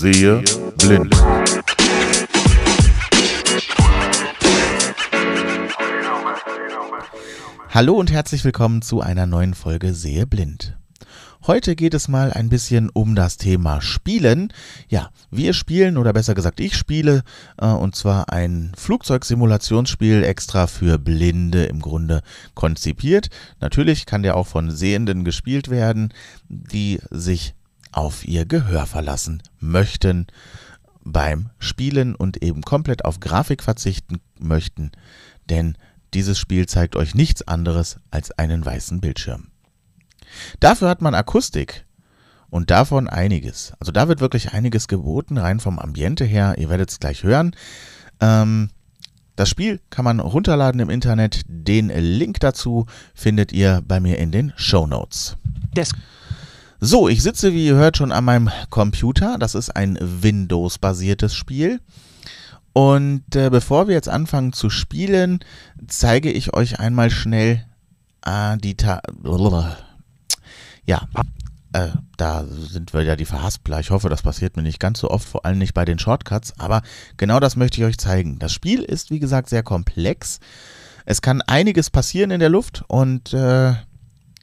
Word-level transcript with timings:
Sehe 0.00 0.42
blind. 0.78 1.14
Hallo 7.68 7.92
und 7.96 8.10
herzlich 8.10 8.42
willkommen 8.42 8.80
zu 8.80 9.02
einer 9.02 9.26
neuen 9.26 9.52
Folge 9.52 9.92
Sehe 9.92 10.26
blind. 10.26 10.78
Heute 11.46 11.76
geht 11.76 11.92
es 11.92 12.08
mal 12.08 12.32
ein 12.32 12.48
bisschen 12.48 12.88
um 12.88 13.14
das 13.14 13.36
Thema 13.36 13.82
Spielen. 13.82 14.54
Ja, 14.88 15.10
wir 15.30 15.52
spielen 15.52 15.98
oder 15.98 16.14
besser 16.14 16.34
gesagt 16.34 16.60
ich 16.60 16.78
spiele 16.78 17.22
äh, 17.58 17.66
und 17.66 17.94
zwar 17.94 18.32
ein 18.32 18.72
Flugzeugsimulationsspiel 18.78 20.24
extra 20.24 20.66
für 20.66 20.96
Blinde 20.96 21.64
im 21.64 21.82
Grunde 21.82 22.22
konzipiert. 22.54 23.28
Natürlich 23.60 24.06
kann 24.06 24.22
der 24.22 24.38
auch 24.38 24.46
von 24.46 24.70
Sehenden 24.70 25.24
gespielt 25.24 25.68
werden, 25.68 26.14
die 26.48 27.00
sich 27.10 27.54
auf 27.92 28.26
ihr 28.26 28.46
Gehör 28.46 28.86
verlassen 28.86 29.42
möchten 29.58 30.26
beim 31.02 31.50
Spielen 31.58 32.14
und 32.14 32.42
eben 32.42 32.62
komplett 32.62 33.04
auf 33.04 33.20
Grafik 33.20 33.62
verzichten 33.62 34.20
möchten, 34.38 34.92
denn 35.48 35.76
dieses 36.14 36.38
Spiel 36.38 36.66
zeigt 36.66 36.96
euch 36.96 37.14
nichts 37.14 37.46
anderes 37.46 37.98
als 38.10 38.30
einen 38.32 38.64
weißen 38.64 39.00
Bildschirm. 39.00 39.48
Dafür 40.58 40.88
hat 40.88 41.02
man 41.02 41.14
Akustik 41.14 41.86
und 42.50 42.70
davon 42.70 43.08
einiges. 43.08 43.72
Also 43.78 43.92
da 43.92 44.08
wird 44.08 44.20
wirklich 44.20 44.52
einiges 44.52 44.88
geboten, 44.88 45.38
rein 45.38 45.60
vom 45.60 45.78
Ambiente 45.78 46.24
her. 46.24 46.56
Ihr 46.58 46.68
werdet 46.68 46.90
es 46.90 47.00
gleich 47.00 47.22
hören. 47.22 47.54
Ähm, 48.20 48.70
das 49.36 49.48
Spiel 49.48 49.80
kann 49.88 50.04
man 50.04 50.20
runterladen 50.20 50.80
im 50.80 50.90
Internet. 50.90 51.42
Den 51.46 51.88
Link 51.88 52.40
dazu 52.40 52.86
findet 53.14 53.52
ihr 53.52 53.82
bei 53.86 54.00
mir 54.00 54.18
in 54.18 54.32
den 54.32 54.52
Show 54.56 54.86
Notes. 54.86 55.36
So, 56.82 57.10
ich 57.10 57.22
sitze, 57.22 57.52
wie 57.52 57.66
ihr 57.66 57.74
hört, 57.74 57.98
schon 57.98 58.10
an 58.10 58.24
meinem 58.24 58.50
Computer. 58.70 59.36
Das 59.38 59.54
ist 59.54 59.76
ein 59.76 59.98
Windows-basiertes 60.00 61.34
Spiel. 61.34 61.78
Und 62.72 63.36
äh, 63.36 63.50
bevor 63.50 63.86
wir 63.86 63.94
jetzt 63.94 64.08
anfangen 64.08 64.54
zu 64.54 64.70
spielen, 64.70 65.40
zeige 65.88 66.32
ich 66.32 66.54
euch 66.54 66.80
einmal 66.80 67.10
schnell 67.10 67.66
äh, 68.24 68.56
die 68.56 68.76
Ta 68.76 69.02
ja, 70.86 71.02
äh, 71.74 71.88
da 72.16 72.44
sind 72.46 72.94
wir 72.94 73.02
ja 73.02 73.14
die 73.14 73.26
Verhaspler. 73.26 73.80
Ich 73.80 73.90
hoffe, 73.90 74.08
das 74.08 74.22
passiert 74.22 74.56
mir 74.56 74.62
nicht 74.62 74.80
ganz 74.80 75.00
so 75.00 75.10
oft, 75.10 75.28
vor 75.28 75.44
allem 75.44 75.58
nicht 75.58 75.74
bei 75.74 75.84
den 75.84 75.98
Shortcuts. 75.98 76.58
Aber 76.58 76.80
genau 77.18 77.40
das 77.40 77.56
möchte 77.56 77.78
ich 77.78 77.86
euch 77.86 77.98
zeigen. 77.98 78.38
Das 78.38 78.54
Spiel 78.54 78.82
ist, 78.82 79.10
wie 79.10 79.20
gesagt, 79.20 79.50
sehr 79.50 79.62
komplex. 79.62 80.40
Es 81.04 81.20
kann 81.20 81.42
einiges 81.42 81.90
passieren 81.90 82.30
in 82.30 82.40
der 82.40 82.48
Luft 82.48 82.84
und 82.88 83.34
äh, 83.34 83.74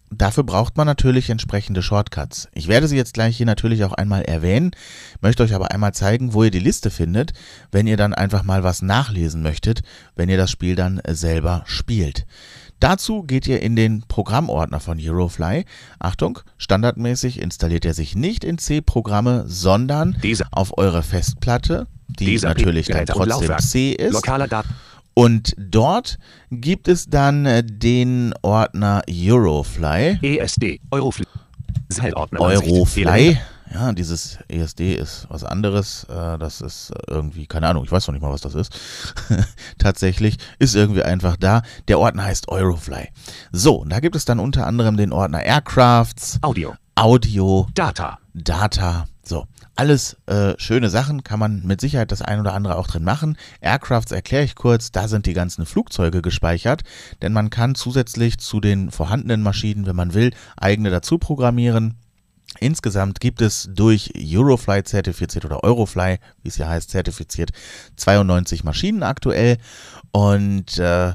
dafür 0.10 0.44
braucht 0.44 0.78
man 0.78 0.88
natürlich 0.88 1.30
entsprechende 1.30 1.82
Shortcuts. 1.82 2.48
Ich 2.54 2.68
werde 2.68 2.88
sie 2.88 2.96
jetzt 2.96 3.14
gleich 3.14 3.38
hier 3.38 3.46
natürlich 3.46 3.84
auch 3.84 3.94
einmal 3.94 4.24
erwähnen, 4.24 4.72
möchte 5.22 5.44
euch 5.44 5.54
aber 5.54 5.72
einmal 5.72 5.94
zeigen, 5.94 6.34
wo 6.34 6.44
ihr 6.44 6.52
die 6.52 6.60
Liste 6.60 6.90
findet, 6.90 7.34
wenn 7.72 7.88
ihr 7.88 7.98
dann 7.98 8.14
einfach 8.14 8.44
mal 8.44 8.64
was 8.64 8.82
nachlesen 8.82 9.42
möchtet, 9.42 9.82
wenn 10.16 10.30
ihr 10.30 10.38
das 10.38 10.52
Spiel 10.52 10.76
dann 10.76 11.02
selber 11.08 11.64
spielt. 11.66 12.26
Dazu 12.80 13.24
geht 13.24 13.48
ihr 13.48 13.62
in 13.62 13.76
den 13.76 14.04
Programmordner 14.08 14.80
von 14.80 15.00
Eurofly. 15.00 15.66
Achtung, 15.98 16.40
standardmäßig 16.60 17.42
installiert 17.42 17.86
er 17.86 17.96
sich 17.96 18.16
nicht 18.16 18.44
in 18.44 18.60
C-Programme, 18.60 19.46
sondern 19.48 20.18
Dieser. 20.22 20.48
auf 20.52 20.78
eure 20.78 21.02
Festplatte, 21.02 21.88
die 22.08 22.26
Dieser 22.26 22.50
natürlich 22.50 22.88
dann 22.88 23.06
trotzdem. 23.08 23.58
C 23.58 23.94
ist. 23.94 24.14
Lokaler 24.14 24.48
Daten. 24.48 24.70
Und 25.18 25.56
dort 25.58 26.20
gibt 26.52 26.88
es 26.88 27.08
dann 27.08 27.48
äh, 27.48 27.64
den 27.64 28.36
Ordner 28.44 29.02
Eurofly. 29.10 30.20
ESD. 30.22 30.80
Eurofly. 30.92 31.26
Seilordner. 31.90 32.40
Eurofly. 32.40 33.40
Ja, 33.74 33.94
dieses 33.94 34.38
ESD 34.48 34.94
ist 34.94 35.26
was 35.30 35.44
anderes. 35.44 36.04
Äh, 36.04 36.38
Das 36.38 36.62
ist 36.62 36.94
irgendwie, 37.08 37.48
keine 37.48 37.68
Ahnung, 37.68 37.84
ich 37.84 37.92
weiß 37.92 38.06
noch 38.06 38.14
nicht 38.14 38.22
mal, 38.22 38.32
was 38.32 38.42
das 38.42 38.54
ist. 38.54 38.80
Tatsächlich 39.80 40.38
ist 40.60 40.76
irgendwie 40.76 41.02
einfach 41.02 41.36
da. 41.36 41.64
Der 41.88 41.98
Ordner 41.98 42.26
heißt 42.26 42.50
Eurofly. 42.50 43.10
So, 43.52 43.78
und 43.78 43.90
da 43.90 44.00
gibt 44.00 44.16
es 44.16 44.26
dann 44.26 44.38
unter 44.38 44.68
anderem 44.68 44.98
den 44.98 45.12
Ordner 45.12 45.42
Aircrafts, 45.42 46.38
Audio. 46.44 46.76
Audio, 46.94 47.66
Data. 47.74 48.20
Data. 48.36 49.08
So, 49.24 49.48
alles 49.78 50.18
äh, 50.26 50.56
schöne 50.58 50.90
Sachen, 50.90 51.24
kann 51.24 51.40
man 51.40 51.64
mit 51.64 51.80
Sicherheit 51.82 52.12
das 52.12 52.22
ein 52.22 52.40
oder 52.40 52.54
andere 52.54 52.78
auch 52.78 52.88
drin 52.88 53.04
machen. 53.04 53.38
Aircrafts 53.62 54.12
erkläre 54.12 54.44
ich 54.44 54.56
kurz, 54.56 54.92
da 54.92 55.08
sind 55.08 55.26
die 55.26 55.34
ganzen 55.34 55.66
Flugzeuge 55.66 56.22
gespeichert, 56.22 56.84
denn 57.22 57.32
man 57.32 57.50
kann 57.50 57.76
zusätzlich 57.76 58.40
zu 58.40 58.60
den 58.60 58.92
vorhandenen 58.92 59.44
Maschinen, 59.44 59.86
wenn 59.86 59.96
man 59.96 60.14
will, 60.14 60.34
eigene 60.58 60.90
dazu 60.90 61.20
programmieren. 61.20 61.96
Insgesamt 62.60 63.20
gibt 63.20 63.42
es 63.42 63.70
durch 63.72 64.14
Eurofly 64.18 64.84
zertifiziert 64.84 65.46
oder 65.46 65.64
Eurofly, 65.64 66.18
wie 66.42 66.50
es 66.50 66.58
ja 66.58 66.68
heißt, 66.68 66.90
zertifiziert 66.90 67.52
92 67.98 68.64
Maschinen 68.64 69.04
aktuell 69.04 69.58
und 70.12 70.80
äh, 70.80 71.14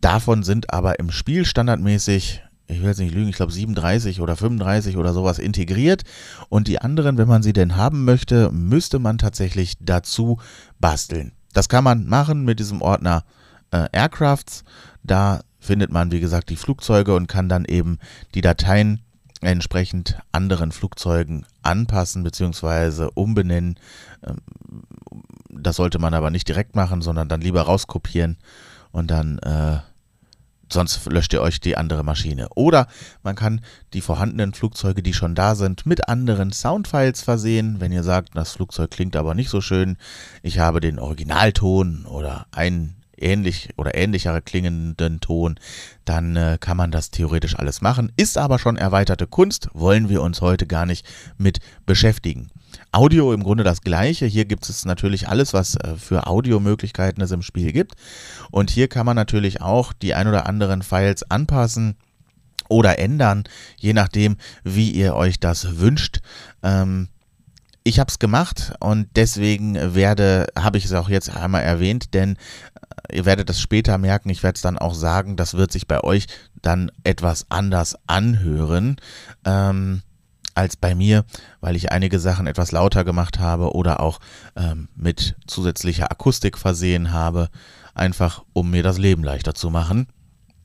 davon 0.00 0.42
sind 0.42 0.72
aber 0.72 0.98
im 0.98 1.10
Spiel 1.10 1.44
standardmäßig, 1.44 2.42
ich 2.68 2.80
will 2.80 2.88
jetzt 2.88 2.98
nicht 2.98 3.14
lügen, 3.14 3.28
ich 3.28 3.36
glaube 3.36 3.52
37 3.52 4.20
oder 4.20 4.36
35 4.36 4.96
oder 4.96 5.12
sowas 5.12 5.38
integriert 5.38 6.02
und 6.48 6.68
die 6.68 6.80
anderen, 6.80 7.18
wenn 7.18 7.28
man 7.28 7.42
sie 7.42 7.52
denn 7.52 7.76
haben 7.76 8.04
möchte, 8.04 8.50
müsste 8.50 8.98
man 8.98 9.18
tatsächlich 9.18 9.74
dazu 9.80 10.38
basteln. 10.80 11.32
Das 11.52 11.68
kann 11.68 11.84
man 11.84 12.06
machen 12.06 12.44
mit 12.44 12.58
diesem 12.58 12.82
Ordner 12.82 13.24
äh, 13.70 13.86
Aircrafts, 13.92 14.64
da 15.02 15.40
findet 15.58 15.90
man 15.90 16.12
wie 16.12 16.20
gesagt 16.20 16.50
die 16.50 16.56
Flugzeuge 16.56 17.14
und 17.14 17.26
kann 17.26 17.48
dann 17.48 17.64
eben 17.64 17.98
die 18.34 18.40
Dateien 18.40 19.00
entsprechend 19.40 20.18
anderen 20.32 20.72
Flugzeugen 20.72 21.44
anpassen 21.62 22.22
bzw. 22.22 23.08
umbenennen. 23.14 23.78
Ähm, 24.26 24.38
Das 25.50 25.76
sollte 25.76 25.98
man 25.98 26.14
aber 26.14 26.30
nicht 26.30 26.48
direkt 26.48 26.76
machen, 26.76 27.02
sondern 27.02 27.28
dann 27.28 27.40
lieber 27.40 27.62
rauskopieren 27.62 28.36
und 28.92 29.10
dann 29.10 29.38
äh, 29.38 29.78
sonst 30.72 31.04
löscht 31.10 31.32
ihr 31.32 31.42
euch 31.42 31.60
die 31.60 31.76
andere 31.76 32.02
Maschine. 32.02 32.48
Oder 32.54 32.86
man 33.22 33.34
kann 33.34 33.60
die 33.92 34.00
vorhandenen 34.00 34.54
Flugzeuge, 34.54 35.02
die 35.02 35.14
schon 35.14 35.34
da 35.34 35.54
sind, 35.54 35.86
mit 35.86 36.08
anderen 36.08 36.52
Soundfiles 36.52 37.22
versehen. 37.22 37.80
Wenn 37.80 37.92
ihr 37.92 38.02
sagt, 38.02 38.30
das 38.34 38.52
Flugzeug 38.52 38.90
klingt 38.90 39.16
aber 39.16 39.34
nicht 39.34 39.50
so 39.50 39.60
schön, 39.60 39.96
ich 40.42 40.58
habe 40.58 40.80
den 40.80 40.98
Originalton 40.98 42.06
oder 42.06 42.46
einen 42.52 42.96
ähnlich 43.18 43.70
oder 43.76 43.94
ähnlichere 43.94 44.42
klingenden 44.42 45.20
Ton, 45.20 45.58
dann 46.04 46.36
äh, 46.36 46.58
kann 46.60 46.76
man 46.76 46.90
das 46.90 47.10
theoretisch 47.10 47.58
alles 47.58 47.80
machen. 47.80 48.12
Ist 48.16 48.38
aber 48.38 48.58
schon 48.58 48.76
erweiterte 48.76 49.26
Kunst, 49.26 49.68
wollen 49.72 50.08
wir 50.08 50.22
uns 50.22 50.40
heute 50.40 50.66
gar 50.66 50.86
nicht 50.86 51.06
mit 51.38 51.58
beschäftigen. 51.84 52.48
Audio 52.92 53.32
im 53.32 53.42
Grunde 53.42 53.64
das 53.64 53.80
gleiche. 53.80 54.26
Hier 54.26 54.44
gibt 54.44 54.68
es 54.68 54.84
natürlich 54.84 55.28
alles, 55.28 55.52
was 55.52 55.76
äh, 55.76 55.96
für 55.96 56.26
Audiomöglichkeiten 56.26 57.22
es 57.22 57.30
im 57.30 57.42
Spiel 57.42 57.72
gibt. 57.72 57.94
Und 58.50 58.70
hier 58.70 58.88
kann 58.88 59.06
man 59.06 59.16
natürlich 59.16 59.60
auch 59.60 59.92
die 59.92 60.14
ein 60.14 60.28
oder 60.28 60.46
anderen 60.46 60.82
Files 60.82 61.30
anpassen 61.30 61.96
oder 62.68 62.98
ändern, 62.98 63.44
je 63.78 63.92
nachdem, 63.92 64.36
wie 64.64 64.90
ihr 64.90 65.14
euch 65.14 65.38
das 65.38 65.78
wünscht. 65.78 66.20
Ähm, 66.62 67.08
ich 67.86 68.00
habe 68.00 68.10
es 68.10 68.18
gemacht 68.18 68.72
und 68.80 69.06
deswegen 69.14 69.94
werde, 69.94 70.48
habe 70.58 70.76
ich 70.76 70.86
es 70.86 70.92
auch 70.92 71.08
jetzt 71.08 71.30
einmal 71.30 71.62
erwähnt, 71.62 72.14
denn 72.14 72.36
äh, 73.08 73.18
ihr 73.18 73.24
werdet 73.24 73.48
es 73.48 73.60
später 73.60 73.96
merken, 73.96 74.28
ich 74.28 74.42
werde 74.42 74.56
es 74.56 74.62
dann 74.62 74.76
auch 74.76 74.92
sagen, 74.92 75.36
das 75.36 75.54
wird 75.54 75.70
sich 75.70 75.86
bei 75.86 76.02
euch 76.02 76.26
dann 76.60 76.90
etwas 77.04 77.46
anders 77.48 77.96
anhören. 78.08 78.96
Ähm, 79.44 80.02
als 80.54 80.74
bei 80.74 80.94
mir, 80.94 81.26
weil 81.60 81.76
ich 81.76 81.92
einige 81.92 82.18
Sachen 82.18 82.46
etwas 82.46 82.72
lauter 82.72 83.04
gemacht 83.04 83.38
habe 83.38 83.74
oder 83.74 84.00
auch 84.00 84.20
ähm, 84.56 84.88
mit 84.96 85.36
zusätzlicher 85.46 86.10
Akustik 86.10 86.56
versehen 86.56 87.12
habe, 87.12 87.50
einfach 87.94 88.42
um 88.54 88.70
mir 88.70 88.82
das 88.82 88.96
Leben 88.96 89.22
leichter 89.22 89.54
zu 89.54 89.68
machen. 89.68 90.08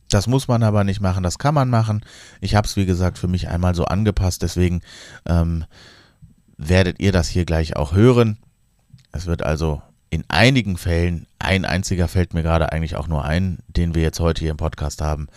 Das 0.10 0.28
muss 0.28 0.48
man 0.48 0.64
aber 0.64 0.86
nicht 0.86 1.02
machen, 1.02 1.24
das 1.24 1.40
kann 1.40 1.54
man 1.54 1.70
machen. 1.70 2.06
Ich 2.40 2.56
habe 2.56 2.66
es, 2.66 2.78
wie 2.78 2.86
gesagt, 2.86 3.18
für 3.18 3.28
mich 3.28 3.50
einmal 3.50 3.76
so 3.76 3.84
angepasst, 3.84 4.42
deswegen 4.42 4.82
ähm, 5.26 5.66
werdet 6.62 7.00
ihr 7.00 7.12
das 7.12 7.28
hier 7.28 7.46
gleich 7.46 7.76
auch 7.76 7.94
hören. 7.94 8.38
Es 9.12 9.26
wird 9.26 9.42
also 9.42 9.82
in 10.10 10.24
einigen 10.28 10.78
Fällen, 10.78 11.26
ein 11.40 11.66
einziger 11.66 12.08
fällt 12.08 12.34
mir 12.34 12.44
gerade 12.44 12.72
eigentlich 12.72 12.96
auch 12.96 13.08
nur 13.08 13.26
ein, 13.26 13.60
den 13.68 13.96
wir 13.96 14.02
jetzt 14.04 14.20
heute 14.20 14.42
hier 14.42 14.52
im 14.52 14.58
Podcast 14.58 15.02
haben, 15.02 15.28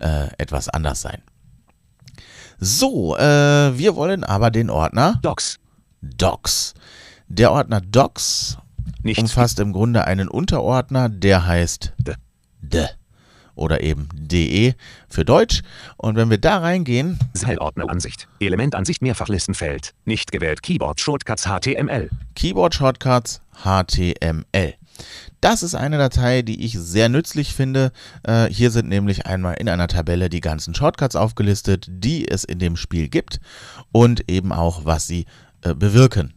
äh, 0.00 0.28
etwas 0.38 0.68
anders 0.68 1.00
sein. 1.00 1.22
So, 2.58 3.16
äh, 3.16 3.78
wir 3.78 3.96
wollen 3.96 4.24
aber 4.24 4.50
den 4.50 4.70
Ordner 4.70 5.18
Docs. 5.22 5.58
Docs. 6.00 6.74
Der 7.28 7.52
Ordner 7.52 7.80
Docs 7.80 8.58
Nichts. 9.02 9.22
umfasst 9.22 9.60
im 9.60 9.72
Grunde 9.72 10.06
einen 10.06 10.28
Unterordner, 10.28 11.08
der 11.08 11.46
heißt 11.46 11.92
D. 11.98 12.14
D 12.60 12.88
oder 13.54 13.82
eben 13.82 14.08
DE 14.14 14.74
für 15.08 15.24
Deutsch. 15.24 15.62
Und 15.96 16.16
wenn 16.16 16.30
wir 16.30 16.38
da 16.38 16.58
reingehen, 16.58 17.18
Seilordneransicht. 17.32 18.28
Elementansicht 18.40 19.02
Mehrfachlistenfeld. 19.02 19.94
Nicht 20.04 20.32
gewählt. 20.32 20.62
Keyboard 20.62 21.00
Shortcuts 21.00 21.44
HTML. 21.44 22.10
Keyboard 22.34 22.74
Shortcuts 22.74 23.40
HTML. 23.62 24.74
Das 25.40 25.62
ist 25.62 25.74
eine 25.74 25.98
Datei, 25.98 26.42
die 26.42 26.64
ich 26.64 26.78
sehr 26.78 27.08
nützlich 27.08 27.54
finde. 27.54 27.92
Äh, 28.22 28.46
hier 28.46 28.70
sind 28.70 28.88
nämlich 28.88 29.26
einmal 29.26 29.54
in 29.54 29.68
einer 29.68 29.88
Tabelle 29.88 30.30
die 30.30 30.40
ganzen 30.40 30.74
Shortcuts 30.74 31.16
aufgelistet, 31.16 31.86
die 31.90 32.28
es 32.28 32.44
in 32.44 32.58
dem 32.58 32.76
Spiel 32.76 33.08
gibt 33.08 33.40
und 33.92 34.30
eben 34.30 34.52
auch, 34.52 34.84
was 34.84 35.06
sie 35.06 35.26
äh, 35.62 35.74
bewirken. 35.74 36.32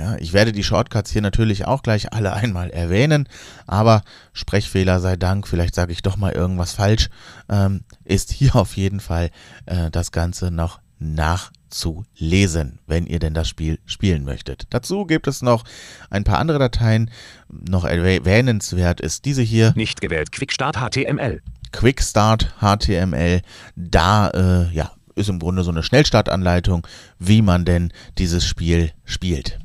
Ja, 0.00 0.16
ich 0.18 0.32
werde 0.32 0.52
die 0.52 0.64
Shortcuts 0.64 1.10
hier 1.10 1.20
natürlich 1.20 1.66
auch 1.66 1.82
gleich 1.82 2.14
alle 2.14 2.32
einmal 2.32 2.70
erwähnen, 2.70 3.28
aber 3.66 4.00
Sprechfehler 4.32 4.98
sei 4.98 5.16
Dank, 5.16 5.46
vielleicht 5.46 5.74
sage 5.74 5.92
ich 5.92 6.00
doch 6.00 6.16
mal 6.16 6.32
irgendwas 6.32 6.72
falsch, 6.72 7.10
ähm, 7.50 7.82
ist 8.06 8.32
hier 8.32 8.54
auf 8.56 8.78
jeden 8.78 9.00
Fall 9.00 9.28
äh, 9.66 9.90
das 9.90 10.10
Ganze 10.10 10.50
noch 10.50 10.80
nachzulesen, 11.00 12.78
wenn 12.86 13.06
ihr 13.06 13.18
denn 13.18 13.34
das 13.34 13.46
Spiel 13.50 13.78
spielen 13.84 14.24
möchtet. 14.24 14.68
Dazu 14.70 15.04
gibt 15.04 15.26
es 15.26 15.42
noch 15.42 15.64
ein 16.08 16.24
paar 16.24 16.38
andere 16.38 16.58
Dateien. 16.58 17.10
Noch 17.50 17.84
erwähnenswert 17.84 19.02
ist 19.02 19.26
diese 19.26 19.42
hier. 19.42 19.74
Nicht 19.76 20.00
gewählt 20.00 20.32
Quickstart 20.32 20.78
HTML. 20.78 21.42
Quickstart 21.72 22.54
HTML. 22.62 23.42
Da 23.76 24.28
äh, 24.30 24.74
ja, 24.74 24.92
ist 25.14 25.28
im 25.28 25.40
Grunde 25.40 25.62
so 25.62 25.70
eine 25.70 25.82
Schnellstartanleitung, 25.82 26.86
wie 27.18 27.42
man 27.42 27.66
denn 27.66 27.92
dieses 28.16 28.46
Spiel 28.46 28.92
spielt. 29.04 29.58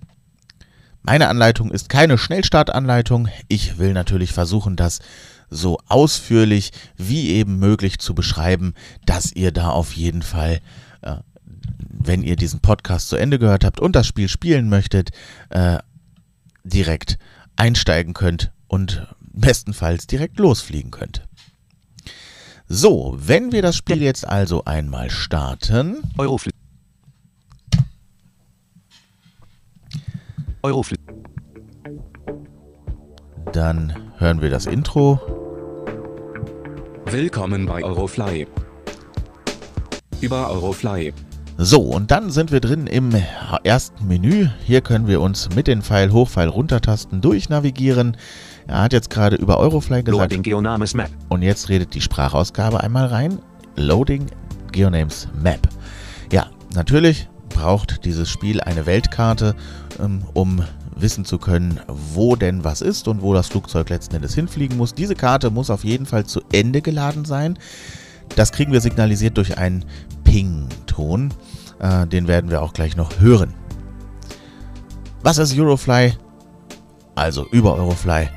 Meine 1.08 1.28
Anleitung 1.28 1.70
ist 1.70 1.88
keine 1.88 2.18
Schnellstartanleitung. 2.18 3.28
Ich 3.48 3.78
will 3.78 3.94
natürlich 3.94 4.34
versuchen, 4.34 4.76
das 4.76 5.02
so 5.52 5.78
ausführlich 5.88 6.72
wie 6.98 7.30
eben 7.30 7.60
möglich 7.60 8.00
zu 8.00 8.16
beschreiben, 8.16 8.74
dass 9.06 9.32
ihr 9.32 9.52
da 9.52 9.70
auf 9.70 9.94
jeden 9.94 10.24
Fall, 10.24 10.62
äh, 11.04 11.18
wenn 11.78 12.24
ihr 12.24 12.36
diesen 12.36 12.60
Podcast 12.60 13.10
zu 13.10 13.18
Ende 13.18 13.38
gehört 13.38 13.64
habt 13.64 13.80
und 13.80 13.96
das 13.96 14.08
Spiel 14.08 14.28
spielen 14.28 14.68
möchtet, 14.68 15.12
äh, 15.50 15.78
direkt 16.64 17.20
einsteigen 17.56 18.16
könnt 18.16 18.52
und 18.68 19.06
bestenfalls 19.20 20.08
direkt 20.08 20.40
losfliegen 20.40 20.90
könnt. 20.90 21.22
So, 22.68 23.16
wenn 23.20 23.52
wir 23.52 23.62
das 23.62 23.76
Spiel 23.76 24.02
jetzt 24.02 24.28
also 24.28 24.66
einmal 24.66 25.12
starten. 25.12 25.98
Eurofl 26.18 26.50
Eurofl 30.66 30.96
Dann 33.54 33.94
hören 34.18 34.42
wir 34.42 34.50
das 34.50 34.66
Intro. 34.66 35.20
Willkommen 37.06 37.68
bei 37.68 37.84
Eurofly. 37.84 38.48
Über 40.22 40.50
Eurofly. 40.50 41.14
So, 41.60 41.82
und 41.82 42.10
dann 42.10 42.32
sind 42.32 42.52
wir 42.52 42.62
drin 42.62 42.88
im 42.88 43.12
ersten 43.64 44.08
Menü. 44.08 44.48
Hier 44.64 44.82
können 44.82 45.06
wir 45.06 45.22
uns 45.22 45.50
mit 45.56 45.68
den 45.68 45.84
Pfeil 45.84 46.12
hoch, 46.12 46.30
Pfeil 46.30 46.50
runter 46.50 46.82
Tasten 46.82 47.22
durchnavigieren. 47.22 48.18
Er 48.66 48.82
hat 48.82 48.94
jetzt 48.94 49.12
gerade 49.12 49.36
über 49.36 49.60
Eurofly 49.60 50.02
gesagt. 50.02 50.32
Loading 50.32 50.42
Geonames 50.42 50.96
Map. 50.96 51.12
Und 51.30 51.44
jetzt 51.44 51.70
redet 51.70 51.94
die 51.94 52.02
Sprachausgabe 52.02 52.82
einmal 52.82 53.06
rein. 53.06 53.38
Loading 53.76 54.26
Geonames 54.72 55.28
Map. 55.44 55.60
Ja, 56.32 56.48
natürlich 56.74 57.30
braucht 57.56 58.06
dieses 58.06 58.30
Spiel 58.30 58.62
eine 58.62 58.86
Weltkarte, 58.86 59.56
ähm, 60.00 60.24
um 60.34 60.64
wissen 60.96 61.26
zu 61.26 61.40
können, 61.40 61.80
wo 61.88 62.36
denn 62.36 62.64
was 62.64 62.82
ist 62.82 63.08
und 63.08 63.22
wo 63.22 63.34
das 63.34 63.48
Flugzeug 63.48 63.90
letzten 63.90 64.16
Endes 64.16 64.36
hinfliegen 64.36 64.78
muss. 64.78 64.94
Diese 64.94 65.16
Karte 65.16 65.50
muss 65.50 65.70
auf 65.70 65.84
jeden 65.84 66.06
Fall 66.06 66.26
zu 66.26 66.42
Ende 66.52 66.82
geladen 66.82 67.26
sein. 67.26 67.58
Das 68.36 68.52
kriegen 68.52 68.72
wir 68.72 68.82
signalisiert 68.82 69.38
durch 69.38 69.58
einen 69.58 69.86
Ping-Ton. 70.24 71.34
Äh, 71.80 72.08
den 72.08 72.28
werden 72.28 72.50
wir 72.50 72.62
auch 72.62 72.74
gleich 72.74 72.96
noch 72.96 73.20
hören. 73.20 73.54
Was 75.22 75.38
ist 75.38 75.58
Eurofly? 75.58 76.14
Also 77.16 77.48
über 77.52 77.76
Eurofly 77.76 78.30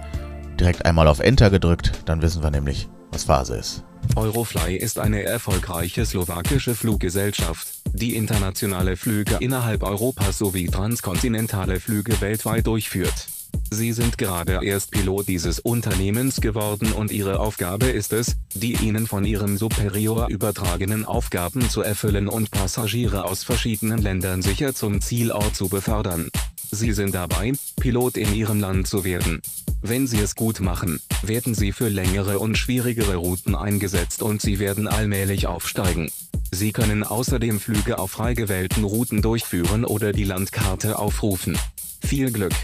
direkt 0.59 0.87
einmal 0.87 1.09
auf 1.09 1.20
Enter 1.20 1.50
gedrückt, 1.50 1.93
dann 2.05 2.23
wissen 2.23 2.43
wir 2.43 2.50
nämlich, 2.50 2.88
was 3.11 3.25
Phase 3.25 3.56
ist. 3.56 3.85
Eurofly 4.17 4.76
ist 4.76 4.99
eine 4.99 5.23
erfolgreiche 5.23 6.05
slowakische 6.06 6.75
Fluggesellschaft, 6.75 7.78
die 7.93 8.17
internationale 8.17 8.96
Flüge 8.96 9.37
innerhalb 9.40 9.82
Europas 9.82 10.38
sowie 10.38 10.67
transkontinentale 10.67 11.81
Flüge 11.81 12.20
weltweit 12.20 12.67
durchführt. 12.67 13.29
Sie 13.70 13.93
sind 13.93 14.17
gerade 14.17 14.61
erst 14.62 14.90
Pilot 14.90 15.29
dieses 15.29 15.61
Unternehmens 15.61 16.40
geworden 16.40 16.93
und 16.93 17.11
ihre 17.11 17.38
Aufgabe 17.38 17.87
ist 17.87 18.12
es, 18.12 18.37
die 18.55 18.75
ihnen 18.75 19.06
von 19.06 19.25
ihrem 19.25 19.58
Superior 19.58 20.29
übertragenen 20.29 21.05
Aufgaben 21.05 21.69
zu 21.69 21.82
erfüllen 21.82 22.29
und 22.29 22.50
Passagiere 22.50 23.25
aus 23.25 23.44
verschiedenen 23.44 23.99
Ländern 23.99 24.43
sicher 24.43 24.75
zum 24.75 25.00
Zielort 25.00 25.55
zu 25.55 25.69
befördern. 25.69 26.31
Sie 26.70 26.93
sind 26.93 27.15
dabei, 27.15 27.53
Pilot 27.81 28.17
in 28.17 28.35
ihrem 28.35 28.61
Land 28.61 28.87
zu 28.87 29.05
werden. 29.05 29.41
Wenn 29.81 30.06
sie 30.06 30.19
es 30.19 30.35
gut 30.35 30.61
machen, 30.61 31.00
werden 31.23 31.55
sie 31.55 31.73
für 31.73 31.88
längere 31.88 32.38
und 32.38 32.59
schwierigere 32.59 33.17
Routen 33.17 33.55
eingesetzt 33.55 34.23
und 34.23 34.43
sie 34.43 34.59
werden 34.59 34.87
allmählich 34.87 35.47
aufsteigen. 35.47 36.11
Sie 36.50 36.73
können 36.73 37.05
außerdem 37.05 37.61
Flüge 37.61 37.99
auf 37.99 38.11
frei 38.11 38.35
gewählten 38.35 38.85
Routen 38.85 39.23
durchführen 39.23 39.85
oder 39.85 40.12
die 40.12 40.25
Landkarte 40.25 40.99
aufrufen. 40.99 41.56
Viel 42.00 42.32
Glück! 42.32 42.55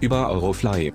Über 0.00 0.30
Eurofly. 0.30 0.92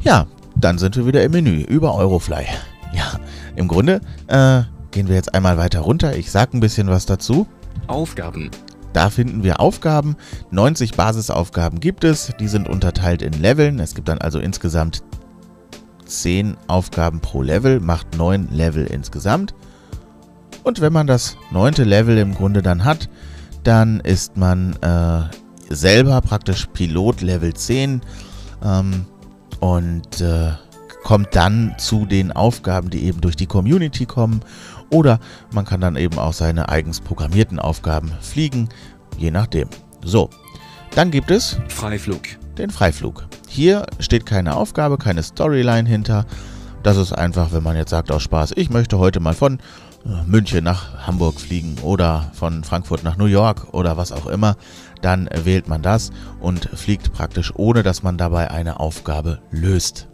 Ja, 0.00 0.26
dann 0.56 0.78
sind 0.78 0.96
wir 0.96 1.06
wieder 1.06 1.22
im 1.24 1.32
Menü 1.32 1.62
über 1.62 1.94
Eurofly. 1.94 2.46
Ja, 2.92 3.18
im 3.56 3.68
Grunde 3.68 4.00
äh, 4.26 4.62
gehen 4.90 5.08
wir 5.08 5.14
jetzt 5.14 5.34
einmal 5.34 5.56
weiter 5.56 5.80
runter. 5.80 6.16
Ich 6.16 6.30
sage 6.30 6.56
ein 6.56 6.60
bisschen 6.60 6.88
was 6.88 7.06
dazu. 7.06 7.46
Aufgaben. 7.86 8.50
Da 8.94 9.10
finden 9.10 9.42
wir 9.42 9.60
Aufgaben. 9.60 10.16
90 10.50 10.94
Basisaufgaben 10.94 11.80
gibt 11.80 12.04
es. 12.04 12.32
Die 12.40 12.48
sind 12.48 12.68
unterteilt 12.68 13.20
in 13.20 13.34
Leveln. 13.34 13.80
Es 13.80 13.94
gibt 13.94 14.08
dann 14.08 14.18
also 14.18 14.38
insgesamt 14.38 15.02
10 16.06 16.56
Aufgaben 16.68 17.20
pro 17.20 17.42
Level, 17.42 17.80
macht 17.80 18.16
9 18.16 18.48
Level 18.50 18.86
insgesamt. 18.86 19.54
Und 20.62 20.80
wenn 20.80 20.92
man 20.92 21.06
das 21.06 21.36
neunte 21.50 21.84
Level 21.84 22.16
im 22.18 22.34
Grunde 22.34 22.62
dann 22.62 22.84
hat, 22.84 23.10
dann 23.64 24.00
ist 24.00 24.36
man 24.36 24.76
äh, 24.80 25.22
selber 25.74 26.20
praktisch 26.20 26.66
Pilot 26.72 27.20
Level 27.20 27.52
10 27.52 28.00
ähm, 28.62 29.06
und 29.60 30.20
äh, 30.20 30.52
kommt 31.02 31.34
dann 31.34 31.74
zu 31.78 32.06
den 32.06 32.32
Aufgaben, 32.32 32.90
die 32.90 33.04
eben 33.04 33.20
durch 33.20 33.36
die 33.36 33.46
Community 33.46 34.06
kommen. 34.06 34.40
Oder 34.94 35.18
man 35.50 35.64
kann 35.64 35.80
dann 35.80 35.96
eben 35.96 36.20
auch 36.20 36.32
seine 36.32 36.68
eigens 36.68 37.00
programmierten 37.00 37.58
Aufgaben 37.58 38.12
fliegen, 38.20 38.68
je 39.18 39.32
nachdem. 39.32 39.68
So, 40.04 40.30
dann 40.94 41.10
gibt 41.10 41.32
es 41.32 41.58
Freiflug. 41.68 42.22
den 42.58 42.70
Freiflug. 42.70 43.26
Hier 43.48 43.86
steht 43.98 44.24
keine 44.24 44.54
Aufgabe, 44.54 44.96
keine 44.96 45.24
Storyline 45.24 45.88
hinter. 45.88 46.26
Das 46.84 46.96
ist 46.96 47.12
einfach, 47.12 47.52
wenn 47.52 47.64
man 47.64 47.76
jetzt 47.76 47.90
sagt 47.90 48.12
aus 48.12 48.22
Spaß, 48.22 48.52
ich 48.54 48.70
möchte 48.70 49.00
heute 49.00 49.18
mal 49.18 49.34
von 49.34 49.58
äh, 50.04 50.22
München 50.28 50.62
nach 50.62 51.08
Hamburg 51.08 51.40
fliegen 51.40 51.76
oder 51.82 52.30
von 52.32 52.62
Frankfurt 52.62 53.02
nach 53.02 53.16
New 53.16 53.24
York 53.24 53.74
oder 53.74 53.96
was 53.96 54.12
auch 54.12 54.26
immer, 54.26 54.56
dann 55.02 55.28
wählt 55.42 55.66
man 55.66 55.82
das 55.82 56.12
und 56.38 56.68
fliegt 56.72 57.12
praktisch 57.12 57.52
ohne, 57.56 57.82
dass 57.82 58.04
man 58.04 58.16
dabei 58.16 58.52
eine 58.52 58.78
Aufgabe 58.78 59.40
löst. 59.50 60.06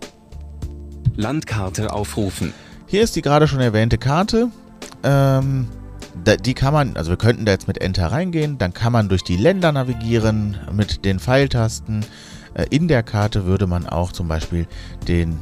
Landkarte 1.16 1.93
aufrufen. 1.93 2.54
Hier 2.87 3.02
ist 3.02 3.14
die 3.14 3.23
gerade 3.23 3.47
schon 3.47 3.61
erwähnte 3.61 3.99
Karte. 3.99 4.49
Ähm, 5.02 5.69
die 6.45 6.54
kann 6.54 6.73
man, 6.73 6.97
also 6.97 7.11
wir 7.11 7.16
könnten 7.16 7.45
da 7.45 7.52
jetzt 7.52 7.69
mit 7.69 7.80
Enter 7.80 8.07
reingehen, 8.07 8.59
dann 8.59 8.75
kann 8.75 8.92
man 8.92 9.09
durch 9.09 9.23
die 9.23 9.37
Länder 9.37 9.73
navigieren 9.73 10.59
mit 10.73 11.04
den 11.04 11.19
Pfeiltasten. 11.19 12.04
Äh, 12.54 12.66
in 12.71 12.88
der 12.88 13.02
Karte 13.02 13.47
würde 13.47 13.66
man 13.66 13.87
auch 13.87 14.12
zum 14.12 14.28
Beispiel 14.28 14.66
den 15.09 15.38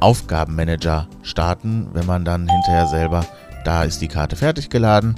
Aufgabenmanager 0.00 1.08
starten, 1.22 1.88
wenn 1.92 2.06
man 2.06 2.24
dann 2.24 2.48
hinterher 2.48 2.86
selber, 2.86 3.26
da 3.64 3.84
ist 3.84 4.00
die 4.00 4.08
Karte 4.08 4.36
fertig 4.36 4.70
geladen, 4.70 5.14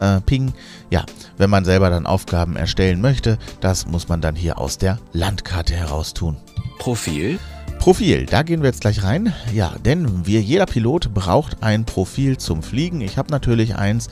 äh, 0.00 0.20
Ping. 0.20 0.52
Ja, 0.90 1.04
wenn 1.36 1.50
man 1.50 1.64
selber 1.64 1.90
dann 1.90 2.06
Aufgaben 2.06 2.56
erstellen 2.56 3.00
möchte, 3.00 3.38
das 3.60 3.86
muss 3.86 4.08
man 4.08 4.20
dann 4.20 4.34
hier 4.34 4.58
aus 4.58 4.78
der 4.78 4.98
Landkarte 5.12 5.74
heraus 5.74 6.12
tun. 6.14 6.36
Profil. 6.78 7.38
Profil, 7.86 8.26
da 8.26 8.42
gehen 8.42 8.62
wir 8.62 8.68
jetzt 8.68 8.80
gleich 8.80 9.04
rein. 9.04 9.32
Ja, 9.54 9.76
denn 9.84 10.26
wir, 10.26 10.42
jeder 10.42 10.66
Pilot 10.66 11.14
braucht 11.14 11.62
ein 11.62 11.84
Profil 11.84 12.36
zum 12.36 12.64
Fliegen. 12.64 13.00
Ich 13.00 13.16
habe 13.16 13.30
natürlich 13.30 13.76
eins, 13.76 14.08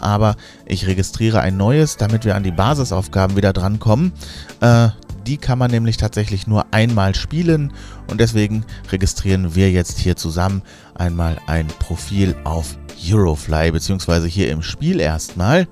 aber 0.00 0.34
ich 0.64 0.86
registriere 0.86 1.40
ein 1.40 1.58
neues, 1.58 1.98
damit 1.98 2.24
wir 2.24 2.36
an 2.36 2.42
die 2.42 2.52
Basisaufgaben 2.52 3.36
wieder 3.36 3.52
drankommen. 3.52 4.12
Äh, 4.60 4.88
die 5.26 5.36
kann 5.36 5.58
man 5.58 5.70
nämlich 5.70 5.98
tatsächlich 5.98 6.46
nur 6.46 6.72
einmal 6.72 7.14
spielen 7.14 7.74
und 8.10 8.18
deswegen 8.18 8.64
registrieren 8.90 9.54
wir 9.54 9.70
jetzt 9.70 9.98
hier 9.98 10.16
zusammen 10.16 10.62
einmal 10.94 11.36
ein 11.46 11.66
Profil 11.66 12.34
auf 12.44 12.78
Eurofly, 13.06 13.72
beziehungsweise 13.72 14.26
hier 14.26 14.50
im 14.50 14.62
Spiel 14.62 15.00
erstmal. 15.00 15.68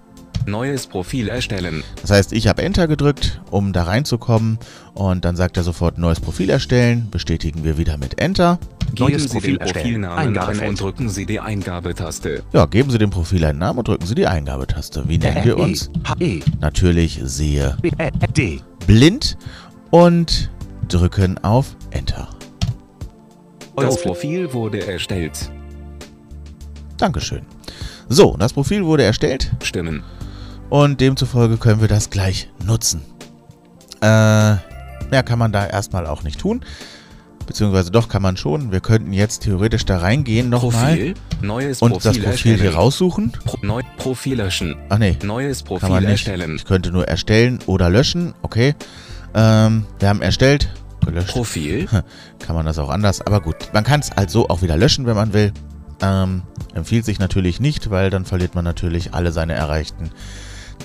Neues 0.47 0.87
Profil 0.87 1.29
erstellen. 1.29 1.83
Das 2.01 2.11
heißt, 2.11 2.33
ich 2.33 2.47
habe 2.49 2.63
Enter 2.63 2.87
gedrückt, 2.89 3.41
um 3.51 3.73
da 3.73 3.85
reinzukommen 3.85 4.59
und 4.95 5.25
dann 5.25 5.37
sagt 5.37 5.57
er 5.57 5.63
sofort 5.63 5.99
neues 5.99 6.21
Profil 6.21 6.51
erstellen. 6.51 7.09
Bestätigen 7.11 7.65
wir 7.65 7.79
wieder 7.79 7.97
mit 7.99 8.21
Enter. 8.21 8.59
Geben 8.95 9.11
Neues 9.11 9.23
Sie 9.25 9.29
Profil 9.29 9.55
den 9.55 9.61
erstellen. 9.61 9.85
Profilnamen 10.03 10.39
ein 10.39 10.69
und 10.69 10.81
drücken 10.81 11.09
Sie 11.09 11.27
die 11.27 11.41
Eingabetaste. 11.41 12.43
Ja, 12.53 12.67
geben 12.67 12.91
Sie 12.91 12.99
dem 12.99 13.11
Profil 13.11 13.45
einen 13.45 13.59
Namen 13.59 13.81
und 13.81 13.89
drücken 13.89 14.07
Sie 14.07 14.15
die 14.15 14.27
Eingabetaste. 14.27 15.05
Wie 15.09 15.19
nennen 15.19 15.45
wir 15.45 15.59
uns? 15.59 15.91
E. 16.21 16.41
Natürlich 16.61 17.21
sehe 17.25 17.77
blind 18.87 19.37
und 19.91 20.51
drücken 20.89 21.39
auf 21.43 21.75
Enter. 21.91 22.29
Das 23.77 23.97
Eurofl- 23.99 24.03
Profil 24.05 24.53
wurde 24.53 24.87
erstellt. 24.87 25.51
Dankeschön. 26.97 27.43
So, 28.09 28.37
das 28.39 28.53
Profil 28.53 28.85
wurde 28.85 29.03
erstellt 29.03 29.51
Stimmen. 29.63 30.03
Und 30.71 31.01
demzufolge 31.01 31.57
können 31.57 31.81
wir 31.81 31.89
das 31.89 32.11
gleich 32.11 32.51
nutzen. 32.65 33.03
Äh, 34.03 34.57
Mehr 35.11 35.23
kann 35.23 35.39
man 35.39 35.53
da 35.53 35.67
erstmal 35.67 36.07
auch 36.07 36.23
nicht 36.23 36.41
tun. 36.41 36.63
Beziehungsweise 37.47 37.93
doch 37.93 38.09
kann 38.09 38.23
man 38.23 38.37
schon. 38.37 38.73
Wir 38.73 38.81
könnten 38.81 39.13
jetzt 39.13 39.43
theoretisch 39.43 39.85
da 39.85 39.99
reingehen 39.99 40.49
nochmal 40.49 40.97
Profil, 40.97 41.15
neues 41.43 41.81
und 41.81 41.93
Profil 41.93 42.13
das 42.13 42.19
Profil 42.19 42.43
hier 42.43 42.53
erstellen. 42.55 42.75
raussuchen. 42.75 43.33
Pro, 43.45 43.59
neu, 43.63 43.83
Profil 43.99 44.39
löschen. 44.39 44.75
Ach 44.89 44.99
nee, 44.99 45.17
Neues 45.23 45.59
kann 45.61 45.67
Profil 45.69 45.89
man 45.91 46.03
nicht. 46.03 46.11
erstellen. 46.27 46.57
Ich 46.57 46.65
könnte 46.65 46.91
nur 46.91 47.07
erstellen 47.07 47.61
oder 47.67 47.89
löschen. 47.89 48.35
Okay. 48.43 48.75
Ähm, 49.35 49.87
wir 50.01 50.09
haben 50.09 50.23
erstellt, 50.23 50.69
gelöscht. 51.05 51.29
Profil, 51.29 51.87
kann 52.41 52.57
man 52.57 52.67
das 52.67 52.79
auch 52.79 52.89
anders. 52.89 53.21
Aber 53.21 53.41
gut, 53.41 53.55
man 53.73 53.85
kann 53.85 54.01
es 54.01 54.11
halt 54.11 54.31
so 54.31 54.49
auch 54.49 54.63
wieder 54.63 54.77
löschen, 54.77 55.07
wenn 55.07 55.15
man 55.15 55.33
will. 55.33 55.53
Ähm, 56.03 56.43
empfiehlt 56.75 57.05
sich 57.05 57.21
natürlich 57.21 57.61
nicht, 57.61 57.91
weil 57.91 58.11
dann 58.11 58.25
verliert 58.25 58.57
man 58.57 58.65
natürlich 58.65 59.15
alle 59.15 59.31
seine 59.31 59.53
erreichten 59.55 60.11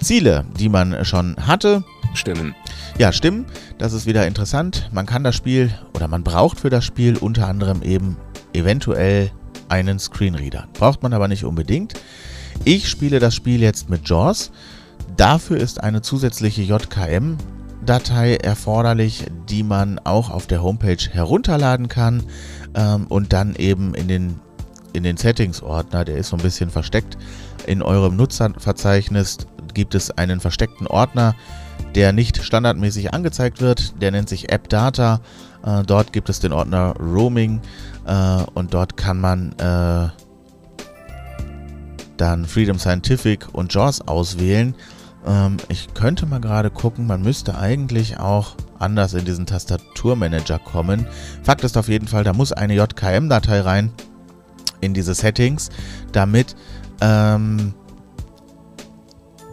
Ziele, 0.02 0.46
die 0.60 0.70
man 0.70 1.06
schon 1.06 1.36
hatte. 1.38 1.84
Stimmen. 2.14 2.56
Ja, 2.98 3.12
stimmen. 3.14 3.46
Das 3.78 3.94
ist 3.94 4.06
wieder 4.06 4.28
interessant. 4.28 4.90
Man 4.92 5.06
kann 5.06 5.24
das 5.24 5.36
Spiel 5.36 5.74
oder 5.96 6.08
man 6.08 6.24
braucht 6.24 6.60
für 6.60 6.70
das 6.70 6.84
Spiel 6.84 7.18
unter 7.18 7.48
anderem 7.48 7.82
eben 7.84 8.18
eventuell 8.54 9.32
einen 9.70 10.00
Screenreader. 10.00 10.68
Braucht 10.74 11.02
man 11.04 11.14
aber 11.14 11.28
nicht 11.28 11.46
unbedingt. 11.46 11.94
Ich 12.66 12.90
spiele 12.90 13.20
das 13.20 13.34
Spiel 13.34 13.62
jetzt 13.62 13.90
mit 13.90 14.08
JAWS. 14.08 14.52
Dafür 15.18 15.58
ist 15.58 15.82
eine 15.82 16.02
zusätzliche 16.02 16.62
JKM-Datei 16.64 18.36
erforderlich, 18.36 19.26
die 19.50 19.64
man 19.64 20.00
auch 20.00 20.30
auf 20.30 20.48
der 20.48 20.62
Homepage 20.62 21.10
herunterladen 21.12 21.88
kann 21.88 22.24
ähm, 22.76 23.08
und 23.08 23.34
dann 23.34 23.56
eben 23.56 23.94
in 23.94 24.08
den, 24.08 24.40
in 24.94 25.04
den 25.04 25.18
Settings-Ordner, 25.18 26.06
der 26.06 26.18
ist 26.18 26.30
so 26.30 26.38
ein 26.38 26.44
bisschen 26.44 26.70
versteckt, 26.70 27.18
in 27.66 27.82
eurem 27.82 28.16
Nutzerverzeichnis 28.16 29.38
gibt 29.74 29.96
es 29.96 30.12
einen 30.12 30.40
versteckten 30.40 30.88
Ordner, 30.88 31.36
der 31.96 32.14
nicht 32.14 32.44
standardmäßig 32.44 33.14
angezeigt 33.14 33.62
wird. 33.62 34.02
Der 34.02 34.12
nennt 34.12 34.30
sich 34.30 34.52
App 34.52 34.70
Data. 34.70 35.22
Äh, 35.66 35.84
dort 35.84 36.14
gibt 36.14 36.30
es 36.30 36.40
den 36.40 36.54
Ordner 36.54 36.96
Roaming 37.00 37.62
äh, 38.06 38.44
und 38.54 38.74
dort 38.74 38.98
kann 38.98 39.20
man 39.20 39.54
äh, 39.54 40.10
dann 42.18 42.46
Freedom 42.46 42.78
Scientific 42.78 43.48
und 43.54 43.74
JAWS 43.74 44.02
auswählen. 44.02 44.76
Ähm, 45.26 45.58
ich 45.70 45.94
könnte 45.94 46.26
mal 46.26 46.42
gerade 46.42 46.70
gucken, 46.70 47.08
man 47.08 47.22
müsste 47.22 47.58
eigentlich 47.58 48.20
auch 48.20 48.56
anders 48.80 49.14
in 49.14 49.26
diesen 49.26 49.46
Tastaturmanager 49.46 50.60
kommen. 50.60 51.08
Fakt 51.44 51.64
ist 51.64 51.78
auf 51.78 51.88
jeden 51.88 52.08
Fall, 52.08 52.24
da 52.24 52.34
muss 52.34 52.52
eine 52.52 52.76
JKM-Datei 52.76 53.62
rein 53.62 53.92
in 54.82 54.94
diese 54.94 55.14
Settings, 55.14 55.70
damit 56.12 56.56
ähm, 57.02 57.74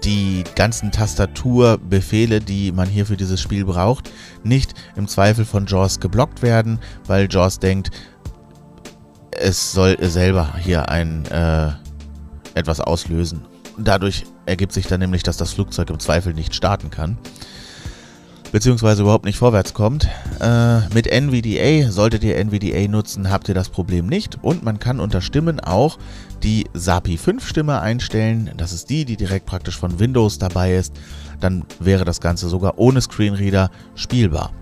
die 0.09 0.43
ganzen 0.55 0.91
Tastaturbefehle, 0.91 2.41
die 2.41 2.73
man 2.73 2.88
hier 2.88 3.05
für 3.05 3.19
dieses 3.19 3.43
Spiel 3.43 3.67
braucht, 3.67 4.11
nicht 4.43 4.73
im 4.97 5.07
Zweifel 5.07 5.45
von 5.45 5.67
JAWS 5.67 6.00
geblockt 6.00 6.41
werden, 6.41 6.79
weil 7.07 7.29
JAWS 7.31 7.59
denkt, 7.59 7.91
es 9.33 9.73
soll 9.73 9.99
selber 10.00 10.55
hier 10.57 10.88
ein 10.88 11.27
äh, 11.27 11.73
etwas 12.55 12.81
auslösen. 12.81 13.43
Dadurch 13.77 14.25
ergibt 14.47 14.73
sich 14.73 14.87
dann 14.87 15.00
nämlich, 15.00 15.25
dass 15.25 15.37
das 15.37 15.53
Flugzeug 15.53 15.91
im 15.91 15.99
Zweifel 15.99 16.33
nicht 16.33 16.55
starten 16.55 16.91
kann. 16.91 17.19
Beziehungsweise 18.50 19.03
überhaupt 19.03 19.27
nicht 19.27 19.37
vorwärts 19.37 19.75
kommt. 19.75 20.09
Äh, 20.41 20.88
mit 20.95 21.07
NVDA, 21.07 21.91
solltet 21.91 22.25
ihr 22.25 22.38
NVDA 22.38 22.88
nutzen, 22.88 23.31
habt 23.31 23.50
ihr 23.50 23.55
das 23.55 23.69
Problem 23.69 24.07
nicht. 24.07 24.43
Und 24.43 24.65
man 24.65 24.79
kann 24.79 25.00
unter 25.00 25.21
Stimmen 25.21 25.61
auch 25.61 25.99
die 26.42 26.64
SAPI 26.75 27.16
5 27.16 27.47
Stimme 27.47 27.80
einstellen. 27.80 28.50
Das 28.57 28.73
ist 28.73 28.90
die, 28.90 29.04
die 29.04 29.16
direkt 29.16 29.47
praktisch 29.47 29.78
von 29.78 29.99
Windows 29.99 30.38
dabei 30.38 30.75
ist. 30.75 30.95
Dann 31.40 31.64
wäre 31.80 32.04
das 32.04 32.21
Ganze 32.21 32.49
sogar 32.49 32.78
ohne 32.78 33.00
Screenreader 33.00 33.71
spielbar. 33.95 34.52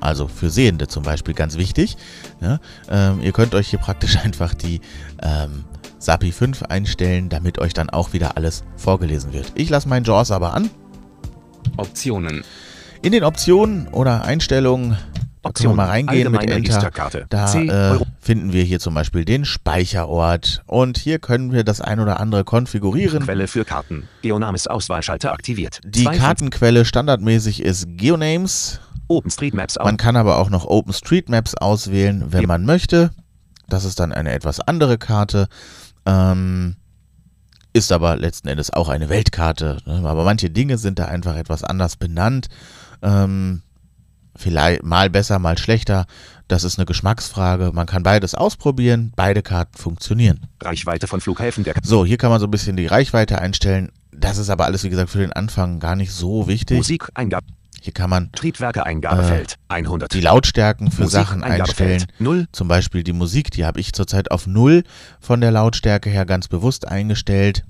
Also 0.00 0.26
für 0.26 0.50
Sehende 0.50 0.88
zum 0.88 1.04
Beispiel 1.04 1.32
ganz 1.32 1.56
wichtig. 1.56 1.96
Ja, 2.40 2.58
ähm, 2.90 3.20
ihr 3.22 3.32
könnt 3.32 3.54
euch 3.54 3.68
hier 3.68 3.78
praktisch 3.78 4.18
einfach 4.24 4.52
die 4.54 4.80
ähm, 5.22 5.64
SAPI 5.98 6.32
5 6.32 6.64
einstellen, 6.64 7.28
damit 7.28 7.58
euch 7.58 7.72
dann 7.72 7.88
auch 7.88 8.12
wieder 8.12 8.36
alles 8.36 8.64
vorgelesen 8.76 9.32
wird. 9.32 9.52
Ich 9.54 9.70
lasse 9.70 9.88
meinen 9.88 10.04
JAWS 10.04 10.32
aber 10.32 10.54
an. 10.54 10.70
Optionen. 11.76 12.42
In 13.02 13.12
den 13.12 13.24
Optionen 13.24 13.88
oder 13.88 14.24
Einstellungen, 14.24 14.96
da 15.42 15.50
können 15.50 15.64
wir 15.64 15.70
Option. 15.70 15.76
mal 15.76 15.88
reingehen 15.88 16.30
mit 16.30 16.48
Enter. 16.48 16.90
Da 17.28 17.54
äh, 17.54 17.98
finden 18.20 18.52
wir 18.52 18.62
hier 18.62 18.78
zum 18.78 18.94
Beispiel 18.94 19.24
den 19.24 19.44
Speicherort 19.44 20.62
und 20.66 20.98
hier 20.98 21.18
können 21.18 21.52
wir 21.52 21.64
das 21.64 21.80
ein 21.80 21.98
oder 21.98 22.20
andere 22.20 22.44
konfigurieren. 22.44 23.24
Quelle 23.24 23.48
für 23.48 23.64
Karten. 23.64 24.08
Geonames 24.22 24.68
Auswahlschalter 24.68 25.32
aktiviert. 25.32 25.80
Die 25.84 26.04
Zwei 26.04 26.16
Kartenquelle 26.16 26.84
standardmäßig 26.84 27.62
ist 27.62 27.86
Geonames. 27.96 28.80
OpenStreetMaps. 29.08 29.78
Man 29.82 29.96
kann 29.96 30.16
aber 30.16 30.38
auch 30.38 30.48
noch 30.48 30.64
OpenStreetMaps 30.64 31.56
auswählen, 31.56 32.26
wenn 32.28 32.46
man 32.46 32.64
möchte. 32.64 33.10
Das 33.68 33.84
ist 33.84 33.98
dann 33.98 34.12
eine 34.12 34.32
etwas 34.32 34.60
andere 34.60 34.96
Karte. 34.96 35.48
Ähm, 36.06 36.76
ist 37.72 37.90
aber 37.90 38.16
letzten 38.16 38.48
Endes 38.48 38.72
auch 38.72 38.88
eine 38.88 39.08
Weltkarte. 39.08 39.78
Ne? 39.86 40.02
Aber 40.04 40.24
manche 40.24 40.50
Dinge 40.50 40.78
sind 40.78 40.98
da 40.98 41.06
einfach 41.06 41.36
etwas 41.36 41.64
anders 41.64 41.96
benannt. 41.96 42.48
Ähm, 43.02 43.62
vielleicht 44.36 44.82
mal 44.82 45.10
besser, 45.10 45.38
mal 45.38 45.58
schlechter. 45.58 46.06
Das 46.48 46.64
ist 46.64 46.78
eine 46.78 46.86
Geschmacksfrage. 46.86 47.70
Man 47.72 47.86
kann 47.86 48.02
beides 48.02 48.34
ausprobieren. 48.34 49.12
Beide 49.16 49.42
Karten 49.42 49.76
funktionieren. 49.78 50.46
Reichweite 50.60 51.06
von 51.06 51.20
Flughäfen 51.20 51.64
der 51.64 51.74
So, 51.82 52.04
hier 52.04 52.18
kann 52.18 52.30
man 52.30 52.40
so 52.40 52.46
ein 52.46 52.50
bisschen 52.50 52.76
die 52.76 52.86
Reichweite 52.86 53.40
einstellen. 53.40 53.90
Das 54.12 54.38
ist 54.38 54.50
aber 54.50 54.66
alles, 54.66 54.84
wie 54.84 54.90
gesagt, 54.90 55.10
für 55.10 55.18
den 55.18 55.32
Anfang 55.32 55.80
gar 55.80 55.96
nicht 55.96 56.12
so 56.12 56.48
wichtig. 56.48 56.76
Musik 56.76 57.08
Eingabe. 57.14 57.46
Hier 57.80 57.92
kann 57.92 58.10
man 58.10 58.30
Triebwerke 58.30 58.86
Eingabefeld. 58.86 59.56
100. 59.66 60.12
die 60.12 60.20
Lautstärken 60.20 60.92
für 60.92 61.02
Musik 61.02 61.18
Sachen 61.18 61.42
einstellen. 61.42 62.04
0. 62.20 62.46
Zum 62.52 62.68
Beispiel 62.68 63.02
die 63.02 63.12
Musik, 63.12 63.50
die 63.50 63.64
habe 63.64 63.80
ich 63.80 63.92
zurzeit 63.92 64.30
auf 64.30 64.46
null 64.46 64.84
von 65.20 65.40
der 65.40 65.50
Lautstärke 65.50 66.08
her 66.08 66.24
ganz 66.24 66.46
bewusst 66.46 66.86
eingestellt, 66.86 67.64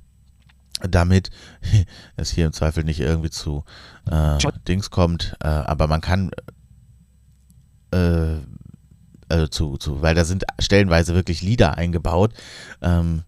damit 0.89 1.31
es 2.17 2.31
hier 2.31 2.47
im 2.47 2.53
Zweifel 2.53 2.85
nicht 2.85 3.01
irgendwie 3.01 3.31
zu 3.31 3.65
äh, 4.11 4.39
Dings 4.67 4.91
kommt. 4.91 5.37
Äh, 5.43 5.49
aber 5.49 5.87
man 5.87 6.01
kann 6.01 6.31
äh, 7.93 8.37
also 9.33 9.47
zu, 9.47 9.77
zu, 9.79 10.03
weil 10.03 10.15
da 10.15 10.25
sind 10.25 10.45
stellenweise 10.59 11.15
wirklich 11.15 11.41
Lieder 11.41 11.79
eingebaut, 11.79 12.35
ähm, 12.83 13.23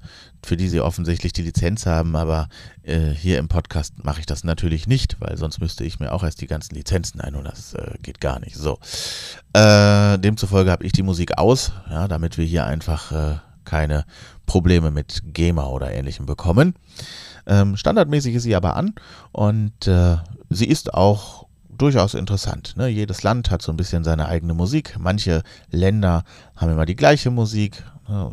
für 0.45 0.59
die 0.59 0.69
sie 0.69 0.81
offensichtlich 0.81 1.33
die 1.33 1.43
Lizenz 1.43 1.87
haben, 1.87 2.15
aber 2.15 2.49
äh, 2.83 3.09
hier 3.09 3.39
im 3.39 3.49
Podcast 3.49 4.05
mache 4.05 4.21
ich 4.21 4.27
das 4.27 4.45
natürlich 4.45 4.87
nicht, 4.87 5.17
weil 5.21 5.39
sonst 5.39 5.61
müsste 5.61 5.85
ich 5.85 6.01
mir 6.01 6.13
auch 6.13 6.23
erst 6.23 6.43
die 6.43 6.47
ganzen 6.47 6.75
Lizenzen 6.75 7.23
einholen. 7.23 7.47
Das 7.47 7.73
äh, 7.73 7.95
geht 8.03 8.21
gar 8.21 8.39
nicht. 8.41 8.55
So. 8.55 8.79
Äh, 9.55 10.19
demzufolge 10.19 10.71
habe 10.71 10.85
ich 10.85 10.93
die 10.93 11.03
Musik 11.03 11.39
aus, 11.39 11.73
ja, 11.89 12.07
damit 12.07 12.37
wir 12.37 12.45
hier 12.45 12.67
einfach 12.67 13.13
äh, 13.13 13.39
keine 13.65 14.05
Probleme 14.45 14.91
mit 14.91 15.23
GEMA 15.25 15.67
oder 15.69 15.91
ähnlichem 15.91 16.27
bekommen. 16.27 16.75
Ähm, 17.47 17.77
standardmäßig 17.77 18.35
ist 18.35 18.45
sie 18.45 18.57
aber 18.57 18.77
an 18.77 18.95
und 19.33 19.87
äh, 19.87 20.17
sie 20.51 20.67
ist 20.67 20.95
auch 20.95 21.47
durchaus 21.69 22.15
interessant. 22.15 22.75
Ne? 22.77 22.89
Jedes 22.89 23.23
Land 23.23 23.51
hat 23.51 23.63
so 23.63 23.73
ein 23.73 23.77
bisschen 23.77 24.05
seine 24.05 24.29
eigene 24.29 24.55
Musik. 24.55 24.97
Manche 24.99 25.43
Länder 25.71 26.25
haben 26.57 26.73
immer 26.73 26.87
die 26.87 26.97
gleiche 26.97 27.31
Musik. 27.31 27.83
Ne? 28.09 28.33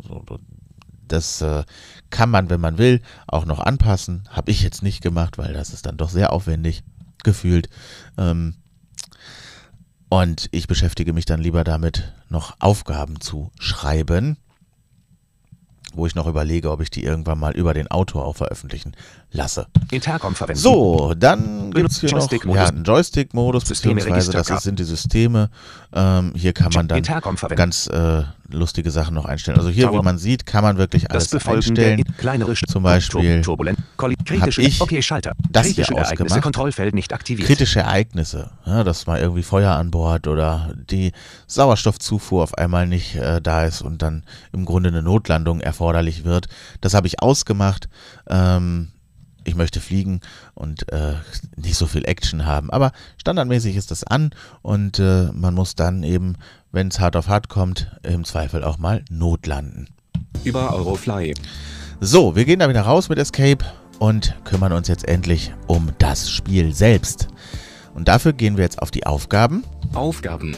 Das 1.08 1.42
äh, 1.42 1.64
kann 2.10 2.30
man, 2.30 2.48
wenn 2.48 2.60
man 2.60 2.78
will, 2.78 3.02
auch 3.26 3.44
noch 3.44 3.60
anpassen. 3.60 4.28
Habe 4.30 4.50
ich 4.50 4.62
jetzt 4.62 4.82
nicht 4.82 5.02
gemacht, 5.02 5.38
weil 5.38 5.52
das 5.52 5.72
ist 5.72 5.86
dann 5.86 5.96
doch 5.96 6.08
sehr 6.08 6.32
aufwendig 6.32 6.82
gefühlt. 7.22 7.68
Ähm, 8.16 8.54
und 10.08 10.48
ich 10.52 10.66
beschäftige 10.66 11.12
mich 11.12 11.24
dann 11.24 11.40
lieber 11.40 11.64
damit, 11.64 12.12
noch 12.28 12.56
Aufgaben 12.60 13.20
zu 13.20 13.50
schreiben, 13.58 14.36
wo 15.92 16.06
ich 16.06 16.14
noch 16.14 16.26
überlege, 16.26 16.70
ob 16.70 16.80
ich 16.80 16.90
die 16.90 17.04
irgendwann 17.04 17.38
mal 17.38 17.52
über 17.52 17.74
den 17.74 17.90
Autor 17.90 18.24
auch 18.24 18.36
veröffentlichen 18.36 18.94
lasse. 19.32 19.66
Intercom 19.90 20.34
verwenden. 20.34 20.60
So, 20.60 21.14
dann 21.16 21.70
gibt 21.72 21.90
es 21.90 22.00
hier 22.00 22.10
noch 22.10 22.18
Joystick-Modus. 22.18 22.62
ja, 22.62 22.68
einen 22.68 22.84
Joystick-Modus, 22.84 23.64
beziehungsweise 23.64 24.32
das 24.32 24.62
sind 24.62 24.78
die 24.78 24.84
Systeme. 24.84 25.50
Ähm, 25.94 26.32
hier 26.34 26.52
kann 26.52 26.70
man 26.74 26.88
dann 26.88 27.02
ganz 27.02 27.86
äh, 27.88 28.22
lustige 28.48 28.90
Sachen 28.90 29.14
noch 29.14 29.24
einstellen. 29.24 29.58
Also 29.58 29.70
hier, 29.70 29.86
Tower. 29.88 30.00
wie 30.00 30.04
man 30.04 30.18
sieht, 30.18 30.46
kann 30.46 30.62
man 30.62 30.78
wirklich 30.78 31.10
alles 31.10 31.32
einstellen. 31.46 32.04
kleinere 32.16 32.54
Zum 32.54 32.82
Beispiel 32.82 33.42
kritische 34.24 34.62
ich 34.62 34.80
Okay, 34.80 35.02
Schalter. 35.02 35.32
das 35.50 35.66
hier 35.66 35.74
kritische 35.74 35.94
Ereignisse. 35.94 36.22
ausgemacht. 36.22 36.42
Kontrollfeld 36.42 36.94
nicht 36.94 37.12
aktiviert. 37.12 37.46
Kritische 37.46 37.80
Ereignisse, 37.80 38.50
ja, 38.66 38.84
dass 38.84 39.06
mal 39.06 39.20
irgendwie 39.20 39.42
Feuer 39.42 39.72
an 39.72 39.90
Bord 39.90 40.28
oder 40.28 40.74
die 40.90 41.12
Sauerstoffzufuhr 41.46 42.42
auf 42.42 42.56
einmal 42.56 42.86
nicht 42.86 43.16
äh, 43.16 43.40
da 43.40 43.64
ist 43.64 43.82
und 43.82 44.02
dann 44.02 44.24
im 44.52 44.64
Grunde 44.64 44.88
eine 44.88 45.02
Notlandung 45.02 45.60
erforderlich 45.60 46.24
wird. 46.24 46.46
Das 46.80 46.94
habe 46.94 47.06
ich 47.06 47.20
ausgemacht. 47.20 47.88
Ähm, 48.28 48.91
ich 49.44 49.54
möchte 49.54 49.80
fliegen 49.80 50.20
und 50.54 50.90
äh, 50.92 51.14
nicht 51.56 51.76
so 51.76 51.86
viel 51.86 52.04
Action 52.04 52.46
haben. 52.46 52.70
Aber 52.70 52.92
standardmäßig 53.18 53.76
ist 53.76 53.90
das 53.90 54.04
an 54.04 54.30
und 54.62 54.98
äh, 54.98 55.30
man 55.32 55.54
muss 55.54 55.74
dann 55.74 56.02
eben, 56.02 56.36
wenn 56.70 56.88
es 56.88 57.00
hart 57.00 57.16
auf 57.16 57.28
hart 57.28 57.48
kommt, 57.48 57.90
im 58.02 58.24
Zweifel 58.24 58.64
auch 58.64 58.78
mal 58.78 59.04
notlanden. 59.10 59.88
Über 60.44 60.74
Eurofly. 60.74 61.34
So, 62.00 62.34
wir 62.34 62.44
gehen 62.44 62.58
da 62.58 62.68
wieder 62.68 62.82
raus 62.82 63.08
mit 63.08 63.18
Escape 63.18 63.64
und 63.98 64.34
kümmern 64.44 64.72
uns 64.72 64.88
jetzt 64.88 65.06
endlich 65.06 65.52
um 65.66 65.92
das 65.98 66.30
Spiel 66.30 66.74
selbst. 66.74 67.28
Und 67.94 68.08
dafür 68.08 68.32
gehen 68.32 68.56
wir 68.56 68.64
jetzt 68.64 68.80
auf 68.80 68.90
die 68.90 69.06
Aufgaben. 69.06 69.64
Aufgaben. 69.94 70.56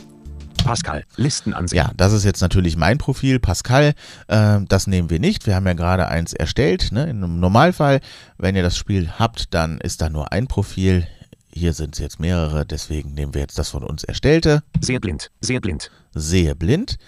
Pascal, 0.65 1.05
Listenansicht. 1.17 1.77
Ja, 1.77 1.93
das 1.97 2.13
ist 2.13 2.25
jetzt 2.25 2.41
natürlich 2.41 2.77
mein 2.77 2.99
Profil, 2.99 3.39
Pascal. 3.39 3.95
Äh, 4.29 4.61
das 4.69 4.87
nehmen 4.87 5.11
wir 5.11 5.21
nicht. 5.21 5.47
Wir 5.47 5.55
haben 5.55 5.67
ja 5.67 5.75
gerade 5.75 6.09
eins 6.09 6.33
erstellt. 6.33 6.91
Ne? 6.93 7.09
Im 7.11 7.41
Normalfall, 7.41 8.01
wenn 8.39 8.57
ihr 8.57 8.63
das 8.63 8.77
Spiel 8.77 9.11
habt, 9.19 9.55
dann 9.55 9.79
ist 9.79 10.01
da 10.01 10.09
nur 10.09 10.33
ein 10.33 10.47
Profil. 10.47 11.07
Hier 11.53 11.73
sind 11.73 11.95
es 11.95 12.01
jetzt 12.01 12.19
mehrere, 12.19 12.67
deswegen 12.67 13.15
nehmen 13.15 13.33
wir 13.35 13.43
jetzt 13.43 13.59
das 13.59 13.69
von 13.71 13.85
uns 13.85 14.03
erstellte. 14.03 14.65
Sehr 14.81 14.99
blind, 14.99 15.31
sehr 15.41 15.61
blind. 15.61 15.91
Sehe 16.15 16.57
blind. 16.57 16.99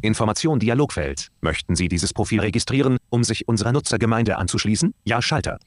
Information 0.00 0.58
Dialogfeld. 0.58 1.28
Möchten 1.40 1.76
Sie 1.76 1.88
dieses 1.88 2.12
Profil 2.12 2.40
registrieren, 2.40 2.98
um 3.08 3.24
sich 3.24 3.48
unserer 3.48 3.72
Nutzergemeinde 3.72 4.36
anzuschließen? 4.36 4.94
Ja, 5.04 5.22
Schalter. 5.22 5.58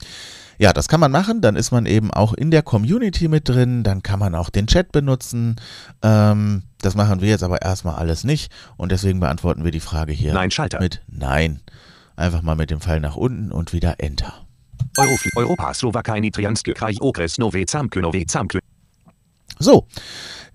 Ja, 0.57 0.73
das 0.73 0.87
kann 0.87 0.99
man 0.99 1.11
machen. 1.11 1.41
Dann 1.41 1.55
ist 1.55 1.71
man 1.71 1.85
eben 1.85 2.11
auch 2.11 2.33
in 2.33 2.51
der 2.51 2.61
Community 2.61 3.27
mit 3.27 3.47
drin. 3.47 3.83
Dann 3.83 4.03
kann 4.03 4.19
man 4.19 4.35
auch 4.35 4.49
den 4.49 4.67
Chat 4.67 4.91
benutzen. 4.91 5.55
Ähm, 6.01 6.63
das 6.81 6.95
machen 6.95 7.21
wir 7.21 7.29
jetzt 7.29 7.43
aber 7.43 7.61
erstmal 7.61 7.95
alles 7.95 8.23
nicht. 8.23 8.51
Und 8.77 8.91
deswegen 8.91 9.19
beantworten 9.19 9.63
wir 9.63 9.71
die 9.71 9.79
Frage 9.79 10.13
hier 10.13 10.33
Nein, 10.33 10.51
Schalter. 10.51 10.79
mit 10.79 11.01
Nein. 11.07 11.61
Einfach 12.15 12.41
mal 12.41 12.55
mit 12.55 12.71
dem 12.71 12.79
Pfeil 12.79 12.99
nach 12.99 13.15
unten 13.15 13.51
und 13.51 13.73
wieder 13.73 13.95
Enter. 13.99 14.45
Eurofl 14.97 15.29
Europa, 15.35 15.73
Slowakei, 15.73 16.19
Nitrianske, 16.21 16.73
Kraj, 16.73 16.97
Okres, 17.01 17.37
Nove, 17.37 17.65
Zamkö, 17.65 18.01
Nove, 18.01 18.25
Zamkö. 18.25 18.59
So, 19.59 19.87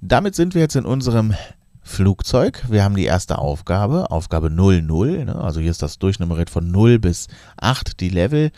damit 0.00 0.34
sind 0.34 0.54
wir 0.54 0.62
jetzt 0.62 0.76
in 0.76 0.86
unserem 0.86 1.34
Flugzeug. 1.82 2.64
Wir 2.68 2.84
haben 2.84 2.94
die 2.94 3.04
erste 3.04 3.38
Aufgabe, 3.38 4.10
Aufgabe 4.10 4.50
00. 4.50 5.24
Ne? 5.24 5.34
Also 5.34 5.60
hier 5.60 5.70
ist 5.70 5.82
das 5.82 5.98
durchnummeriert 5.98 6.50
von 6.50 6.70
0 6.70 6.98
bis 6.98 7.28
8 7.56 8.00
die 8.00 8.10
Level 8.10 8.50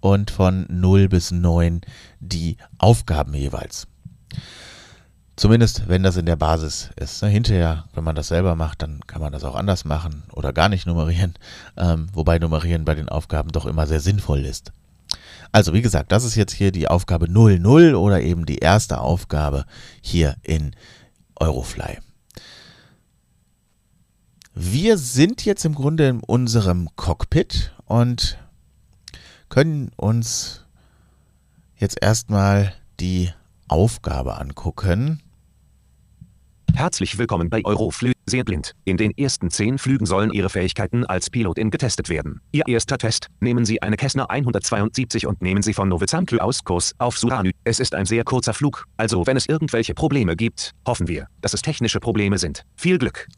und 0.00 0.30
von 0.30 0.66
0 0.68 1.08
bis 1.08 1.30
9 1.30 1.80
die 2.20 2.56
Aufgaben 2.78 3.34
jeweils. 3.34 3.86
Zumindest, 5.36 5.88
wenn 5.88 6.02
das 6.02 6.16
in 6.16 6.26
der 6.26 6.34
Basis 6.34 6.90
ist. 6.96 7.22
Ne? 7.22 7.28
Hinterher, 7.28 7.84
wenn 7.94 8.02
man 8.02 8.16
das 8.16 8.28
selber 8.28 8.56
macht, 8.56 8.82
dann 8.82 9.00
kann 9.06 9.20
man 9.20 9.32
das 9.32 9.44
auch 9.44 9.54
anders 9.54 9.84
machen 9.84 10.24
oder 10.32 10.52
gar 10.52 10.68
nicht 10.68 10.86
nummerieren. 10.86 11.34
Ähm, 11.76 12.08
wobei 12.12 12.40
nummerieren 12.40 12.84
bei 12.84 12.96
den 12.96 13.08
Aufgaben 13.08 13.52
doch 13.52 13.64
immer 13.64 13.86
sehr 13.86 14.00
sinnvoll 14.00 14.44
ist. 14.44 14.72
Also 15.52 15.72
wie 15.74 15.82
gesagt, 15.82 16.10
das 16.10 16.24
ist 16.24 16.34
jetzt 16.34 16.52
hier 16.52 16.72
die 16.72 16.88
Aufgabe 16.88 17.28
00 17.30 17.94
oder 17.94 18.20
eben 18.20 18.46
die 18.46 18.58
erste 18.58 19.00
Aufgabe 19.00 19.64
hier 20.02 20.34
in 20.42 20.74
Eurofly. 21.36 21.98
Wir 24.60 24.98
sind 24.98 25.44
jetzt 25.44 25.64
im 25.64 25.72
Grunde 25.72 26.08
in 26.08 26.18
unserem 26.18 26.88
Cockpit 26.96 27.72
und 27.84 28.38
können 29.48 29.92
uns 29.94 30.66
jetzt 31.76 31.96
erstmal 32.02 32.74
die 32.98 33.30
Aufgabe 33.68 34.36
angucken. 34.36 35.22
Herzlich 36.74 37.18
willkommen 37.18 37.50
bei 37.50 37.64
Euroflü, 37.64 38.10
sehr 38.26 38.42
blind. 38.42 38.72
In 38.84 38.96
den 38.96 39.16
ersten 39.16 39.48
zehn 39.52 39.78
Flügen 39.78 40.06
sollen 40.06 40.32
Ihre 40.32 40.50
Fähigkeiten 40.50 41.06
als 41.06 41.30
Pilotin 41.30 41.70
getestet 41.70 42.08
werden. 42.08 42.40
Ihr 42.50 42.66
erster 42.66 42.98
Test, 42.98 43.28
nehmen 43.38 43.64
Sie 43.64 43.80
eine 43.80 43.96
Cessna 43.96 44.24
172 44.24 45.28
und 45.28 45.40
nehmen 45.40 45.62
Sie 45.62 45.72
von 45.72 45.88
Novi 45.88 46.06
Zamkö 46.06 46.38
aus 46.38 46.64
Kurs 46.64 46.96
auf 46.98 47.16
Suranü. 47.16 47.52
Es 47.62 47.78
ist 47.78 47.94
ein 47.94 48.06
sehr 48.06 48.24
kurzer 48.24 48.54
Flug, 48.54 48.86
also 48.96 49.24
wenn 49.28 49.36
es 49.36 49.48
irgendwelche 49.48 49.94
Probleme 49.94 50.34
gibt, 50.34 50.72
hoffen 50.84 51.06
wir, 51.06 51.28
dass 51.42 51.54
es 51.54 51.62
technische 51.62 52.00
Probleme 52.00 52.38
sind. 52.38 52.64
Viel 52.74 52.98
Glück. 52.98 53.28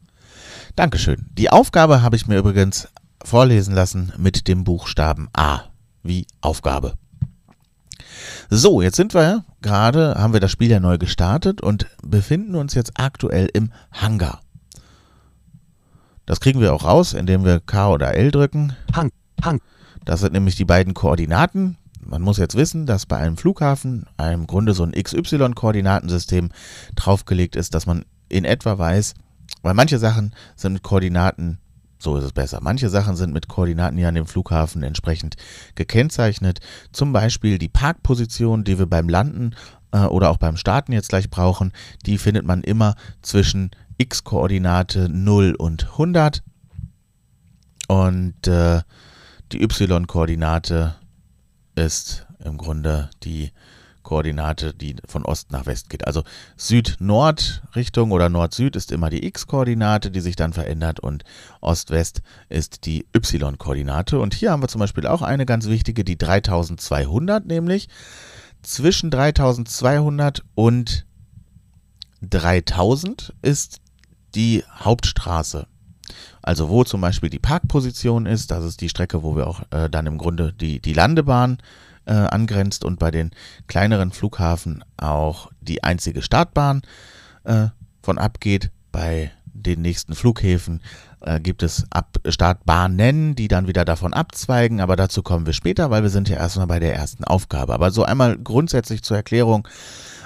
Dankeschön. 0.75 1.27
Die 1.33 1.49
Aufgabe 1.49 2.01
habe 2.01 2.15
ich 2.15 2.27
mir 2.27 2.37
übrigens 2.37 2.87
vorlesen 3.23 3.75
lassen 3.75 4.13
mit 4.17 4.47
dem 4.47 4.63
Buchstaben 4.63 5.29
A 5.33 5.61
wie 6.03 6.25
Aufgabe. 6.39 6.93
So, 8.49 8.81
jetzt 8.81 8.95
sind 8.95 9.13
wir 9.13 9.43
gerade, 9.61 10.15
haben 10.17 10.33
wir 10.33 10.39
das 10.39 10.51
Spiel 10.51 10.71
ja 10.71 10.79
neu 10.79 10.97
gestartet 10.97 11.61
und 11.61 11.87
befinden 12.03 12.55
uns 12.55 12.73
jetzt 12.73 12.99
aktuell 12.99 13.49
im 13.53 13.71
Hangar. 13.91 14.41
Das 16.25 16.39
kriegen 16.39 16.61
wir 16.61 16.73
auch 16.73 16.85
raus, 16.85 17.13
indem 17.13 17.43
wir 17.43 17.59
K 17.59 17.89
oder 17.89 18.15
L 18.15 18.31
drücken. 18.31 18.75
Hang, 18.95 19.11
Hang. 19.43 19.59
Das 20.05 20.21
sind 20.21 20.33
nämlich 20.33 20.55
die 20.55 20.65
beiden 20.65 20.93
Koordinaten. 20.93 21.77
Man 22.03 22.21
muss 22.21 22.37
jetzt 22.37 22.55
wissen, 22.55 22.85
dass 22.85 23.05
bei 23.05 23.17
einem 23.17 23.37
Flughafen 23.37 24.05
im 24.17 24.47
Grunde 24.47 24.73
so 24.73 24.83
ein 24.83 24.93
XY-Koordinatensystem 24.93 26.49
draufgelegt 26.95 27.55
ist, 27.55 27.75
dass 27.75 27.85
man 27.85 28.05
in 28.29 28.45
etwa 28.45 28.77
weiß, 28.77 29.13
weil 29.61 29.73
manche 29.73 29.99
Sachen 29.99 30.33
sind 30.55 30.73
mit 30.73 30.83
Koordinaten, 30.83 31.59
so 31.99 32.17
ist 32.17 32.23
es 32.23 32.31
besser. 32.31 32.59
Manche 32.61 32.89
Sachen 32.89 33.15
sind 33.15 33.33
mit 33.33 33.47
Koordinaten 33.47 33.97
hier 33.97 34.07
an 34.07 34.15
dem 34.15 34.25
Flughafen 34.25 34.83
entsprechend 34.83 35.35
gekennzeichnet. 35.75 36.59
Zum 36.91 37.13
Beispiel 37.13 37.57
die 37.57 37.69
Parkposition, 37.69 38.63
die 38.63 38.79
wir 38.79 38.87
beim 38.87 39.07
Landen 39.07 39.55
äh, 39.91 40.05
oder 40.05 40.31
auch 40.31 40.37
beim 40.37 40.57
Starten 40.57 40.93
jetzt 40.93 41.09
gleich 41.09 41.29
brauchen, 41.29 41.71
die 42.05 42.17
findet 42.17 42.45
man 42.45 42.63
immer 42.63 42.95
zwischen 43.21 43.71
x-Koordinate 43.97 45.09
0 45.09 45.55
und 45.55 45.91
100 45.91 46.43
und 47.87 48.47
äh, 48.47 48.81
die 49.51 49.61
y-Koordinate 49.61 50.95
ist 51.75 52.25
im 52.43 52.57
Grunde 52.57 53.09
die 53.23 53.51
Koordinate, 54.11 54.73
die 54.73 54.97
von 55.05 55.23
Ost 55.23 55.53
nach 55.53 55.65
West 55.67 55.89
geht. 55.89 56.05
Also 56.05 56.23
Süd-Nord-Richtung 56.57 58.11
oder 58.11 58.27
Nord-Süd 58.27 58.75
ist 58.75 58.91
immer 58.91 59.09
die 59.09 59.25
x-Koordinate, 59.25 60.11
die 60.11 60.19
sich 60.19 60.35
dann 60.35 60.51
verändert 60.51 60.99
und 60.99 61.23
Ost-West 61.61 62.21
ist 62.49 62.85
die 62.85 63.05
y-Koordinate. 63.15 64.19
Und 64.19 64.33
hier 64.33 64.51
haben 64.51 64.61
wir 64.61 64.67
zum 64.67 64.79
Beispiel 64.79 65.07
auch 65.07 65.21
eine 65.21 65.45
ganz 65.45 65.67
wichtige, 65.67 66.03
die 66.03 66.17
3200, 66.17 67.45
nämlich 67.45 67.87
zwischen 68.63 69.11
3200 69.11 70.43
und 70.55 71.05
3000 72.21 73.33
ist 73.41 73.79
die 74.35 74.65
Hauptstraße. 74.77 75.67
Also 76.41 76.67
wo 76.67 76.83
zum 76.83 76.99
Beispiel 76.99 77.29
die 77.29 77.39
Parkposition 77.39 78.25
ist, 78.25 78.51
das 78.51 78.65
ist 78.65 78.81
die 78.81 78.89
Strecke, 78.89 79.23
wo 79.23 79.37
wir 79.37 79.47
auch 79.47 79.61
äh, 79.71 79.89
dann 79.89 80.05
im 80.05 80.17
Grunde 80.17 80.51
die, 80.51 80.81
die 80.81 80.91
Landebahn 80.91 81.59
äh, 81.59 81.90
angrenzt 82.11 82.83
und 82.83 82.99
bei 82.99 83.11
den 83.11 83.31
kleineren 83.67 84.11
Flughafen 84.11 84.83
auch 84.97 85.51
die 85.61 85.83
einzige 85.83 86.21
Startbahn 86.21 86.81
äh, 87.43 87.67
von 88.01 88.17
abgeht. 88.17 88.71
Bei 88.91 89.31
den 89.53 89.81
nächsten 89.81 90.15
Flughäfen 90.15 90.81
äh, 91.21 91.39
gibt 91.39 91.63
es 91.63 91.85
Ab 91.89 92.17
Startbahnen, 92.27 93.35
die 93.35 93.47
dann 93.47 93.67
wieder 93.67 93.85
davon 93.85 94.13
abzweigen, 94.13 94.81
aber 94.81 94.95
dazu 94.95 95.23
kommen 95.23 95.45
wir 95.45 95.53
später, 95.53 95.89
weil 95.89 96.03
wir 96.03 96.09
sind 96.09 96.29
ja 96.29 96.37
erstmal 96.37 96.67
bei 96.67 96.79
der 96.79 96.95
ersten 96.95 97.23
Aufgabe. 97.23 97.73
Aber 97.73 97.91
so 97.91 98.03
einmal 98.03 98.37
grundsätzlich 98.37 99.03
zur 99.03 99.17
Erklärung. 99.17 99.67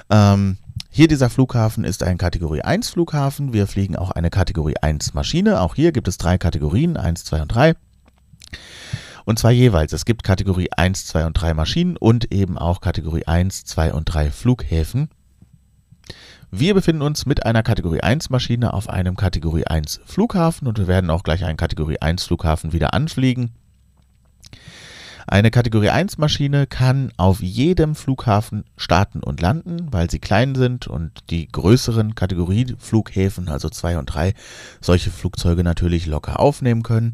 Ähm, 0.09 0.57
hier 0.89 1.07
dieser 1.07 1.29
Flughafen 1.29 1.83
ist 1.83 2.03
ein 2.03 2.17
Kategorie 2.17 2.61
1 2.61 2.89
Flughafen. 2.89 3.51
Wir 3.51 3.67
fliegen 3.67 3.97
auch 3.97 4.11
eine 4.11 4.29
Kategorie 4.29 4.77
1 4.81 5.13
Maschine. 5.13 5.59
Auch 5.59 5.75
hier 5.75 5.91
gibt 5.91 6.07
es 6.07 6.17
drei 6.17 6.37
Kategorien, 6.37 6.95
1, 6.95 7.25
2 7.25 7.41
und 7.41 7.47
3. 7.49 7.75
Und 9.25 9.39
zwar 9.39 9.51
jeweils. 9.51 9.91
Es 9.91 10.05
gibt 10.05 10.23
Kategorie 10.23 10.69
1, 10.71 11.07
2 11.07 11.25
und 11.25 11.33
3 11.33 11.53
Maschinen 11.55 11.97
und 11.97 12.31
eben 12.31 12.57
auch 12.57 12.79
Kategorie 12.79 13.25
1, 13.25 13.65
2 13.65 13.93
und 13.93 14.05
3 14.05 14.31
Flughäfen. 14.31 15.09
Wir 16.51 16.75
befinden 16.75 17.01
uns 17.01 17.25
mit 17.25 17.45
einer 17.45 17.63
Kategorie 17.63 18.01
1 18.01 18.29
Maschine 18.29 18.73
auf 18.73 18.87
einem 18.87 19.17
Kategorie 19.17 19.65
1 19.65 20.01
Flughafen 20.05 20.67
und 20.67 20.77
wir 20.77 20.87
werden 20.87 21.09
auch 21.09 21.23
gleich 21.23 21.43
einen 21.43 21.57
Kategorie 21.57 21.97
1 21.99 22.23
Flughafen 22.23 22.71
wieder 22.71 22.93
anfliegen. 22.93 23.51
Eine 25.27 25.49
Kategorie 25.49 25.89
1 25.89 26.19
Maschine 26.19 26.67
kann 26.67 27.11
auf 27.17 27.41
jedem 27.41 27.95
Flughafen 27.95 28.63
starten 28.77 29.21
und 29.21 29.41
landen, 29.41 29.91
weil 29.91 30.07
sie 30.07 30.19
klein 30.19 30.53
sind 30.53 30.85
und 30.85 31.11
die 31.31 31.47
größeren 31.47 32.13
Kategorieflughäfen, 32.13 33.49
also 33.49 33.69
2 33.69 33.97
und 33.97 34.05
3, 34.05 34.35
solche 34.81 35.09
Flugzeuge 35.09 35.63
natürlich 35.63 36.05
locker 36.05 36.39
aufnehmen 36.39 36.83
können. 36.83 37.13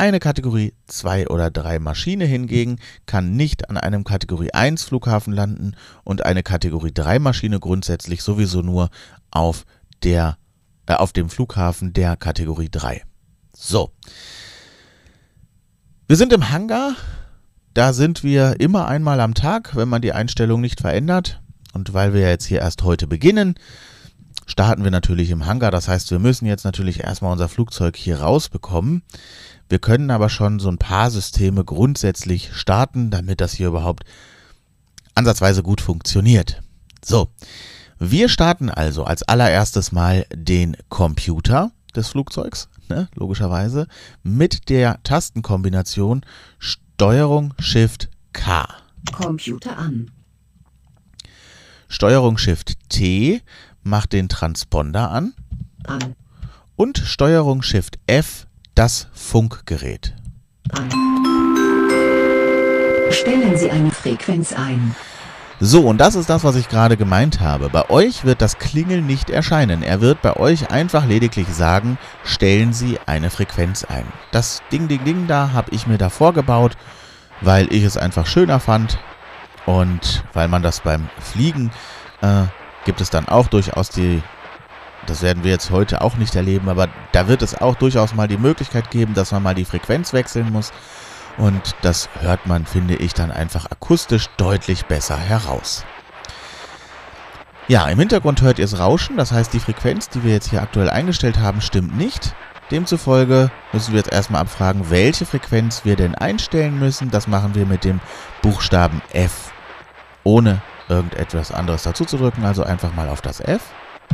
Eine 0.00 0.18
Kategorie 0.18 0.72
2 0.86 1.28
oder 1.28 1.50
3 1.50 1.78
Maschine 1.78 2.24
hingegen 2.24 2.78
kann 3.04 3.36
nicht 3.36 3.68
an 3.68 3.76
einem 3.76 4.02
Kategorie 4.02 4.50
1 4.50 4.82
Flughafen 4.82 5.30
landen 5.34 5.76
und 6.04 6.24
eine 6.24 6.42
Kategorie 6.42 6.90
3 6.90 7.18
Maschine 7.18 7.60
grundsätzlich 7.60 8.22
sowieso 8.22 8.62
nur 8.62 8.88
auf 9.30 9.66
der 10.02 10.38
äh, 10.86 10.94
auf 10.94 11.12
dem 11.12 11.28
Flughafen 11.28 11.92
der 11.92 12.16
Kategorie 12.16 12.70
3. 12.70 13.02
So. 13.54 13.92
Wir 16.08 16.16
sind 16.16 16.32
im 16.32 16.48
Hangar. 16.48 16.96
Da 17.74 17.92
sind 17.92 18.24
wir 18.24 18.58
immer 18.58 18.88
einmal 18.88 19.20
am 19.20 19.34
Tag, 19.34 19.76
wenn 19.76 19.90
man 19.90 20.00
die 20.00 20.14
Einstellung 20.14 20.62
nicht 20.62 20.80
verändert. 20.80 21.42
Und 21.74 21.92
weil 21.92 22.14
wir 22.14 22.22
jetzt 22.26 22.46
hier 22.46 22.60
erst 22.60 22.84
heute 22.84 23.06
beginnen, 23.06 23.54
starten 24.46 24.82
wir 24.82 24.90
natürlich 24.90 25.28
im 25.28 25.44
Hangar. 25.44 25.70
Das 25.70 25.88
heißt, 25.88 26.10
wir 26.10 26.20
müssen 26.20 26.46
jetzt 26.46 26.64
natürlich 26.64 27.00
erstmal 27.04 27.32
unser 27.32 27.50
Flugzeug 27.50 27.96
hier 27.96 28.20
rausbekommen. 28.20 29.02
Wir 29.70 29.78
können 29.78 30.10
aber 30.10 30.28
schon 30.28 30.58
so 30.58 30.68
ein 30.68 30.78
paar 30.78 31.12
Systeme 31.12 31.64
grundsätzlich 31.64 32.50
starten, 32.52 33.10
damit 33.10 33.40
das 33.40 33.52
hier 33.52 33.68
überhaupt 33.68 34.02
ansatzweise 35.14 35.62
gut 35.62 35.80
funktioniert. 35.80 36.60
So, 37.04 37.28
wir 38.00 38.28
starten 38.28 38.68
also 38.68 39.04
als 39.04 39.22
allererstes 39.22 39.92
mal 39.92 40.26
den 40.34 40.76
Computer 40.88 41.70
des 41.94 42.08
Flugzeugs, 42.08 42.68
ne, 42.88 43.08
logischerweise, 43.14 43.86
mit 44.24 44.68
der 44.70 45.00
Tastenkombination 45.04 46.22
Steuerung 46.58 47.54
Shift 47.60 48.08
K. 48.32 48.66
Computer 49.12 49.78
an. 49.78 50.10
Steuerung 51.88 52.38
Shift 52.38 52.76
T 52.88 53.40
macht 53.84 54.14
den 54.14 54.28
Transponder 54.28 55.12
an. 55.12 55.32
An. 55.84 56.16
Und 56.74 56.98
Steuerung 56.98 57.62
Shift 57.62 58.00
F 58.08 58.48
das 58.80 59.08
Funkgerät. 59.12 60.14
Stellen 63.10 63.58
Sie 63.58 63.70
eine 63.70 63.90
Frequenz 63.90 64.54
ein. 64.54 64.96
So, 65.60 65.82
und 65.82 65.98
das 65.98 66.14
ist 66.14 66.30
das, 66.30 66.44
was 66.44 66.56
ich 66.56 66.70
gerade 66.70 66.96
gemeint 66.96 67.40
habe. 67.40 67.68
Bei 67.68 67.90
euch 67.90 68.24
wird 68.24 68.40
das 68.40 68.56
Klingeln 68.56 69.06
nicht 69.06 69.28
erscheinen. 69.28 69.82
Er 69.82 70.00
wird 70.00 70.22
bei 70.22 70.34
euch 70.36 70.70
einfach 70.70 71.04
lediglich 71.04 71.46
sagen, 71.48 71.98
stellen 72.24 72.72
Sie 72.72 72.98
eine 73.04 73.28
Frequenz 73.28 73.84
ein. 73.84 74.06
Das 74.30 74.62
Ding, 74.72 74.88
Ding, 74.88 75.04
Ding 75.04 75.26
da 75.26 75.52
habe 75.52 75.72
ich 75.72 75.86
mir 75.86 75.98
davor 75.98 76.32
gebaut, 76.32 76.78
weil 77.42 77.70
ich 77.74 77.84
es 77.84 77.98
einfach 77.98 78.24
schöner 78.24 78.60
fand 78.60 78.98
und 79.66 80.24
weil 80.32 80.48
man 80.48 80.62
das 80.62 80.80
beim 80.80 81.10
Fliegen 81.18 81.70
äh, 82.22 82.44
gibt 82.86 83.02
es 83.02 83.10
dann 83.10 83.28
auch 83.28 83.48
durchaus 83.48 83.90
die, 83.90 84.22
das 85.10 85.22
werden 85.22 85.42
wir 85.42 85.50
jetzt 85.50 85.70
heute 85.70 86.02
auch 86.02 86.16
nicht 86.16 86.36
erleben, 86.36 86.68
aber 86.68 86.88
da 87.10 87.26
wird 87.26 87.42
es 87.42 87.60
auch 87.60 87.74
durchaus 87.74 88.14
mal 88.14 88.28
die 88.28 88.38
Möglichkeit 88.38 88.90
geben, 88.90 89.12
dass 89.12 89.32
man 89.32 89.42
mal 89.42 89.56
die 89.56 89.64
Frequenz 89.64 90.12
wechseln 90.12 90.52
muss. 90.52 90.72
Und 91.36 91.74
das 91.82 92.08
hört 92.20 92.46
man, 92.46 92.64
finde 92.64 92.94
ich, 92.94 93.12
dann 93.12 93.32
einfach 93.32 93.66
akustisch 93.70 94.28
deutlich 94.36 94.86
besser 94.86 95.16
heraus. 95.16 95.84
Ja, 97.66 97.88
im 97.88 97.98
Hintergrund 97.98 98.40
hört 98.42 98.60
ihr 98.60 98.64
es 98.64 98.78
rauschen, 98.78 99.16
das 99.16 99.32
heißt 99.32 99.52
die 99.52 99.58
Frequenz, 99.58 100.08
die 100.08 100.22
wir 100.22 100.32
jetzt 100.32 100.50
hier 100.50 100.62
aktuell 100.62 100.88
eingestellt 100.88 101.38
haben, 101.38 101.60
stimmt 101.60 101.96
nicht. 101.96 102.34
Demzufolge 102.70 103.50
müssen 103.72 103.92
wir 103.92 103.98
jetzt 103.98 104.12
erstmal 104.12 104.42
abfragen, 104.42 104.90
welche 104.90 105.26
Frequenz 105.26 105.84
wir 105.84 105.96
denn 105.96 106.14
einstellen 106.14 106.78
müssen. 106.78 107.10
Das 107.10 107.26
machen 107.26 107.56
wir 107.56 107.66
mit 107.66 107.82
dem 107.82 108.00
Buchstaben 108.42 109.02
F, 109.12 109.50
ohne 110.22 110.62
irgendetwas 110.88 111.50
anderes 111.50 111.82
dazu 111.82 112.04
zu 112.04 112.16
drücken. 112.16 112.44
Also 112.44 112.62
einfach 112.62 112.94
mal 112.94 113.08
auf 113.08 113.22
das 113.22 113.40
F. 113.40 113.60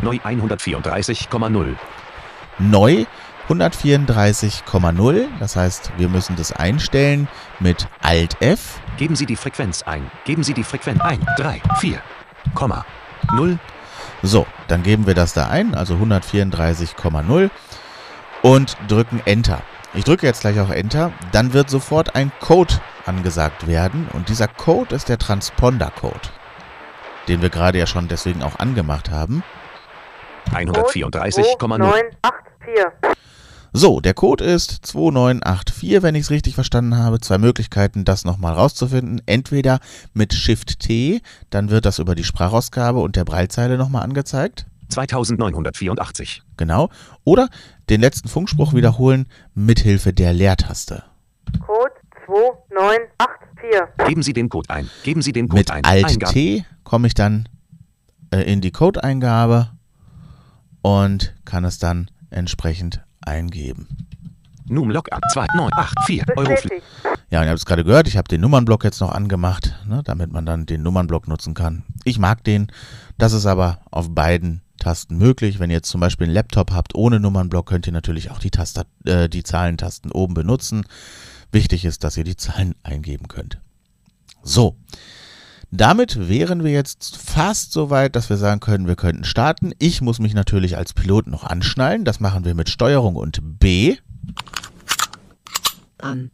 Neu 0.02 0.16
134,0. 0.16 1.74
Neu 2.58 3.06
134,0. 3.48 5.26
Das 5.38 5.56
heißt, 5.56 5.92
wir 5.96 6.08
müssen 6.08 6.36
das 6.36 6.52
einstellen 6.52 7.28
mit 7.60 7.88
Alt 8.02 8.40
F. 8.40 8.80
Geben 8.96 9.16
Sie 9.16 9.26
die 9.26 9.36
Frequenz 9.36 9.82
ein. 9.82 10.10
Geben 10.24 10.42
Sie 10.42 10.54
die 10.54 10.64
Frequenz 10.64 11.00
ein. 11.00 11.24
3, 11.38 11.62
4, 11.78 12.00
0. 13.34 13.58
So, 14.22 14.46
dann 14.68 14.82
geben 14.82 15.06
wir 15.06 15.14
das 15.14 15.32
da 15.32 15.48
ein, 15.48 15.74
also 15.74 15.94
134,0 15.94 17.50
und 18.42 18.76
drücken 18.88 19.20
Enter. 19.24 19.62
Ich 19.94 20.04
drücke 20.04 20.26
jetzt 20.26 20.40
gleich 20.42 20.60
auch 20.60 20.70
Enter, 20.70 21.12
dann 21.32 21.52
wird 21.52 21.70
sofort 21.70 22.14
ein 22.14 22.32
Code 22.40 22.74
angesagt 23.06 23.66
werden 23.66 24.08
und 24.12 24.28
dieser 24.28 24.48
Code 24.48 24.94
ist 24.94 25.08
der 25.08 25.18
Transponder-Code, 25.18 26.28
den 27.28 27.40
wir 27.42 27.50
gerade 27.50 27.78
ja 27.78 27.86
schon 27.86 28.08
deswegen 28.08 28.42
auch 28.42 28.58
angemacht 28.58 29.10
haben. 29.10 29.42
134,0. 30.52 32.02
So, 33.72 34.00
der 34.00 34.14
Code 34.14 34.42
ist 34.42 34.86
2984, 34.86 36.02
wenn 36.02 36.14
ich 36.14 36.22
es 36.22 36.30
richtig 36.30 36.54
verstanden 36.54 36.96
habe. 36.96 37.20
Zwei 37.20 37.36
Möglichkeiten, 37.36 38.06
das 38.06 38.24
nochmal 38.24 38.54
rauszufinden. 38.54 39.20
Entweder 39.26 39.80
mit 40.14 40.32
Shift 40.32 40.80
T, 40.80 41.20
dann 41.50 41.68
wird 41.68 41.84
das 41.84 41.98
über 41.98 42.14
die 42.14 42.24
Sprachausgabe 42.24 43.00
und 43.00 43.16
der 43.16 43.26
Breilzeile 43.26 43.76
nochmal 43.76 44.02
angezeigt. 44.02 44.64
2984. 44.88 46.42
Genau. 46.56 46.88
Oder 47.24 47.48
den 47.90 48.00
letzten 48.00 48.28
Funkspruch 48.28 48.72
wiederholen 48.72 49.28
mithilfe 49.54 50.12
der 50.14 50.32
Leertaste. 50.32 51.04
Code 51.60 51.92
2984. 52.24 54.06
Geben 54.06 54.22
Sie 54.22 54.32
den 54.32 54.48
Code 54.48 54.70
ein. 54.70 54.88
Geben 55.02 55.20
Sie 55.22 55.32
den 55.32 55.48
Code 55.48 55.58
Mit 55.58 55.70
ein. 55.70 55.84
Alt 55.84 56.06
Eingabe. 56.06 56.32
T 56.32 56.64
komme 56.84 57.08
ich 57.08 57.14
dann 57.14 57.48
äh, 58.30 58.40
in 58.50 58.60
die 58.60 58.70
Codeingabe 58.70 59.70
und 60.86 61.34
kann 61.44 61.64
es 61.64 61.80
dann 61.80 62.08
entsprechend 62.30 63.00
eingeben. 63.20 63.88
Numlog 64.66 65.08
2984. 65.32 66.28
Euroflü. 66.36 66.54
Bestätigt. 66.54 66.86
Ja, 67.28 67.40
und 67.40 67.46
ihr 67.46 67.50
habt 67.50 67.58
es 67.58 67.66
gerade 67.66 67.82
gehört, 67.82 68.06
ich 68.06 68.16
habe 68.16 68.28
den 68.28 68.40
Nummernblock 68.40 68.84
jetzt 68.84 69.00
noch 69.00 69.10
angemacht, 69.10 69.74
ne, 69.88 70.02
damit 70.04 70.30
man 70.30 70.46
dann 70.46 70.64
den 70.64 70.84
Nummernblock 70.84 71.26
nutzen 71.26 71.54
kann. 71.54 71.82
Ich 72.04 72.20
mag 72.20 72.44
den, 72.44 72.68
das 73.18 73.32
ist 73.32 73.46
aber 73.46 73.80
auf 73.90 74.14
beiden 74.14 74.62
Tasten 74.78 75.18
möglich. 75.18 75.58
Wenn 75.58 75.70
ihr 75.70 75.76
jetzt 75.76 75.88
zum 75.88 76.00
Beispiel 76.00 76.26
einen 76.26 76.34
Laptop 76.34 76.70
habt 76.70 76.94
ohne 76.94 77.18
Nummernblock, 77.18 77.66
könnt 77.66 77.88
ihr 77.88 77.92
natürlich 77.92 78.30
auch 78.30 78.38
die, 78.38 78.52
Taster, 78.52 78.86
äh, 79.06 79.28
die 79.28 79.42
Zahlentasten 79.42 80.12
oben 80.12 80.34
benutzen. 80.34 80.84
Wichtig 81.50 81.84
ist, 81.84 82.04
dass 82.04 82.16
ihr 82.16 82.24
die 82.24 82.36
Zahlen 82.36 82.76
eingeben 82.84 83.26
könnt. 83.26 83.58
So, 84.44 84.76
damit 85.70 86.28
wären 86.28 86.64
wir 86.64 86.70
jetzt 86.70 87.16
fast 87.16 87.72
so 87.72 87.90
weit, 87.90 88.16
dass 88.16 88.30
wir 88.30 88.36
sagen 88.36 88.60
können, 88.60 88.86
wir 88.86 88.96
könnten 88.96 89.24
starten. 89.24 89.72
Ich 89.78 90.00
muss 90.00 90.18
mich 90.18 90.34
natürlich 90.34 90.76
als 90.76 90.94
Pilot 90.94 91.26
noch 91.26 91.44
anschnallen. 91.44 92.04
Das 92.04 92.20
machen 92.20 92.44
wir 92.44 92.54
mit 92.54 92.68
Steuerung 92.68 93.16
und 93.16 93.40
B. 93.58 93.96
An. 95.98 96.30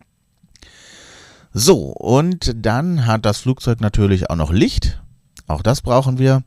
So, 1.52 1.90
und 1.90 2.52
dann 2.56 3.06
hat 3.06 3.26
das 3.26 3.40
Flugzeug 3.40 3.80
natürlich 3.80 4.30
auch 4.30 4.36
noch 4.36 4.52
Licht. 4.52 5.02
Auch 5.46 5.62
das 5.62 5.82
brauchen 5.82 6.18
wir. 6.18 6.42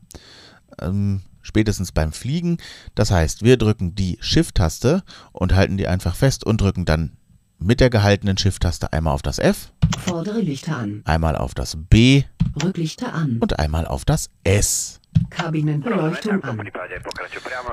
Ähm, 0.80 1.22
spätestens 1.42 1.92
beim 1.92 2.12
Fliegen. 2.12 2.58
Das 2.94 3.10
heißt, 3.10 3.42
wir 3.42 3.56
drücken 3.56 3.94
die 3.94 4.18
Shift-Taste 4.20 5.02
und 5.32 5.54
halten 5.54 5.76
die 5.76 5.86
einfach 5.86 6.16
fest 6.16 6.44
und 6.44 6.60
drücken 6.60 6.84
dann 6.84 7.16
mit 7.58 7.80
der 7.80 7.90
gehaltenen 7.90 8.36
Shift-Taste 8.36 8.92
einmal 8.92 9.14
auf 9.14 9.22
das 9.22 9.38
F, 9.38 9.72
Vordere 10.04 10.40
Lichter 10.40 10.76
an. 10.76 11.02
einmal 11.04 11.36
auf 11.36 11.54
das 11.54 11.76
B 11.88 12.24
Rücklichter 12.62 13.12
an. 13.12 13.38
und 13.40 13.58
einmal 13.58 13.86
auf 13.86 14.04
das 14.04 14.30
S. 14.44 15.00
Kabinenbeleuchtung 15.30 16.44
an. 16.44 16.60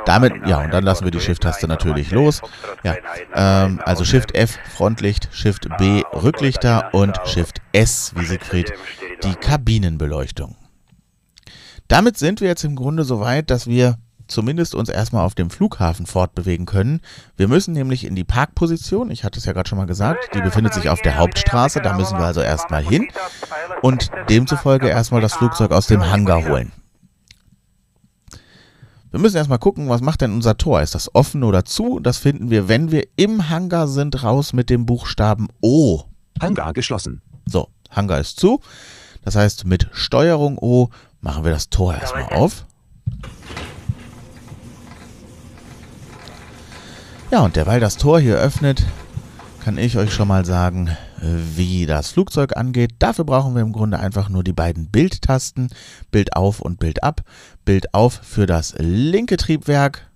Damit, 0.05 0.33
ja, 0.47 0.63
und 0.63 0.73
dann 0.73 0.83
lassen 0.83 1.03
wir 1.03 1.11
die 1.11 1.19
Shift-Taste 1.19 1.67
natürlich 1.67 2.11
los. 2.11 2.41
Ja, 2.83 2.95
ähm, 3.33 3.81
also 3.83 4.05
Shift 4.05 4.33
F 4.33 4.57
Frontlicht, 4.75 5.27
Shift 5.31 5.67
B 5.77 6.03
Rücklichter 6.13 6.93
und 6.93 7.19
Shift 7.25 7.61
S 7.73 8.13
wie 8.15 8.25
Siegfried 8.25 8.71
die 9.23 9.35
Kabinenbeleuchtung. 9.35 10.55
Damit 11.89 12.17
sind 12.17 12.39
wir 12.39 12.47
jetzt 12.47 12.63
im 12.63 12.75
Grunde 12.75 13.03
so 13.03 13.19
weit, 13.19 13.49
dass 13.49 13.67
wir 13.67 13.97
zumindest 14.33 14.75
uns 14.75 14.89
erstmal 14.89 15.25
auf 15.25 15.35
dem 15.35 15.49
Flughafen 15.49 16.05
fortbewegen 16.05 16.65
können. 16.65 17.01
Wir 17.37 17.47
müssen 17.47 17.73
nämlich 17.73 18.03
in 18.05 18.15
die 18.15 18.23
Parkposition, 18.23 19.11
ich 19.11 19.23
hatte 19.23 19.39
es 19.39 19.45
ja 19.45 19.53
gerade 19.53 19.69
schon 19.69 19.77
mal 19.77 19.85
gesagt, 19.85 20.29
die 20.33 20.41
befindet 20.41 20.73
sich 20.73 20.89
auf 20.89 21.01
der 21.01 21.17
Hauptstraße, 21.17 21.81
da 21.81 21.93
müssen 21.93 22.17
wir 22.17 22.25
also 22.25 22.41
erstmal 22.41 22.83
hin 22.83 23.07
und 23.81 24.09
demzufolge 24.29 24.87
erstmal 24.87 25.21
das 25.21 25.33
Flugzeug 25.33 25.71
aus 25.71 25.87
dem 25.87 26.09
Hangar 26.09 26.47
holen. 26.47 26.71
Wir 29.11 29.19
müssen 29.19 29.37
erstmal 29.37 29.59
gucken, 29.59 29.89
was 29.89 30.01
macht 30.01 30.21
denn 30.21 30.33
unser 30.33 30.57
Tor? 30.57 30.81
Ist 30.81 30.95
das 30.95 31.13
offen 31.13 31.43
oder 31.43 31.65
zu? 31.65 31.99
Das 31.99 32.17
finden 32.17 32.49
wir, 32.49 32.67
wenn 32.67 32.91
wir 32.91 33.07
im 33.15 33.47
Hangar 33.49 33.87
sind, 33.87 34.23
raus 34.23 34.53
mit 34.53 34.71
dem 34.71 34.87
Buchstaben 34.87 35.49
O. 35.61 36.01
Hangar 36.41 36.73
geschlossen. 36.73 37.21
So, 37.45 37.69
Hangar 37.91 38.19
ist 38.19 38.39
zu. 38.39 38.59
Das 39.23 39.35
heißt, 39.35 39.65
mit 39.65 39.87
Steuerung 39.91 40.57
O 40.57 40.89
machen 41.21 41.43
wir 41.43 41.51
das 41.51 41.69
Tor 41.69 41.93
erstmal 41.93 42.25
auf. 42.33 42.65
Ja, 47.33 47.41
und 47.41 47.55
derweil 47.55 47.79
das 47.79 47.97
Tor 47.97 48.19
hier 48.19 48.35
öffnet, 48.35 48.85
kann 49.63 49.79
ich 49.79 49.97
euch 49.97 50.13
schon 50.13 50.27
mal 50.27 50.45
sagen, 50.45 50.95
wie 51.19 51.87
das 51.87 52.11
Flugzeug 52.11 52.55
angeht. 52.55 52.91
Dafür 52.99 53.25
brauchen 53.25 53.55
wir 53.55 53.63
im 53.63 53.71
Grunde 53.71 53.99
einfach 53.99 54.29
nur 54.29 54.43
die 54.43 54.53
beiden 54.53 54.91
Bildtasten, 54.91 55.69
Bild 56.11 56.35
auf 56.35 56.59
und 56.59 56.77
Bild 56.77 57.01
ab. 57.01 57.21
Bild 57.65 57.91
auf 57.95 58.13
für 58.21 58.45
das 58.45 58.75
linke 58.77 59.37
Triebwerk 59.37 60.11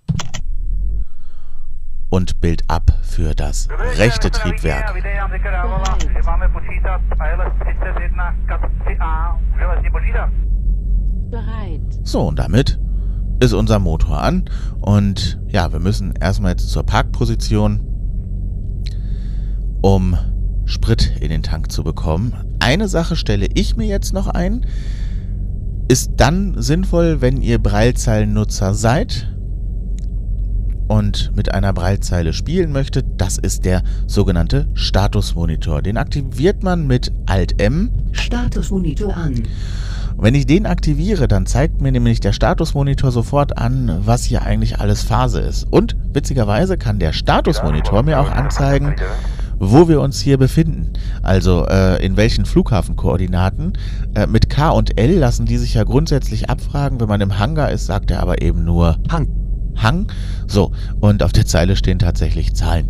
und 2.08 2.40
Bild 2.40 2.62
ab 2.68 2.92
für 3.02 3.34
das 3.34 3.66
rechte 3.96 4.30
Triebwerk. 4.30 4.94
So, 12.04 12.28
und 12.28 12.38
damit 12.38 12.78
ist 13.40 13.52
unser 13.52 13.78
Motor 13.78 14.20
an. 14.20 14.44
Und 14.80 15.38
ja, 15.48 15.72
wir 15.72 15.80
müssen 15.80 16.14
erstmal 16.20 16.52
jetzt 16.52 16.68
zur 16.70 16.82
Parkposition, 16.82 17.80
um 19.82 20.16
Sprit 20.64 21.12
in 21.20 21.30
den 21.30 21.42
Tank 21.42 21.72
zu 21.72 21.82
bekommen. 21.82 22.34
Eine 22.60 22.88
Sache 22.88 23.16
stelle 23.16 23.46
ich 23.54 23.76
mir 23.76 23.86
jetzt 23.86 24.12
noch 24.12 24.26
ein. 24.26 24.66
Ist 25.88 26.12
dann 26.16 26.60
sinnvoll, 26.60 27.20
wenn 27.20 27.40
ihr 27.40 27.58
Braillezeilen-Nutzer 27.58 28.74
seid 28.74 29.28
und 30.88 31.32
mit 31.36 31.54
einer 31.54 31.72
Braillezeile 31.72 32.32
spielen 32.32 32.72
möchtet. 32.72 33.06
Das 33.18 33.38
ist 33.38 33.64
der 33.64 33.82
sogenannte 34.06 34.66
Statusmonitor. 34.74 35.82
Den 35.82 35.96
aktiviert 35.96 36.62
man 36.62 36.86
mit 36.86 37.12
Alt-M. 37.26 37.90
Statusmonitor 38.12 39.16
an. 39.16 39.42
Und 40.18 40.24
wenn 40.24 40.34
ich 40.34 40.46
den 40.46 40.66
aktiviere, 40.66 41.28
dann 41.28 41.46
zeigt 41.46 41.80
mir 41.80 41.92
nämlich 41.92 42.18
der 42.18 42.32
Statusmonitor 42.32 43.12
sofort 43.12 43.56
an, 43.56 44.00
was 44.04 44.24
hier 44.24 44.42
eigentlich 44.42 44.80
alles 44.80 45.04
Phase 45.04 45.40
ist. 45.40 45.68
Und 45.70 45.96
witzigerweise 46.12 46.76
kann 46.76 46.98
der 46.98 47.12
Statusmonitor 47.12 48.02
mir 48.02 48.18
auch 48.18 48.28
anzeigen, 48.28 48.96
wo 49.60 49.86
wir 49.86 50.00
uns 50.00 50.20
hier 50.20 50.36
befinden. 50.36 50.92
Also 51.22 51.66
äh, 51.68 52.04
in 52.04 52.16
welchen 52.16 52.46
Flughafenkoordinaten. 52.46 53.74
Äh, 54.16 54.26
mit 54.26 54.50
K 54.50 54.70
und 54.70 54.98
L 54.98 55.18
lassen 55.18 55.46
die 55.46 55.56
sich 55.56 55.74
ja 55.74 55.84
grundsätzlich 55.84 56.50
abfragen. 56.50 56.98
Wenn 56.98 57.08
man 57.08 57.20
im 57.20 57.38
Hangar 57.38 57.70
ist, 57.70 57.86
sagt 57.86 58.10
er 58.10 58.18
aber 58.20 58.42
eben 58.42 58.64
nur 58.64 58.98
Hang. 59.08 59.28
Hang. 59.76 60.10
So, 60.48 60.72
und 60.98 61.22
auf 61.22 61.32
der 61.32 61.46
Zeile 61.46 61.76
stehen 61.76 62.00
tatsächlich 62.00 62.56
Zahlen. 62.56 62.88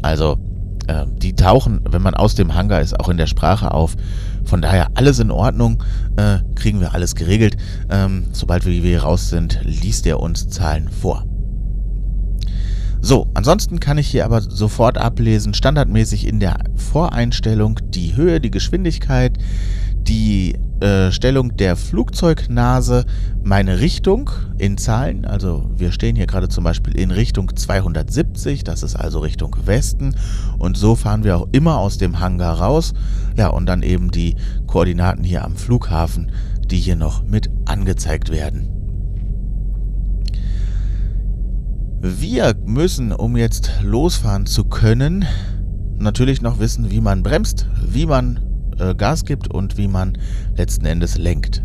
Also, 0.00 0.38
äh, 0.88 1.06
die 1.08 1.34
tauchen, 1.34 1.80
wenn 1.88 2.02
man 2.02 2.14
aus 2.14 2.34
dem 2.34 2.54
Hangar 2.54 2.80
ist, 2.80 2.98
auch 2.98 3.08
in 3.08 3.16
der 3.16 3.26
Sprache 3.26 3.72
auf. 3.72 3.96
Von 4.44 4.60
daher 4.60 4.88
alles 4.94 5.18
in 5.18 5.30
Ordnung, 5.30 5.82
äh, 6.16 6.38
kriegen 6.54 6.80
wir 6.80 6.94
alles 6.94 7.14
geregelt. 7.14 7.56
Ähm, 7.90 8.26
sobald 8.32 8.66
wir 8.66 8.72
hier 8.72 9.02
raus 9.02 9.30
sind, 9.30 9.60
liest 9.62 10.06
er 10.06 10.20
uns 10.20 10.48
Zahlen 10.48 10.88
vor. 10.88 11.24
So, 13.00 13.28
ansonsten 13.34 13.80
kann 13.80 13.98
ich 13.98 14.08
hier 14.08 14.24
aber 14.24 14.40
sofort 14.40 14.96
ablesen, 14.96 15.52
standardmäßig 15.52 16.26
in 16.26 16.40
der 16.40 16.56
Voreinstellung 16.74 17.78
die 17.90 18.16
Höhe, 18.16 18.40
die 18.40 18.50
Geschwindigkeit, 18.50 19.36
die 20.06 20.56
äh, 20.80 21.12
Stellung 21.12 21.56
der 21.56 21.76
Flugzeugnase, 21.76 23.06
meine 23.42 23.80
Richtung 23.80 24.30
in 24.58 24.76
Zahlen. 24.76 25.24
Also 25.24 25.70
wir 25.76 25.92
stehen 25.92 26.16
hier 26.16 26.26
gerade 26.26 26.48
zum 26.48 26.64
Beispiel 26.64 26.96
in 26.96 27.10
Richtung 27.10 27.54
270, 27.54 28.64
das 28.64 28.82
ist 28.82 28.96
also 28.96 29.20
Richtung 29.20 29.56
Westen. 29.64 30.14
Und 30.58 30.76
so 30.76 30.94
fahren 30.94 31.24
wir 31.24 31.36
auch 31.36 31.48
immer 31.52 31.78
aus 31.78 31.98
dem 31.98 32.20
Hangar 32.20 32.60
raus. 32.60 32.92
Ja, 33.36 33.48
und 33.48 33.66
dann 33.66 33.82
eben 33.82 34.10
die 34.10 34.36
Koordinaten 34.66 35.24
hier 35.24 35.44
am 35.44 35.56
Flughafen, 35.56 36.32
die 36.66 36.78
hier 36.78 36.96
noch 36.96 37.22
mit 37.22 37.50
angezeigt 37.64 38.30
werden. 38.30 38.68
Wir 42.00 42.54
müssen, 42.66 43.12
um 43.12 43.36
jetzt 43.36 43.70
losfahren 43.82 44.44
zu 44.44 44.64
können, 44.64 45.24
natürlich 45.96 46.42
noch 46.42 46.58
wissen, 46.58 46.90
wie 46.90 47.00
man 47.00 47.22
bremst, 47.22 47.66
wie 47.82 48.04
man 48.04 48.40
äh, 48.78 48.94
Gas 48.94 49.24
gibt 49.24 49.48
und 49.48 49.76
wie 49.76 49.88
man 49.88 50.18
letzten 50.56 50.86
Endes 50.86 51.18
lenkt. 51.18 51.62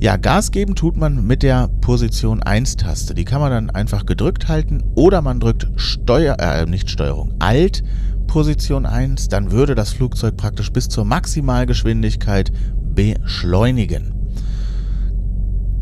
Ja, 0.00 0.16
Gas 0.16 0.50
geben 0.50 0.74
tut 0.74 0.96
man 0.96 1.26
mit 1.26 1.42
der 1.42 1.68
Position 1.80 2.42
1-Taste. 2.42 3.14
Die 3.14 3.24
kann 3.24 3.40
man 3.40 3.50
dann 3.50 3.70
einfach 3.70 4.04
gedrückt 4.04 4.46
halten 4.46 4.82
oder 4.94 5.22
man 5.22 5.40
drückt 5.40 5.68
Steuer, 5.76 6.36
äh, 6.38 6.66
nicht 6.66 6.90
Steuerung, 6.90 7.32
Alt, 7.38 7.82
Position 8.26 8.84
1, 8.84 9.28
dann 9.28 9.52
würde 9.52 9.74
das 9.74 9.92
Flugzeug 9.92 10.36
praktisch 10.36 10.70
bis 10.70 10.88
zur 10.88 11.04
Maximalgeschwindigkeit 11.04 12.52
beschleunigen. 12.94 14.12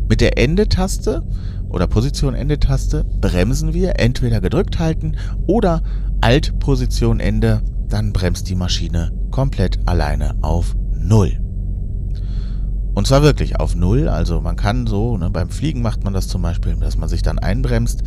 Mit 0.07 0.21
der 0.21 0.37
Ende-Taste 0.37 1.23
oder 1.67 1.87
Position 1.87 2.35
Ende-Taste 2.35 3.03
bremsen 3.19 3.73
wir, 3.73 3.99
entweder 3.99 4.39
gedrückt 4.39 4.79
halten 4.79 5.17
oder 5.47 5.81
Alt 6.21 6.57
Position 6.59 7.19
Ende, 7.19 7.61
dann 7.87 8.13
bremst 8.13 8.49
die 8.49 8.55
Maschine 8.55 9.11
komplett 9.31 9.79
alleine 9.87 10.35
auf 10.41 10.75
Null. 10.93 11.39
Und 12.93 13.07
zwar 13.07 13.23
wirklich 13.23 13.59
auf 13.59 13.75
Null, 13.75 14.07
also 14.07 14.39
man 14.39 14.55
kann 14.55 14.87
so, 14.87 15.17
ne, 15.17 15.29
beim 15.29 15.49
Fliegen 15.49 15.81
macht 15.81 16.03
man 16.03 16.13
das 16.13 16.27
zum 16.27 16.41
Beispiel, 16.41 16.75
dass 16.77 16.97
man 16.97 17.09
sich 17.09 17.21
dann 17.21 17.39
einbremst 17.39 18.03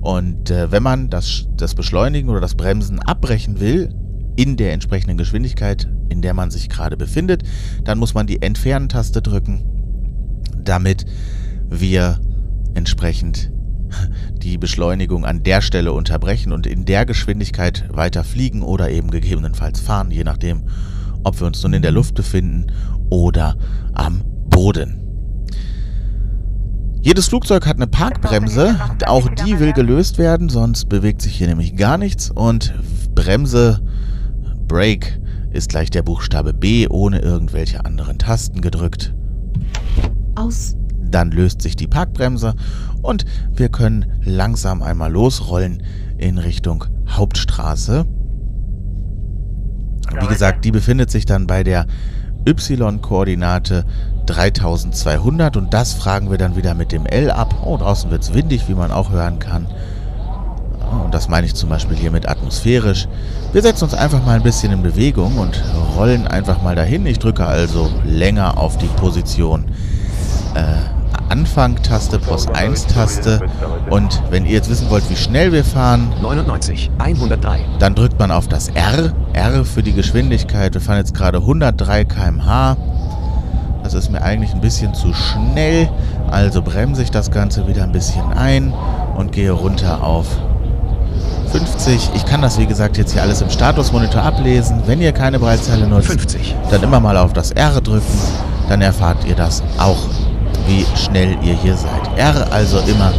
und 0.00 0.50
äh, 0.50 0.72
wenn 0.72 0.82
man 0.82 1.10
das, 1.10 1.46
das 1.56 1.76
Beschleunigen 1.76 2.28
oder 2.28 2.40
das 2.40 2.56
Bremsen 2.56 2.98
abbrechen 2.98 3.60
will, 3.60 3.94
in 4.36 4.56
der 4.56 4.72
entsprechenden 4.72 5.16
Geschwindigkeit, 5.16 5.88
in 6.08 6.22
der 6.22 6.34
man 6.34 6.50
sich 6.50 6.68
gerade 6.68 6.96
befindet, 6.96 7.42
dann 7.84 7.98
muss 7.98 8.14
man 8.14 8.26
die 8.26 8.42
Entfernen-Taste 8.42 9.22
drücken, 9.22 9.64
damit 10.58 11.06
wir 11.68 12.20
entsprechend 12.74 13.52
die 14.32 14.58
Beschleunigung 14.58 15.24
an 15.24 15.42
der 15.42 15.60
Stelle 15.60 15.92
unterbrechen 15.92 16.52
und 16.52 16.66
in 16.66 16.84
der 16.84 17.06
Geschwindigkeit 17.06 17.84
weiter 17.92 18.24
fliegen 18.24 18.62
oder 18.62 18.90
eben 18.90 19.10
gegebenenfalls 19.10 19.80
fahren, 19.80 20.10
je 20.10 20.24
nachdem, 20.24 20.64
ob 21.24 21.40
wir 21.40 21.46
uns 21.46 21.62
nun 21.62 21.72
in 21.72 21.82
der 21.82 21.92
Luft 21.92 22.14
befinden 22.14 22.66
oder 23.10 23.56
am 23.92 24.22
Boden. 24.48 24.98
Jedes 27.00 27.26
Flugzeug 27.26 27.66
hat 27.66 27.76
eine 27.76 27.88
Parkbremse, 27.88 28.78
auch 29.06 29.28
die 29.28 29.58
will 29.58 29.72
gelöst 29.72 30.18
werden, 30.18 30.48
sonst 30.48 30.88
bewegt 30.88 31.20
sich 31.20 31.34
hier 31.34 31.48
nämlich 31.48 31.74
gar 31.76 31.98
nichts 31.98 32.30
und 32.30 32.72
Bremse, 33.14 33.80
Brake, 34.68 35.20
ist 35.50 35.68
gleich 35.68 35.90
der 35.90 36.02
Buchstabe 36.02 36.54
B 36.54 36.86
ohne 36.88 37.18
irgendwelche 37.18 37.84
anderen 37.84 38.18
Tasten 38.18 38.60
gedrückt. 38.60 39.14
Aus. 40.34 40.76
Dann 41.12 41.30
löst 41.30 41.62
sich 41.62 41.76
die 41.76 41.86
Parkbremse 41.86 42.54
und 43.02 43.24
wir 43.54 43.68
können 43.68 44.06
langsam 44.24 44.82
einmal 44.82 45.12
losrollen 45.12 45.82
in 46.18 46.38
Richtung 46.38 46.84
Hauptstraße. 47.08 48.06
Wie 50.20 50.26
gesagt, 50.26 50.64
die 50.64 50.72
befindet 50.72 51.10
sich 51.10 51.24
dann 51.24 51.46
bei 51.46 51.62
der 51.62 51.86
Y-Koordinate 52.46 53.84
3200 54.26 55.56
und 55.56 55.72
das 55.72 55.94
fragen 55.94 56.30
wir 56.30 56.38
dann 56.38 56.56
wieder 56.56 56.74
mit 56.74 56.92
dem 56.92 57.06
L 57.06 57.30
ab. 57.30 57.54
Oh, 57.64 57.76
draußen 57.76 58.10
wird 58.10 58.22
es 58.22 58.34
windig, 58.34 58.68
wie 58.68 58.74
man 58.74 58.90
auch 58.90 59.10
hören 59.10 59.38
kann. 59.38 59.66
Und 61.04 61.14
das 61.14 61.28
meine 61.28 61.46
ich 61.46 61.54
zum 61.54 61.68
Beispiel 61.68 61.96
hier 61.96 62.10
mit 62.10 62.28
atmosphärisch. 62.28 63.08
Wir 63.52 63.62
setzen 63.62 63.84
uns 63.84 63.94
einfach 63.94 64.24
mal 64.24 64.36
ein 64.36 64.42
bisschen 64.42 64.72
in 64.72 64.82
Bewegung 64.82 65.38
und 65.38 65.62
rollen 65.96 66.26
einfach 66.26 66.62
mal 66.62 66.74
dahin. 66.74 67.06
Ich 67.06 67.18
drücke 67.18 67.46
also 67.46 67.90
länger 68.04 68.58
auf 68.58 68.76
die 68.76 68.86
Position 68.86 69.64
äh, 70.54 71.01
Anfang-Taste 71.32 72.18
plus 72.18 72.46
1-Taste. 72.46 73.40
Und 73.88 74.22
wenn 74.28 74.44
ihr 74.44 74.52
jetzt 74.52 74.68
wissen 74.68 74.90
wollt, 74.90 75.08
wie 75.08 75.16
schnell 75.16 75.50
wir 75.50 75.64
fahren, 75.64 76.12
99, 76.20 76.90
103. 76.98 77.60
dann 77.78 77.94
drückt 77.94 78.18
man 78.18 78.30
auf 78.30 78.48
das 78.48 78.68
R. 78.68 79.14
R 79.32 79.64
für 79.64 79.82
die 79.82 79.94
Geschwindigkeit. 79.94 80.74
Wir 80.74 80.82
fahren 80.82 80.98
jetzt 80.98 81.14
gerade 81.14 81.38
103 81.38 82.04
km/h. 82.04 82.76
Das 83.82 83.94
ist 83.94 84.10
mir 84.10 84.20
eigentlich 84.20 84.52
ein 84.52 84.60
bisschen 84.60 84.92
zu 84.92 85.14
schnell. 85.14 85.88
Also 86.30 86.60
bremse 86.60 87.02
ich 87.02 87.10
das 87.10 87.30
Ganze 87.30 87.66
wieder 87.66 87.84
ein 87.84 87.92
bisschen 87.92 88.30
ein 88.34 88.74
und 89.16 89.32
gehe 89.32 89.52
runter 89.52 90.04
auf 90.04 90.26
50. 91.50 92.10
Ich 92.14 92.26
kann 92.26 92.42
das, 92.42 92.58
wie 92.58 92.66
gesagt, 92.66 92.98
jetzt 92.98 93.12
hier 93.12 93.22
alles 93.22 93.40
im 93.40 93.48
Statusmonitor 93.48 94.20
ablesen. 94.22 94.82
Wenn 94.84 95.00
ihr 95.00 95.12
keine 95.12 95.38
Breitzeile 95.38 95.86
nutzt, 95.86 96.08
50. 96.08 96.54
dann 96.70 96.82
immer 96.82 97.00
mal 97.00 97.16
auf 97.16 97.32
das 97.32 97.52
R 97.52 97.80
drücken. 97.80 98.18
Dann 98.68 98.82
erfahrt 98.82 99.24
ihr 99.26 99.34
das 99.34 99.62
auch 99.78 99.98
wie 100.66 100.84
schnell 100.96 101.36
ihr 101.42 101.54
hier 101.54 101.76
seid. 101.76 102.16
R 102.16 102.52
also 102.52 102.78
immer 102.80 103.12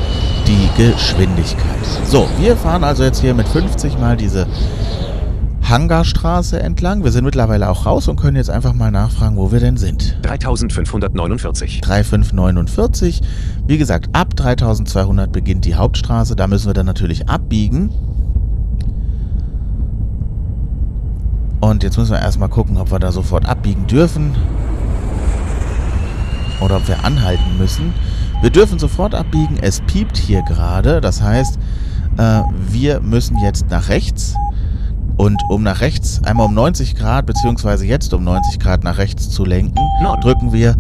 die 0.48 0.70
Geschwindigkeit. 0.78 1.86
So, 2.06 2.28
wir 2.40 2.56
fahren 2.58 2.84
also 2.84 3.04
jetzt 3.04 3.22
hier 3.22 3.34
mit 3.34 3.48
50 3.48 3.98
mal 3.98 4.18
diese 4.18 4.48
Hangarstraße 5.64 6.60
entlang. 6.60 7.04
Wir 7.04 7.12
sind 7.12 7.24
mittlerweile 7.24 7.70
auch 7.70 7.86
raus 7.86 8.08
und 8.08 8.20
können 8.20 8.36
jetzt 8.36 8.50
einfach 8.50 8.74
mal 8.74 8.92
nachfragen, 8.92 9.38
wo 9.38 9.52
wir 9.52 9.60
denn 9.60 9.78
sind. 9.78 10.18
3549. 10.24 11.82
3549. 11.82 13.22
Wie 13.66 13.78
gesagt, 13.78 14.10
ab 14.14 14.36
3200 14.36 15.32
beginnt 15.32 15.66
die 15.66 15.76
Hauptstraße. 15.76 16.36
Da 16.36 16.48
müssen 16.48 16.68
wir 16.68 16.74
dann 16.74 16.86
natürlich 16.86 17.30
abbiegen. 17.30 17.90
Und 21.62 21.84
jetzt 21.84 21.98
müssen 21.98 22.12
wir 22.12 22.20
erstmal 22.20 22.50
gucken, 22.50 22.78
ob 22.78 22.92
wir 22.92 23.00
da 23.00 23.14
sofort 23.14 23.48
abbiegen 23.48 23.88
dürfen 23.88 24.36
oder 26.64 26.78
ob 26.78 26.88
wir 26.88 27.04
anhalten 27.04 27.58
müssen. 27.58 27.94
Wir 28.42 28.50
dürfen 28.50 28.80
sofort 28.80 29.14
abbiegen. 29.14 29.58
Es 29.62 29.82
piept 29.82 30.18
hier 30.18 30.42
gerade. 30.44 31.02
Das 31.02 31.22
heißt, 31.22 31.58
äh, 32.18 32.42
wir 32.70 33.00
müssen 33.02 33.38
jetzt 33.40 33.70
nach 33.70 33.90
rechts. 33.90 34.36
Und 35.16 35.40
um 35.50 35.62
nach 35.62 35.82
rechts, 35.82 36.24
einmal 36.24 36.48
um 36.48 36.56
90 36.56 36.96
Grad, 36.96 37.28
beziehungsweise 37.28 37.86
jetzt 37.86 38.14
um 38.14 38.24
90 38.24 38.60
Grad 38.60 38.84
nach 38.84 38.98
rechts 38.98 39.30
zu 39.30 39.46
lenken, 39.46 39.80
drücken 40.22 40.54
wir 40.54 40.76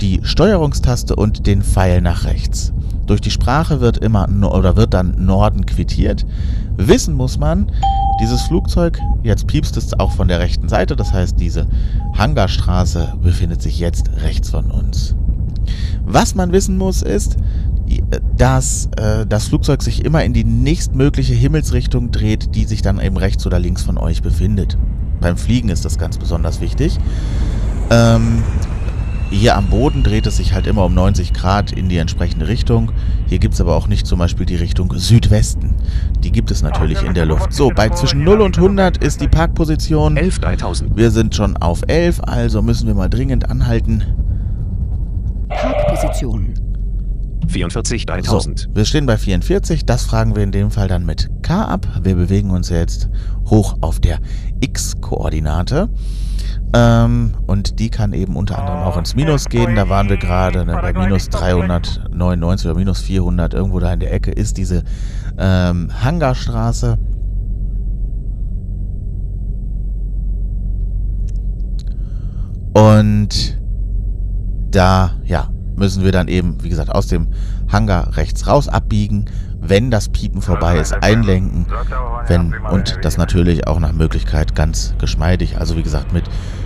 die 0.00 0.20
Steuerungstaste 0.24 1.14
und 1.14 1.46
den 1.46 1.62
Pfeil 1.62 2.00
nach 2.00 2.24
rechts. 2.24 2.72
Durch 3.06 3.20
die 3.20 3.30
Sprache 3.30 3.80
wird 3.80 3.98
immer 3.98 4.28
oder 4.52 4.76
wird 4.76 4.94
dann 4.94 5.24
Norden 5.24 5.64
quittiert. 5.66 6.26
Wissen 6.76 7.14
muss 7.14 7.38
man, 7.38 7.70
dieses 8.20 8.42
Flugzeug, 8.42 8.98
jetzt 9.22 9.46
piepst 9.46 9.76
es 9.76 9.98
auch 9.98 10.12
von 10.12 10.28
der 10.28 10.40
rechten 10.40 10.68
Seite, 10.68 10.96
das 10.96 11.12
heißt, 11.12 11.38
diese 11.38 11.66
Hangarstraße 12.16 13.14
befindet 13.22 13.62
sich 13.62 13.78
jetzt 13.78 14.10
rechts 14.22 14.50
von 14.50 14.70
uns. 14.70 15.14
Was 16.04 16.34
man 16.34 16.52
wissen 16.52 16.78
muss, 16.78 17.02
ist, 17.02 17.36
dass 18.36 18.88
äh, 18.96 19.26
das 19.26 19.48
Flugzeug 19.48 19.82
sich 19.82 20.04
immer 20.04 20.24
in 20.24 20.32
die 20.32 20.44
nächstmögliche 20.44 21.34
Himmelsrichtung 21.34 22.10
dreht, 22.10 22.54
die 22.54 22.64
sich 22.64 22.82
dann 22.82 23.00
eben 23.00 23.16
rechts 23.16 23.46
oder 23.46 23.58
links 23.58 23.82
von 23.82 23.98
euch 23.98 24.22
befindet. 24.22 24.76
Beim 25.20 25.36
Fliegen 25.36 25.68
ist 25.68 25.84
das 25.84 25.98
ganz 25.98 26.18
besonders 26.18 26.60
wichtig. 26.60 26.98
Ähm, 27.90 28.42
hier 29.30 29.56
am 29.56 29.66
Boden 29.66 30.02
dreht 30.02 30.26
es 30.26 30.36
sich 30.36 30.52
halt 30.52 30.66
immer 30.66 30.84
um 30.84 30.94
90 30.94 31.32
Grad 31.32 31.72
in 31.72 31.88
die 31.88 31.98
entsprechende 31.98 32.48
Richtung. 32.48 32.92
Hier 33.26 33.38
gibt 33.38 33.54
es 33.54 33.60
aber 33.60 33.76
auch 33.76 33.88
nicht 33.88 34.06
zum 34.06 34.18
Beispiel 34.18 34.46
die 34.46 34.56
Richtung 34.56 34.92
Südwesten. 34.94 35.74
Die 36.20 36.30
gibt 36.30 36.50
es 36.50 36.62
natürlich 36.62 37.02
in 37.02 37.14
der 37.14 37.26
Luft. 37.26 37.52
So, 37.52 37.70
bei 37.74 37.88
zwischen 37.90 38.24
0 38.24 38.40
und 38.40 38.56
100 38.56 38.98
ist 38.98 39.20
die 39.20 39.28
Parkposition. 39.28 40.16
11 40.16 40.38
3000. 40.38 40.96
Wir 40.96 41.10
sind 41.10 41.34
schon 41.34 41.56
auf 41.56 41.82
11, 41.86 42.20
also 42.22 42.62
müssen 42.62 42.86
wir 42.86 42.94
mal 42.94 43.08
dringend 43.08 43.50
anhalten. 43.50 44.04
Parkposition. 45.48 46.54
44 47.48 48.06
3000. 48.06 48.58
So, 48.58 48.74
wir 48.74 48.84
stehen 48.84 49.06
bei 49.06 49.16
44, 49.16 49.86
das 49.86 50.04
fragen 50.04 50.34
wir 50.34 50.42
in 50.42 50.52
dem 50.52 50.70
Fall 50.70 50.88
dann 50.88 51.06
mit 51.06 51.30
K 51.42 51.64
ab. 51.64 51.86
Wir 52.02 52.16
bewegen 52.16 52.50
uns 52.50 52.68
jetzt 52.68 53.08
hoch 53.46 53.76
auf 53.80 54.00
der 54.00 54.18
X-Koordinate. 54.60 55.88
Ähm, 56.74 57.32
und 57.46 57.78
die 57.78 57.90
kann 57.90 58.12
eben 58.12 58.36
unter 58.36 58.58
anderem 58.58 58.80
auch 58.80 58.96
ins 58.96 59.14
Minus 59.14 59.46
gehen. 59.46 59.76
Da 59.76 59.88
waren 59.88 60.08
wir 60.08 60.16
gerade 60.16 60.64
ne, 60.64 60.78
bei 60.80 60.92
minus 60.92 61.28
399 61.28 62.66
oder 62.66 62.76
minus 62.76 63.00
400. 63.00 63.54
Irgendwo 63.54 63.78
da 63.78 63.92
in 63.92 64.00
der 64.00 64.12
Ecke 64.12 64.32
ist 64.32 64.56
diese 64.56 64.82
ähm, 65.38 65.90
Hangarstraße. 66.02 66.98
Und 72.74 73.58
da, 74.70 75.12
ja, 75.24 75.48
müssen 75.76 76.04
wir 76.04 76.12
dann 76.12 76.28
eben, 76.28 76.62
wie 76.62 76.68
gesagt, 76.68 76.90
aus 76.90 77.06
dem 77.06 77.28
Hangar 77.68 78.16
rechts 78.16 78.46
raus 78.46 78.68
abbiegen, 78.68 79.26
wenn 79.68 79.90
das 79.90 80.08
Piepen 80.08 80.42
vorbei 80.42 80.78
ist, 80.78 80.92
einlenken, 80.92 81.66
wenn 82.26 82.54
und 82.70 82.98
das 83.02 83.16
natürlich 83.16 83.66
auch 83.66 83.78
nach 83.80 83.92
Möglichkeit 83.92 84.54
ganz 84.54 84.94
geschmeidig. 84.98 85.58
Also 85.58 85.76
wie 85.76 85.82
gesagt, 85.82 86.12
mit 86.12 86.24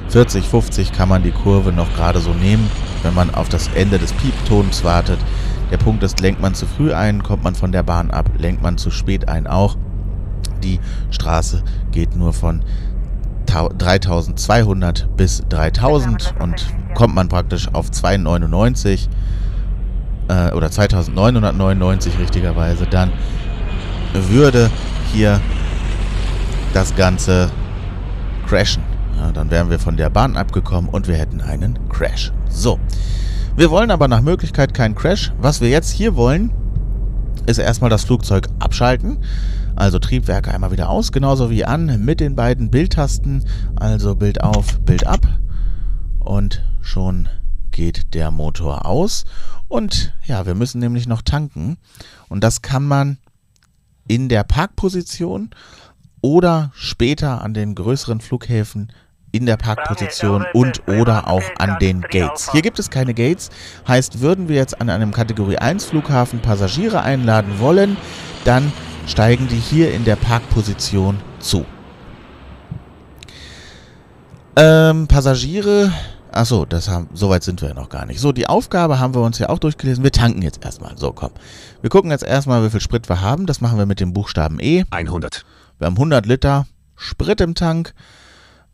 40, 0.08 0.46
50 0.46 0.92
kann 0.92 1.08
man 1.08 1.22
die 1.22 1.30
Kurve 1.30 1.72
noch 1.72 1.94
gerade 1.94 2.20
so 2.20 2.32
nehmen, 2.32 2.68
wenn 3.02 3.14
man 3.14 3.34
auf 3.34 3.48
das 3.48 3.68
Ende 3.74 3.98
des 3.98 4.12
Pieptons 4.12 4.84
wartet. 4.84 5.18
Der 5.70 5.76
Punkt 5.76 6.02
ist, 6.02 6.20
lenkt 6.20 6.40
man 6.40 6.54
zu 6.54 6.66
früh 6.66 6.92
ein, 6.92 7.22
kommt 7.22 7.44
man 7.44 7.54
von 7.54 7.70
der 7.70 7.84
Bahn 7.84 8.10
ab, 8.10 8.28
lenkt 8.38 8.62
man 8.62 8.76
zu 8.76 8.90
spät 8.90 9.28
ein 9.28 9.46
auch. 9.46 9.76
Die 10.64 10.80
Straße 11.10 11.62
geht 11.92 12.16
nur 12.16 12.32
von 12.32 12.64
3200 13.46 15.16
bis 15.16 15.42
3000 15.48 16.34
und 16.40 16.66
kommt 16.94 17.14
man 17.14 17.28
praktisch 17.28 17.68
auf 17.72 17.90
299 17.90 19.08
äh, 20.30 20.52
oder 20.52 20.70
2999 20.70 22.18
richtigerweise, 22.18 22.86
dann 22.86 23.12
würde 24.14 24.70
hier 25.12 25.40
das 26.72 26.94
Ganze 26.94 27.50
crashen. 28.46 28.82
Ja, 29.18 29.32
dann 29.32 29.50
wären 29.50 29.70
wir 29.70 29.78
von 29.78 29.96
der 29.96 30.08
Bahn 30.08 30.36
abgekommen 30.36 30.88
und 30.88 31.08
wir 31.08 31.16
hätten 31.16 31.40
einen 31.40 31.78
Crash. 31.88 32.32
So. 32.48 32.78
Wir 33.56 33.70
wollen 33.70 33.90
aber 33.90 34.08
nach 34.08 34.22
Möglichkeit 34.22 34.72
keinen 34.72 34.94
Crash. 34.94 35.32
Was 35.40 35.60
wir 35.60 35.68
jetzt 35.68 35.90
hier 35.90 36.14
wollen, 36.14 36.52
ist 37.46 37.58
erstmal 37.58 37.90
das 37.90 38.04
Flugzeug 38.04 38.48
abschalten. 38.60 39.18
Also 39.76 39.98
Triebwerke 39.98 40.52
einmal 40.52 40.70
wieder 40.70 40.88
aus, 40.88 41.10
genauso 41.10 41.50
wie 41.50 41.64
an 41.64 42.04
mit 42.04 42.20
den 42.20 42.36
beiden 42.36 42.70
Bildtasten. 42.70 43.44
Also 43.76 44.14
Bild 44.14 44.42
auf, 44.42 44.80
Bild 44.80 45.06
ab. 45.06 45.26
Und 46.20 46.64
schon 46.80 47.28
geht 47.70 48.14
der 48.14 48.30
Motor 48.30 48.86
aus. 48.86 49.24
Und 49.70 50.12
ja, 50.26 50.46
wir 50.46 50.56
müssen 50.56 50.80
nämlich 50.80 51.06
noch 51.06 51.22
tanken. 51.22 51.78
Und 52.28 52.42
das 52.42 52.60
kann 52.60 52.84
man 52.84 53.18
in 54.08 54.28
der 54.28 54.42
Parkposition 54.42 55.50
oder 56.20 56.72
später 56.74 57.40
an 57.40 57.54
den 57.54 57.76
größeren 57.76 58.20
Flughäfen 58.20 58.92
in 59.30 59.46
der 59.46 59.56
Parkposition 59.56 60.44
und 60.54 60.88
oder 60.88 61.28
auch 61.28 61.44
an 61.58 61.78
den 61.80 62.00
Gates. 62.00 62.50
Hier 62.50 62.62
gibt 62.62 62.80
es 62.80 62.90
keine 62.90 63.14
Gates, 63.14 63.50
heißt, 63.86 64.20
würden 64.20 64.48
wir 64.48 64.56
jetzt 64.56 64.80
an 64.80 64.90
einem 64.90 65.12
Kategorie 65.12 65.58
1 65.58 65.84
Flughafen 65.84 66.40
Passagiere 66.42 67.02
einladen 67.02 67.60
wollen, 67.60 67.96
dann 68.44 68.72
steigen 69.06 69.46
die 69.46 69.54
hier 69.54 69.94
in 69.94 70.04
der 70.04 70.16
Parkposition 70.16 71.20
zu. 71.38 71.64
Ähm, 74.56 75.06
Passagiere, 75.06 75.92
achso, 76.32 76.64
das 76.64 76.88
haben, 76.88 77.08
soweit 77.14 77.42
sind 77.42 77.60
wir 77.62 77.68
ja 77.70 77.74
noch 77.74 77.88
gar 77.88 78.06
nicht. 78.06 78.20
So, 78.20 78.32
die 78.32 78.46
Aufgabe 78.46 78.98
haben 78.98 79.14
wir 79.14 79.22
uns 79.22 79.38
ja 79.38 79.48
auch 79.48 79.58
durchgelesen. 79.58 80.04
Wir 80.04 80.12
tanken 80.12 80.42
jetzt 80.42 80.64
erstmal. 80.64 80.96
So, 80.96 81.12
komm. 81.12 81.30
Wir 81.80 81.90
gucken 81.90 82.10
jetzt 82.10 82.24
erstmal, 82.24 82.64
wie 82.64 82.70
viel 82.70 82.80
Sprit 82.80 83.08
wir 83.08 83.20
haben. 83.20 83.46
Das 83.46 83.60
machen 83.60 83.78
wir 83.78 83.86
mit 83.86 84.00
dem 84.00 84.12
Buchstaben 84.12 84.58
E. 84.60 84.84
100. 84.90 85.44
Wir 85.78 85.86
haben 85.86 85.96
100 85.96 86.26
Liter 86.26 86.66
Sprit 86.96 87.40
im 87.40 87.54
Tank. 87.54 87.94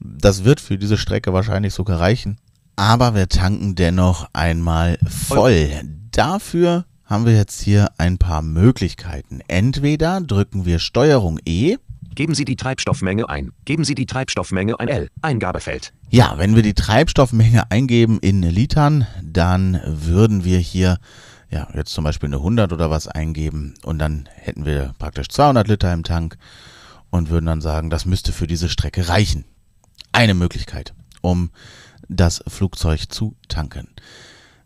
Das 0.00 0.44
wird 0.44 0.60
für 0.60 0.78
diese 0.78 0.98
Strecke 0.98 1.32
wahrscheinlich 1.32 1.74
sogar 1.74 2.00
reichen. 2.00 2.38
Aber 2.76 3.14
wir 3.14 3.28
tanken 3.28 3.74
dennoch 3.74 4.28
einmal 4.32 4.98
voll. 5.08 5.70
Dafür 6.10 6.84
haben 7.04 7.24
wir 7.24 7.34
jetzt 7.34 7.62
hier 7.62 7.88
ein 7.96 8.18
paar 8.18 8.42
Möglichkeiten. 8.42 9.40
Entweder 9.48 10.20
drücken 10.20 10.66
wir 10.66 10.78
Steuerung 10.78 11.38
E. 11.46 11.76
Geben 12.16 12.34
Sie 12.34 12.46
die 12.46 12.56
Treibstoffmenge 12.56 13.28
ein. 13.28 13.52
Geben 13.66 13.84
Sie 13.84 13.94
die 13.94 14.06
Treibstoffmenge 14.06 14.80
ein 14.80 14.88
L. 14.88 15.10
Eingabefeld. 15.20 15.92
Ja, 16.08 16.38
wenn 16.38 16.56
wir 16.56 16.62
die 16.62 16.72
Treibstoffmenge 16.72 17.70
eingeben 17.70 18.18
in 18.20 18.42
Litern, 18.42 19.06
dann 19.22 19.78
würden 19.84 20.42
wir 20.42 20.58
hier 20.58 20.98
ja, 21.50 21.68
jetzt 21.74 21.92
zum 21.92 22.04
Beispiel 22.04 22.28
eine 22.28 22.36
100 22.36 22.72
oder 22.72 22.90
was 22.90 23.06
eingeben 23.06 23.74
und 23.84 23.98
dann 23.98 24.28
hätten 24.34 24.64
wir 24.64 24.94
praktisch 24.98 25.28
200 25.28 25.68
Liter 25.68 25.92
im 25.92 26.04
Tank 26.04 26.38
und 27.10 27.28
würden 27.28 27.46
dann 27.46 27.60
sagen, 27.60 27.90
das 27.90 28.06
müsste 28.06 28.32
für 28.32 28.46
diese 28.46 28.70
Strecke 28.70 29.08
reichen. 29.08 29.44
Eine 30.12 30.32
Möglichkeit, 30.32 30.94
um 31.20 31.50
das 32.08 32.42
Flugzeug 32.48 33.12
zu 33.12 33.36
tanken. 33.48 33.88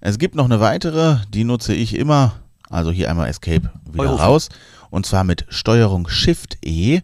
Es 0.00 0.18
gibt 0.18 0.36
noch 0.36 0.44
eine 0.44 0.60
weitere, 0.60 1.16
die 1.30 1.44
nutze 1.44 1.74
ich 1.74 1.96
immer. 1.96 2.36
Also 2.68 2.92
hier 2.92 3.10
einmal 3.10 3.28
Escape 3.28 3.70
wieder 3.90 4.10
Euro. 4.10 4.14
raus. 4.14 4.48
Und 4.90 5.04
zwar 5.04 5.24
mit 5.24 5.46
Steuerung 5.48 6.08
Shift 6.08 6.58
E. 6.64 7.00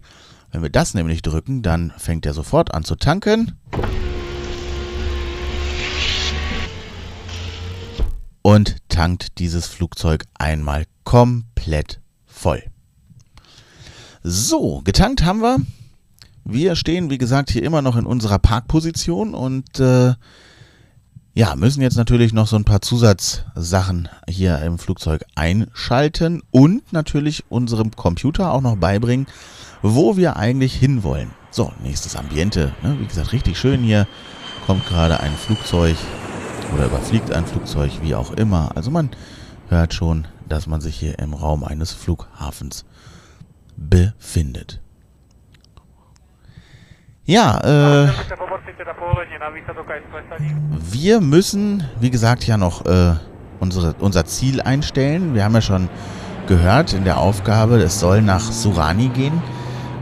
Wenn 0.57 0.63
wir 0.63 0.71
das 0.71 0.95
nämlich 0.95 1.21
drücken, 1.21 1.61
dann 1.61 1.93
fängt 1.99 2.25
er 2.25 2.33
sofort 2.33 2.73
an 2.73 2.83
zu 2.83 2.97
tanken. 2.97 3.59
Und 8.41 8.77
tankt 8.89 9.39
dieses 9.39 9.67
Flugzeug 9.67 10.25
einmal 10.39 10.87
komplett 11.05 12.01
voll. 12.25 12.63
So, 14.23 14.81
getankt 14.83 15.25
haben 15.27 15.43
wir. 15.43 15.59
Wir 16.47 16.75
stehen, 16.75 17.11
wie 17.11 17.19
gesagt, 17.19 17.51
hier 17.51 17.63
immer 17.63 17.83
noch 17.83 17.97
in 17.97 18.07
unserer 18.07 18.39
Parkposition 18.39 19.35
und 19.35 19.79
äh, 19.79 20.15
ja, 21.35 21.55
müssen 21.55 21.83
jetzt 21.83 21.99
natürlich 21.99 22.33
noch 22.33 22.47
so 22.47 22.57
ein 22.57 22.65
paar 22.65 22.81
Zusatzsachen 22.81 24.09
hier 24.27 24.59
im 24.61 24.79
Flugzeug 24.79 25.23
einschalten 25.35 26.43
und 26.51 26.95
natürlich 26.95 27.45
unserem 27.51 27.91
Computer 27.91 28.53
auch 28.53 28.63
noch 28.63 28.77
beibringen, 28.77 29.27
wo 29.83 30.17
wir 30.17 30.37
eigentlich 30.37 30.75
hinwollen. 30.75 31.31
So, 31.51 31.73
nächstes 31.83 32.17
Ambiente. 32.17 32.75
Ne? 32.83 32.97
Wie 32.99 33.07
gesagt, 33.07 33.33
richtig 33.33 33.59
schön 33.59 33.83
hier. 33.83 34.07
Kommt 34.67 34.87
gerade 34.87 35.21
ein 35.21 35.33
Flugzeug 35.33 35.97
oder 36.75 36.87
überfliegt 36.87 37.33
ein 37.33 37.47
Flugzeug, 37.47 37.93
wie 38.03 38.15
auch 38.15 38.33
immer. 38.33 38.73
Also 38.75 38.91
man 38.91 39.11
hört 39.69 39.95
schon, 39.95 40.27
dass 40.49 40.67
man 40.67 40.81
sich 40.81 40.97
hier 40.97 41.19
im 41.19 41.35
Raum 41.35 41.65
eines 41.65 41.93
Flughafens 41.93 42.85
befindet. 43.77 44.81
Ja, 47.25 48.05
äh, 48.05 48.09
wir 50.71 51.21
müssen, 51.21 51.85
wie 51.99 52.11
gesagt, 52.11 52.47
ja 52.47 52.57
noch 52.57 52.87
äh, 52.87 53.15
unsere, 53.59 53.95
unser 53.99 54.25
Ziel 54.27 54.61
einstellen. 54.61 55.35
Wir 55.35 55.45
haben 55.45 55.55
ja 55.55 55.61
schon 55.61 55.89
gehört 56.47 56.93
in 56.93 57.05
der 57.05 57.19
Aufgabe, 57.19 57.79
es 57.79 57.99
soll 57.99 58.23
nach 58.23 58.41
Surani 58.41 59.09
gehen. 59.09 59.43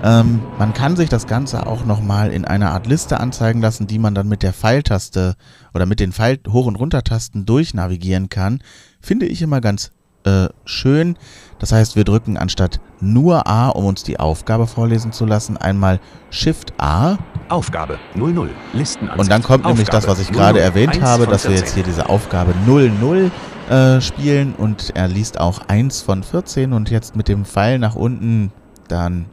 Ähm, 0.02 0.40
man 0.58 0.74
kann 0.74 0.96
sich 0.96 1.08
das 1.08 1.26
Ganze 1.26 1.66
auch 1.66 1.84
nochmal 1.84 2.32
in 2.32 2.44
einer 2.44 2.72
Art 2.72 2.86
Liste 2.86 3.20
anzeigen 3.20 3.60
lassen, 3.60 3.86
die 3.86 3.98
man 3.98 4.14
dann 4.14 4.28
mit 4.28 4.42
der 4.42 4.52
Pfeiltaste 4.52 5.34
oder 5.72 5.86
mit 5.86 6.00
den 6.00 6.12
Pfeil 6.12 6.38
Hoch- 6.48 6.66
und 6.66 6.76
Runtertasten 6.76 7.46
durchnavigieren 7.46 8.28
kann. 8.28 8.60
Finde 9.00 9.26
ich 9.26 9.42
immer 9.42 9.60
ganz 9.60 9.92
äh, 10.24 10.48
schön. 10.64 11.16
Das 11.58 11.72
heißt, 11.72 11.96
wir 11.96 12.04
drücken 12.04 12.36
anstatt 12.36 12.80
nur 13.00 13.46
A, 13.46 13.68
um 13.68 13.84
uns 13.84 14.02
die 14.02 14.18
Aufgabe 14.18 14.66
vorlesen 14.66 15.12
zu 15.12 15.24
lassen, 15.24 15.56
einmal 15.56 16.00
Shift 16.30 16.72
A. 16.78 17.16
Aufgabe 17.48 17.98
00. 18.14 18.50
Listenansicht. 18.72 19.20
Und 19.20 19.30
dann 19.30 19.42
kommt 19.42 19.66
nämlich 19.66 19.88
das, 19.88 20.08
was 20.08 20.18
ich 20.18 20.32
gerade 20.32 20.58
00. 20.58 20.62
erwähnt 20.62 21.02
habe, 21.02 21.26
dass 21.26 21.44
wir 21.44 21.50
14. 21.50 21.64
jetzt 21.64 21.74
hier 21.74 21.84
diese 21.84 22.08
Aufgabe 22.08 22.54
00 22.66 23.30
äh, 23.70 24.00
spielen 24.00 24.54
und 24.54 24.92
er 24.94 25.08
liest 25.08 25.38
auch 25.40 25.60
1 25.68 26.02
von 26.02 26.22
14 26.22 26.72
und 26.72 26.90
jetzt 26.90 27.16
mit 27.16 27.28
dem 27.28 27.44
Pfeil 27.44 27.78
nach 27.78 27.94
unten, 27.94 28.52
dann 28.88 29.26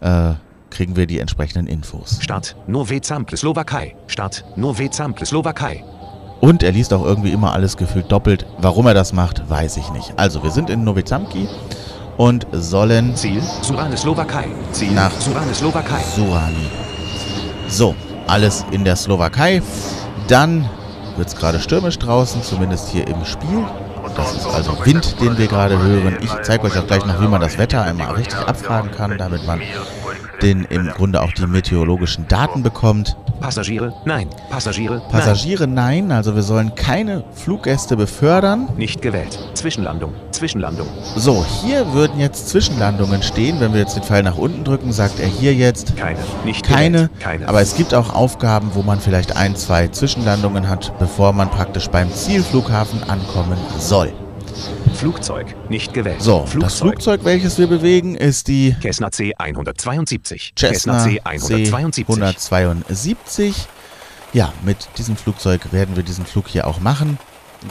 äh, 0.00 0.32
kriegen 0.70 0.96
wir 0.96 1.06
die 1.06 1.20
entsprechenden 1.20 1.66
Infos. 1.66 2.18
Start 2.20 2.56
Nowe 2.66 3.00
Zample 3.00 3.36
Slowakei. 3.36 3.96
Start 4.08 4.44
Nowe 4.56 4.90
Zample 4.90 5.24
Slowakei. 5.26 5.82
Und 6.40 6.62
er 6.62 6.72
liest 6.72 6.92
auch 6.92 7.04
irgendwie 7.04 7.30
immer 7.30 7.52
alles 7.54 7.76
gefühlt 7.76 8.12
doppelt. 8.12 8.44
Warum 8.58 8.86
er 8.86 8.94
das 8.94 9.12
macht, 9.12 9.48
weiß 9.48 9.78
ich 9.78 9.90
nicht. 9.92 10.12
Also, 10.18 10.42
wir 10.42 10.50
sind 10.50 10.68
in 10.68 10.84
Novizamki 10.84 11.48
und 12.18 12.46
sollen 12.52 13.16
Ziel 13.16 13.40
Surane 13.62 13.96
Slowakei. 13.96 14.48
Ziel 14.72 14.92
Nach- 14.92 15.12
Surane 15.18 15.54
Slowakei. 15.54 16.02
Surani. 16.14 16.66
So, 17.68 17.94
alles 18.26 18.64
in 18.70 18.84
der 18.84 18.96
Slowakei. 18.96 19.62
Dann 20.28 20.68
wird 21.16 21.28
es 21.28 21.36
gerade 21.36 21.58
stürmisch 21.60 21.98
draußen, 21.98 22.42
zumindest 22.42 22.90
hier 22.90 23.06
im 23.08 23.24
Spiel. 23.24 23.64
Das 24.16 24.34
ist 24.34 24.46
also 24.46 24.72
Wind, 24.84 25.20
den 25.20 25.36
wir 25.36 25.46
gerade 25.46 25.78
hören. 25.78 26.16
Ich 26.22 26.30
zeige 26.42 26.64
euch 26.64 26.78
auch 26.78 26.86
gleich 26.86 27.04
noch, 27.04 27.20
wie 27.20 27.28
man 27.28 27.40
das 27.40 27.58
Wetter 27.58 27.82
einmal 27.82 28.14
richtig 28.14 28.38
abfragen 28.38 28.90
kann, 28.90 29.18
damit 29.18 29.46
man 29.46 29.60
den 30.42 30.64
im 30.64 30.88
Grunde 30.88 31.22
auch 31.22 31.32
die 31.32 31.46
meteorologischen 31.46 32.26
Daten 32.28 32.62
bekommt. 32.62 33.16
Passagiere, 33.40 33.92
nein. 34.04 34.28
Passagiere, 34.50 35.02
Passagiere 35.10 35.66
nein, 35.66 36.10
also 36.10 36.34
wir 36.34 36.42
sollen 36.42 36.74
keine 36.74 37.24
Fluggäste 37.32 37.96
befördern. 37.96 38.68
Nicht 38.76 39.02
gewählt. 39.02 39.38
Zwischenlandung, 39.54 40.14
Zwischenlandung. 40.36 40.86
So, 41.16 41.44
hier 41.62 41.92
würden 41.92 42.20
jetzt 42.20 42.48
Zwischenlandungen 42.48 43.22
stehen. 43.22 43.58
Wenn 43.60 43.72
wir 43.72 43.80
jetzt 43.80 43.96
den 43.96 44.02
Pfeil 44.02 44.22
nach 44.22 44.36
unten 44.36 44.64
drücken, 44.64 44.92
sagt 44.92 45.18
er 45.18 45.26
hier 45.26 45.54
jetzt 45.54 45.96
Keine, 45.96 46.18
nicht 46.44 46.64
keine. 46.64 47.10
Keine. 47.18 47.48
Aber 47.48 47.60
es 47.60 47.74
gibt 47.74 47.94
auch 47.94 48.14
Aufgaben, 48.14 48.70
wo 48.74 48.82
man 48.82 49.00
vielleicht 49.00 49.36
ein, 49.36 49.56
zwei 49.56 49.88
Zwischenlandungen 49.88 50.68
hat, 50.68 50.92
bevor 50.98 51.32
man 51.32 51.50
praktisch 51.50 51.88
beim 51.88 52.12
Zielflughafen 52.12 53.02
ankommen 53.04 53.58
soll. 53.78 54.12
Flugzeug, 54.94 55.54
nicht 55.68 55.92
gewählt. 55.92 56.22
So, 56.22 56.46
Flugzeug. 56.46 56.60
das 56.60 56.78
Flugzeug, 56.78 57.20
welches 57.24 57.58
wir 57.58 57.66
bewegen, 57.66 58.14
ist 58.14 58.48
die 58.48 58.74
Cessna 58.80 59.08
C172. 59.08 60.52
Cessna 60.58 61.04
C172. 61.04 62.06
C172. 62.06 63.54
Ja, 64.32 64.52
mit 64.62 64.88
diesem 64.98 65.16
Flugzeug 65.16 65.72
werden 65.72 65.96
wir 65.96 66.02
diesen 66.02 66.26
Flug 66.26 66.48
hier 66.48 66.66
auch 66.66 66.80
machen. 66.80 67.18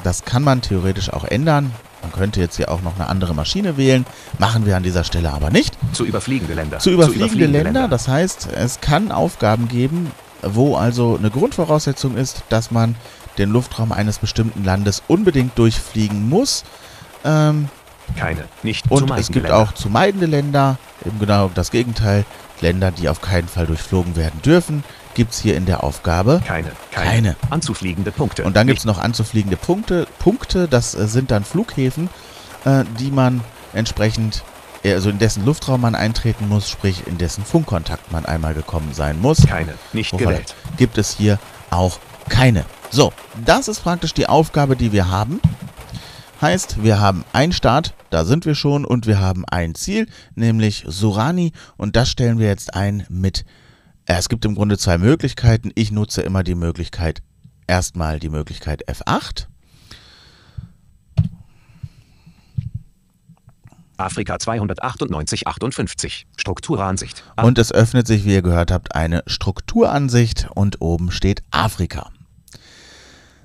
Das 0.03 0.23
kann 0.25 0.43
man 0.43 0.61
theoretisch 0.61 1.11
auch 1.11 1.23
ändern. 1.23 1.71
Man 2.05 2.11
könnte 2.11 2.39
jetzt 2.39 2.57
hier 2.57 2.69
auch 2.69 2.83
noch 2.83 2.95
eine 2.95 3.07
andere 3.07 3.33
Maschine 3.33 3.77
wählen. 3.77 4.05
Machen 4.37 4.67
wir 4.67 4.77
an 4.77 4.83
dieser 4.83 5.03
Stelle 5.03 5.33
aber 5.33 5.49
nicht. 5.49 5.75
Zu 5.91 6.05
überfliegende 6.05 6.53
Länder. 6.53 6.77
Zu 6.77 6.91
überfliegende 6.91 7.47
Länder, 7.47 7.87
das 7.87 8.07
heißt, 8.07 8.49
es 8.55 8.79
kann 8.79 9.11
Aufgaben 9.11 9.67
geben, 9.67 10.11
wo 10.43 10.75
also 10.75 11.17
eine 11.17 11.31
Grundvoraussetzung 11.31 12.15
ist, 12.15 12.43
dass 12.49 12.69
man 12.69 12.95
den 13.39 13.49
Luftraum 13.49 13.91
eines 13.91 14.19
bestimmten 14.19 14.63
Landes 14.63 15.01
unbedingt 15.07 15.57
durchfliegen 15.57 16.29
muss. 16.29 16.63
Ähm, 17.23 17.69
Keine, 18.15 18.43
nicht 18.61 18.87
zu 18.87 18.93
und 18.93 19.09
es 19.17 19.31
gibt 19.31 19.47
Länder. 19.47 19.57
auch 19.57 19.73
zu 19.73 19.89
meidende 19.89 20.27
Länder, 20.27 20.77
eben 21.03 21.17
genau 21.17 21.49
das 21.55 21.71
Gegenteil, 21.71 22.23
Länder, 22.61 22.91
die 22.91 23.09
auf 23.09 23.19
keinen 23.19 23.47
Fall 23.47 23.65
durchflogen 23.65 24.15
werden 24.15 24.43
dürfen, 24.43 24.83
gibt 25.15 25.33
es 25.33 25.39
hier 25.39 25.57
in 25.57 25.65
der 25.65 25.83
Aufgabe. 25.83 26.41
Keine, 26.45 26.71
keine. 26.91 27.09
Keine. 27.09 27.35
Anzufliegende 27.49 28.11
Punkte. 28.11 28.43
Und 28.43 28.55
dann 28.55 28.67
gibt 28.67 28.79
es 28.79 28.85
noch 28.85 28.99
anzufliegende 28.99 29.57
Punkte. 29.57 30.07
Punkte, 30.19 30.67
das 30.67 30.93
äh, 30.93 31.07
sind 31.07 31.31
dann 31.31 31.43
Flughäfen, 31.43 32.09
äh, 32.65 32.83
die 32.99 33.09
man 33.09 33.41
entsprechend, 33.73 34.43
äh, 34.83 34.93
also 34.93 35.09
in 35.09 35.17
dessen 35.17 35.43
Luftraum 35.45 35.81
man 35.81 35.95
eintreten 35.95 36.47
muss, 36.47 36.69
sprich 36.69 37.07
in 37.07 37.17
dessen 37.17 37.43
Funkkontakt 37.43 38.11
man 38.11 38.25
einmal 38.25 38.53
gekommen 38.53 38.93
sein 38.93 39.19
muss. 39.19 39.47
Keine, 39.47 39.73
nicht 39.93 40.13
Wobei, 40.13 40.25
gewählt. 40.25 40.55
Gibt 40.77 40.97
es 40.97 41.15
hier 41.17 41.39
auch 41.71 41.99
keine. 42.29 42.65
So, 42.91 43.11
das 43.45 43.67
ist 43.67 43.81
praktisch 43.81 44.13
die 44.13 44.27
Aufgabe, 44.27 44.75
die 44.75 44.91
wir 44.91 45.09
haben. 45.09 45.41
Heißt, 46.41 46.83
wir 46.83 46.99
haben 46.99 47.23
einen 47.33 47.53
Start, 47.53 47.93
da 48.09 48.25
sind 48.25 48.45
wir 48.45 48.55
schon, 48.55 48.83
und 48.85 49.07
wir 49.07 49.19
haben 49.19 49.45
ein 49.45 49.73
Ziel, 49.73 50.07
nämlich 50.35 50.83
Surani. 50.87 51.53
Und 51.77 51.95
das 51.95 52.09
stellen 52.09 52.39
wir 52.39 52.47
jetzt 52.47 52.75
ein 52.75 53.05
mit. 53.09 53.45
Äh, 54.05 54.15
es 54.17 54.29
gibt 54.29 54.45
im 54.45 54.55
Grunde 54.55 54.77
zwei 54.77 54.97
Möglichkeiten. 54.97 55.71
Ich 55.75 55.91
nutze 55.91 56.21
immer 56.21 56.43
die 56.43 56.55
Möglichkeit, 56.55 57.21
erstmal 57.67 58.19
die 58.19 58.29
Möglichkeit 58.29 58.87
F8. 58.87 59.47
Afrika 63.97 64.37
298, 64.37 65.47
58. 65.47 66.27
Strukturansicht. 66.35 67.23
Und 67.41 67.57
es 67.57 67.71
öffnet 67.71 68.07
sich, 68.07 68.25
wie 68.25 68.33
ihr 68.33 68.41
gehört 68.41 68.69
habt, 68.69 68.93
eine 68.93 69.23
Strukturansicht 69.25 70.49
und 70.53 70.81
oben 70.81 71.11
steht 71.11 71.43
Afrika. 71.51 72.11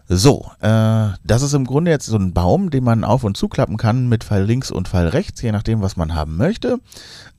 So, 0.08 0.50
äh, 0.58 1.10
das 1.22 1.42
ist 1.42 1.54
im 1.54 1.64
Grunde 1.64 1.92
jetzt 1.92 2.06
so 2.06 2.16
ein 2.16 2.34
Baum, 2.34 2.70
den 2.70 2.82
man 2.82 3.04
auf 3.04 3.22
und 3.22 3.36
zuklappen 3.36 3.76
kann 3.76 4.08
mit 4.08 4.24
Pfeil 4.24 4.42
links 4.42 4.72
und 4.72 4.88
Pfeil 4.88 5.06
rechts, 5.06 5.40
je 5.40 5.52
nachdem, 5.52 5.82
was 5.82 5.96
man 5.96 6.16
haben 6.16 6.36
möchte. 6.36 6.80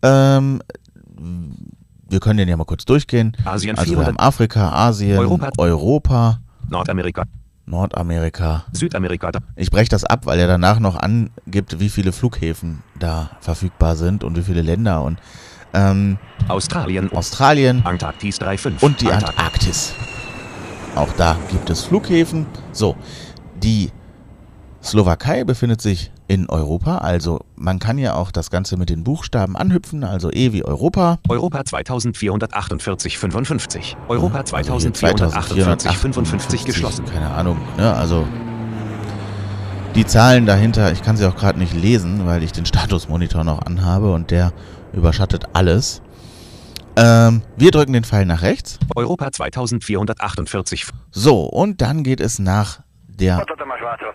Ähm, 0.02 0.62
wir 2.12 2.20
können 2.20 2.38
den 2.38 2.50
ja 2.50 2.58
mal 2.58 2.66
kurz 2.66 2.86
durchgehen. 2.86 3.36
Asien 3.46 3.78
Also 3.78 3.92
wir 3.92 3.98
400. 3.98 4.08
haben 4.08 4.20
Afrika, 4.20 4.72
Asien, 4.72 5.18
Europa. 5.18 5.50
Europa, 5.58 6.40
Nordamerika. 6.70 7.24
Nordamerika. 7.66 8.66
Südamerika. 8.74 9.32
Ich 9.56 9.72
breche 9.72 9.90
das 9.90 10.04
ab, 10.04 10.26
weil 10.26 10.40
er 10.40 10.48
danach 10.48 10.80
noch 10.80 10.98
angibt, 10.98 11.80
wie 11.80 11.90
viele 11.90 12.12
Flughäfen 12.12 12.84
da 13.00 13.32
verfügbar 13.40 13.96
sind 13.96 14.24
und 14.24 14.38
wie 14.38 14.42
viele 14.44 14.62
Länder 14.62 15.04
und 15.04 15.20
ähm, 15.74 16.18
Australien. 16.50 17.12
Australien, 17.14 17.86
Antarktis 17.86 18.40
35. 18.40 18.84
und 18.84 19.00
die 19.00 19.08
Antarktis. 19.08 19.38
Antarktis. 19.40 19.94
Auch 20.96 21.14
da 21.14 21.38
gibt 21.50 21.70
es 21.70 21.86
Flughäfen. 21.86 22.46
So, 22.74 22.98
die 23.64 23.92
Slowakei 24.84 25.46
befindet 25.46 25.82
sich 25.82 26.12
in 26.32 26.50
Europa, 26.50 27.00
also 27.00 27.42
man 27.58 27.80
kann 27.80 27.98
ja 27.98 28.14
auch 28.14 28.32
das 28.32 28.50
Ganze 28.50 28.78
mit 28.78 28.90
den 28.90 29.04
Buchstaben 29.04 29.58
anhüpfen, 29.58 30.06
also 30.06 30.32
E 30.32 30.54
wie 30.54 30.64
Europa. 30.64 31.20
Europa 31.28 31.66
2448, 31.66 33.18
55. 33.18 33.98
Europa 34.08 34.38
Also 34.38 34.80
hier 34.80 34.94
2448, 34.94 35.92
55 35.92 36.64
geschlossen. 36.64 37.04
Keine 37.04 37.32
Ahnung, 37.32 37.58
ne? 37.76 37.94
Also 37.94 38.26
die 39.94 40.06
Zahlen 40.06 40.46
dahinter, 40.46 40.94
ich 40.94 41.02
kann 41.02 41.18
sie 41.18 41.28
auch 41.28 41.36
gerade 41.36 41.60
nicht 41.60 41.74
lesen, 41.74 42.26
weil 42.26 42.44
ich 42.44 42.54
den 42.54 42.66
Statusmonitor 42.66 43.44
noch 43.44 43.64
anhabe 43.64 44.14
und 44.14 44.32
der 44.32 44.54
überschattet 44.94 45.48
alles. 45.52 46.02
Ähm, 46.96 47.42
wir 47.58 47.72
drücken 47.72 47.92
den 47.92 48.06
Pfeil 48.06 48.26
nach 48.26 48.42
rechts. 48.42 48.80
Europa 48.96 49.34
2448. 49.34 50.86
So, 51.12 51.44
und 51.44 51.82
dann 51.82 52.04
geht 52.04 52.22
es 52.22 52.40
nach 52.40 52.80
der 53.22 53.46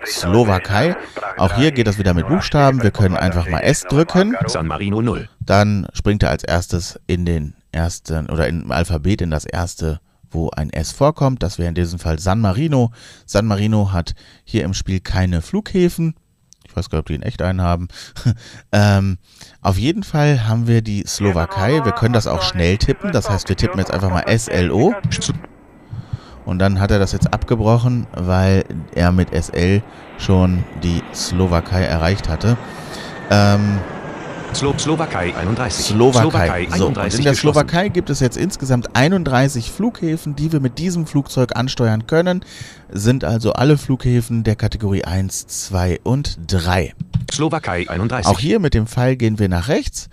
Slowakei. 0.04 0.96
Auch 1.36 1.54
hier 1.54 1.72
geht 1.72 1.86
das 1.86 1.98
wieder 1.98 2.14
mit 2.14 2.28
Buchstaben. 2.28 2.82
Wir 2.82 2.90
können 2.90 3.16
einfach 3.16 3.48
mal 3.48 3.60
S 3.60 3.82
drücken. 3.82 4.36
San 4.46 4.66
Marino 4.66 5.02
0. 5.02 5.28
Dann 5.40 5.86
springt 5.92 6.22
er 6.22 6.30
als 6.30 6.44
erstes 6.44 7.00
in 7.06 7.24
den 7.24 7.54
ersten 7.72 8.28
oder 8.30 8.48
im 8.48 8.70
Alphabet 8.70 9.20
in 9.20 9.30
das 9.30 9.44
erste, 9.44 10.00
wo 10.30 10.50
ein 10.50 10.70
S 10.70 10.92
vorkommt. 10.92 11.42
Das 11.42 11.58
wäre 11.58 11.68
in 11.68 11.74
diesem 11.74 11.98
Fall 11.98 12.18
San 12.18 12.40
Marino. 12.40 12.92
San 13.26 13.46
Marino 13.46 13.92
hat 13.92 14.14
hier 14.44 14.64
im 14.64 14.74
Spiel 14.74 15.00
keine 15.00 15.42
Flughäfen. 15.42 16.14
Ich 16.68 16.76
weiß 16.76 16.90
gar 16.90 16.98
nicht, 16.98 17.02
ob 17.02 17.06
die 17.06 17.14
in 17.14 17.22
echt 17.22 17.42
einen 17.42 17.62
haben. 17.62 17.88
ähm, 18.72 19.18
auf 19.60 19.78
jeden 19.78 20.02
Fall 20.02 20.46
haben 20.46 20.66
wir 20.66 20.82
die 20.82 21.04
Slowakei. 21.06 21.84
Wir 21.84 21.92
können 21.92 22.12
das 22.12 22.26
auch 22.26 22.42
schnell 22.42 22.76
tippen. 22.76 23.12
Das 23.12 23.30
heißt, 23.30 23.48
wir 23.48 23.56
tippen 23.56 23.78
jetzt 23.78 23.90
einfach 23.90 24.10
mal 24.10 24.24
SLO. 24.38 24.94
Und 26.46 26.60
dann 26.60 26.80
hat 26.80 26.90
er 26.90 26.98
das 26.98 27.12
jetzt 27.12 27.32
abgebrochen, 27.34 28.06
weil 28.14 28.64
er 28.94 29.12
mit 29.12 29.28
SL 29.34 29.82
schon 30.18 30.64
die 30.82 31.02
Slowakei 31.12 31.82
erreicht 31.82 32.28
hatte. 32.28 32.56
Ähm, 33.30 33.80
Slo 34.54 34.72
Slowakei 34.78 35.36
31. 35.36 35.86
Slowakei. 35.86 36.68
So, 36.74 36.86
und 36.86 36.96
31 36.96 37.18
in 37.18 37.24
der. 37.24 37.34
Slowakei 37.34 37.88
gibt 37.88 38.08
es 38.08 38.20
jetzt 38.20 38.36
insgesamt 38.36 38.96
31 38.96 39.70
Flughäfen, 39.70 40.34
die 40.34 40.50
wir 40.52 40.60
mit 40.60 40.78
diesem 40.78 41.06
Flugzeug 41.06 41.56
ansteuern 41.56 42.06
können. 42.06 42.42
Sind 42.88 43.24
also 43.24 43.52
alle 43.52 43.76
Flughäfen 43.76 44.44
der 44.44 44.56
Kategorie 44.56 45.04
1, 45.04 45.46
2 45.48 46.00
und 46.04 46.38
3. 46.46 46.94
Slowakei 47.30 47.90
31. 47.90 48.32
Auch 48.32 48.38
hier 48.38 48.60
mit 48.60 48.72
dem 48.72 48.86
Pfeil 48.86 49.16
gehen 49.16 49.38
wir 49.38 49.48
nach 49.48 49.68
rechts 49.68 50.08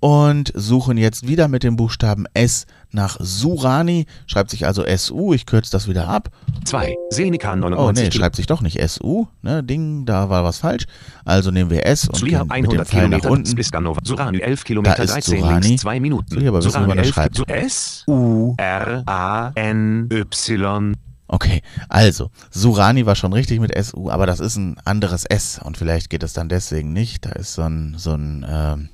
und 0.00 0.50
suchen 0.54 0.96
jetzt 0.96 1.26
wieder 1.28 1.48
mit 1.48 1.62
dem 1.62 1.76
Buchstaben 1.76 2.24
S 2.34 2.66
nach 2.90 3.18
Surani. 3.20 4.06
Schreibt 4.26 4.50
sich 4.50 4.66
also 4.66 4.84
SU, 4.96 5.32
ich 5.34 5.46
kürze 5.46 5.70
das 5.70 5.88
wieder 5.88 6.08
ab. 6.08 6.30
2. 6.64 6.94
Seneca 7.10 7.52
Oh 7.52 7.56
99. 7.56 8.04
nee, 8.04 8.10
schreibt 8.10 8.36
sich 8.36 8.46
doch 8.46 8.62
nicht 8.62 8.80
SU. 8.88 9.26
Ne, 9.42 9.62
Ding, 9.62 10.06
da 10.06 10.28
war 10.30 10.42
was 10.44 10.58
falsch. 10.58 10.86
Also 11.24 11.50
nehmen 11.50 11.70
wir 11.70 11.86
S 11.86 12.08
und 12.08 12.16
Zulia 12.16 12.40
gehen 12.40 12.48
mit 12.48 12.72
dem 12.72 12.80
100 12.80 12.88
Pfeil 12.88 13.08
nach 13.08 13.24
unten. 13.24 13.54
bis 13.54 13.70
Ganova. 13.70 14.00
Surani 14.04 14.38
11 14.40 14.64
Kilometer 14.64 15.02
ist 15.02 15.12
13 15.12 15.38
Surani. 15.40 15.66
links 15.66 15.82
2 15.82 16.00
Minuten. 16.00 16.40
Ich 16.40 16.48
aber 16.48 16.64
wissen, 16.64 16.82
wie 16.82 16.86
man 16.86 16.96
das 16.96 17.06
11 17.06 17.14
schreibt. 17.14 17.50
S 17.50 18.04
U 18.08 18.54
R 18.56 19.02
A 19.06 19.52
N 19.54 20.08
Y. 20.12 20.94
Okay, 21.32 21.62
also, 21.88 22.30
Surani 22.50 23.06
war 23.06 23.14
schon 23.14 23.32
richtig 23.32 23.60
mit 23.60 23.72
SU, 23.84 24.10
aber 24.10 24.26
das 24.26 24.40
ist 24.40 24.56
ein 24.56 24.76
anderes 24.84 25.24
S 25.24 25.60
und 25.62 25.76
vielleicht 25.76 26.10
geht 26.10 26.24
es 26.24 26.32
dann 26.32 26.48
deswegen 26.48 26.92
nicht. 26.92 27.24
Da 27.24 27.30
ist 27.30 27.54
so 27.54 27.62
ein, 27.62 27.94
so 27.98 28.14
ein, 28.14 28.44
ähm, 28.50 28.88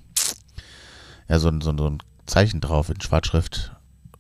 ja, 1.28 1.38
so 1.38 1.48
ein, 1.48 1.60
so 1.60 1.76
so 1.76 1.90
ein 1.90 1.98
Zeichen 2.26 2.60
drauf 2.60 2.88
in 2.88 3.00
Schwarzschrift, 3.00 3.72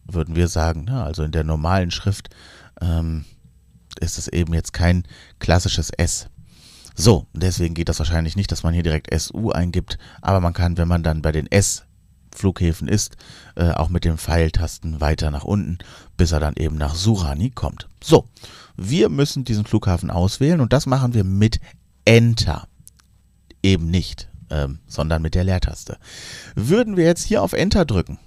würden 0.04 0.36
wir 0.36 0.48
sagen. 0.48 0.84
Ne? 0.84 1.02
Also 1.02 1.22
in 1.22 1.32
der 1.32 1.44
normalen 1.44 1.90
Schrift 1.90 2.30
ähm, 2.80 3.24
ist 4.00 4.18
es 4.18 4.28
eben 4.28 4.54
jetzt 4.54 4.72
kein 4.72 5.04
klassisches 5.38 5.90
S. 5.90 6.28
So, 6.94 7.26
deswegen 7.34 7.74
geht 7.74 7.88
das 7.88 7.98
wahrscheinlich 7.98 8.36
nicht, 8.36 8.50
dass 8.50 8.62
man 8.62 8.72
hier 8.72 8.82
direkt 8.82 9.12
SU 9.18 9.50
eingibt, 9.50 9.98
aber 10.22 10.40
man 10.40 10.54
kann, 10.54 10.78
wenn 10.78 10.88
man 10.88 11.02
dann 11.02 11.20
bei 11.20 11.32
den 11.32 11.50
S 11.50 11.84
Flughäfen 12.34 12.88
ist, 12.88 13.16
äh, 13.54 13.70
auch 13.70 13.88
mit 13.88 14.04
den 14.04 14.18
Pfeiltasten 14.18 15.00
weiter 15.00 15.30
nach 15.30 15.44
unten, 15.44 15.78
bis 16.16 16.32
er 16.32 16.40
dann 16.40 16.54
eben 16.56 16.76
nach 16.76 16.94
Surani 16.94 17.50
kommt. 17.50 17.88
So, 18.02 18.28
wir 18.76 19.08
müssen 19.08 19.44
diesen 19.44 19.64
Flughafen 19.64 20.10
auswählen 20.10 20.60
und 20.60 20.72
das 20.72 20.86
machen 20.86 21.14
wir 21.14 21.24
mit 21.24 21.60
Enter. 22.04 22.68
Eben 23.62 23.90
nicht, 23.90 24.28
ähm, 24.50 24.80
sondern 24.86 25.22
mit 25.22 25.34
der 25.34 25.44
Leertaste. 25.44 25.98
Würden 26.54 26.96
wir 26.96 27.04
jetzt 27.04 27.24
hier 27.24 27.42
auf 27.42 27.52
Enter 27.52 27.84
drücken, 27.84 28.18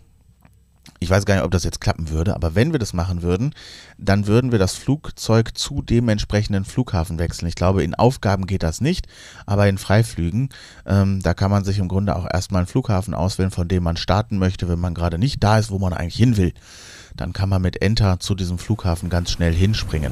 ich 1.01 1.09
weiß 1.09 1.26
gar 1.26 1.36
nicht, 1.36 1.43
ob 1.45 1.51
das 1.51 1.63
jetzt 1.63 1.80
klappen 1.80 2.09
würde, 2.09 2.36
aber 2.36 2.55
wenn 2.55 2.74
wir 2.74 2.80
das 2.80 2.93
machen 2.93 3.22
würden, 3.22 3.53
dann 3.97 4.28
würden 4.28 4.51
wir 4.51 4.59
das 4.59 4.76
Flugzeug 4.76 5.57
zu 5.57 5.82
dem 5.82 6.09
entsprechenden 6.09 6.65
Flughafen 6.65 7.20
wechseln. 7.20 7.47
Ich 7.47 7.55
glaube, 7.55 7.84
in 7.84 7.95
Aufgaben 7.95 8.45
geht 8.45 8.63
das 8.63 8.82
nicht, 8.82 9.07
aber 9.45 9.70
in 9.70 9.78
Freiflügen, 9.78 10.49
ähm, 10.86 11.22
da 11.22 11.34
kann 11.34 11.51
man 11.51 11.63
sich 11.63 11.80
im 11.80 11.88
Grunde 11.88 12.15
auch 12.17 12.28
erstmal 12.30 12.59
einen 12.59 12.67
Flughafen 12.67 13.13
auswählen, 13.13 13.51
von 13.51 13.70
dem 13.70 13.84
man 13.84 13.95
starten 13.95 14.38
möchte, 14.38 14.67
wenn 14.67 14.80
man 14.80 14.93
gerade 14.93 15.17
nicht 15.17 15.41
da 15.41 15.57
ist, 15.57 15.72
wo 15.72 15.80
man 15.80 15.93
eigentlich 15.93 16.15
hin 16.15 16.36
will. 16.36 16.53
Dann 17.15 17.32
kann 17.32 17.49
man 17.49 17.61
mit 17.61 17.82
Enter 17.82 18.20
zu 18.20 18.36
diesem 18.36 18.57
Flughafen 18.57 19.09
ganz 19.09 19.32
schnell 19.32 19.53
hinspringen. 19.53 20.11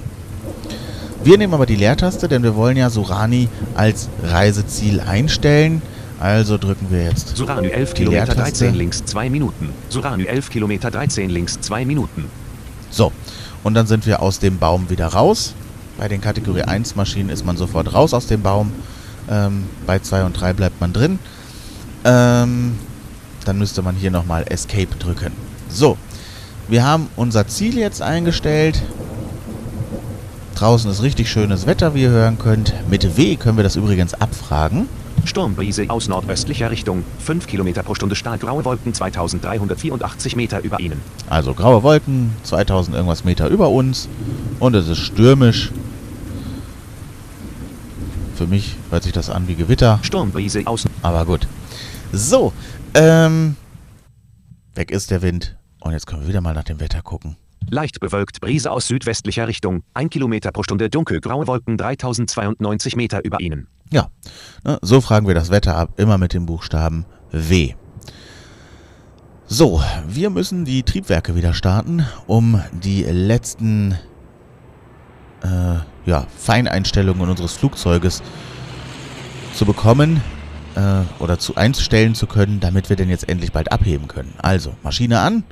Wir 1.24 1.38
nehmen 1.38 1.53
aber 1.53 1.66
die 1.66 1.76
Leertaste, 1.76 2.30
denn 2.30 2.43
wir 2.43 2.55
wollen 2.55 2.78
ja 2.78 2.89
Surani 2.89 3.49
als 3.76 4.08
Reiseziel 4.24 5.01
einstellen. 5.01 5.82
Also 6.20 6.57
drücken 6.57 6.88
wir 6.89 7.03
jetzt. 7.03 7.38
Surani 7.38 7.68
11 7.68 7.93
die 7.93 8.03
Kilometer 8.03 8.26
Leertaste. 8.26 8.65
13 8.65 8.76
links 8.76 9.05
2 9.05 9.30
Minuten. 9.30 9.70
Surani 9.89 10.26
11 10.26 10.49
Kilometer 10.49 10.91
13 10.91 11.30
links 11.30 11.59
2 11.61 11.86
Minuten. 11.86 12.26
So, 12.89 13.11
und 13.63 13.74
dann 13.74 13.86
sind 13.86 14.05
wir 14.05 14.22
aus 14.22 14.39
dem 14.39 14.57
Baum 14.57 14.89
wieder 14.89 15.07
raus. 15.07 15.53
Bei 15.97 16.07
den 16.07 16.22
Kategorie 16.22 16.63
1 16.63 16.95
Maschinen 16.95 17.30
ist 17.30 17.45
man 17.45 17.57
sofort 17.57 17.93
raus 17.93 18.13
aus 18.13 18.28
dem 18.28 18.41
Baum. 18.41 18.72
Ähm, 19.30 19.65
bei 19.86 19.99
2 19.99 20.24
und 20.24 20.34
3 20.34 20.53
bleibt 20.53 20.80
man 20.80 20.93
drin. 20.93 21.20
Ähm, 22.05 22.78
dann 23.45 23.57
müsste 23.57 23.82
man 23.82 23.95
hier 23.95 24.11
nochmal 24.11 24.45
Escape 24.47 24.95
drücken. 24.99 25.32
So, 25.70 25.97
wir 26.68 26.84
haben 26.84 27.09
unser 27.15 27.47
Ziel 27.47 27.78
jetzt 27.78 28.01
eingestellt. 28.01 28.82
Draußen 30.55 30.89
ist 30.89 31.03
richtig 31.03 31.30
schönes 31.30 31.68
Wetter, 31.68 31.93
wie 31.93 32.03
ihr 32.03 32.09
hören 32.09 32.39
könnt. 32.39 32.74
Mit 32.89 33.18
W 33.18 33.36
können 33.36 33.57
wir 33.57 33.63
das 33.63 33.76
übrigens 33.76 34.13
abfragen. 34.15 34.89
Sturmbrise 35.26 35.89
aus 35.89 36.07
nordöstlicher 36.07 36.72
Richtung. 36.72 37.03
5 37.20 37.47
Kilometer 37.47 37.84
pro 37.84 37.95
Stunde 37.95 38.15
stahlgraue 38.15 38.65
Wolken 38.65 38.93
2384 38.93 40.36
Meter 40.36 40.63
über 40.63 40.80
Ihnen. 40.80 41.01
Also 41.30 41.53
graue 41.53 41.84
Wolken, 41.84 42.34
2000 42.43 42.95
irgendwas 42.95 43.24
Meter 43.24 43.47
über 43.49 43.70
uns 43.70 44.07
und 44.59 44.76
es 44.76 44.88
ist 44.88 44.99
stürmisch. 44.99 45.72
Für 48.36 48.47
mich 48.47 48.76
hört 48.91 49.03
sich 49.03 49.13
das 49.13 49.30
an 49.30 49.47
wie 49.47 49.55
Gewitter, 49.55 49.99
Sturmbrise 50.03 50.61
aus 50.65 50.86
aber 51.01 51.26
gut. 51.26 51.47
So, 52.11 52.53
ähm, 52.93 53.55
weg 54.76 54.91
ist 54.91 55.11
der 55.11 55.22
Wind 55.22 55.57
und 55.82 55.91
jetzt 55.93 56.07
können 56.07 56.22
wir 56.22 56.28
wieder 56.30 56.41
mal 56.41 56.53
nach 56.53 56.63
dem 56.63 56.80
Wetter 56.80 57.01
gucken. 57.01 57.36
leicht 57.70 57.99
bewölkt 57.99 58.39
Brise 58.39 58.72
aus 58.72 58.88
südwestlicher 58.88 59.47
Richtung. 59.47 59.84
1 59.93 60.09
Kilometer 60.11 60.51
pro 60.51 60.63
Stunde 60.63 60.89
dunkelgraue 60.89 61.47
Wolken 61.47 61.78
3092 61.78 62.95
Meter 62.95 63.24
über 63.26 63.39
Ihnen. 63.41 63.68
Ja, 63.92 64.10
ne, 64.64 64.80
so 64.82 65.02
fragen 65.02 65.28
wir 65.28 65.36
das 65.36 65.50
Wetter 65.50 65.76
ab, 65.76 65.92
immer 65.98 66.18
mit 66.18 66.34
dem 66.34 66.46
Buchstaben 66.46 67.06
W. 67.32 67.74
So, 69.48 69.82
wir 70.06 70.30
müssen 70.30 70.66
die 70.66 70.84
Triebwerke 70.84 71.36
wieder 71.36 71.54
starten, 71.54 72.06
um 72.26 72.62
die 72.72 73.04
letzten 73.04 73.94
äh, 75.42 75.78
ja, 76.06 76.28
Feineinstellungen 76.38 77.30
unseres 77.30 77.54
Flugzeuges 77.54 78.22
zu 79.54 79.66
bekommen 79.66 80.22
äh, 80.76 81.02
oder 81.20 81.40
zu 81.40 81.56
einstellen 81.56 82.14
zu 82.14 82.28
können, 82.28 82.60
damit 82.60 82.90
wir 82.90 82.98
denn 82.98 83.10
jetzt 83.10 83.30
endlich 83.30 83.54
bald 83.54 83.72
abheben 83.72 84.10
können. 84.10 84.34
Also, 84.40 84.74
Maschine 84.84 85.20
an, 85.22 85.46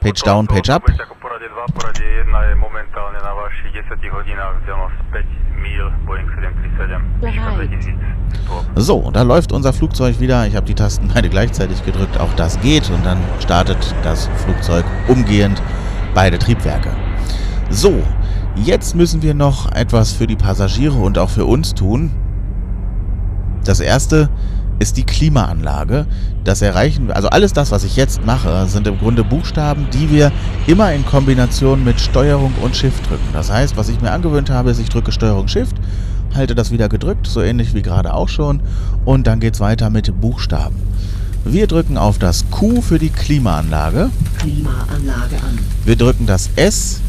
Page 0.00 0.22
down, 0.22 0.46
Page 0.46 0.70
up. 0.70 0.82
Ako 0.88 1.14
porade 1.20 1.44
2, 1.44 1.76
porade 1.76 2.00
1 2.00 2.48
je 2.48 2.54
momentálne 2.56 3.20
na 3.20 3.36
vašich 3.36 3.68
10 3.84 4.00
hodinách 4.08 4.56
vzdialenosť 4.64 4.98
5 5.12 5.60
míl 5.60 5.86
Boeing 6.08 6.24
737. 6.32 7.04
Výška 7.20 7.50
2100. 7.60 8.80
So, 8.80 8.96
und 8.96 9.12
da 9.12 9.22
läuft 9.22 9.52
unser 9.52 9.72
Flugzeug 9.76 10.18
wieder. 10.18 10.46
Ich 10.46 10.56
habe 10.56 10.64
die 10.64 10.74
Tasten 10.74 11.12
beide 11.12 11.28
gleichzeitig 11.28 11.84
gedrückt. 11.84 12.16
Auch 12.16 12.32
das 12.32 12.58
geht. 12.60 12.88
Und 12.88 13.04
dann 13.04 13.20
startet 13.40 13.94
das 14.02 14.30
Flugzeug 14.40 14.84
umgehend 15.06 15.60
beide 16.14 16.38
Triebwerke. 16.38 16.96
So, 17.68 18.02
jetzt 18.56 18.96
müssen 18.96 19.20
wir 19.20 19.34
noch 19.34 19.70
etwas 19.72 20.12
für 20.12 20.26
die 20.26 20.36
Passagiere 20.36 20.96
und 20.96 21.18
auch 21.18 21.28
für 21.28 21.44
uns 21.44 21.74
tun. 21.74 22.10
Das 23.64 23.80
erste 23.80 24.16
ist 24.16 24.59
die 24.96 25.04
Klimaanlage. 25.04 26.06
Das 26.42 26.62
erreichen 26.62 27.08
wir, 27.08 27.16
also 27.16 27.28
alles 27.28 27.52
das, 27.52 27.70
was 27.70 27.84
ich 27.84 27.96
jetzt 27.96 28.24
mache, 28.24 28.66
sind 28.66 28.86
im 28.86 28.98
Grunde 28.98 29.22
Buchstaben, 29.22 29.86
die 29.92 30.10
wir 30.10 30.32
immer 30.66 30.92
in 30.92 31.04
Kombination 31.04 31.84
mit 31.84 32.00
Steuerung 32.00 32.52
und 32.62 32.74
Shift 32.74 33.08
drücken. 33.08 33.28
Das 33.32 33.50
heißt, 33.52 33.76
was 33.76 33.88
ich 33.88 34.00
mir 34.00 34.10
angewöhnt 34.10 34.50
habe, 34.50 34.70
ist, 34.70 34.80
ich 34.80 34.88
drücke 34.88 35.12
Steuerung 35.12 35.48
Shift, 35.48 35.76
halte 36.34 36.54
das 36.54 36.70
wieder 36.70 36.88
gedrückt, 36.88 37.26
so 37.26 37.42
ähnlich 37.42 37.74
wie 37.74 37.82
gerade 37.82 38.14
auch 38.14 38.28
schon, 38.28 38.60
und 39.04 39.26
dann 39.26 39.38
geht 39.38 39.54
es 39.54 39.60
weiter 39.60 39.90
mit 39.90 40.20
Buchstaben. 40.20 40.76
Wir 41.44 41.66
drücken 41.66 41.96
auf 41.96 42.18
das 42.18 42.50
Q 42.50 42.80
für 42.80 42.98
die 42.98 43.10
Klimaanlage. 43.10 44.10
Klimaanlage 44.38 45.36
an. 45.36 45.58
Wir 45.84 45.96
drücken 45.96 46.26
das 46.26 46.50
S 46.56 47.00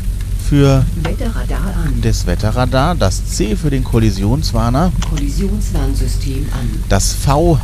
für 0.52 0.86
Wetterradar 1.02 1.62
an. 1.86 2.02
das 2.02 2.26
Wetterradar, 2.26 2.94
das 2.96 3.26
C 3.26 3.56
für 3.56 3.70
den 3.70 3.86
Kollisionswarner, 3.86 4.92
Kollisionswarnsystem 5.10 6.46
an. 6.52 6.84
das 6.90 7.14
V 7.14 7.58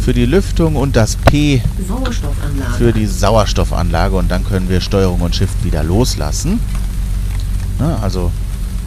für 0.00 0.12
die 0.12 0.24
Lüftung 0.24 0.74
und 0.74 0.96
das 0.96 1.14
P 1.14 1.62
für 2.76 2.92
die 2.92 3.04
an. 3.04 3.08
Sauerstoffanlage 3.08 4.16
und 4.16 4.28
dann 4.28 4.44
können 4.44 4.68
wir 4.68 4.80
Steuerung 4.80 5.20
und 5.20 5.36
Shift 5.36 5.62
wieder 5.62 5.84
loslassen. 5.84 6.58
Ne, 7.78 7.96
also 8.02 8.32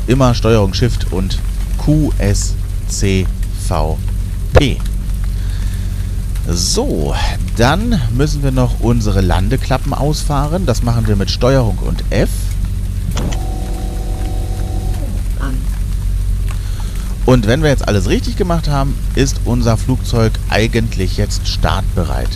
immer 0.07 0.33
Steuerung 0.33 0.73
Shift 0.73 1.13
und 1.13 1.39
Q, 1.77 2.11
S, 2.17 2.55
C, 2.89 3.25
V, 3.69 3.97
P. 4.51 4.77
So, 6.45 7.15
dann 7.55 8.01
müssen 8.13 8.43
wir 8.43 8.51
noch 8.51 8.81
unsere 8.81 9.21
Landeklappen 9.21 9.93
ausfahren. 9.93 10.65
Das 10.65 10.83
machen 10.83 11.07
wir 11.07 11.15
mit 11.15 11.31
Steuerung 11.31 11.77
und 11.77 12.03
F. 12.09 12.29
Und 17.31 17.47
wenn 17.47 17.63
wir 17.63 17.69
jetzt 17.69 17.87
alles 17.87 18.09
richtig 18.09 18.35
gemacht 18.35 18.67
haben, 18.67 18.93
ist 19.15 19.41
unser 19.45 19.77
Flugzeug 19.77 20.33
eigentlich 20.49 21.15
jetzt 21.15 21.47
startbereit. 21.47 22.27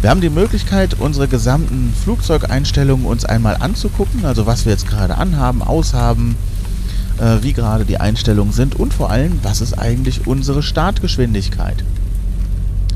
Wir 0.00 0.10
haben 0.10 0.20
die 0.20 0.30
Möglichkeit, 0.30 0.94
unsere 0.98 1.26
gesamten 1.26 1.92
Flugzeugeinstellungen 2.04 3.04
uns 3.04 3.24
einmal 3.24 3.56
anzugucken, 3.58 4.24
also 4.24 4.46
was 4.46 4.64
wir 4.64 4.72
jetzt 4.72 4.86
gerade 4.86 5.18
anhaben, 5.18 5.60
aushaben, 5.60 6.36
äh, 7.18 7.42
wie 7.42 7.52
gerade 7.52 7.84
die 7.84 7.98
Einstellungen 7.98 8.52
sind 8.52 8.76
und 8.76 8.94
vor 8.94 9.10
allem, 9.10 9.40
was 9.42 9.60
ist 9.60 9.78
eigentlich 9.78 10.26
unsere 10.26 10.62
Startgeschwindigkeit. 10.62 11.84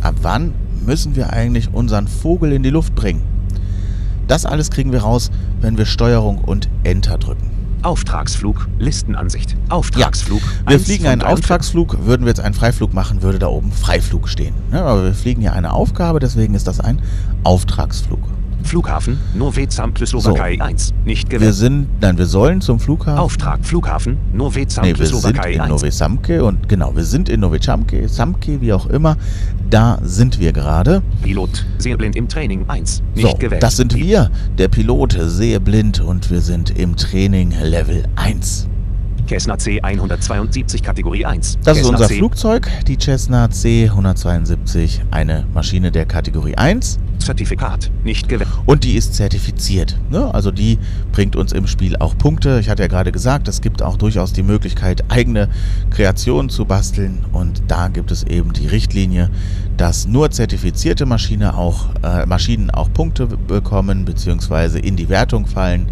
Ab 0.01 0.15
wann 0.23 0.55
müssen 0.87 1.17
wir 1.17 1.33
eigentlich 1.33 1.75
unseren 1.75 2.07
Vogel 2.07 2.53
in 2.53 2.63
die 2.63 2.71
Luft 2.71 2.95
bringen? 2.95 3.34
Das 4.27 4.47
alles 4.47 4.71
kriegen 4.71 4.93
wir 4.93 5.01
raus, 5.01 5.31
wenn 5.61 5.77
wir 5.77 5.87
Steuerung 5.87 6.39
und 6.39 6.69
Enter 6.83 7.19
drücken. 7.19 7.51
Auftragsflug, 7.83 8.67
Listenansicht. 8.79 9.57
Auftragsflug. 9.69 10.41
Wir 10.67 10.77
1 10.77 10.85
fliegen 10.85 11.07
einen 11.07 11.21
43. 11.21 11.45
Auftragsflug. 11.45 12.07
Würden 12.07 12.23
wir 12.23 12.31
jetzt 12.31 12.41
einen 12.41 12.55
Freiflug 12.55 12.95
machen, 12.95 13.21
würde 13.21 13.39
da 13.39 13.49
oben 13.49 13.73
Freiflug 13.73 14.29
stehen. 14.29 14.55
Ne? 14.71 14.81
Aber 14.81 15.05
wir 15.05 15.15
fliegen 15.15 15.43
ja 15.43 15.53
eine 15.53 15.73
Aufgabe, 15.73 16.19
deswegen 16.19 16.55
ist 16.55 16.67
das 16.67 16.81
ein 16.81 17.03
Auftragsflug. 17.43 18.21
Flughafen, 18.65 19.19
Nowe 19.35 19.69
Zample 19.69 20.07
Slowakei 20.07 20.61
1. 20.61 20.93
Nicht 21.05 21.31
Wir 21.31 21.39
gewählt. 21.39 21.55
sind, 21.55 21.87
nein, 22.01 22.17
wir 22.19 22.27
sollen 22.27 22.61
zum 22.61 22.81
Flughafen. 22.81 23.19
Auftrag, 23.19 23.65
Flughafen, 23.65 24.17
Nee, 24.33 24.67
Zample 24.67 24.99
wir 24.99 25.07
sind 25.07 25.21
Slowakei 25.21 25.53
in 25.53 25.61
1. 25.61 25.71
Novi 25.71 25.91
Samke 25.91 26.45
und 26.45 26.69
genau, 26.69 26.97
wir 26.97 27.05
sind 27.05 27.29
in 27.29 27.41
Novi 27.41 27.59
Samke, 27.63 28.09
Samke, 28.09 28.61
wie 28.61 28.73
auch 28.73 28.87
immer. 28.87 29.17
Da 29.71 29.99
sind 30.03 30.41
wir 30.41 30.53
gerade. 30.53 31.03
Pilot, 31.23 31.65
sehr 31.79 31.97
blind 31.97 32.17
im 32.17 32.29
Training 32.29 32.65
1. 32.69 33.03
Nicht 33.15 33.29
So, 33.29 33.35
gewählt. 33.35 33.63
das 33.63 33.77
sind 33.77 33.95
wir, 33.95 34.31
der 34.59 34.69
Pilot, 34.69 35.17
sehe 35.21 35.61
blind 35.61 36.01
und 36.01 36.31
wir 36.31 36.41
sind 36.41 36.71
im 36.79 36.97
Training 36.97 37.53
Level 37.63 38.05
1. 38.17 38.69
Cessna 39.29 39.55
C172 39.55 40.83
Kategorie 40.83 41.25
1. 41.25 41.59
Das 41.65 41.77
ist 41.79 41.83
Cessna 41.85 41.97
unser 41.97 42.09
C 42.09 42.17
Flugzeug, 42.19 42.71
die 42.87 42.97
Cessna 42.99 43.47
C172, 43.47 45.01
eine 45.11 45.45
Maschine 45.55 45.91
der 45.91 46.05
Kategorie 46.07 46.57
1. 46.57 46.99
Zertifikat. 47.19 47.91
Nicht 48.05 48.29
gewählt. 48.29 48.51
Und 48.67 48.85
die 48.85 48.97
ist 48.97 49.15
zertifiziert. 49.15 49.99
Ne? 50.11 50.33
Also 50.35 50.51
die 50.51 50.79
bringt 51.13 51.37
uns 51.37 51.53
im 51.53 51.67
Spiel 51.67 51.97
auch 51.97 52.19
Punkte. 52.19 52.59
Ich 52.61 52.69
hatte 52.69 52.83
ja 52.83 52.89
gerade 52.89 53.13
gesagt, 53.13 53.49
es 53.49 53.63
gibt 53.63 53.81
auch 53.83 53.97
durchaus 53.97 54.35
die 54.35 54.43
Möglichkeit, 54.43 55.05
eigene 55.11 55.49
Kreationen 55.91 56.51
zu 56.51 56.67
basteln. 56.67 57.25
Und 57.33 57.63
da 57.69 57.89
gibt 57.89 58.11
es 58.11 58.25
eben 58.25 58.53
die 58.53 58.67
Richtlinie, 58.67 59.31
dass 59.79 60.07
nur 60.07 60.31
zertifizierte 60.33 61.07
Maschine 61.07 61.57
auch, 61.57 61.87
äh, 62.03 62.27
Maschinen 62.27 62.71
auch 62.71 62.93
Punkte 62.93 63.27
be- 63.27 63.37
bekommen 63.39 64.05
bzw. 64.05 64.79
in 64.81 64.97
die 64.97 65.09
Wertung 65.09 65.47
fallen. 65.47 65.89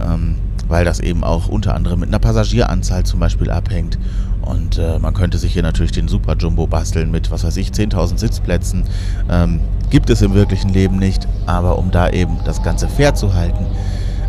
Ähm, 0.00 0.36
weil 0.68 0.84
das 0.84 1.00
eben 1.00 1.24
auch 1.24 1.48
unter 1.48 1.74
anderem 1.74 2.00
mit 2.00 2.08
einer 2.08 2.18
Passagieranzahl 2.18 3.04
zum 3.04 3.20
Beispiel 3.20 3.50
abhängt. 3.50 3.98
Und 4.42 4.78
äh, 4.78 4.98
man 4.98 5.12
könnte 5.12 5.38
sich 5.38 5.52
hier 5.52 5.62
natürlich 5.62 5.92
den 5.92 6.06
Super 6.08 6.36
Jumbo 6.36 6.66
basteln 6.66 7.10
mit, 7.10 7.30
was 7.30 7.44
weiß 7.44 7.56
ich, 7.56 7.70
10.000 7.70 8.18
Sitzplätzen. 8.18 8.84
Ähm, 9.28 9.60
gibt 9.90 10.08
es 10.10 10.22
im 10.22 10.34
wirklichen 10.34 10.70
Leben 10.70 10.98
nicht, 10.98 11.26
aber 11.46 11.78
um 11.78 11.90
da 11.90 12.10
eben 12.10 12.38
das 12.44 12.62
Ganze 12.62 12.88
fair 12.88 13.14
zu 13.14 13.34
halten, 13.34 13.66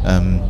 ähm, 0.05 0.41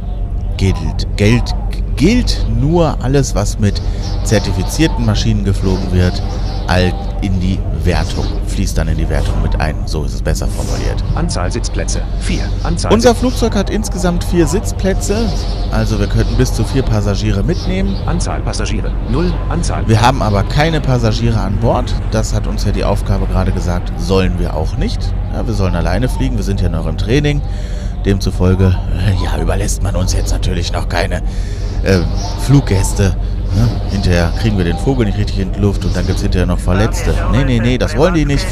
gilt, 0.57 1.07
gilt, 1.17 1.55
gilt 1.97 2.45
nur 2.59 3.01
alles, 3.03 3.35
was 3.35 3.59
mit 3.59 3.81
zertifizierten 4.23 5.05
Maschinen 5.05 5.43
geflogen 5.43 5.91
wird, 5.91 6.21
all, 6.67 6.93
in 7.21 7.39
die 7.39 7.59
Wertung, 7.83 8.25
fließt 8.47 8.77
dann 8.77 8.87
in 8.87 8.97
die 8.97 9.09
Wertung 9.09 9.41
mit 9.41 9.59
ein. 9.59 9.75
So 9.85 10.03
ist 10.03 10.13
es 10.13 10.21
besser 10.21 10.47
formuliert. 10.47 11.03
Anzahl 11.15 11.51
Sitzplätze 11.51 12.01
4. 12.21 12.41
Anzahl 12.63 12.93
Unser 12.93 13.15
Flugzeug 13.15 13.55
hat 13.55 13.69
insgesamt 13.69 14.23
vier 14.23 14.47
Sitzplätze, 14.47 15.27
also 15.71 15.99
wir 15.99 16.07
könnten 16.07 16.35
bis 16.37 16.53
zu 16.53 16.63
vier 16.63 16.83
Passagiere 16.83 17.43
mitnehmen. 17.43 17.95
Anzahl 18.05 18.41
Passagiere 18.41 18.91
0. 19.09 19.33
Anzahl 19.49 19.87
Wir 19.87 20.01
haben 20.01 20.21
aber 20.21 20.43
keine 20.43 20.81
Passagiere 20.81 21.39
an 21.39 21.59
Bord. 21.59 21.93
Das 22.11 22.33
hat 22.33 22.47
uns 22.47 22.65
ja 22.65 22.71
die 22.71 22.83
Aufgabe 22.83 23.25
gerade 23.27 23.51
gesagt, 23.51 23.91
sollen 23.97 24.39
wir 24.39 24.55
auch 24.55 24.77
nicht. 24.77 25.13
Ja, 25.33 25.45
wir 25.45 25.53
sollen 25.53 25.75
alleine 25.75 26.09
fliegen, 26.09 26.37
wir 26.37 26.43
sind 26.43 26.61
ja 26.61 26.69
noch 26.69 26.87
im 26.87 26.97
Training. 26.97 27.41
Demzufolge, 28.05 28.75
äh, 28.97 29.23
ja, 29.23 29.41
überlässt 29.41 29.83
man 29.83 29.95
uns 29.95 30.13
jetzt 30.13 30.31
natürlich 30.31 30.71
noch 30.71 30.87
keine 30.87 31.17
äh, 31.83 31.99
Fluggäste. 32.45 33.15
Ne? 33.55 33.69
Hinterher 33.91 34.31
kriegen 34.39 34.57
wir 34.57 34.65
den 34.65 34.77
Vogel 34.77 35.05
nicht 35.05 35.17
richtig 35.17 35.39
in 35.39 35.53
die 35.53 35.59
Luft 35.59 35.85
und 35.85 35.95
dann 35.95 36.05
gibt 36.05 36.17
es 36.17 36.23
hinterher 36.23 36.45
noch 36.45 36.59
Verletzte. 36.59 37.13
Nee, 37.31 37.43
nee, 37.43 37.59
nee, 37.59 37.77
das 37.77 37.95
wollen 37.97 38.13
die 38.13 38.25
nicht. 38.25 38.45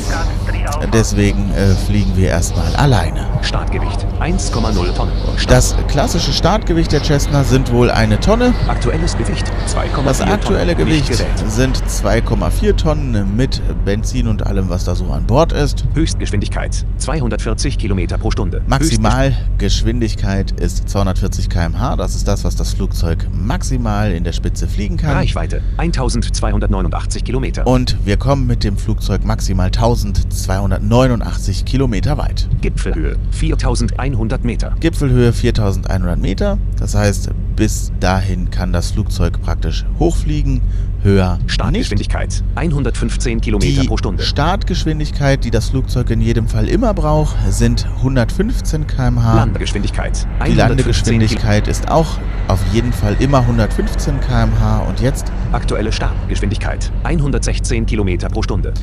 Deswegen 0.93 1.51
äh, 1.53 1.73
fliegen 1.85 2.15
wir 2.15 2.29
erstmal 2.29 2.75
alleine. 2.75 3.27
Startgewicht 3.41 4.05
1,0 4.19 4.95
Tonnen. 4.95 5.11
Das 5.47 5.75
klassische 5.87 6.31
Startgewicht 6.33 6.91
der 6.91 7.03
Cessna 7.03 7.43
sind 7.43 7.71
wohl 7.71 7.91
eine 7.91 8.19
Tonne. 8.19 8.53
Aktuelles 8.67 9.17
Gewicht 9.17 9.45
2,4 9.67 10.03
Das 10.03 10.21
aktuelle 10.21 10.75
Tonnen. 10.75 10.87
Gewicht 10.87 11.23
sind 11.47 11.77
2,4 11.77 12.75
Tonnen 12.75 13.35
mit 13.35 13.61
Benzin 13.83 14.27
und 14.27 14.45
allem, 14.45 14.69
was 14.69 14.85
da 14.85 14.95
so 14.95 15.05
an 15.11 15.25
Bord 15.25 15.51
ist. 15.53 15.85
Höchstgeschwindigkeit 15.93 16.85
240 16.97 17.77
Kilometer 17.77 18.17
pro 18.17 18.31
Stunde. 18.31 18.61
Maximalgeschwindigkeit 18.67 20.51
ist 20.51 20.89
240 20.89 21.49
km/h. 21.49 21.95
Das 21.97 22.15
ist 22.15 22.27
das, 22.27 22.43
was 22.43 22.55
das 22.55 22.73
Flugzeug 22.73 23.27
maximal 23.31 24.11
in 24.11 24.23
der 24.23 24.33
Spitze 24.33 24.67
fliegen 24.85 24.97
kann. 24.97 25.11
Reichweite 25.11 25.61
1289 25.77 27.23
Kilometer. 27.23 27.65
Und 27.65 27.97
wir 28.05 28.17
kommen 28.17 28.47
mit 28.47 28.63
dem 28.63 28.77
Flugzeug 28.77 29.25
maximal 29.25 29.67
1289 29.67 31.65
Kilometer 31.65 32.17
weit. 32.17 32.47
Gipfelhöhe 32.61 33.17
4100 33.31 34.43
Meter. 34.43 34.75
Gipfelhöhe 34.79 35.33
4100 35.33 36.19
Meter. 36.19 36.57
Das 36.77 36.95
heißt, 36.95 37.31
bis 37.55 37.91
dahin 37.99 38.51
kann 38.51 38.73
das 38.73 38.91
Flugzeug 38.91 39.41
praktisch 39.41 39.85
hochfliegen. 39.99 40.61
Höher. 41.05 41.37
Startgeschwindigkeit 41.45 42.43
115 42.55 43.39
Kilometer 43.39 43.81
Die 43.81 43.87
pro 43.87 43.95
Stunde. 43.95 44.23
Startgeschwindigkeit, 44.23 45.43
die 45.43 45.51
das 45.51 45.69
Flugzeug 45.69 46.09
in 46.09 46.19
jedem 46.19 46.47
Fall 46.47 46.67
immer 46.67 46.95
braucht, 46.95 47.35
sind 47.49 47.85
115 47.97 48.87
km/h. 48.87 49.35
Landegeschwindigkeit 49.35 50.23
Die 50.23 50.41
115 50.41 50.57
Landegeschwindigkeit 50.57 51.67
ist 51.67 51.89
auch 51.91 52.17
auf 52.47 52.59
jeden 52.73 52.91
Fall 52.91 53.15
immer 53.19 53.41
115 53.41 54.19
km/h. 54.19 54.79
Und 54.79 54.99
jetzt 54.99 55.31
Aktuelle 55.51 55.91
Startgeschwindigkeit 55.91 56.91
116 57.03 57.85
Kilometer 57.85 58.27
pro 58.27 58.41
Stunde. 58.41 58.73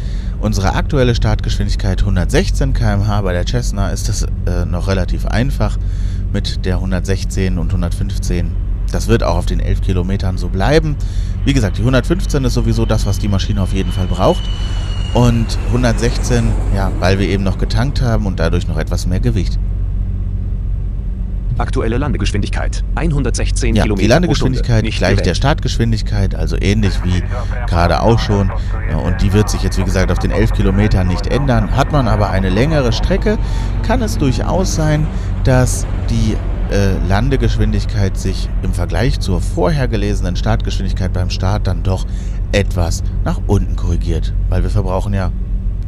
unsere 0.41 0.77
aktuelle 0.77 1.17
Startgeschwindigkeit 1.17 2.03
116 2.03 2.73
km/h. 2.73 3.21
Bei 3.23 3.33
der 3.33 3.45
Cessna 3.47 3.91
ist 3.91 4.09
es 4.09 4.23
äh, 4.47 4.65
noch 4.65 4.87
relativ 4.87 5.27
einfach 5.27 5.77
mit 6.33 6.65
der 6.65 6.77
116 6.77 7.59
und 7.59 7.71
115. 7.71 8.72
Das 8.93 9.09
wird 9.09 9.25
auch 9.25 9.37
auf 9.37 9.47
den 9.47 9.59
11 9.59 9.81
Kilometern 9.81 10.39
so 10.39 10.49
bleiben. 10.49 10.97
Wie 11.45 11.53
gesagt, 11.53 11.79
die 11.79 11.81
115 11.81 12.45
ist 12.45 12.55
sowieso 12.55 12.87
das, 12.87 13.07
was 13.07 13.19
die 13.19 13.29
Maschine 13.29 13.63
auf 13.63 13.73
jeden 13.73 13.91
Fall 13.91 14.07
braucht. 14.07 14.43
Und 15.15 15.59
116, 15.69 16.45
ja, 16.75 16.93
weil 17.01 17.19
wir 17.19 17.29
eben 17.29 17.43
noch 17.43 17.59
getankt 17.59 18.01
haben 18.01 18.27
und 18.27 18.39
dadurch 18.39 18.69
noch 18.69 18.79
etwas 18.79 19.07
mehr 19.07 19.21
Gewicht. 19.21 19.59
Aktuelle 21.59 21.99
Landegeschwindigkeit 21.99 22.83
116 22.95 23.75
Ja, 23.75 23.83
Kilometer 23.83 24.03
die 24.03 24.09
Landegeschwindigkeit 24.09 24.85
gleich 24.87 25.21
der. 25.21 25.35
Startgeschwindigkeit, 25.35 26.35
also 26.35 26.57
ähnlich 26.59 26.95
wie 27.05 27.23
gerade 27.69 28.01
auch 28.01 28.19
schon. 28.19 28.51
Ja, 28.91 28.97
und 28.97 29.21
die 29.21 29.33
wird 29.35 29.51
sich 29.51 29.63
jetzt, 29.63 29.79
wie 29.79 29.85
gesagt, 29.85 30.11
auf 30.11 30.19
den 30.19 30.31
11 30.31 30.55
Kilometern 30.55 31.09
nicht 31.09 31.27
ändern. 31.27 31.77
Hat 31.77 31.93
man 31.93 32.09
aber 32.09 32.31
eine 32.31 32.49
längere 32.49 32.93
Strecke, 32.93 33.39
kann 33.87 34.01
es 34.01 34.17
durchaus 34.17 34.75
sein, 34.75 35.07
dass 35.45 35.87
die 36.09 36.37
äh, 36.73 36.97
Landegeschwindigkeit 37.07 38.17
sich 38.17 38.49
im 38.63 38.73
Vergleich 38.73 39.21
zur 39.21 39.41
vorher 39.41 39.89
gelesenen 39.89 40.37
Startgeschwindigkeit 40.37 41.13
beim 41.13 41.31
Start 41.31 41.67
dann 41.67 41.83
doch 41.83 42.07
etwas 42.53 43.03
nach 43.25 43.41
unten 43.47 43.77
korrigiert. 43.77 44.33
Weil 44.49 44.63
wir 44.63 44.71
verbrauchen 44.71 45.13
ja 45.13 45.31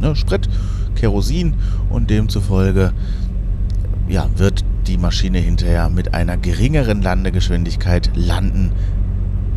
ne, 0.01 0.15
Sprit, 0.15 0.49
Kerosin 0.95 1.55
und 1.89 2.11
demzufolge 2.11 2.93
ja, 4.09 4.29
wird 4.37 4.65
die 4.87 4.99
Maschine 4.99 5.39
hinterher 5.39 5.89
mit 5.89 6.13
einer 6.13 6.37
geringeren 6.37 7.01
Landegeschwindigkeit 7.01 8.11
landen, 8.15 8.73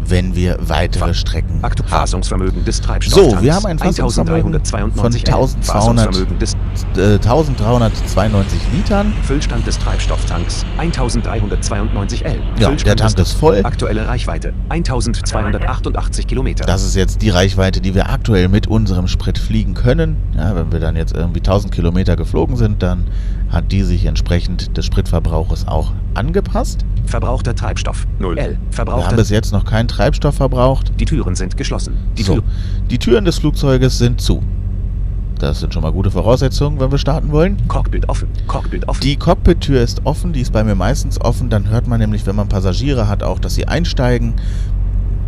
wenn 0.10 0.36
wir 0.36 0.58
weitere 0.62 1.14
Strecken 1.14 1.64
Aktu 1.64 1.84
haben. 1.84 1.90
Fassungsvermögen 1.90 2.64
des 2.66 2.82
Treibstofftanks. 2.82 3.36
So, 3.38 3.42
wir 3.42 3.54
haben 3.56 3.66
ein 3.66 3.80
Fassungsvermögen 3.80 4.54
von 4.54 5.14
1392 5.14 5.28
L. 5.28 5.34
1200 5.34 5.66
Fassungsvermögen 5.66 6.40
des 6.40 6.54
Äh, 6.96 7.14
1392 7.16 8.60
Litern. 8.74 9.14
Füllstand 9.24 9.66
des 9.68 9.78
Treibstofftanks 9.80 10.66
1392 10.78 12.26
L. 12.26 12.40
Ja, 12.60 12.68
Füllstand 12.70 13.00
der 13.00 13.08
Tank 13.08 13.20
ist 13.20 13.34
voll. 13.34 13.62
Aktuelle 13.64 14.08
Reichweite 14.08 14.54
1288 14.70 16.28
Kilometer. 16.28 16.66
Das 16.66 16.84
ist 16.84 16.96
jetzt 16.96 17.22
die 17.22 17.30
Reichweite, 17.30 17.82
die 17.82 17.96
wir 17.96 18.10
aktuell 18.10 18.48
mit 18.48 18.68
unserem 18.68 19.08
Sprit 19.08 19.38
fliegen 19.38 19.74
können. 19.74 20.18
Ja, 20.36 20.56
wenn 20.56 20.72
wir 20.72 20.80
dann 20.80 20.96
jetzt 20.96 21.16
irgendwie 21.16 21.40
1000 21.40 21.74
Kilometer 21.74 22.16
geflogen 22.16 22.56
sind, 22.56 22.82
dann 22.84 23.08
hat 23.50 23.72
die 23.72 23.84
sich 23.84 24.06
entsprechend 24.06 24.76
des 24.78 24.86
Spritverbrauches 24.86 25.68
auch 25.68 25.94
angepasst. 26.14 26.86
Verbrauchter 27.06 27.56
Treibstoff 27.56 28.06
0 28.20 28.38
L. 28.38 28.50
Wir 28.50 28.56
haben 28.56 28.72
Verbrauchter. 28.72 29.16
bis 29.16 29.30
jetzt 29.30 29.54
noch 29.54 29.66
keinen 29.66 29.88
Treibstoff 29.88 30.36
verbraucht. 30.36 30.92
Die 31.00 31.06
Türen 31.06 31.36
sind 31.36 31.56
geschlossen. 31.56 31.96
Die 32.18 32.24
so, 32.24 32.36
Tür 32.36 32.44
die 32.90 32.98
Türen 32.98 33.26
des 33.26 33.40
Flugzeuges 33.40 33.98
sind 33.98 34.20
zu. 34.20 34.44
Das 35.40 35.60
sind 35.60 35.74
schon 35.74 35.84
mal 35.84 35.92
gute 35.92 36.10
Voraussetzungen, 36.10 36.80
wenn 36.80 36.92
wir 36.92 36.98
starten 36.98 37.32
wollen. 37.32 37.58
Cockpit 37.68 38.10
offen. 38.10 38.28
Cockpit 38.48 38.88
offen. 38.88 39.02
Die 39.02 39.18
Cockpit-Tür 39.18 39.82
ist 39.82 40.04
offen, 40.06 40.34
die 40.34 40.42
ist 40.42 40.52
bei 40.52 40.64
mir 40.64 40.74
meistens 40.74 41.22
offen. 41.22 41.50
Dann 41.50 41.70
hört 41.70 41.88
man 41.88 42.00
nämlich, 42.00 42.26
wenn 42.26 42.36
man 42.36 42.50
Passagiere 42.50 43.08
hat, 43.08 43.22
auch, 43.22 43.38
dass 43.38 43.54
sie 43.54 43.68
einsteigen. 43.68 44.34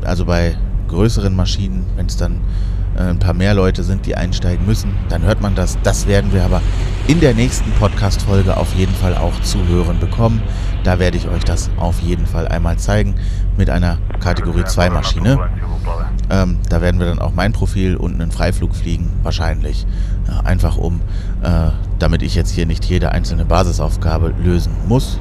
Also 0.03 0.25
bei 0.25 0.57
größeren 0.87 1.35
Maschinen, 1.35 1.85
wenn 1.95 2.07
es 2.07 2.17
dann 2.17 2.33
äh, 2.33 2.37
ein 3.03 3.19
paar 3.19 3.33
mehr 3.33 3.53
Leute 3.53 3.83
sind, 3.83 4.05
die 4.05 4.15
einsteigen 4.15 4.65
müssen, 4.65 4.91
dann 5.09 5.21
hört 5.23 5.41
man 5.41 5.55
das. 5.55 5.77
Das 5.83 6.07
werden 6.07 6.33
wir 6.33 6.43
aber 6.43 6.61
in 7.07 7.19
der 7.19 7.33
nächsten 7.33 7.71
Podcast-Folge 7.73 8.57
auf 8.57 8.73
jeden 8.75 8.93
Fall 8.95 9.15
auch 9.15 9.39
zu 9.41 9.65
hören 9.67 9.99
bekommen. 9.99 10.41
Da 10.83 10.99
werde 10.99 11.17
ich 11.17 11.27
euch 11.27 11.43
das 11.43 11.69
auf 11.77 11.99
jeden 12.01 12.25
Fall 12.25 12.47
einmal 12.47 12.77
zeigen 12.77 13.15
mit 13.57 13.69
einer 13.69 13.97
Kategorie 14.19 14.63
2 14.63 14.89
Maschine. 14.89 15.39
Ähm, 16.29 16.57
da 16.69 16.81
werden 16.81 16.99
wir 16.99 17.07
dann 17.07 17.19
auch 17.19 17.33
mein 17.33 17.53
Profil 17.53 17.95
und 17.95 18.21
einen 18.21 18.31
Freiflug 18.31 18.75
fliegen, 18.75 19.09
wahrscheinlich. 19.23 19.85
Ja, 20.27 20.41
einfach 20.41 20.77
um, 20.77 21.01
äh, 21.41 21.69
damit 21.97 22.21
ich 22.21 22.35
jetzt 22.35 22.51
hier 22.51 22.65
nicht 22.65 22.85
jede 22.85 23.11
einzelne 23.11 23.45
Basisaufgabe 23.45 24.33
lösen 24.43 24.71
muss. 24.87 25.19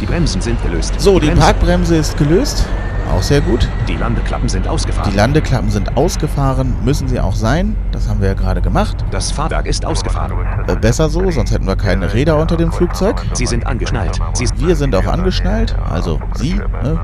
Die 0.00 0.06
Bremsen 0.06 0.40
sind 0.42 0.62
gelöst. 0.62 0.92
So, 0.98 1.18
die 1.18 1.26
Bremsen- 1.28 1.40
Parkbremse 1.42 1.96
ist 1.96 2.16
gelöst. 2.18 2.66
Auch 3.14 3.22
sehr 3.22 3.40
gut. 3.40 3.68
Die 3.88 3.96
Landeklappen 3.96 4.48
sind 4.48 4.68
ausgefahren. 4.68 5.10
Die 5.10 5.16
Landeklappen 5.16 5.70
sind 5.70 5.96
ausgefahren, 5.96 6.74
müssen 6.84 7.08
sie 7.08 7.20
auch 7.20 7.34
sein. 7.34 7.76
Das 7.92 8.08
haben 8.08 8.20
wir 8.20 8.28
ja 8.28 8.34
gerade 8.34 8.60
gemacht. 8.60 9.04
das 9.10 9.30
Fahrwerk 9.30 9.66
ist 9.66 9.84
ausgefahren. 9.84 10.32
Äh, 10.66 10.76
besser 10.76 11.08
so, 11.08 11.30
sonst 11.30 11.50
hätten 11.50 11.66
wir 11.66 11.76
keine 11.76 12.12
Räder 12.12 12.36
unter 12.36 12.56
dem 12.56 12.72
Flugzeug. 12.72 13.24
Sie 13.32 13.46
sind 13.46 13.66
angeschnallt. 13.66 14.18
Sie 14.34 14.46
Wir 14.56 14.76
sind 14.76 14.94
auch 14.94 15.06
angeschnallt, 15.06 15.76
also 15.88 16.20
Sie, 16.34 16.54
ne? 16.54 16.98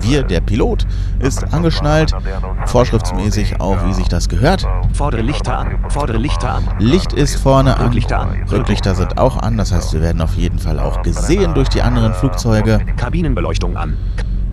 wir, 0.00 0.22
der 0.22 0.40
Pilot, 0.40 0.86
ist 1.18 1.52
angeschnallt, 1.52 2.14
vorschriftsmäßig 2.66 3.60
auch, 3.60 3.84
wie 3.86 3.92
sich 3.92 4.08
das 4.08 4.28
gehört. 4.28 4.66
Fordere 4.92 5.22
Lichter 5.22 5.58
an. 5.58 5.78
Fordere 5.88 6.18
Lichter 6.18 6.54
an. 6.54 6.64
Licht 6.78 7.12
ist 7.12 7.36
vorne 7.36 7.76
an, 7.76 7.86
Rücklichter 7.86 8.20
an. 8.20 8.44
Rücklichter 8.50 8.94
sind 8.94 9.18
auch 9.18 9.36
an, 9.38 9.56
das 9.56 9.72
heißt, 9.72 9.92
wir 9.92 10.02
werden 10.02 10.20
auf 10.20 10.34
jeden 10.34 10.58
Fall 10.58 10.78
auch 10.78 11.02
gesehen 11.02 11.54
durch 11.54 11.68
die 11.68 11.82
anderen 11.82 12.14
Flugzeuge. 12.14 12.80
Kabinenbeleuchtung 12.96 13.76
an. 13.76 13.96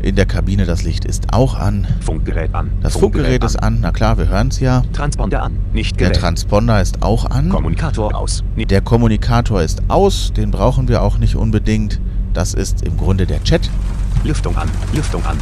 In 0.02 0.16
der 0.16 0.26
Kabine 0.26 0.66
das 0.66 0.84
Licht 0.84 1.04
ist 1.04 1.34
auch 1.34 1.56
an. 1.56 1.86
Funkgerät 2.00 2.56
an. 2.56 2.72
Das 2.82 2.95
Funkgerät 2.95 3.43
ist 3.43 3.58
an, 3.58 3.80
na 3.82 3.91
klar, 3.91 4.18
wir 4.18 4.30
hören 4.30 4.47
es 4.47 4.62
ja. 4.62 4.84
Transponder 4.93 5.43
an. 5.43 5.58
Nicht 5.74 6.00
Der 6.00 6.08
gewählt. 6.08 6.22
Transponder 6.22 6.82
ist 6.82 7.04
auch 7.04 7.26
an. 7.26 7.50
Kommunikator 7.50 8.16
aus. 8.16 8.43
Nicht 8.56 8.72
Der 8.72 8.82
Kommunikator 8.82 9.62
ist 9.62 9.82
aus, 9.89 10.32
den 10.32 10.52
brauchen 10.52 10.88
wir 10.88 11.04
auch 11.04 11.18
nicht 11.18 11.36
unbedingt. 11.36 12.00
Das 12.34 12.54
ist 12.54 12.84
im 12.84 12.95
Grunde 12.95 13.26
der 13.26 13.43
Chat. 13.43 13.70
Lüftung 14.24 14.56
an. 14.56 14.70
Lüftung 14.93 15.26
an. 15.26 15.38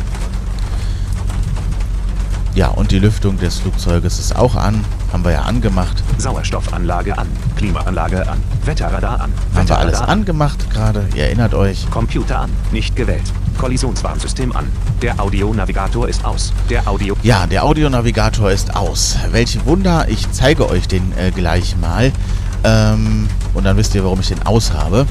Ja, 2.58 2.70
und 2.70 2.90
die 2.90 2.98
Lüftung 2.98 3.38
des 3.38 3.60
Flugzeuges 3.60 4.18
ist 4.18 4.36
auch 4.36 4.56
an. 4.56 4.84
Haben 5.14 5.24
wir 5.24 5.32
ja 5.32 5.42
angemacht. 5.44 6.02
Sauerstoffanlage 6.18 7.16
an. 7.16 7.28
Klimaanlage 7.56 8.28
an. 8.28 8.42
Wetterradar 8.66 9.22
an. 9.22 9.32
Haben 9.54 9.70
wir 9.70 9.78
alles 9.78 9.92
Wetterradar 9.92 10.10
angemacht 10.10 10.70
gerade. 10.72 11.08
Ihr 11.14 11.26
erinnert 11.26 11.54
euch. 11.54 11.88
Computer 11.92 12.40
an. 12.40 12.50
Nicht 12.72 12.96
gewählt. 12.96 13.32
Kollisionswarnsystem 13.60 14.56
an. 14.56 14.66
Der 15.04 15.22
Audionavigator 15.22 16.10
ist 16.10 16.26
aus. 16.26 16.52
Der 16.68 16.88
Audio. 16.88 17.16
Ja, 17.22 17.46
der 17.46 17.64
Audionavigator 17.64 18.50
ist 18.50 18.76
aus. 18.76 19.18
Welch 19.30 19.64
Wunder. 19.68 20.08
Ich 20.10 20.32
zeige 20.32 20.68
euch 20.68 20.88
den 20.88 21.16
äh, 21.16 21.30
gleich 21.30 21.78
mal. 21.78 22.12
Ähm, 22.64 23.28
und 23.54 23.66
dann 23.66 23.78
wisst 23.78 23.94
ihr, 23.94 24.04
warum 24.04 24.20
ich 24.20 24.30
den 24.30 24.44
aus 24.48 24.74
habe. 24.74 25.06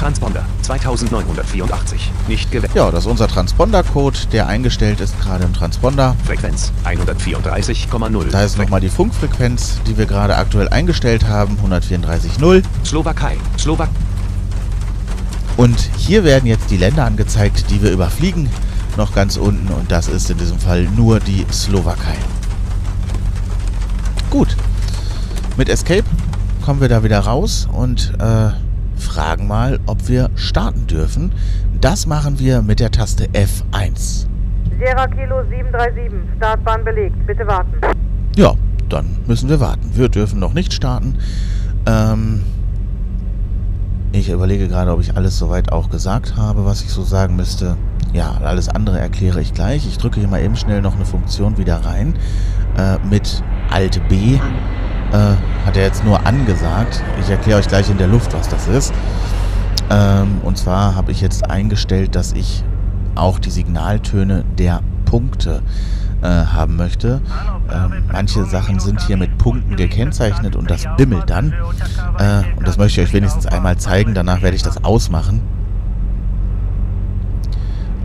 Transponder 0.00 0.46
2984. 0.62 2.10
Nicht 2.26 2.50
gewählt. 2.50 2.72
Ja, 2.74 2.90
das 2.90 3.00
ist 3.04 3.10
unser 3.10 3.28
Transponder-Code, 3.28 4.18
der 4.32 4.46
eingestellt 4.46 4.98
ist 4.98 5.20
gerade 5.20 5.44
im 5.44 5.52
Transponder. 5.52 6.16
Frequenz 6.24 6.72
134,0. 6.86 8.30
Da 8.30 8.42
ist 8.42 8.56
nochmal 8.56 8.80
die 8.80 8.88
Funkfrequenz, 8.88 9.78
die 9.86 9.98
wir 9.98 10.06
gerade 10.06 10.36
aktuell 10.36 10.70
eingestellt 10.70 11.28
haben, 11.28 11.58
134.0. 11.62 12.62
Slowakei. 12.82 13.36
Slowak. 13.58 13.90
Und 15.58 15.78
hier 15.98 16.24
werden 16.24 16.46
jetzt 16.46 16.70
die 16.70 16.78
Länder 16.78 17.04
angezeigt, 17.04 17.66
die 17.68 17.82
wir 17.82 17.90
überfliegen, 17.90 18.48
noch 18.96 19.14
ganz 19.14 19.36
unten. 19.36 19.70
Und 19.70 19.92
das 19.92 20.08
ist 20.08 20.30
in 20.30 20.38
diesem 20.38 20.58
Fall 20.58 20.84
nur 20.96 21.20
die 21.20 21.44
Slowakei. 21.52 22.16
Gut. 24.30 24.56
Mit 25.58 25.68
Escape 25.68 26.04
kommen 26.64 26.80
wir 26.80 26.88
da 26.88 27.04
wieder 27.04 27.20
raus 27.20 27.68
und 27.70 28.14
äh, 28.18 28.52
fragen 29.00 29.46
mal, 29.46 29.80
ob 29.86 30.08
wir 30.08 30.30
starten 30.34 30.86
dürfen. 30.86 31.32
Das 31.80 32.06
machen 32.06 32.38
wir 32.38 32.62
mit 32.62 32.80
der 32.80 32.90
Taste 32.90 33.26
F1. 33.28 34.26
Sierra 34.78 35.06
Kilo 35.08 35.42
737, 35.48 36.12
Startbahn 36.36 36.84
belegt. 36.84 37.26
Bitte 37.26 37.46
warten. 37.46 37.72
Ja, 38.36 38.54
dann 38.88 39.16
müssen 39.26 39.48
wir 39.48 39.60
warten. 39.60 39.90
Wir 39.94 40.08
dürfen 40.08 40.38
noch 40.38 40.54
nicht 40.54 40.72
starten. 40.72 41.18
Ähm, 41.86 42.42
ich 44.12 44.30
überlege 44.30 44.68
gerade, 44.68 44.92
ob 44.92 45.00
ich 45.00 45.16
alles 45.16 45.38
soweit 45.38 45.70
auch 45.72 45.90
gesagt 45.90 46.36
habe, 46.36 46.64
was 46.64 46.82
ich 46.82 46.90
so 46.90 47.02
sagen 47.02 47.36
müsste. 47.36 47.76
Ja, 48.12 48.38
alles 48.42 48.68
andere 48.68 48.98
erkläre 48.98 49.40
ich 49.40 49.54
gleich. 49.54 49.86
Ich 49.86 49.98
drücke 49.98 50.18
hier 50.18 50.28
mal 50.28 50.42
eben 50.42 50.56
schnell 50.56 50.82
noch 50.82 50.96
eine 50.96 51.04
Funktion 51.04 51.58
wieder 51.58 51.76
rein. 51.84 52.14
Äh, 52.76 52.98
mit 53.08 53.42
Alt 53.70 54.00
B 54.08 54.34
äh, 55.12 55.34
hat 55.64 55.76
er 55.76 55.84
jetzt 55.84 56.04
nur 56.04 56.26
angesagt. 56.26 57.02
Ich 57.20 57.30
erkläre 57.30 57.58
euch 57.58 57.68
gleich 57.68 57.90
in 57.90 57.98
der 57.98 58.08
Luft, 58.08 58.32
was 58.34 58.48
das 58.48 58.68
ist. 58.68 58.92
Ähm, 59.90 60.40
und 60.42 60.56
zwar 60.56 60.94
habe 60.94 61.12
ich 61.12 61.20
jetzt 61.20 61.50
eingestellt, 61.50 62.14
dass 62.14 62.32
ich 62.32 62.64
auch 63.14 63.38
die 63.38 63.50
Signaltöne 63.50 64.44
der 64.56 64.80
Punkte 65.04 65.62
äh, 66.22 66.26
haben 66.26 66.76
möchte. 66.76 67.20
Ähm, 67.72 68.04
manche 68.12 68.44
Sachen 68.44 68.78
sind 68.78 69.00
hier 69.02 69.16
mit 69.16 69.36
Punkten 69.38 69.76
gekennzeichnet 69.76 70.54
und 70.54 70.70
das 70.70 70.86
bimmelt 70.96 71.28
dann. 71.28 71.52
Äh, 72.18 72.42
und 72.56 72.66
das 72.66 72.78
möchte 72.78 73.00
ich 73.00 73.08
euch 73.08 73.14
wenigstens 73.14 73.46
einmal 73.46 73.76
zeigen. 73.78 74.14
Danach 74.14 74.42
werde 74.42 74.56
ich 74.56 74.62
das 74.62 74.84
ausmachen. 74.84 75.40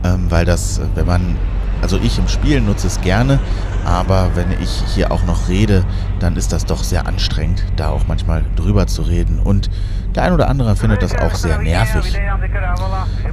Ähm, 0.03 0.26
weil 0.30 0.45
das, 0.45 0.82
wenn 0.95 1.06
man 1.06 1.36
also 1.82 1.98
ich 1.98 2.18
im 2.18 2.28
Spiel 2.28 2.62
nutze 2.62 2.88
es 2.88 3.02
gerne, 3.02 3.40
aber 3.86 4.32
wenn 4.36 4.52
ich 4.62 4.84
hier 4.94 5.12
auch 5.12 5.24
noch 5.26 5.48
rede, 5.48 5.86
dann 6.20 6.36
ist 6.36 6.52
das 6.52 6.66
doch 6.66 6.84
sehr 6.84 7.08
anstrengend, 7.08 7.64
da 7.76 7.90
auch 7.90 8.08
manchmal 8.08 8.44
drüber 8.56 8.88
zu 8.88 9.04
reden. 9.04 9.40
Und 9.40 9.70
der 10.16 10.24
ein 10.24 10.34
oder 10.34 10.50
andere 10.50 10.76
findet 10.76 11.04
das 11.04 11.14
auch 11.16 11.36
sehr 11.36 11.60
nervig. 11.60 12.18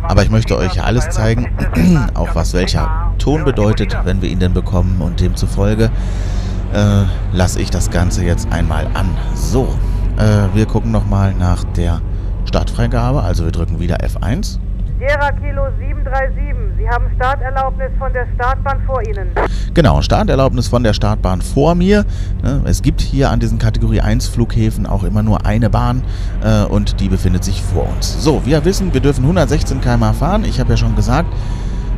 Aber 0.02 0.22
ich 0.22 0.30
möchte 0.30 0.56
euch 0.56 0.82
alles 0.82 1.08
zeigen, 1.10 1.48
auch 2.14 2.34
was 2.34 2.54
welcher 2.54 3.12
Ton 3.18 3.44
bedeutet, 3.44 3.96
wenn 4.04 4.20
wir 4.20 4.28
ihn 4.28 4.40
denn 4.40 4.52
bekommen. 4.52 5.00
Und 5.00 5.20
demzufolge 5.20 5.90
äh, 6.74 7.04
lasse 7.32 7.60
ich 7.60 7.70
das 7.70 7.90
Ganze 7.90 8.24
jetzt 8.24 8.50
einmal 8.52 8.86
an. 8.94 9.16
So, 9.34 9.74
äh, 10.16 10.54
wir 10.54 10.66
gucken 10.66 10.90
nochmal 10.90 11.34
nach 11.34 11.64
der 11.64 12.00
Startfreigabe. 12.46 13.22
Also 13.22 13.44
wir 13.44 13.52
drücken 13.52 13.78
wieder 13.78 13.98
F1. 13.98 14.58
Sierra 15.02 15.32
Kilo 15.32 15.64
737, 15.80 16.78
Sie 16.78 16.88
haben 16.88 17.10
Starterlaubnis 17.16 17.90
von 17.98 18.12
der 18.12 18.24
Startbahn 18.36 18.80
vor 18.86 19.02
Ihnen. 19.02 19.30
Genau, 19.74 20.00
Starterlaubnis 20.00 20.68
von 20.68 20.84
der 20.84 20.92
Startbahn 20.92 21.42
vor 21.42 21.74
mir. 21.74 22.04
Ne, 22.44 22.62
Es 22.66 22.82
gibt 22.82 23.00
hier 23.00 23.30
an 23.30 23.40
diesen 23.40 23.58
Kategorie 23.58 24.00
1 24.00 24.28
Flughäfen 24.28 24.86
auch 24.86 25.02
immer 25.02 25.24
nur 25.24 25.44
eine 25.44 25.70
Bahn 25.70 26.04
äh, 26.44 26.62
und 26.66 27.00
die 27.00 27.08
befindet 27.08 27.42
sich 27.42 27.64
vor 27.64 27.88
uns. 27.88 28.22
So, 28.22 28.46
wir 28.46 28.64
wissen, 28.64 28.94
wir 28.94 29.00
dürfen 29.00 29.24
116 29.24 29.80
km/h 29.80 30.12
fahren. 30.12 30.44
Ich 30.44 30.60
habe 30.60 30.70
ja 30.70 30.76
schon 30.76 30.94
gesagt, 30.94 31.34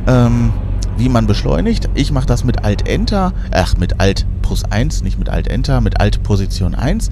ähm, 0.07 0.55
wie 0.97 1.11
man 1.11 1.27
beschleunigt. 1.27 1.91
Ich 1.93 2.11
mache 2.11 2.27
das 2.27 2.43
mit 2.43 2.65
Alt 2.65 2.89
Enter, 2.89 3.35
ach 3.53 3.77
mit 3.77 4.01
Alt 4.01 4.25
plus 4.41 4.65
1, 4.65 5.03
nicht 5.03 5.19
mit 5.19 5.29
Alt 5.29 5.49
Enter, 5.49 5.83
mit 5.83 6.01
Alt 6.01 6.23
Position 6.23 6.75
1 6.75 7.11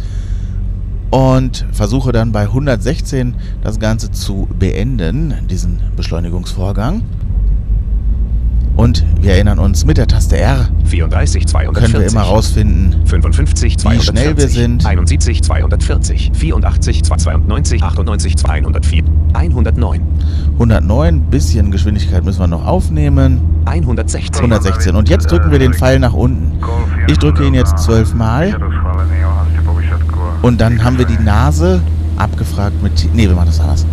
und 1.13 1.67
versuche 1.73 2.11
dann 2.11 2.33
bei 2.33 2.45
116 2.45 3.35
das 3.63 3.79
Ganze 3.79 4.11
zu 4.11 4.49
beenden, 4.59 5.35
diesen 5.49 5.79
Beschleunigungsvorgang. 5.95 7.03
Und 8.77 9.05
wir 9.21 9.33
erinnern 9.35 9.59
uns, 9.59 9.85
mit 9.85 9.99
der 9.99 10.07
Taste 10.07 10.39
R 10.39 10.71
34, 10.87 11.47
240. 11.47 11.93
können 11.93 12.03
wir 12.03 12.11
immer 12.11 12.23
rausfinden, 12.23 13.07
55, 13.07 13.79
240. 13.79 14.09
schnell 14.09 14.37
wir 14.39 14.49
sind. 14.49 14.87
71, 14.87 15.43
240. 15.43 16.33
84, 16.33 17.05
292, 17.05 17.83
98, 17.83 18.37
204. 18.39 19.05
109. 19.35 20.01
109, 20.55 21.21
bisschen 21.31 21.71
Geschwindigkeit 21.71 22.25
müssen 22.25 22.41
wir 22.41 22.47
noch 22.47 22.65
aufnehmen. 22.67 23.41
116. 23.67 24.37
116. 24.37 24.97
Und 24.97 25.11
jetzt 25.11 25.31
drücken 25.31 25.51
wir 25.51 25.59
den 25.59 25.75
Pfeil 25.75 25.99
nach 25.99 26.15
unten. 26.15 26.59
Ich 27.07 27.19
drücke 27.19 27.47
ihn 27.47 27.53
jetzt 27.53 27.79
zwölfmal 27.79 28.57
und 30.43 30.61
dann 30.61 30.83
haben 30.85 30.99
wir 30.99 31.07
die 31.07 31.19
Nase 31.23 31.81
abgefragt 32.17 32.83
mit... 32.83 33.15
Nee, 33.15 33.29
wir 33.29 33.35
machen 33.35 33.47
das 33.47 33.61
anders. 33.61 33.87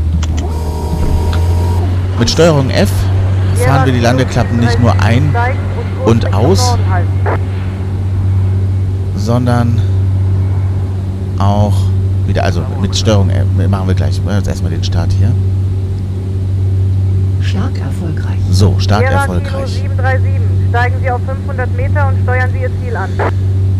Mit 2.20 2.30
Steuerung 2.30 2.70
F 2.70 2.91
fahren 3.66 3.86
wir 3.86 3.93
die 3.93 4.00
Landeklappen 4.00 4.60
nicht 4.60 4.80
nur 4.80 4.93
ein, 5.02 5.34
und 6.06 6.34
aus. 6.34 6.78
sondern 9.16 9.80
auch 11.38 11.76
wieder, 12.26 12.43
also 12.43 12.64
mit 12.82 12.95
Steuerung 12.95 13.30
F 13.30 13.45
machen 13.70 13.88
wir 13.88 13.95
gleich. 13.95 14.20
Jetzt 14.28 14.47
erstmal 14.47 14.72
den 14.72 14.84
Start 14.84 15.12
hier. 15.14 15.32
Stark 17.41 17.80
erfolgreich. 17.80 18.39
So, 18.52 18.72
Kilo 18.72 19.00
erfolgreich. 19.00 19.70
737, 19.70 20.41
steigen 20.70 20.95
Sie 21.02 21.12
auf 21.12 21.22
500 21.26 21.76
Meter 21.76 22.08
und 22.08 22.18
steuern 22.24 22.50
Sie 22.54 22.62
Ihr 22.62 22.72
Ziel 22.82 22.95
an. 22.95 23.10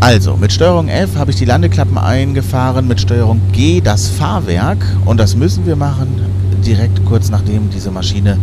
Also, 0.01 0.37
mit 0.37 0.53
Steuerung 0.53 0.87
F 0.87 1.17
habe 1.17 1.31
ich 1.31 1.37
die 1.37 1.45
Landeklappen 1.45 1.97
eingefahren, 1.97 2.87
mit 2.87 3.01
Steuerung 3.01 3.41
G 3.51 3.81
das 3.81 4.07
Fahrwerk 4.07 4.85
und 5.05 5.19
das 5.19 5.35
müssen 5.35 5.65
wir 5.65 5.75
machen 5.75 6.07
direkt 6.65 7.03
kurz 7.05 7.29
nachdem 7.29 7.69
diese 7.69 7.91
Maschine 7.91 8.37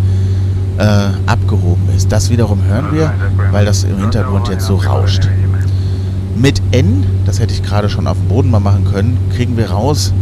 äh, 0.78 0.84
abgehoben 1.26 1.88
ist. 1.96 2.12
Das 2.12 2.30
wiederum 2.30 2.62
hören 2.64 2.88
wir, 2.92 3.12
weil 3.52 3.64
das 3.64 3.84
im 3.84 3.98
Hintergrund 3.98 4.48
jetzt 4.48 4.66
so 4.66 4.76
rauscht. 4.76 5.28
Mit 6.36 6.60
N, 6.72 7.04
das 7.24 7.40
hätte 7.40 7.54
ich 7.54 7.62
gerade 7.62 7.88
schon 7.88 8.06
auf 8.06 8.18
dem 8.18 8.28
Boden 8.28 8.50
mal 8.50 8.60
machen 8.60 8.84
können, 8.84 9.16
kriegen 9.34 9.56
wir 9.56 9.70
raus, 9.70 10.12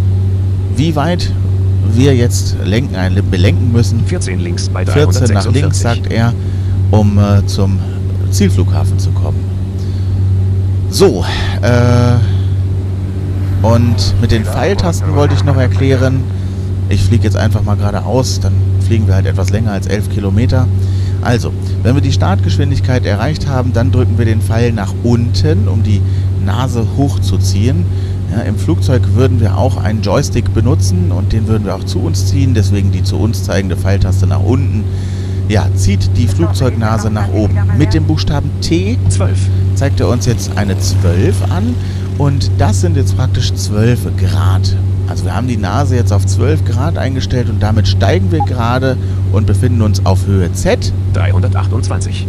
wie 0.76 0.95
weit 0.95 1.32
wir 1.93 2.14
jetzt 2.14 2.57
lenken, 2.64 2.95
ein, 2.95 3.20
belenken 3.30 3.72
müssen. 3.72 4.05
14 4.07 4.39
links 4.39 4.68
bei 4.68 4.87
14 4.87 5.35
nach 5.35 5.45
346. 5.45 5.62
links, 5.62 5.80
sagt 5.80 6.12
er, 6.12 6.32
um 6.93 7.18
äh, 7.18 7.45
zum 7.47 7.80
Zielflughafen 8.30 8.99
zu 8.99 9.11
kommen. 9.11 9.54
So, 10.95 11.25
äh, 11.61 12.15
und 13.67 14.15
mit 14.21 14.31
den 14.31 14.45
Pfeiltasten 14.45 15.17
wollte 15.17 15.35
ich 15.35 15.43
noch 15.43 15.57
erklären. 15.57 16.23
Ich 16.89 17.03
fliege 17.03 17.25
jetzt 17.25 17.37
einfach 17.37 17.65
mal 17.65 17.75
geradeaus, 17.75 18.39
dann 18.39 18.53
fliegen 18.87 19.09
wir 19.09 19.17
halt 19.17 19.27
etwas 19.27 19.51
länger 19.51 19.73
als 19.73 19.89
11 19.89 20.11
Kilometer. 20.11 20.69
Also, 21.21 21.53
wenn 21.83 21.97
wir 21.97 22.01
die 22.01 22.13
Startgeschwindigkeit 22.13 23.05
erreicht 23.07 23.49
haben, 23.49 23.73
dann 23.73 23.91
drücken 23.91 24.19
wir 24.19 24.25
den 24.25 24.41
Pfeil 24.41 24.71
nach 24.71 24.95
unten, 25.03 25.67
um 25.67 25.83
die 25.83 26.01
Nase 26.47 26.87
hochzuziehen. 26.97 27.87
Ja, 28.31 28.43
Im 28.43 28.57
Flugzeug 28.57 29.03
würden 29.15 29.41
wir 29.41 29.59
auch 29.59 29.77
einen 29.79 30.01
Joystick 30.01 30.55
benutzen 30.55 31.11
und 31.11 31.33
den 31.33 31.49
würden 31.49 31.65
wir 31.65 31.75
auch 31.75 31.85
zu 31.85 31.99
uns 32.03 32.27
ziehen, 32.27 32.55
deswegen 32.55 32.93
die 32.93 33.03
zu 33.03 33.17
uns 33.17 33.43
zeigende 33.43 33.77
Pfeiltaste 33.77 34.29
nach 34.29 34.45
unten. 34.45 34.85
Ja, 35.49 35.67
zieht 35.75 36.17
die 36.17 36.29
Flugzeugnase 36.29 37.11
nach 37.11 37.33
oben. 37.33 37.59
Mit 37.77 37.95
dem 37.95 38.05
Buchstaben 38.05 38.49
T 38.61 38.97
12. 39.09 39.37
zeigt 39.85 40.01
er 40.01 40.09
uns 40.09 40.24
jetzt 40.24 40.57
eine 40.57 40.78
12 40.78 41.51
an 41.51 41.74
und 42.16 42.51
das 42.57 42.80
sind 42.80 42.97
jetzt 42.97 43.18
praktisch 43.18 43.53
12 43.53 44.16
Grad. 44.16 44.74
Also 45.09 45.26
wir 45.26 45.37
haben 45.37 45.47
die 45.47 45.59
Nase 45.59 45.95
jetzt 45.95 46.11
auf 46.11 46.24
12 46.24 46.64
Grad 46.64 46.97
eingestellt 46.97 47.51
und 47.51 47.62
damit 47.62 47.87
steigen 47.87 48.32
wir 48.32 48.39
gerade 48.47 48.97
und 49.30 49.47
befinden 49.47 49.82
uns 49.82 50.07
auf 50.07 50.26
Höhe 50.26 50.51
Z. 50.55 50.91
328. 51.12 52.26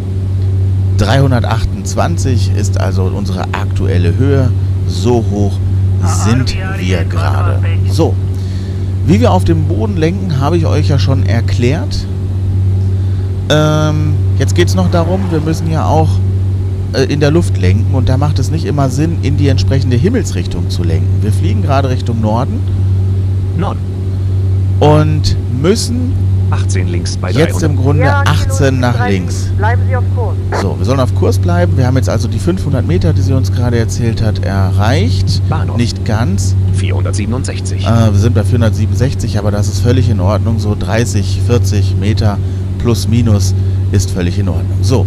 328 0.98 2.52
ist 2.58 2.78
also 2.78 3.04
unsere 3.04 3.44
aktuelle 3.54 4.18
Höhe. 4.18 4.52
So 4.90 5.24
hoch 5.32 5.54
sind 6.26 6.58
wir 6.78 7.06
gerade. 7.06 7.62
So, 7.90 8.16
wie 9.08 9.22
wir 9.22 9.32
auf 9.32 9.46
dem 9.46 9.64
Boden 9.64 9.96
lenken, 9.96 10.42
habe 10.42 10.58
ich 10.58 10.66
euch 10.66 10.90
ja 10.90 11.00
schon 11.00 11.26
erklärt. 11.26 12.06
Ähm, 13.48 14.16
jetzt 14.40 14.56
geht 14.56 14.68
es 14.68 14.76
noch 14.76 14.92
darum, 14.92 15.22
wir 15.32 15.40
müssen 15.40 15.72
ja 15.72 15.86
auch 15.86 16.10
in 17.04 17.20
der 17.20 17.32
Luft 17.32 17.58
lenken 17.58 17.94
und 17.94 18.10
da 18.10 18.18
macht 18.18 18.40
es 18.40 18.52
nicht 18.52 18.66
immer 18.66 18.90
Sinn, 18.90 19.18
in 19.22 19.38
die 19.38 19.48
entsprechende 19.48 19.96
Himmelsrichtung 19.96 20.70
zu 20.70 20.84
lenken. 20.84 21.08
Wir 21.22 21.32
fliegen 21.32 21.62
gerade 21.62 21.90
Richtung 21.90 22.22
Norden 22.22 22.60
Norden. 23.58 23.80
und 24.80 25.36
müssen 25.62 26.14
18 26.52 26.88
links 26.88 27.18
bei 27.18 27.32
Jetzt 27.32 27.62
300. 27.62 27.64
im 27.64 27.76
Grunde 27.76 28.04
Kilo 28.04 28.14
18 28.14 28.80
nach 28.80 28.94
737, 28.94 29.12
links. 29.12 29.36
Bleiben 29.58 29.82
Sie 29.88 29.96
auf 29.96 30.04
Kurs. 30.16 30.62
So, 30.62 30.78
wir 30.78 30.86
sollen 30.86 31.00
auf 31.00 31.16
Kurs 31.16 31.40
bleiben. 31.40 31.76
Wir 31.76 31.88
haben 31.88 31.96
jetzt 31.98 32.10
also 32.10 32.28
die 32.28 32.38
500 32.40 32.86
Meter, 32.86 33.14
die 33.14 33.22
sie 33.22 33.34
uns 33.34 33.52
gerade 33.52 33.80
erzählt 33.80 34.22
hat, 34.22 34.46
erreicht. 34.46 35.42
Bahnhof. 35.50 35.78
Nicht 35.78 36.06
ganz. 36.06 36.56
467. 36.74 37.86
Äh, 37.86 38.12
wir 38.12 38.20
sind 38.20 38.36
bei 38.36 38.44
467, 38.44 39.40
aber 39.40 39.50
das 39.52 39.68
ist 39.68 39.80
völlig 39.80 40.10
in 40.10 40.20
Ordnung. 40.20 40.60
So 40.60 40.76
30, 40.78 41.42
40 41.48 41.96
Meter 42.00 42.38
plus 42.78 43.08
minus 43.08 43.56
ist 43.92 44.12
völlig 44.12 44.38
in 44.38 44.48
Ordnung. 44.50 44.78
So, 44.82 45.06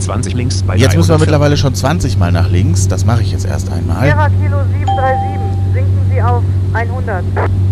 20 0.00 0.34
links 0.34 0.62
bei 0.62 0.76
jetzt 0.76 0.96
müssen 0.96 1.08
wir 1.10 1.16
304. 1.16 1.18
mittlerweile 1.18 1.56
schon 1.56 1.74
20 1.74 2.18
Mal 2.18 2.32
nach 2.32 2.50
links. 2.50 2.88
Das 2.88 3.04
mache 3.04 3.22
ich 3.22 3.32
jetzt 3.32 3.46
erst 3.46 3.70
einmal. 3.70 4.04
Sierra 4.04 4.28
Kilo 4.28 4.58
737, 4.78 5.74
sinken 5.74 5.98
Sie 6.12 6.22
auf 6.22 6.42
100. 6.72 7.24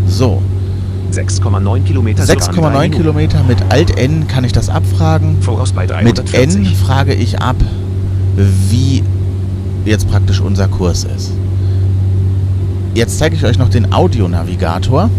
So, 0.07 0.43
6,9 1.12 1.85
Kilometer. 1.85 2.26
Suran, 2.26 2.39
drei 2.39 2.53
6,9 2.53 2.70
Minuten. 2.70 2.91
Kilometer 2.91 3.43
mit 3.45 3.59
Alt-N 3.70 4.26
kann 4.29 4.45
ich 4.45 4.53
das 4.53 4.68
abfragen. 4.68 5.41
Voraus 5.43 5.72
bei 5.72 5.87
Mit 6.03 6.18
N 6.18 6.26
340. 6.26 6.76
frage 6.76 7.14
ich 7.14 7.41
ab, 7.41 7.57
wie 8.37 9.03
jetzt 9.85 10.09
praktisch 10.11 10.41
unser 10.41 10.68
Kurs 10.68 11.05
ist. 11.05 11.33
Jetzt 12.95 13.18
zeige 13.18 13.37
ich 13.37 13.45
euch 13.45 13.59
noch 13.59 13.68
den 13.68 13.93
Audionavigator. 13.93 15.11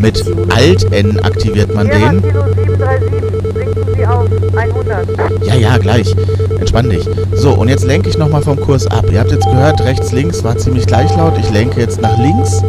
Mit 0.00 0.24
Alt-N 0.50 1.18
aktiviert 1.20 1.74
man 1.74 1.88
den. 1.88 2.22
Kilo 2.22 2.44
737, 2.54 3.54
sinken 3.54 3.94
Sie 3.94 4.06
auf 4.06 4.26
100. 4.56 5.46
Ja, 5.46 5.54
ja, 5.54 5.78
gleich. 5.78 6.14
Entspann 6.58 6.90
dich. 6.90 7.08
So, 7.34 7.52
und 7.52 7.68
jetzt 7.68 7.84
lenke 7.84 8.08
ich 8.08 8.18
nochmal 8.18 8.42
vom 8.42 8.60
Kurs 8.60 8.86
ab. 8.86 9.06
Ihr 9.10 9.20
habt 9.20 9.32
jetzt 9.32 9.44
gehört, 9.44 9.80
rechts, 9.82 10.12
links 10.12 10.44
war 10.44 10.56
ziemlich 10.56 10.86
gleich 10.86 11.14
laut. 11.16 11.38
Ich 11.38 11.50
lenke 11.50 11.80
jetzt 11.80 12.00
nach 12.00 12.18
links. 12.18 12.62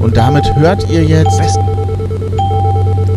Und 0.00 0.16
damit 0.16 0.54
hört 0.56 0.88
ihr 0.90 1.04
jetzt, 1.04 1.40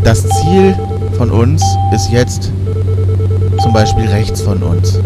das 0.03 0.27
Ziel 0.27 0.75
von 1.17 1.29
uns 1.29 1.63
ist 1.93 2.11
jetzt 2.11 2.51
zum 3.61 3.73
Beispiel 3.73 4.05
rechts 4.07 4.41
von 4.41 4.63
uns. 4.63 4.99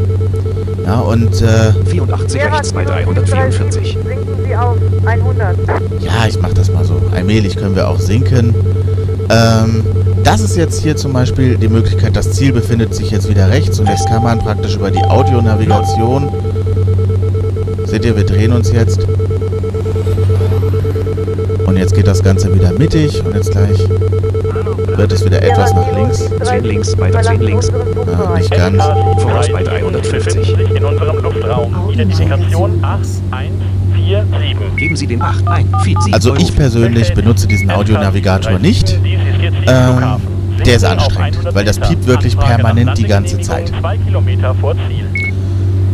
Ja, 0.85 0.99
und 0.99 1.41
äh, 1.41 1.73
84 1.89 2.31
Sierra 2.31 2.57
rechts 2.57 2.71
bei 2.71 2.85
Kilo 2.85 3.13
344. 3.13 3.97
737, 3.97 3.97
sinken 4.05 4.45
Sie 4.45 4.55
auf 4.55 4.77
100. 5.05 5.57
ja, 6.01 6.27
ich 6.27 6.39
mach 6.39 6.53
das 6.53 6.71
mal 6.71 6.85
so. 6.85 7.01
Allmählich 7.11 7.57
können 7.57 7.75
wir 7.75 7.89
auch 7.89 7.99
sinken. 7.99 8.53
Ähm, 9.29 9.83
das 10.23 10.41
ist 10.41 10.55
jetzt 10.55 10.83
hier 10.83 10.95
zum 10.95 11.13
Beispiel 11.13 11.57
die 11.57 11.69
Möglichkeit, 11.69 12.15
das 12.15 12.31
Ziel 12.33 12.51
befindet 12.51 12.93
sich 12.93 13.09
jetzt 13.09 13.27
wieder 13.27 13.49
rechts 13.49 13.79
und 13.79 13.87
jetzt 13.87 14.07
kann 14.07 14.21
man 14.21 14.37
praktisch 14.39 14.75
über 14.75 14.91
die 14.91 15.03
Audionavigation. 15.03 16.29
Seht 17.85 18.05
ihr, 18.05 18.15
wir 18.15 18.25
drehen 18.25 18.51
uns 18.51 18.71
jetzt. 18.71 19.07
Und 21.65 21.77
jetzt 21.77 21.95
geht 21.95 22.05
das 22.05 22.21
Ganze 22.21 22.53
wieder 22.53 22.71
mittig 22.73 23.23
und 23.25 23.33
jetzt 23.35 23.51
gleich 23.51 23.87
wird 24.97 25.11
es 25.11 25.25
wieder 25.25 25.41
etwas 25.41 25.73
nach 25.73 25.91
links. 25.93 26.29
10 26.43 26.63
links, 26.63 26.97
weiter 26.97 27.21
10 27.21 27.41
links. 27.41 27.69
Ja, 27.69 28.35
nicht 28.37 28.51
ganz. 28.51 28.83
Voraus 29.21 29.49
bei 29.51 29.63
350. 29.63 30.55
in 30.75 30.85
unserem 30.85 31.23
Luftraum. 31.23 31.89
Identifikation 31.91 32.83
8147. 32.83 34.77
Geben 34.77 34.95
Sie 34.95 35.07
den 35.07 35.21
8 35.21 35.47
ein. 35.47 35.67
Feed 35.83 36.01
Sie 36.03 36.13
Also 36.13 36.35
ich 36.35 36.55
persönlich 36.55 37.13
benutze 37.13 37.47
diesen 37.47 37.71
Audionavigator 37.71 38.59
nicht. 38.59 38.97
Ähm, 39.67 40.19
der 40.63 40.75
ist 40.75 40.85
anstrengend, 40.85 41.39
weil 41.53 41.65
das 41.65 41.79
piept 41.79 42.05
wirklich 42.05 42.37
permanent 42.37 42.97
die 42.97 43.07
ganze 43.07 43.39
Zeit. 43.41 43.71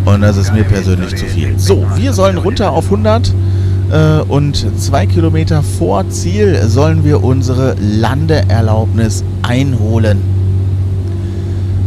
Und 0.05 0.21
das 0.21 0.37
ist 0.37 0.53
mir 0.53 0.63
persönlich 0.63 1.15
zu 1.15 1.25
viel. 1.25 1.57
So, 1.57 1.85
wir 1.95 2.13
sollen 2.13 2.37
runter 2.37 2.71
auf 2.71 2.85
100 2.85 3.33
äh, 3.91 4.21
und 4.21 4.65
zwei 4.79 5.05
Kilometer 5.05 5.61
vor 5.63 6.09
Ziel 6.09 6.61
sollen 6.67 7.03
wir 7.03 7.23
unsere 7.23 7.75
Landeerlaubnis 7.79 9.23
einholen. 9.43 10.19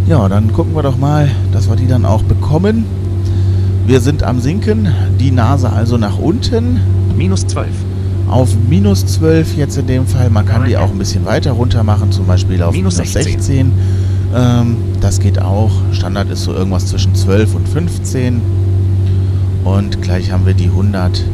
Ja, 0.07 0.29
dann 0.29 0.53
gucken 0.53 0.75
wir 0.75 0.83
doch 0.83 0.99
mal, 0.99 1.31
dass 1.53 1.69
wir 1.69 1.77
die 1.77 1.87
dann 1.87 2.05
auch 2.05 2.23
bekommen. 2.23 2.85
Wir 3.87 4.01
sind 4.01 4.23
am 4.23 4.41
Sinken, 4.41 4.89
die 5.19 5.31
Nase 5.31 5.71
also 5.71 5.97
nach 5.97 6.19
unten 6.19 6.81
Minus 7.17 7.47
12. 7.47 7.69
auf 8.29 8.49
minus 8.69 9.07
12 9.07 9.57
jetzt 9.57 9.79
in 9.79 9.87
dem 9.87 10.07
Fall. 10.07 10.31
Man 10.31 10.45
kann 10.45 10.65
die 10.65 10.77
auch 10.77 10.91
ein 10.91 10.99
bisschen 10.99 11.25
weiter 11.25 11.53
runter 11.53 11.85
machen, 11.85 12.11
zum 12.13 12.27
Beispiel 12.27 12.63
auf 12.63 12.75
minus 12.75 12.97
Minus 12.97 13.13
16. 13.13 13.33
16. 13.41 13.73
Ähm, 14.35 14.77
das 15.01 15.21
geht 15.21 15.41
auch. 15.41 15.71
Standard 15.93 16.31
ist 16.31 16.45
so 16.45 16.53
irgendwas 16.53 16.87
zwischen 16.87 17.15
12 17.15 17.55
und 17.55 17.69
15. 17.69 18.41
Und 19.65 20.03
gleich 20.03 20.33
haben 20.33 20.45
wir 20.45 20.55
die 20.55 20.67
100 20.67 21.25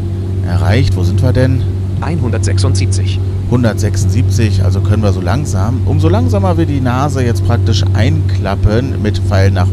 erreicht. 0.50 0.96
Wo 0.96 1.04
sind 1.04 1.22
wir 1.22 1.32
denn? 1.32 1.62
176. 2.00 3.18
176, 3.46 4.62
also 4.62 4.80
können 4.80 5.02
wir 5.02 5.12
so 5.12 5.20
langsam, 5.20 5.80
umso 5.86 6.08
langsamer 6.08 6.56
wir 6.56 6.66
die 6.66 6.80
Nase 6.80 7.24
jetzt 7.24 7.44
praktisch 7.44 7.84
einklappen, 7.94 9.02
mit 9.02 9.18
Pfeil 9.18 9.50
nach, 9.50 9.66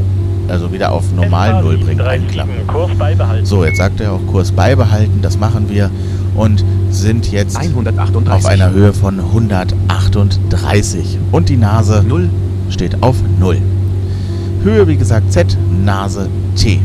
also 0.47 0.71
wieder 0.71 0.91
auf 0.91 1.03
normal 1.15 1.61
Null 1.61 1.77
bringen, 1.77 2.01
einklappen. 2.01 2.65
Kurs 2.65 2.91
beibehalten. 2.97 3.45
So, 3.45 3.63
jetzt 3.63 3.77
sagt 3.77 3.99
er 3.99 4.13
auch 4.13 4.25
Kurs 4.25 4.51
beibehalten, 4.51 5.21
das 5.21 5.37
machen 5.37 5.69
wir 5.69 5.91
und 6.35 6.63
sind 6.89 7.31
jetzt 7.31 7.55
138. 7.55 8.33
auf 8.33 8.45
einer 8.45 8.71
Höhe 8.71 8.93
von 8.93 9.19
138. 9.19 11.19
Und 11.31 11.49
die 11.49 11.57
Nase 11.57 12.03
0. 12.07 12.29
steht 12.69 13.03
auf 13.03 13.15
0. 13.39 13.57
Höhe, 14.63 14.87
wie 14.87 14.97
gesagt, 14.97 15.31
Z, 15.31 15.55
Nase 15.85 16.27
T. 16.55 16.79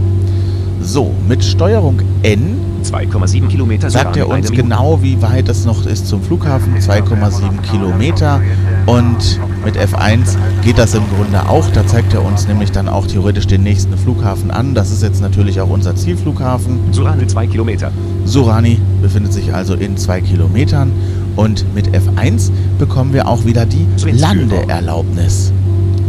So, 0.82 1.12
mit 1.28 1.44
Steuerung 1.44 2.00
N 2.22 2.60
2,7 2.82 3.46
Kilometer. 3.46 3.88
sagt 3.90 4.16
er 4.16 4.28
uns 4.28 4.50
genau, 4.50 5.00
wie 5.02 5.22
weit 5.22 5.48
es 5.48 5.64
noch 5.64 5.86
ist 5.86 6.08
zum 6.08 6.20
Flughafen. 6.22 6.76
2,7 6.78 7.62
Kilometer. 7.62 8.40
Und 8.86 9.38
mit 9.64 9.78
F1 9.78 10.36
geht 10.64 10.78
das 10.78 10.94
im 10.94 11.04
Grunde 11.14 11.48
auch. 11.48 11.70
Da 11.70 11.86
zeigt 11.86 12.12
er 12.14 12.24
uns 12.24 12.48
nämlich 12.48 12.72
dann 12.72 12.88
auch 12.88 13.06
theoretisch 13.06 13.46
den 13.46 13.62
nächsten 13.62 13.96
Flughafen 13.96 14.50
an. 14.50 14.74
Das 14.74 14.90
ist 14.90 15.02
jetzt 15.02 15.20
natürlich 15.20 15.60
auch 15.60 15.70
unser 15.70 15.94
Zielflughafen. 15.94 16.80
Suranel 16.92 17.28
2 17.28 17.46
Kilometer. 17.46 17.92
Surani 18.24 18.80
befindet 19.00 19.32
sich 19.32 19.54
also 19.54 19.74
in 19.74 19.96
zwei 19.96 20.20
Kilometern. 20.20 20.90
Und 21.36 21.64
mit 21.74 21.88
F1 21.88 22.50
bekommen 22.78 23.12
wir 23.12 23.28
auch 23.28 23.44
wieder 23.44 23.64
die 23.64 23.86
Landeerlaubnis. 24.04 25.52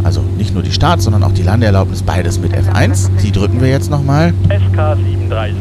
Also 0.04 0.20
nicht 0.36 0.52
nur 0.52 0.62
die 0.62 0.70
Start, 0.70 1.00
sondern 1.00 1.24
auch 1.24 1.32
die 1.32 1.42
Landeerlaubnis, 1.42 2.02
beides 2.02 2.38
mit 2.38 2.52
F1. 2.52 3.08
Die 3.22 3.32
drücken 3.32 3.60
wir 3.62 3.68
jetzt 3.68 3.90
nochmal. 3.90 4.34
SK 4.44 4.96
737, 5.02 5.54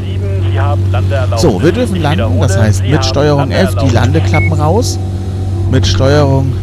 Sie 0.51 0.59
haben 0.59 0.81
Landeerlaubnis. 0.91 1.41
So, 1.41 1.63
wir 1.63 1.71
dürfen 1.71 2.01
landen, 2.01 2.41
das 2.41 2.57
heißt 2.57 2.83
mit 2.85 3.05
Steuerung 3.05 3.51
F 3.51 3.75
die. 3.75 3.89
Landeklappen 3.89 4.51
raus. 4.51 4.99
Mit 5.71 5.87
Steuerung 5.87 6.53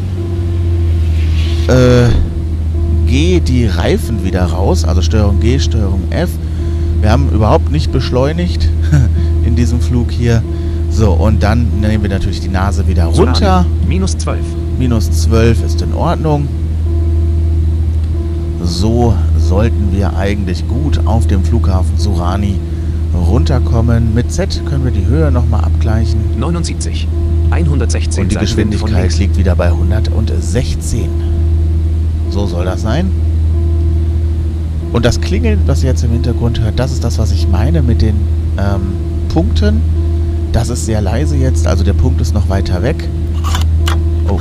äh, 1.68 2.08
G 3.06 3.40
die 3.40 3.66
Reifen 3.66 4.24
wieder 4.24 4.44
raus. 4.44 4.84
Also 4.84 5.00
Steuerung 5.00 5.40
G, 5.40 5.58
Steuerung 5.58 6.02
F. 6.10 6.28
Wir 7.00 7.10
haben 7.10 7.30
überhaupt 7.30 7.70
nicht 7.70 7.90
beschleunigt 7.92 8.68
in 9.46 9.56
diesem 9.56 9.80
Flug 9.80 10.10
hier. 10.10 10.42
So, 10.90 11.12
und 11.12 11.42
dann 11.42 11.80
nehmen 11.80 12.02
wir 12.02 12.10
natürlich 12.10 12.40
die 12.40 12.48
Nase 12.48 12.86
wieder 12.86 13.06
runter. 13.06 13.64
Minus 13.88 14.18
12. 14.18 14.38
Minus 14.78 15.10
12 15.10 15.64
ist 15.64 15.80
in 15.80 15.94
Ordnung. 15.94 16.46
So 18.62 19.14
sollten 19.38 19.92
wir 19.92 20.16
eigentlich 20.16 20.66
gut 20.68 21.00
auf 21.06 21.26
dem 21.26 21.44
Flughafen 21.44 21.98
Surani 21.98 22.58
runterkommen. 23.14 24.14
Mit 24.14 24.32
Z 24.32 24.62
können 24.66 24.84
wir 24.84 24.92
die 24.92 25.06
Höhe 25.06 25.30
nochmal 25.30 25.64
abgleichen. 25.64 26.38
79. 26.38 27.08
116. 27.50 28.22
Und 28.22 28.32
die 28.32 28.36
Geschwindigkeit 28.36 29.16
liegt 29.18 29.36
wieder 29.36 29.56
bei 29.56 29.66
116. 29.66 31.08
So 32.30 32.46
soll 32.46 32.64
das 32.64 32.82
sein. 32.82 33.10
Und 34.92 35.04
das 35.04 35.20
Klingeln, 35.20 35.60
was 35.66 35.82
ihr 35.82 35.90
jetzt 35.90 36.04
im 36.04 36.10
Hintergrund 36.10 36.60
hört, 36.60 36.78
das 36.78 36.92
ist 36.92 37.04
das, 37.04 37.18
was 37.18 37.32
ich 37.32 37.48
meine 37.48 37.82
mit 37.82 38.02
den 38.02 38.16
ähm, 38.58 38.92
Punkten. 39.28 39.80
Das 40.52 40.68
ist 40.68 40.86
sehr 40.86 41.00
leise 41.00 41.36
jetzt, 41.36 41.66
also 41.66 41.84
der 41.84 41.92
Punkt 41.92 42.20
ist 42.20 42.34
noch 42.34 42.48
weiter 42.48 42.82
weg. 42.82 43.08
Oh. 44.28 44.38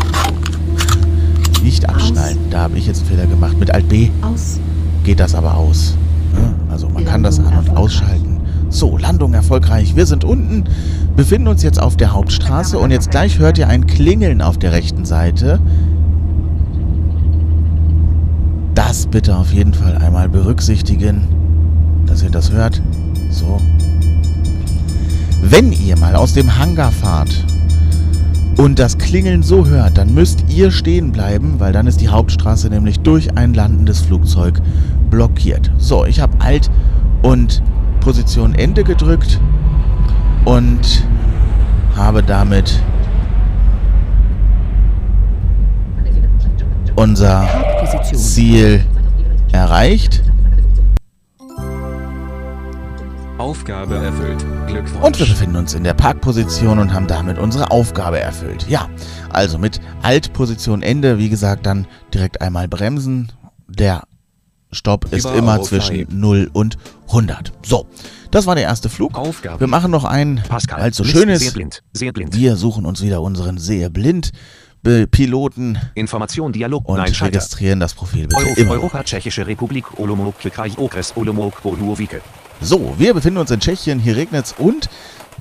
Nicht 1.63 1.87
abschnallen, 1.89 2.37
da 2.49 2.61
habe 2.61 2.77
ich 2.77 2.87
jetzt 2.87 2.99
einen 3.01 3.09
Fehler 3.09 3.25
gemacht. 3.27 3.57
Mit 3.59 3.71
Alt 3.73 3.87
B 3.89 4.09
Aus. 4.21 4.59
geht 5.03 5.19
das 5.19 5.35
aber 5.35 5.55
aus. 5.55 5.95
Ja, 6.33 6.53
Also 6.71 6.89
man 6.89 7.05
kann 7.05 7.23
das 7.23 7.39
an- 7.39 7.57
und 7.57 7.75
ausschalten. 7.75 8.39
So, 8.69 8.97
Landung 8.97 9.33
erfolgreich. 9.33 9.95
Wir 9.95 10.05
sind 10.05 10.23
unten, 10.23 10.65
befinden 11.15 11.47
uns 11.47 11.63
jetzt 11.63 11.81
auf 11.81 11.97
der 11.97 12.13
Hauptstraße 12.13 12.77
und 12.77 12.91
jetzt 12.91 13.09
gleich 13.11 13.39
hört 13.39 13.57
ihr 13.57 13.67
ein 13.67 13.87
Klingeln 13.87 14.41
auf 14.41 14.57
der 14.57 14.71
rechten 14.71 15.05
Seite. 15.05 15.59
Das 18.75 19.07
bitte 19.07 19.35
auf 19.35 19.51
jeden 19.51 19.73
Fall 19.73 19.97
einmal 19.97 20.29
berücksichtigen, 20.29 21.27
dass 22.05 22.23
ihr 22.23 22.29
das 22.29 22.51
hört. 22.51 22.81
So. 23.31 23.57
Wenn 25.41 25.71
ihr 25.71 25.97
mal 25.97 26.15
aus 26.15 26.33
dem 26.33 26.57
Hangar 26.57 26.91
fahrt 26.91 27.45
und 28.59 28.77
das 28.77 28.97
Klingeln 28.97 29.41
so 29.41 29.67
hört, 29.67 29.97
dann 29.97 30.13
müsst 30.13 30.43
ihr 30.49 30.69
stehen 30.69 31.13
bleiben, 31.13 31.55
weil 31.59 31.71
dann 31.71 31.87
ist 31.87 32.01
die 32.01 32.09
Hauptstraße 32.09 32.67
nämlich 32.67 32.99
durch 32.99 33.37
ein 33.37 33.53
landendes 33.53 34.01
Flugzeug 34.01 34.59
blockiert. 35.09 35.71
So, 35.77 36.05
ich 36.05 36.19
habe 36.19 36.33
Alt 36.41 36.69
und 37.21 37.63
Position 38.01 38.53
Ende 38.53 38.83
gedrückt 38.83 39.39
und 40.43 41.07
habe 41.95 42.21
damit 42.21 42.83
unser. 46.95 47.47
Ziel 48.13 48.83
erreicht. 49.51 50.21
Aufgabe 53.49 53.95
erfüllt. 53.95 54.45
Glückwunsch. 54.67 55.03
Und 55.03 55.17
wir 55.17 55.25
befinden 55.25 55.55
uns 55.55 55.73
in 55.73 55.83
der 55.83 55.95
Parkposition 55.95 56.77
und 56.77 56.93
haben 56.93 57.07
damit 57.07 57.39
unsere 57.39 57.71
Aufgabe 57.71 58.19
erfüllt. 58.19 58.67
Ja, 58.69 58.87
also 59.31 59.57
mit 59.57 59.81
Altposition 60.03 60.83
Ende, 60.83 61.17
wie 61.17 61.29
gesagt, 61.29 61.65
dann 61.65 61.87
direkt 62.13 62.41
einmal 62.41 62.67
bremsen. 62.67 63.31
Der 63.67 64.03
Stopp 64.71 65.11
ist 65.11 65.25
Über 65.25 65.33
immer 65.33 65.63
zwischen 65.63 66.05
frei. 66.05 66.07
0 66.11 66.51
und 66.53 66.77
100. 67.07 67.51
So, 67.65 67.87
das 68.29 68.45
war 68.45 68.53
der 68.53 68.65
erste 68.65 68.87
Flug. 68.87 69.17
Aufgabe. 69.17 69.59
Wir 69.61 69.67
machen 69.67 69.89
noch 69.89 70.03
einen, 70.03 70.43
Pascal. 70.47 70.81
weil 70.81 70.91
es 70.91 70.97
so 70.97 71.03
schön 71.03 71.27
ist. 71.27 71.41
Sehr 71.41 71.51
blind. 71.51 71.81
Sehr 71.91 72.11
blind. 72.11 72.35
Wir 72.35 72.55
suchen 72.55 72.85
uns 72.85 73.01
wieder 73.01 73.19
unseren 73.23 73.57
sehr 73.57 73.89
blind 73.89 74.29
Piloten 75.09 75.79
Information, 75.95 76.53
Dialog. 76.53 76.87
und 76.87 76.97
Nein, 76.97 77.11
registrieren 77.11 77.79
das 77.79 77.95
Profil 77.95 78.27
bitte 78.27 78.41
Euro, 78.43 78.53
immer. 78.57 78.71
Europa, 78.73 79.03
Tschechische 79.03 79.47
Republik, 79.47 79.99
Olomouc, 79.99 80.35
Kraj, 80.39 80.73
Okres, 80.77 81.13
Olomouc, 81.17 81.63
Bonuowike. 81.63 82.21
So, 82.61 82.95
wir 82.97 83.13
befinden 83.13 83.39
uns 83.39 83.51
in 83.51 83.59
Tschechien, 83.59 83.99
hier 83.99 84.17
regnet's 84.17 84.53
und 84.57 84.89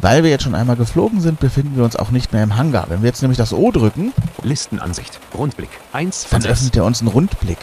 weil 0.00 0.22
wir 0.22 0.30
jetzt 0.30 0.44
schon 0.44 0.54
einmal 0.54 0.76
geflogen 0.76 1.20
sind, 1.20 1.40
befinden 1.40 1.76
wir 1.76 1.82
uns 1.82 1.96
auch 1.96 2.10
nicht 2.10 2.32
mehr 2.32 2.44
im 2.44 2.56
Hangar. 2.56 2.86
Wenn 2.88 3.02
wir 3.02 3.08
jetzt 3.08 3.20
nämlich 3.22 3.38
das 3.38 3.52
O 3.52 3.72
drücken, 3.72 4.12
Listenansicht. 4.42 5.18
Rundblick. 5.36 5.70
1 5.92 6.24
von 6.24 6.36
dann 6.36 6.42
6. 6.42 6.52
öffnet 6.52 6.76
er 6.76 6.84
uns 6.84 7.00
einen 7.00 7.08
Rundblick. 7.08 7.58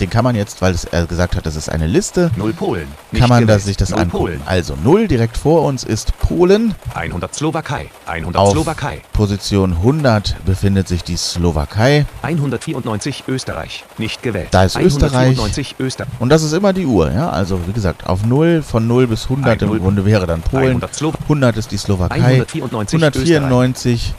Den 0.00 0.10
kann 0.10 0.22
man 0.22 0.36
jetzt, 0.36 0.62
weil 0.62 0.72
es, 0.74 0.84
er 0.84 1.06
gesagt 1.06 1.34
hat, 1.34 1.44
das 1.44 1.56
ist 1.56 1.68
eine 1.68 1.88
Liste, 1.88 2.30
Null 2.36 2.52
Polen. 2.52 2.86
Kann 3.16 3.28
man 3.28 3.46
das, 3.48 3.64
sich 3.64 3.76
das 3.76 3.90
Null 3.90 4.00
angucken. 4.00 4.24
Polen. 4.24 4.42
Also 4.46 4.76
0 4.82 5.08
direkt 5.08 5.36
vor 5.36 5.62
uns 5.62 5.82
ist 5.82 6.16
Polen. 6.20 6.74
100 6.94 7.34
Slowakei. 7.34 7.90
100 8.06 8.36
Auf 8.36 8.52
Slowakei. 8.52 9.02
Position 9.12 9.72
100 9.72 10.36
befindet 10.44 10.86
sich 10.86 11.02
die 11.02 11.16
Slowakei. 11.16 12.06
194 12.22 13.24
Österreich. 13.26 13.84
Nicht 13.98 14.22
gewählt. 14.22 14.48
Da 14.52 14.64
ist 14.64 14.76
Österreich. 14.76 15.14
194 15.14 15.76
Österreich. 15.80 16.08
Und 16.20 16.28
das 16.28 16.44
ist 16.44 16.52
immer 16.52 16.72
die 16.72 16.86
Uhr, 16.86 17.10
ja. 17.12 17.30
Also 17.30 17.60
wie 17.66 17.72
gesagt, 17.72 18.06
auf 18.06 18.24
0, 18.24 18.62
von 18.62 18.86
0 18.86 19.08
bis 19.08 19.24
100 19.24 19.62
im 19.62 19.68
100. 19.68 19.82
Grunde 19.82 20.04
wäre 20.04 20.26
dann 20.26 20.42
Polen. 20.42 20.68
100 20.68 20.94
Slow 20.94 21.12
100 21.24 21.56
ist 21.56 21.72
die 21.72 21.76
Slowakei. 21.76 22.14
194 22.14 23.02
194 23.02 24.14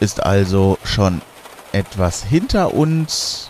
ist 0.00 0.22
also 0.22 0.78
schon 0.82 1.20
etwas 1.72 2.24
hinter 2.24 2.74
uns. 2.74 3.47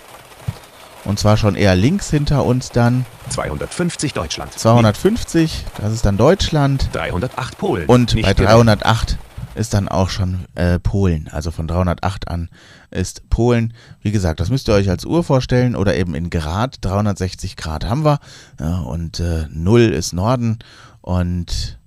Und 1.05 1.19
zwar 1.19 1.37
schon 1.37 1.55
eher 1.55 1.75
links 1.75 2.11
hinter 2.11 2.45
uns 2.45 2.71
dann. 2.71 3.07
250 3.31 4.13
Deutschland. 4.13 4.53
250, 4.53 5.65
das 5.81 5.93
ist 5.93 6.05
dann 6.05 6.17
Deutschland. 6.17 6.91
308 6.93 7.59
Polen. 7.59 7.87
Und 7.87 8.15
Nicht 8.15 8.27
bei 8.27 8.35
gewählt. 8.35 8.83
308 8.83 9.19
ist 9.55 9.75
dann 9.75 9.89
auch 9.89 10.09
schon 10.09 10.45
äh, 10.55 10.79
Polen. 10.79 11.29
Also 11.33 11.51
von 11.51 11.67
308 11.67 12.29
an 12.29 12.49
ist 12.91 13.29
Polen. 13.29 13.75
Wie 14.01 14.13
gesagt, 14.13 14.41
das 14.41 14.51
müsst 14.51 14.69
ihr 14.69 14.75
euch 14.75 14.89
als 14.89 15.05
Uhr 15.05 15.25
vorstellen 15.25 15.75
oder 15.77 15.97
eben 15.97 16.15
in 16.15 16.31
Grad. 16.31 16.79
360 16.83 17.57
Grad 17.57 17.85
haben 17.85 18.05
wir. 18.05 18.21
Ja, 18.61 18.79
und 18.79 19.21
äh, 19.21 19.47
0 19.51 19.81
ist 19.81 20.13
Norden. 20.13 20.59
Und 21.01 21.79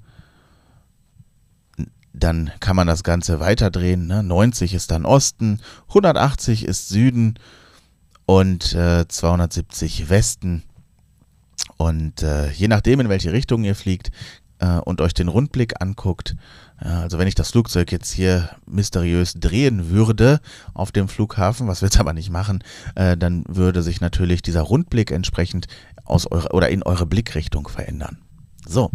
dann 2.14 2.52
kann 2.60 2.76
man 2.76 2.88
das 2.88 3.04
Ganze 3.04 3.40
weiterdrehen. 3.40 4.08
Ne? 4.08 4.22
90 4.24 4.74
ist 4.74 4.92
dann 4.92 5.06
Osten, 5.06 5.62
180 5.90 6.66
ist 6.66 6.90
Süden 6.90 7.36
und 8.32 8.74
äh, 8.76 9.06
270 9.06 10.10
Westen. 10.10 10.64
Und 11.76 12.24
äh, 12.24 12.50
je 12.52 12.70
nachdem, 12.70 13.02
in 13.02 13.10
welche 13.10 13.34
Richtung 13.34 13.66
ihr 13.66 13.76
fliegt 13.76 14.10
äh, 14.60 14.78
und 14.78 15.02
euch 15.02 15.14
den 15.14 15.28
Rundblick 15.28 15.82
anguckt, 15.82 16.38
ja, 16.82 17.02
also 17.02 17.20
wenn 17.20 17.28
ich 17.28 17.36
das 17.36 17.52
Flugzeug 17.52 17.92
jetzt 17.92 18.10
hier 18.10 18.50
mysteriös 18.66 19.34
drehen 19.34 19.90
würde 19.90 20.40
auf 20.74 20.94
dem 20.94 21.10
Flughafen, 21.10 21.68
was 21.68 21.82
wir 21.82 21.88
jetzt 21.88 22.00
aber 22.00 22.14
nicht 22.14 22.30
machen, 22.30 22.64
äh, 22.96 23.18
dann 23.18 23.44
würde 23.50 23.84
sich 23.84 24.00
natürlich 24.00 24.42
dieser 24.42 24.62
Rundblick 24.62 25.12
entsprechend 25.12 25.68
aus 26.06 26.26
eurer 26.26 26.54
oder 26.54 26.70
in 26.70 26.84
eure 26.84 27.06
Blickrichtung 27.06 27.68
verändern. 27.68 28.20
So. 28.66 28.92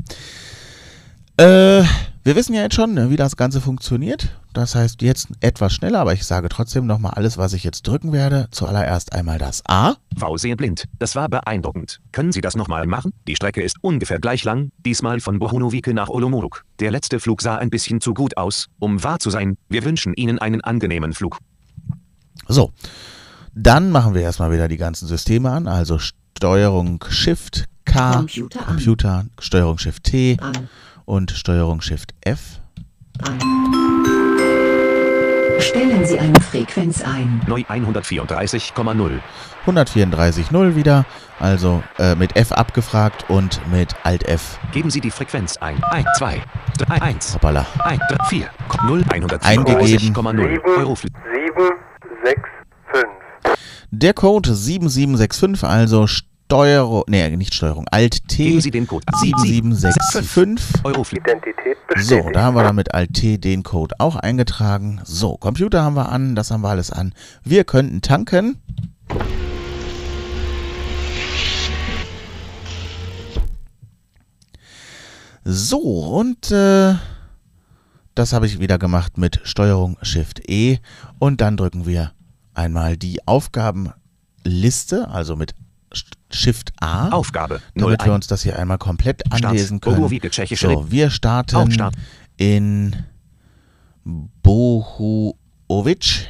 Äh, 1.39 1.85
wir 2.25 2.35
wissen 2.35 2.55
ja 2.55 2.63
jetzt 2.63 2.75
schon, 2.75 2.95
ne, 2.95 3.11
wie 3.11 3.17
das 3.17 3.37
Ganze 3.37 3.61
funktioniert. 3.61 4.31
Das 4.55 4.75
heißt 4.75 5.03
jetzt 5.03 5.29
etwas 5.41 5.75
schneller, 5.75 6.01
aber 6.01 6.15
ich 6.15 6.25
sage 6.25 6.49
trotzdem 6.49 6.87
nochmal 6.87 7.13
alles, 7.13 7.37
was 7.37 7.53
ich 7.53 7.63
jetzt 7.63 7.87
drücken 7.87 8.13
werde. 8.13 8.49
Zuallererst 8.51 9.13
einmal 9.13 9.39
das 9.39 9.63
A. 9.69 9.97
Wow, 10.17 10.39
sehr 10.39 10.57
blind. 10.57 10.87
Das 10.99 11.15
war 11.15 11.29
beeindruckend. 11.29 12.01
Können 12.13 12.33
Sie 12.33 12.41
das 12.41 12.57
nochmal 12.57 12.87
machen? 12.87 13.13
Die 13.29 13.37
Strecke 13.37 13.63
ist 13.63 13.77
ungefähr 13.83 14.19
gleich 14.19 14.45
lang, 14.45 14.71
diesmal 14.79 15.21
von 15.21 15.39
Bohunowice 15.39 15.93
nach 15.93 16.09
Olomouc. 16.09 16.65
Der 16.81 16.91
letzte 16.91 17.21
Flug 17.21 17.43
sah 17.43 17.57
ein 17.57 17.69
bisschen 17.69 18.01
zu 18.01 18.15
gut 18.15 18.39
aus, 18.39 18.69
um 18.79 19.05
wahr 19.05 19.19
zu 19.19 19.29
sein. 19.29 19.59
Wir 19.69 19.85
wünschen 19.85 20.15
Ihnen 20.15 20.39
einen 20.39 20.63
angenehmen 20.63 21.13
Flug. 21.13 21.39
So, 22.49 22.73
dann 23.55 23.91
machen 23.91 24.15
wir 24.15 24.23
erstmal 24.23 24.53
wieder 24.53 24.69
die 24.69 24.79
ganzen 24.79 25.07
Systeme 25.07 25.51
an, 25.51 25.69
also 25.69 25.99
Steuerung 25.99 27.05
Shift 27.11 27.67
K, 27.85 28.13
Computer 28.13 28.61
an. 28.61 28.67
Computer, 28.67 29.27
Steuerung 29.39 29.79
Shift 29.79 30.05
T 30.05 30.39
An. 30.41 30.69
Und 31.07 31.31
Steuerung 31.31 31.81
Shift 31.81 32.15
F. 32.21 32.61
Stellen 35.59 36.05
Sie 36.05 36.19
eine 36.19 36.39
Frequenz 36.41 37.03
ein. 37.03 37.41
Neu 37.47 37.63
134,0. 37.63 39.21
134.0 39.67 40.77
wieder, 40.77 41.07
also 41.41 41.83
äh, 41.99 42.15
mit 42.15 42.37
F 42.37 42.53
abgefragt 42.53 43.25
und 43.31 43.61
mit 43.73 43.95
Alt 44.05 44.29
F. 44.29 44.59
Geben 44.73 44.91
Sie 44.91 45.01
die 45.01 45.11
Frequenz 45.11 45.57
ein. 45.57 45.83
1, 45.83 46.07
2, 46.19 46.43
3, 46.79 47.03
1, 47.03 47.35
Hoppala. 47.35 47.67
1, 47.83 48.01
4, 48.29 48.51
0, 48.87 49.05
Eingegeben. 49.09 49.41
134,0. 49.41 50.65
Euroflug. 50.79 51.13
7, 51.33 51.71
6, 52.25 52.41
5. 52.93 53.05
Der 53.91 54.13
Code 54.13 54.55
7765, 54.55 55.65
also 55.67 56.07
Steuerung, 56.47 57.03
nee, 57.09 57.29
nicht 57.37 57.55
Steuerung, 57.55 57.89
Alt 57.91 58.29
T 58.29 58.45
Geben 58.45 58.61
Sie 58.61 58.71
den 58.71 58.87
Code 58.87 59.05
7765. 59.21 60.85
Euroflug. 60.85 61.21
Identität 61.21 61.77
So, 61.97 62.31
da 62.31 62.43
haben 62.45 62.55
wir 62.55 62.63
dann 62.63 62.77
mit 62.77 62.95
Alt 62.95 63.15
T 63.15 63.37
den 63.37 63.65
Code 63.65 63.97
auch 63.99 64.15
eingetragen. 64.15 65.01
So, 65.03 65.37
Computer 65.39 65.83
haben 65.83 65.97
wir 65.97 66.09
an, 66.09 66.37
das 66.37 66.53
haben 66.53 66.61
wir 66.61 66.69
alles 66.69 66.93
an. 66.93 67.15
Wir 67.43 67.65
könnten 67.65 68.01
tanken. 68.01 68.59
So, 75.43 75.81
und 75.81 76.53
äh, 76.53 76.95
das 78.15 78.33
habe 78.33 78.47
ich 78.47 78.61
wieder 78.61 78.79
gemacht 78.79 79.19
mit 79.19 79.41
Steuerung 79.43 79.99
Shift 80.01 80.49
E. 80.49 80.79
Und 81.19 81.41
dann 81.41 81.57
drücken 81.57 81.87
wir 81.87 82.13
einmal 82.55 82.97
die 82.97 83.27
Aufgabenliste, 83.27 85.09
also 85.09 85.35
mit 85.35 85.57
Shift 86.31 86.73
A. 86.81 87.11
Aufgabe 87.11 87.61
damit 87.75 88.01
wir 88.01 88.13
01. 88.13 88.15
uns 88.15 88.27
das 88.27 88.43
hier 88.43 88.59
einmal 88.59 88.79
komplett 88.79 89.33
anlesen 89.33 89.81
können. 89.81 90.09
So, 90.55 90.91
wir 90.91 91.11
starten 91.11 91.91
in 92.37 92.97
Bohuovic 94.43 96.29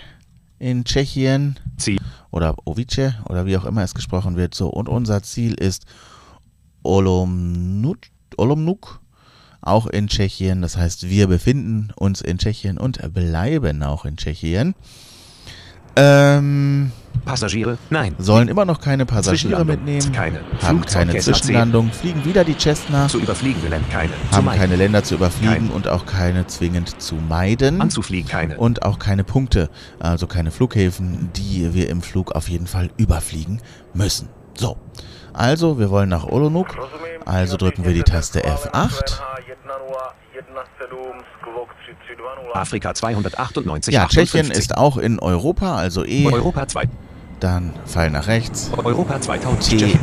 in 0.59 0.85
Tschechien 0.85 1.59
Ziel. 1.77 1.99
oder 2.31 2.57
Ovice 2.65 3.15
oder 3.29 3.47
wie 3.47 3.57
auch 3.57 3.65
immer 3.65 3.83
es 3.83 3.95
gesprochen 3.95 4.37
wird. 4.37 4.55
So, 4.55 4.69
und 4.69 4.89
unser 4.89 5.23
Ziel 5.23 5.55
ist 5.55 5.85
Olomouc, 6.83 7.99
Olomouc 8.37 9.01
auch 9.61 9.87
in 9.87 10.09
Tschechien. 10.09 10.63
Das 10.63 10.77
heißt, 10.77 11.09
wir 11.09 11.27
befinden 11.27 11.93
uns 11.97 12.21
in 12.21 12.39
Tschechien 12.39 12.79
und 12.79 13.13
bleiben 13.13 13.83
auch 13.83 14.05
in 14.05 14.17
Tschechien. 14.17 14.75
Ähm, 15.97 16.93
Passagiere? 17.25 17.79
Nein. 17.91 18.15
sollen 18.19 18.49
immer 18.49 18.65
noch 18.65 18.81
keine 18.81 19.07
Passagiere 19.07 19.65
mitnehmen, 19.65 20.13
Keine. 20.13 20.41
haben 20.63 20.79
Flugzeug 20.79 21.07
keine 21.09 21.19
Zwischenlandung, 21.19 21.91
fliegen 21.93 22.25
wieder 22.25 22.45
die 22.45 22.57
Cessna, 22.57 23.09
Zu 23.09 23.19
überfliegende 23.19 23.69
Länder? 23.69 23.89
Keine. 23.91 24.13
Haben 24.33 24.47
keine 24.47 24.77
Länder 24.77 25.03
zu 25.03 25.15
überfliegen 25.17 25.69
Kein. 25.69 25.71
und 25.71 25.89
auch 25.89 26.07
keine 26.07 26.47
zwingend 26.47 27.01
zu 27.01 27.17
meiden. 27.17 27.81
Anzufliegen? 27.81 28.29
Keine. 28.29 28.57
und 28.59 28.85
auch 28.85 28.99
keine 28.99 29.25
Punkte, 29.25 29.71
also 29.99 30.27
keine 30.27 30.51
Flughäfen, 30.51 31.31
die 31.35 31.75
wir 31.75 31.89
im 31.89 32.03
Flug 32.03 32.33
auf 32.33 32.49
jeden 32.49 32.67
Fall 32.67 32.91
überfliegen 32.97 33.61
müssen. 33.95 34.29
So, 34.55 34.77
also 35.33 35.79
wir 35.79 35.91
wollen 35.91 36.09
nach 36.09 36.25
Olomouc, 36.25 36.77
also 37.25 37.57
drücken 37.57 37.85
wir 37.85 37.93
die 37.93 38.03
Taste 38.03 38.43
F8. 38.45 39.21
Afrika 42.55 42.95
298. 42.95 43.95
Ja, 43.95 44.05
58. 44.05 44.41
Tschechien 44.41 44.51
ist 44.51 44.77
auch 44.77 44.97
in 44.97 45.19
Europa, 45.19 45.77
also 45.77 46.05
E, 46.05 46.27
Europa 46.27 46.67
2. 46.69 46.85
dann 47.41 47.73
Pfeil 47.87 48.11
nach 48.11 48.27
rechts. 48.27 48.71
Europa 48.77 49.21
2000. 49.21 49.79
T 49.79 49.99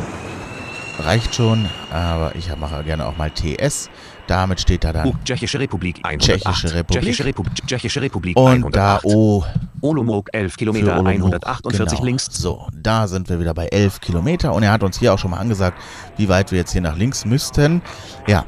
reicht 0.98 1.34
schon, 1.34 1.68
aber 1.92 2.34
ich 2.36 2.54
mache 2.56 2.82
gerne 2.84 3.06
auch 3.06 3.16
mal 3.16 3.30
TS. 3.30 3.90
Damit 4.26 4.60
steht 4.60 4.84
da 4.84 4.92
dann. 4.92 5.08
U, 5.08 5.14
Tschechische 5.24 5.58
Republik 5.58 6.00
108. 6.02 6.42
Tschechische 6.42 6.74
Republik. 6.74 7.02
Tschechische 7.02 7.24
Republik. 7.24 7.66
Tschechische 7.66 8.02
Republik 8.02 8.36
Und 8.38 8.74
da 8.74 8.96
108. 8.96 9.04
O 9.04 9.44
Olomouc 9.82 10.30
11 10.32 10.52
für 10.52 10.58
Kilometer 10.58 10.92
Olomouc. 10.94 11.08
148 11.08 11.98
genau. 11.98 12.04
links. 12.04 12.28
So, 12.32 12.68
da 12.72 13.06
sind 13.06 13.28
wir 13.28 13.38
wieder 13.38 13.52
bei 13.52 13.66
11 13.66 14.00
Kilometer 14.00 14.54
und 14.54 14.62
er 14.62 14.72
hat 14.72 14.82
uns 14.82 14.98
hier 14.98 15.12
auch 15.12 15.18
schon 15.18 15.32
mal 15.32 15.38
angesagt, 15.38 15.78
wie 16.16 16.28
weit 16.28 16.52
wir 16.52 16.58
jetzt 16.58 16.72
hier 16.72 16.80
nach 16.80 16.96
links 16.96 17.26
müssten. 17.26 17.82
Ja, 18.26 18.46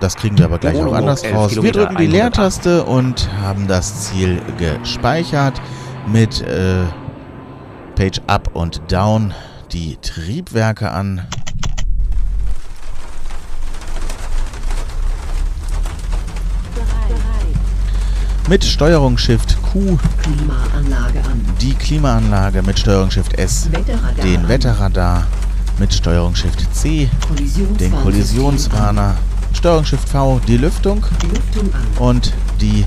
das 0.00 0.16
kriegen 0.16 0.36
wir 0.36 0.44
aber 0.44 0.58
gleich 0.58 0.76
auch 0.76 0.92
anders 0.92 1.22
11 1.22 1.34
raus. 1.34 1.50
Wir 1.50 1.62
Kilometer, 1.62 1.78
drücken 1.80 1.96
die 1.96 2.04
108. 2.04 2.12
Leertaste 2.12 2.84
und 2.84 3.30
haben 3.42 3.66
das 3.66 4.04
Ziel 4.10 4.40
gespeichert 4.58 5.60
mit 6.06 6.42
äh, 6.42 6.84
Page 7.96 8.20
Up 8.26 8.50
und 8.54 8.82
Down 8.88 9.32
die 9.72 9.96
Triebwerke 10.02 10.90
an. 10.90 11.22
Mit 18.46 18.62
Steuerung 18.62 19.16
Shift 19.16 19.56
Q 19.62 19.98
Klimaanlage 20.22 21.18
an. 21.20 21.40
die 21.62 21.72
Klimaanlage, 21.74 22.62
mit 22.62 22.78
Steuerung 22.78 23.10
Shift 23.10 23.38
S 23.38 23.72
Wetterradar 23.72 24.22
den 24.22 24.40
an. 24.40 24.48
Wetterradar, 24.48 25.26
mit 25.78 25.94
Steuerung 25.94 26.34
Shift 26.34 26.74
C 26.74 27.08
den 27.80 27.92
Kollisionswarner, 28.02 29.16
Steuerung 29.54 29.84
Shift 29.84 30.08
V 30.08 30.40
die 30.46 30.56
Lüftung 30.56 31.02
an. 31.04 31.30
Lüftung 31.30 31.70
und 31.98 32.34
die 32.60 32.84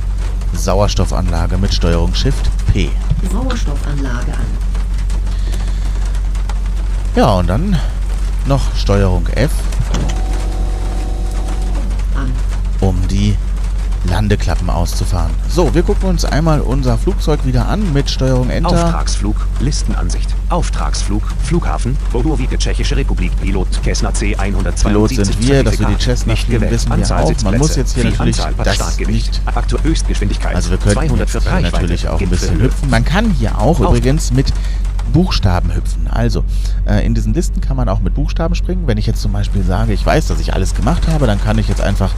Sauerstoffanlage 0.54 1.58
mit 1.58 1.74
Steuerung 1.74 2.14
Shift 2.14 2.50
P. 2.72 2.90
Sauerstoffanlage 3.32 4.34
an. 4.34 4.46
Ja, 7.16 7.32
und 7.34 7.48
dann 7.48 7.80
noch 8.46 8.76
Steuerung 8.76 9.26
F, 9.28 9.52
An. 12.16 12.32
um 12.80 13.08
die 13.08 13.36
Landeklappen 14.06 14.70
auszufahren. 14.70 15.32
So, 15.50 15.74
wir 15.74 15.84
gucken 15.84 16.10
uns 16.10 16.24
einmal 16.24 16.62
unser 16.62 16.98
Flugzeug 16.98 17.46
wieder 17.46 17.68
an 17.68 17.94
mit 17.94 18.10
Steuerung 18.10 18.50
Enter. 18.50 18.70
Auftragsflug, 18.86 19.36
Listenansicht. 19.60 20.34
Auftragsflug, 20.50 21.24
Flughafen, 21.44 21.98
Bodowice, 22.14 22.58
Tschechische 22.58 22.96
Republik, 22.96 23.32
Pilot, 23.42 23.68
Cessna 23.84 24.12
C172. 24.12 24.84
Pilot 24.88 25.10
sind 25.10 25.42
wir, 25.48 25.64
dass 25.64 25.80
wir 25.80 25.88
die 25.88 25.98
Cessna 26.02 26.34
nicht 26.34 26.46
fliegen, 26.46 26.70
wissen 26.70 26.88
wir 26.90 26.94
Anzahl 26.96 27.24
auch. 27.24 27.42
Man 27.44 27.58
muss 27.58 27.76
jetzt 27.76 27.96
hier 27.96 28.06
natürlich 28.06 28.40
Anzahl, 28.44 28.54
das 28.64 28.98
nicht- 29.00 29.42
Aktuell 29.46 29.84
Höchstgeschwindigkeit. 29.84 30.56
Also 30.56 30.70
wir 30.70 30.78
könnten 30.78 30.94
200 31.00 31.34
jetzt 31.34 31.44
hier 31.44 31.62
natürlich 31.62 32.08
auch 32.08 32.20
ein 32.22 32.30
bisschen 32.30 32.62
hüpfen. 32.62 32.90
Man 32.90 33.04
kann 33.04 33.32
hier 33.32 33.58
auch 33.60 33.80
Auf- 33.82 33.90
übrigens 33.90 34.32
mit 34.32 34.54
Buchstaben 35.14 35.74
hüpfen. 35.74 36.08
Also 36.10 36.44
äh, 36.86 37.06
in 37.06 37.14
diesen 37.14 37.34
Listen 37.34 37.62
kann 37.62 37.78
man 37.78 37.90
auch 37.90 38.00
mit 38.00 38.14
Buchstaben 38.14 38.56
springen. 38.56 38.88
Wenn 38.88 38.98
ich 38.98 39.08
jetzt 39.08 39.22
zum 39.22 39.32
Beispiel 39.32 39.64
sage, 39.64 39.94
ich 39.94 40.06
weiß, 40.06 40.28
dass 40.28 40.40
ich 40.40 40.54
alles 40.54 40.76
gemacht 40.76 41.08
habe, 41.08 41.28
dann 41.28 41.42
kann 41.42 41.58
ich 41.58 41.68
jetzt 41.68 41.82
einfach 41.82 42.14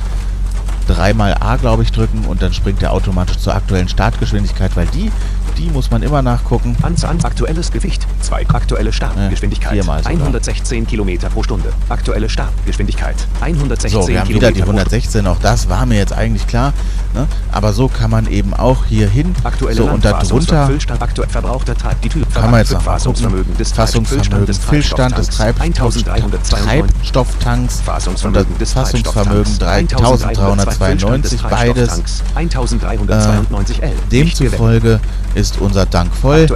dreimal 0.89 1.35
A, 1.39 1.55
glaube 1.57 1.83
ich, 1.83 1.91
drücken 1.91 2.25
und 2.25 2.41
dann 2.41 2.51
springt 2.51 2.81
er 2.81 2.91
automatisch 2.91 3.37
zur 3.37 3.53
aktuellen 3.53 3.87
Startgeschwindigkeit, 3.87 4.75
weil 4.75 4.87
die, 4.87 5.11
die 5.57 5.69
muss 5.69 5.91
man 5.91 6.01
immer 6.01 6.21
nachgucken. 6.21 6.75
Anzahl 6.81 7.17
aktuelles 7.23 7.71
Gewicht, 7.71 8.07
2 8.21 8.47
aktuelle 8.49 8.93
Startgeschwindigkeit, 8.93 9.73
viermal 9.73 9.99
sogar. 10.03 10.11
116 10.11 10.87
Kilometer 10.87 11.29
pro 11.29 11.43
Stunde. 11.43 11.71
Aktuelle 11.89 12.29
Startgeschwindigkeit, 12.29 13.15
116 13.41 14.01
So, 14.01 14.07
wir 14.07 14.19
haben 14.19 14.27
Kilometer 14.27 14.47
wieder 14.47 14.55
die 14.55 14.61
pro 14.61 14.65
Stunde. 14.67 14.81
116, 14.81 15.27
auch 15.27 15.39
das 15.39 15.69
war 15.69 15.85
mir 15.85 15.97
jetzt 15.97 16.13
eigentlich 16.13 16.47
klar. 16.47 16.73
Ne? 17.13 17.27
Aber 17.51 17.73
so 17.73 17.87
kann 17.87 18.11
man 18.11 18.27
eben 18.27 18.53
auch 18.53 18.85
hier 18.85 19.09
hin. 19.09 19.33
Aktuelle 19.43 19.75
so, 19.75 19.85
und 19.85 20.05
darunter 20.05 20.69
aktuell 20.99 21.29
verbrauchter 21.29 21.75
Treib, 21.75 22.01
die 22.01 22.09
Tür, 22.09 22.25
kann 22.33 22.51
man 22.51 22.59
jetzt 22.59 22.71
noch 22.71 22.81
Fassungsvermögen 22.81 23.57
des 23.57 23.71
Fassungsvermögen, 23.71 24.45
des 24.45 24.57
Füllstand 24.59 25.17
des 25.17 25.29
Treibstofftanks, 25.29 25.59
Treibstoff, 25.59 25.95
1392. 25.95 26.49
Treibstofftanks 26.49 27.79
und 27.79 27.79
das 27.79 27.81
Fassungsvermögen 27.81 28.57
des 28.57 28.73
Fassungsvermögen 28.73 29.59
Treibstofftanks, 29.59 29.59
3392, 29.59 31.41
beides. 31.41 32.23
1392 32.35 33.81
L. 33.81 33.89
Nicht 33.89 34.37
gewählt. 34.37 34.51
Demzufolge 34.51 34.99
ist 35.39 35.59
unser 35.59 35.89
Tank 35.89 36.13
voll. 36.13 36.47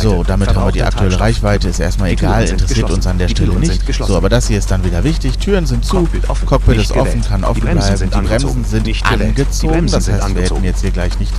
So, 0.00 0.22
damit 0.24 0.48
haben 0.54 0.64
wir 0.66 0.72
die 0.72 0.82
aktuelle. 0.82 1.18
Reichweite, 1.18 1.68
ist 1.68 1.80
erstmal 1.80 2.10
egal, 2.10 2.44
interessiert 2.44 2.90
uns 2.90 3.06
an 3.06 3.18
der 3.18 3.28
Stelle 3.28 3.52
nicht. 3.54 3.82
So, 3.94 4.16
aber 4.16 4.28
das 4.28 4.48
hier 4.48 4.58
ist 4.58 4.70
dann 4.70 4.84
wieder 4.84 5.04
wichtig. 5.04 5.38
Türen 5.38 5.66
sind 5.66 5.84
zu, 5.84 5.96
Cockpit 5.96 6.28
offen. 6.30 6.46
Cockpit 6.46 6.76
Nicht 6.78 6.90
ist 6.90 6.96
offen, 6.96 7.22
kann 7.22 7.44
offen 7.44 7.60
bleiben. 7.60 7.80
sind 7.82 8.14
Die 8.14 8.20
Bremsen 8.20 8.64
sind 8.64 8.86
Nicht 8.86 9.04
angezogen. 9.06 9.72
Bremsen 9.72 9.94
Das 9.98 10.08
heißt, 10.08 10.34
wir 10.34 10.42
hätten 10.42 10.64
jetzt 10.64 10.80
hier 10.80 10.90
gleich 10.90 11.18
nicht 11.18 11.32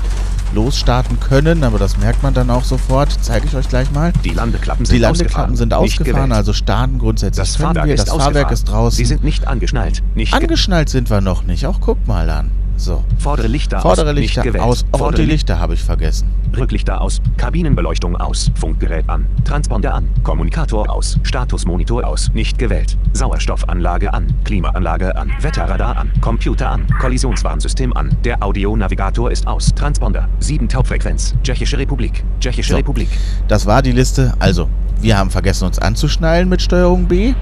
losstarten 0.53 1.19
können, 1.19 1.63
aber 1.63 1.77
das 1.77 1.97
merkt 1.97 2.23
man 2.23 2.33
dann 2.33 2.49
auch 2.49 2.63
sofort. 2.63 3.09
Zeige 3.21 3.45
ich 3.47 3.55
euch 3.55 3.69
gleich 3.69 3.91
mal. 3.91 4.11
Die 4.23 4.31
Landeklappen 4.31 4.83
sind 4.85 4.95
Die 4.95 4.99
Landeklappen 4.99 5.53
ausgefahren. 5.53 5.55
sind 5.55 5.73
ausgefahren, 5.73 6.31
also 6.31 6.53
starten 6.53 6.97
grundsätzlich 6.97 7.47
Das 7.47 7.55
können 7.57 7.67
Fahrwerk 7.67 7.85
wir. 7.87 7.93
ist 7.93 8.07
Das 8.07 8.09
Fahrwerk 8.09 8.27
ausgefahren. 8.27 8.53
ist 8.53 8.67
draußen. 8.69 8.97
Sie 8.97 9.05
sind 9.05 9.23
nicht 9.23 9.47
angeschnallt. 9.47 10.01
Nicht 10.15 10.31
ge- 10.33 10.41
Angeschnallt 10.41 10.89
sind 10.89 11.09
wir 11.11 11.21
noch 11.21 11.43
nicht. 11.43 11.65
Auch 11.67 11.79
guck 11.79 12.05
mal 12.07 12.29
an. 12.31 12.49
So. 12.79 13.03
Vordere 13.17 13.47
Lichter 13.47 13.81
Vordere 13.81 14.11
aus. 14.11 14.15
Lichter 14.15 14.41
nicht 14.41 14.53
gewählt. 14.53 14.63
aus. 14.63 14.85
Oh, 14.93 14.99
Vordere 14.99 15.23
die 15.23 15.31
Lichter. 15.31 15.59
Habe 15.59 15.73
ich 15.73 15.83
vergessen. 15.83 16.29
Rücklichter 16.57 17.01
aus, 17.01 17.21
Kabinenbeleuchtung 17.37 18.15
aus, 18.15 18.49
Funkgerät 18.55 19.07
an, 19.09 19.27
Transponder 19.43 19.93
an, 19.93 20.09
Kommunikator 20.23 20.89
aus, 20.89 21.19
Statusmonitor 21.23 22.07
aus, 22.07 22.31
nicht 22.33 22.57
gewählt, 22.57 22.97
Sauerstoffanlage 23.13 24.13
an, 24.13 24.33
Klimaanlage 24.45 25.15
an, 25.15 25.31
Wetterradar 25.41 25.97
an, 25.97 26.11
Computer 26.21 26.69
an, 26.71 26.87
Kollisionswarnsystem 26.99 27.93
an, 27.95 28.15
der 28.23 28.41
Audionavigator 28.41 29.29
ist 29.29 29.45
aus, 29.45 29.73
Transponder, 29.75 30.27
7 30.39 30.67
Taubfrequenz, 30.67 31.35
Tschechische 31.43 31.77
Republik, 31.77 32.23
Tschechische 32.39 32.71
So. 32.71 32.77
Republik, 32.77 33.09
Das 33.47 33.65
war 33.65 33.81
die 33.81 33.91
Liste. 33.91 34.33
Also, 34.39 34.69
wir 35.01 35.17
haben 35.17 35.29
vergessen, 35.29 35.65
uns 35.65 35.77
anzuschnallen 35.79 36.49
mit 36.49 36.61
Steuerung 36.61 37.05
B. 37.05 37.33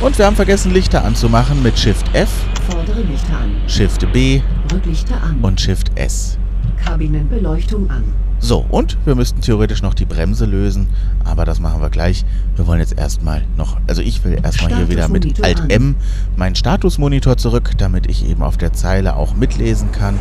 Und 0.00 0.18
wir 0.18 0.26
haben 0.26 0.36
vergessen, 0.36 0.72
Lichter 0.72 1.04
anzumachen 1.04 1.62
mit 1.62 1.78
Shift 1.78 2.06
F, 2.14 2.28
Vordere 2.68 3.00
Lichter 3.00 3.38
an. 3.38 3.56
Shift 3.66 4.12
B 4.12 4.42
Rücklichter 4.70 5.22
an. 5.22 5.38
und 5.40 5.58
Shift 5.58 5.90
S. 5.94 6.36
Kabinenbeleuchtung 6.84 7.88
an. 7.88 8.04
So, 8.40 8.66
und 8.68 8.98
wir 9.06 9.14
müssten 9.14 9.40
theoretisch 9.40 9.80
noch 9.80 9.94
die 9.94 10.04
Bremse 10.04 10.44
lösen, 10.44 10.88
aber 11.24 11.46
das 11.46 11.60
machen 11.60 11.80
wir 11.80 11.88
gleich. 11.88 12.26
Wir 12.56 12.66
wollen 12.66 12.80
jetzt 12.80 12.98
erstmal 12.98 13.46
noch, 13.56 13.78
also 13.86 14.02
ich 14.02 14.22
will 14.22 14.38
erstmal 14.42 14.76
hier 14.76 14.90
wieder 14.90 15.08
mit 15.08 15.42
Alt. 15.42 15.62
M 15.70 15.96
meinen 16.36 16.54
Statusmonitor 16.54 17.38
zurück, 17.38 17.72
damit 17.78 18.06
ich 18.06 18.28
eben 18.28 18.42
auf 18.42 18.58
der 18.58 18.74
Zeile 18.74 19.16
auch 19.16 19.34
mitlesen 19.34 19.90
kann 19.90 20.18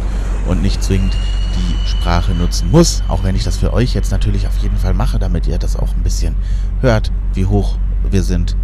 und 0.47 0.61
nicht 0.61 0.81
zwingend 0.81 1.17
die 1.53 1.89
Sprache 1.89 2.31
nutzen 2.31 2.71
muss. 2.71 3.03
Auch 3.09 3.25
wenn 3.25 3.35
ich 3.35 3.43
das 3.43 3.57
für 3.57 3.73
euch 3.73 3.93
jetzt 3.93 4.11
natürlich 4.11 4.47
auf 4.47 4.57
jeden 4.59 4.77
Fall 4.77 4.93
mache, 4.93 5.19
damit 5.19 5.47
ihr 5.47 5.57
das 5.57 5.75
auch 5.75 5.93
ein 5.93 6.01
bisschen 6.01 6.35
hört, 6.79 7.11
wie 7.33 7.45
hoch 7.45 7.77
wir 8.09 8.23
sind. 8.23 8.55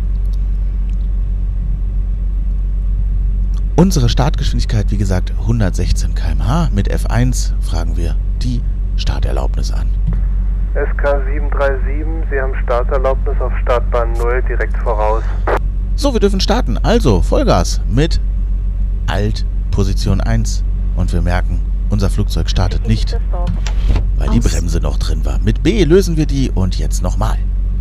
Unsere 3.76 4.08
Startgeschwindigkeit, 4.08 4.92
wie 4.92 4.98
gesagt, 4.98 5.34
116 5.42 6.14
km/h. 6.14 6.70
Mit 6.74 6.94
F1 6.94 7.54
fragen 7.60 7.98
wir 7.98 8.16
die 8.42 8.62
Starterlaubnis 8.98 9.72
an. 9.72 9.88
SK737, 10.76 12.30
Sie 12.30 12.40
haben 12.40 12.54
Starterlaubnis 12.64 13.36
auf 13.42 13.52
Startbahn 13.64 14.14
0 14.14 14.44
direkt 14.48 14.78
voraus. 14.78 15.24
So, 15.96 16.14
wir 16.14 16.20
dürfen 16.20 16.40
starten. 16.40 16.78
Also, 16.78 17.22
Vollgas 17.22 17.82
mit 17.90 18.22
Alt 19.08 19.46
Position 19.72 20.22
1. 20.22 20.64
Und 20.96 21.12
wir 21.12 21.22
merken, 21.22 21.60
unser 21.90 22.12
Flugzeug 22.12 22.50
startet 22.50 22.88
nicht, 22.88 23.20
weil 24.18 24.30
die. 24.30 24.40
Bremse 24.40 24.80
noch 24.82 24.98
drin 24.98 25.26
war. 25.26 25.40
Mit 25.40 25.64
B 25.64 25.84
lösen 25.84 26.16
wir 26.16 26.28
die 26.28 26.52
und 26.52 26.78
jetzt 26.78 27.02
nochmal. 27.02 27.38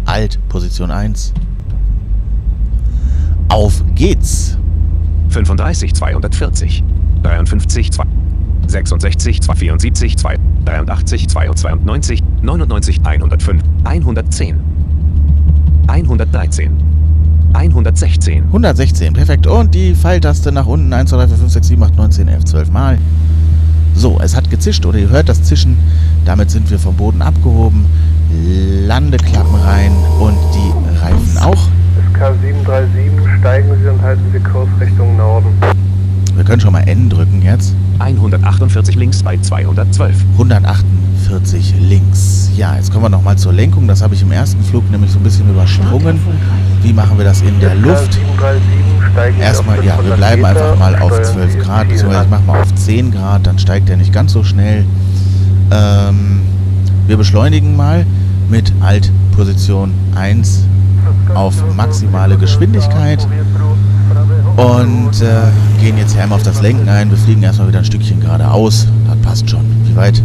Alt 0.07 0.39
Position 0.49 0.91
1. 0.91 1.35
Auf 3.51 3.83
geht's. 3.95 4.57
35 5.33 5.95
240, 5.95 6.85
53 7.23 7.93
2, 7.93 8.05
66 8.67 9.41
274 9.41 10.17
2, 10.17 10.37
83 10.65 11.29
292, 11.29 12.23
99 12.43 13.01
105, 13.05 13.63
110, 13.85 14.61
113, 15.89 16.71
116, 17.55 18.45
116, 18.47 19.13
perfekt. 19.13 19.47
Und 19.47 19.75
die 19.75 19.95
Pfeiltaste 19.95 20.53
nach 20.53 20.67
unten. 20.67 20.93
1, 20.93 21.11
2, 21.11 21.17
3, 21.17 21.29
4, 21.29 21.37
5, 21.37 21.53
6, 21.53 21.69
7, 21.69 21.83
8, 21.83 21.97
9, 21.97 22.13
10, 22.13 22.29
11, 22.29 22.45
12 22.45 22.71
Mal. 22.71 22.99
So, 23.95 24.19
es 24.21 24.35
hat 24.35 24.51
gezischt 24.51 24.87
oder 24.87 24.99
ihr 24.99 25.11
hört 25.11 25.29
das 25.29 25.43
Zischen. 25.43 25.77
Damit 26.25 26.51
sind 26.51 26.71
wir 26.71 26.79
vom 26.79 26.97
Boden 26.97 27.21
abgehoben. 27.21 27.87
Landeklappen 28.87 29.55
rein 29.55 29.93
und 30.19 30.37
die 30.55 30.99
Reifen 30.99 31.39
auch. 31.39 31.69
SK737, 32.15 33.12
steigen 33.43 33.77
Sie 33.83 33.89
und 33.89 34.01
halten 34.01 34.23
Sie 34.33 34.39
Kurs 34.39 34.69
Richtung 34.81 35.17
Norden. 35.17 35.49
Wir 36.37 36.45
können 36.45 36.61
schon 36.61 36.73
mal 36.73 36.87
N 36.87 37.11
drücken 37.11 37.43
jetzt. 37.43 37.75
148 37.99 38.95
links 38.95 39.21
bei 39.21 39.37
212, 39.37 40.15
148 40.35 41.75
links. 41.81 42.53
Ja, 42.57 42.77
jetzt 42.77 42.93
kommen 42.93 43.05
wir 43.05 43.09
nochmal 43.09 43.37
zur 43.37 43.53
Lenkung. 43.53 43.89
Das 43.89 44.01
habe 44.01 44.15
ich 44.15 44.23
im 44.23 44.31
ersten 44.31 44.63
Flug 44.63 44.89
nämlich 44.93 45.11
so 45.11 45.19
ein 45.19 45.25
bisschen 45.25 45.51
übersprungen. 45.51 46.21
Wie 46.83 46.93
machen 46.93 47.19
wir 47.19 47.25
das 47.25 47.41
in 47.43 47.59
der 47.59 47.75
Luft? 47.75 48.13
SK737, 48.13 49.11
steigen 49.13 49.37
Sie 49.37 49.43
Erstmal, 49.43 49.77
ja, 49.79 49.97
wir 49.97 50.15
500 50.15 50.17
bleiben 50.19 50.45
einfach 50.45 50.79
mal 50.79 50.97
auf 51.01 51.13
steuern 51.13 51.25
12 51.25 51.53
Sie 51.53 51.59
Grad, 51.59 51.89
beziehungsweise 51.89 52.25
ich 52.25 52.31
mache 52.31 52.43
mal 52.45 52.61
auf 52.61 52.75
10 52.77 53.11
Grad, 53.11 53.47
dann 53.49 53.59
steigt 53.59 53.91
er 53.91 53.97
nicht 53.97 54.13
ganz 54.13 54.33
so 54.33 54.45
schnell. 54.45 54.85
Ähm, 55.73 56.43
wir 57.09 57.17
beschleunigen 57.17 57.75
mal 57.75 58.07
mit 58.49 58.73
Alt 58.81 59.11
Position 59.33 59.93
1 60.15 60.65
auf 61.35 61.55
maximale 61.77 62.37
Geschwindigkeit 62.37 63.27
und 64.57 65.23
äh, 65.23 65.83
gehen 65.83 65.97
jetzt 65.97 66.13
hier 66.13 66.23
einmal 66.23 66.37
auf 66.37 66.43
das 66.45 66.61
Lenken 66.61 66.89
ein. 66.89 67.11
Wir 67.11 67.17
fliegen 67.17 67.43
erstmal 67.43 67.69
wieder 67.69 67.79
ein 67.79 67.85
Stückchen 67.85 68.21
geradeaus. 68.21 68.87
Das 69.09 69.17
passt 69.19 69.49
schon. 69.49 69.65
Wie 69.87 69.97
weit? 69.97 70.23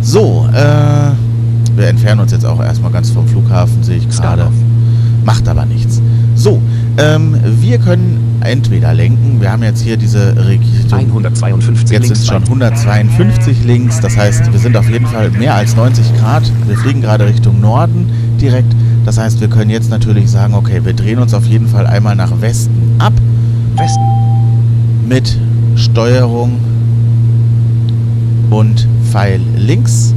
So, 0.00 0.48
äh, 0.52 1.76
wir 1.76 1.88
entfernen 1.88 2.20
uns 2.20 2.32
jetzt 2.32 2.44
auch 2.44 2.62
erstmal 2.62 2.90
ganz 2.90 3.10
vom 3.10 3.26
Flughafen, 3.26 3.82
sehe 3.82 3.96
ich 3.98 4.08
gerade. 4.08 4.48
Macht 5.24 5.46
aber 5.48 5.64
nichts. 5.64 6.00
So, 6.34 6.60
ähm, 6.98 7.36
wir 7.60 7.78
können 7.78 8.38
entweder 8.40 8.92
lenken. 8.94 9.40
Wir 9.40 9.52
haben 9.52 9.62
jetzt 9.62 9.82
hier 9.82 9.96
diese 9.96 10.34
Richtung. 10.46 10.98
152 10.98 11.90
Jetzt 11.90 12.02
links 12.02 12.18
sind 12.18 12.26
schon 12.26 12.42
weit. 12.42 12.48
152 12.48 13.64
links, 13.64 14.00
das 14.00 14.16
heißt, 14.16 14.52
wir 14.52 14.58
sind 14.58 14.76
auf 14.76 14.88
jeden 14.90 15.06
Fall 15.06 15.30
mehr 15.30 15.54
als 15.54 15.76
90 15.76 16.18
Grad. 16.18 16.50
Wir 16.66 16.76
fliegen 16.76 17.00
gerade 17.00 17.26
Richtung 17.26 17.60
Norden 17.60 18.10
direkt. 18.40 18.74
Das 19.04 19.18
heißt, 19.18 19.40
wir 19.40 19.48
können 19.48 19.70
jetzt 19.70 19.90
natürlich 19.90 20.30
sagen, 20.30 20.54
okay, 20.54 20.80
wir 20.84 20.94
drehen 20.94 21.18
uns 21.18 21.34
auf 21.34 21.44
jeden 21.46 21.66
Fall 21.66 21.86
einmal 21.86 22.14
nach 22.14 22.40
Westen 22.40 22.94
ab 22.98 23.12
Westen. 23.76 24.00
mit 25.08 25.36
Steuerung 25.74 26.60
und 28.50 28.86
Pfeil 29.10 29.40
links. 29.56 30.14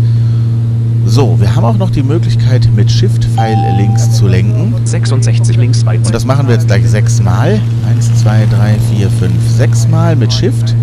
So, 1.06 1.40
wir 1.40 1.56
haben 1.56 1.64
auch 1.64 1.78
noch 1.78 1.92
die 1.92 2.04
Möglichkeit, 2.04 2.68
mit 2.76 2.92
Shift 2.92 3.24
Pfeil 3.26 3.58
links 3.78 4.12
zu 4.12 4.28
lenken. 4.28 4.74
66 4.86 5.56
links 5.58 5.86
weit. 5.86 6.06
Und 6.06 6.14
das 6.14 6.26
machen 6.26 6.48
wir 6.48 6.56
jetzt 6.56 6.68
gleich 6.68 6.88
sechsmal. 6.88 7.60
Eins, 7.90 8.14
zwei, 8.22 8.46
drei, 8.50 8.76
vier, 8.92 9.10
fünf, 9.10 9.36
sechsmal 9.56 10.16
mit 10.16 10.34
Shift. 10.34 10.76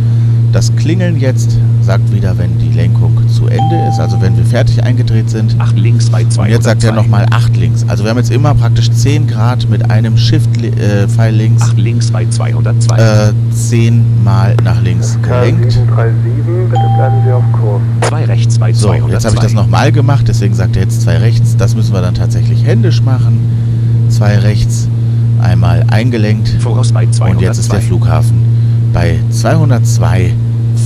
Das 0.52 0.74
Klingeln 0.76 1.18
jetzt 1.18 1.56
sagt 1.82 2.12
wieder, 2.12 2.36
wenn 2.38 2.56
die 2.58 2.70
Lenkung 2.70 3.11
zu 3.42 3.48
Ende 3.48 3.88
ist, 3.88 3.98
also 3.98 4.20
wenn 4.20 4.36
wir 4.36 4.44
fertig 4.44 4.82
eingedreht 4.84 5.28
sind. 5.28 5.56
8 5.58 5.76
links 5.78 6.08
bei 6.10 6.20
202. 6.24 6.42
Und 6.42 6.50
jetzt 6.50 6.64
sagt 6.64 6.84
er 6.84 6.92
nochmal 6.92 7.26
8 7.30 7.56
links. 7.56 7.84
Also 7.88 8.04
wir 8.04 8.10
haben 8.10 8.18
jetzt 8.18 8.30
immer 8.30 8.54
praktisch 8.54 8.90
10 8.90 9.26
Grad 9.26 9.68
mit 9.68 9.90
einem 9.90 10.16
Shift-Pfeil 10.16 11.34
links 11.34 11.62
8 11.62 11.78
links 11.78 12.10
bei 12.10 12.26
202. 12.26 12.96
äh, 12.96 13.32
10 13.52 14.24
Mal 14.24 14.56
nach 14.62 14.80
links 14.82 15.18
gelenkt. 15.22 15.72
K737, 15.72 16.68
bitte 16.70 16.82
bleiben 16.96 17.16
Sie 17.24 17.32
auf 17.32 17.44
Kurs. 17.52 17.82
2 18.08 18.24
rechts 18.26 18.58
bei 18.58 18.72
So, 18.72 18.88
202. 18.88 19.12
jetzt 19.12 19.24
habe 19.24 19.34
ich 19.36 19.40
das 19.42 19.52
nochmal 19.54 19.90
gemacht, 19.92 20.24
deswegen 20.28 20.54
sagt 20.54 20.76
er 20.76 20.82
jetzt 20.82 21.02
zwei 21.02 21.16
rechts. 21.18 21.56
Das 21.56 21.74
müssen 21.74 21.92
wir 21.92 22.00
dann 22.02 22.14
tatsächlich 22.14 22.64
händisch 22.64 23.02
machen. 23.02 23.40
Zwei 24.08 24.38
rechts, 24.38 24.88
einmal 25.40 25.84
eingelenkt. 25.90 26.48
Voraus 26.60 26.92
bei 26.92 27.06
202. 27.06 27.30
Und 27.30 27.40
jetzt 27.40 27.58
ist 27.58 27.72
der 27.72 27.80
Flughafen 27.80 28.36
bei 28.92 29.18
202 29.30 30.32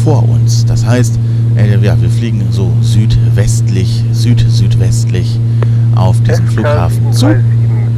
vor 0.05 0.27
uns. 0.29 0.65
Das 0.65 0.87
heißt, 0.87 1.19
äh, 1.57 1.79
ja, 1.79 2.01
wir 2.01 2.11
fliegen 2.11 2.43
so 2.51 2.73
südwestlich, 2.81 4.05
süd-südwestlich 4.13 5.39
auf 5.95 6.21
diesen 6.23 6.47
Flughafen 6.49 7.13
zu. 7.13 7.27
SK737, 7.27 7.41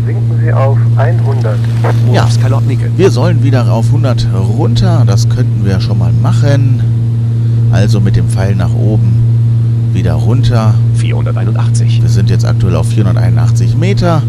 sinken 0.06 0.40
Sie 0.42 0.52
auf 0.52 0.78
100. 0.96 1.58
Ja. 2.12 2.28
Wir 2.96 3.10
sollen 3.10 3.42
wieder 3.42 3.70
auf 3.70 3.86
100 3.86 4.26
runter. 4.34 5.04
Das 5.06 5.28
könnten 5.28 5.64
wir 5.64 5.80
schon 5.80 5.98
mal 5.98 6.12
machen. 6.12 6.80
Also 7.70 8.00
mit 8.00 8.16
dem 8.16 8.28
Pfeil 8.28 8.54
nach 8.54 8.74
oben 8.74 9.12
wieder 9.92 10.14
runter. 10.14 10.74
481. 10.96 12.02
Wir 12.02 12.08
sind 12.08 12.30
jetzt 12.30 12.44
aktuell 12.44 12.76
auf 12.76 12.88
481 12.88 13.76
Meter. 13.76 14.22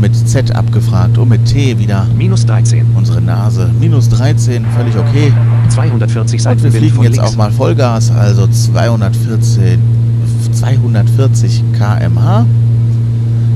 Mit 0.00 0.14
Z 0.14 0.54
abgefragt 0.54 1.18
und 1.18 1.28
mit 1.28 1.46
T 1.46 1.78
wieder 1.78 2.06
Minus 2.16 2.46
13. 2.46 2.86
unsere 2.94 3.20
Nase. 3.20 3.70
Minus 3.80 4.08
13, 4.10 4.64
völlig 4.76 4.96
okay. 4.96 5.32
240 5.68 6.46
Und 6.46 6.62
wir 6.62 6.72
fliegen 6.72 7.02
jetzt 7.02 7.16
links. 7.16 7.32
auch 7.32 7.36
mal 7.36 7.50
Vollgas, 7.52 8.10
also 8.10 8.46
214, 8.46 9.78
240 10.52 11.64
km/h. 11.72 12.46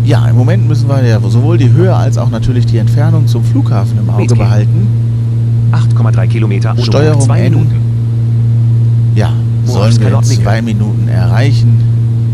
Ja, 0.05 0.27
im 0.27 0.37
Moment 0.37 0.67
müssen 0.67 0.89
wir 0.89 1.05
ja 1.05 1.21
sowohl 1.21 1.59
die 1.59 1.71
Höhe 1.71 1.95
als 1.95 2.19
auch 2.19 2.31
natürlich 2.31 2.67
die 2.67 2.79
Entfernung 2.79 3.27
zum 3.27 3.45
Flughafen 3.45 3.99
im 3.99 4.11
Auge 4.11 4.35
behalten. 4.35 4.89
8,3 5.73 6.27
Kilometer. 6.27 6.75
Steuerung 6.83 7.21
2 7.21 7.41
N. 7.41 7.53
Minuten. 7.53 7.77
Ja, 9.15 9.31
sollen 9.65 9.99
wir 10.01 10.09
in 10.19 10.23
zwei 10.25 10.63
Minuten 10.63 11.09
erreichen. 11.09 11.81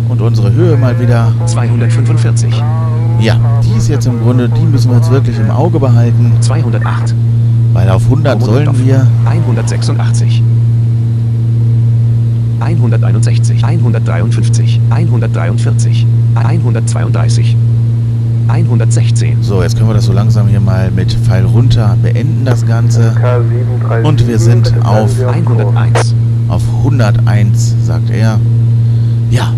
Und 0.09 0.23
unsere 0.23 0.53
Höhe 0.53 0.77
mal 0.77 0.99
wieder. 0.99 1.33
245. 1.47 2.55
Ja, 3.21 3.37
die 3.65 3.77
ist 3.77 3.89
jetzt 3.89 4.07
im 4.07 4.21
Grunde, 4.23 4.49
die 4.49 4.65
müssen 4.65 4.91
wir 4.91 4.97
jetzt 4.97 5.11
wirklich 5.11 5.39
im 5.39 5.51
Auge 5.51 5.79
behalten, 5.79 6.33
208. 6.41 7.15
weil 7.79 7.91
auf 7.91 8.03
100 8.05 8.43
sollen 8.43 8.87
wir 8.87 9.07
186. 9.25 10.43
161, 12.59 13.65
153, 13.65 14.81
143, 14.91 16.07
132, 16.35 17.57
116, 18.49 19.43
So, 19.43 19.63
jetzt 19.63 19.77
können 19.77 19.89
wir 19.89 19.95
das 19.95 20.07
so 20.07 20.13
langsam 20.13 20.49
hier 20.49 20.59
mal 20.59 20.91
mit 20.91 21.13
Pfeil 21.13 21.45
runter 21.45 21.97
beenden, 22.03 22.45
das 22.45 22.67
Ganze. 22.67 23.13
K737, 23.13 24.03
Und 24.03 24.27
wir 24.27 24.39
sind 24.41 24.73
auf 24.85 25.13
Sie 25.13 25.23
Kurs. 25.23 25.37
101, 25.37 26.15
Auf 26.49 26.63
101, 26.79 27.77
sagt 27.85 28.11
er. 28.11 28.41
Ja, 29.31 29.53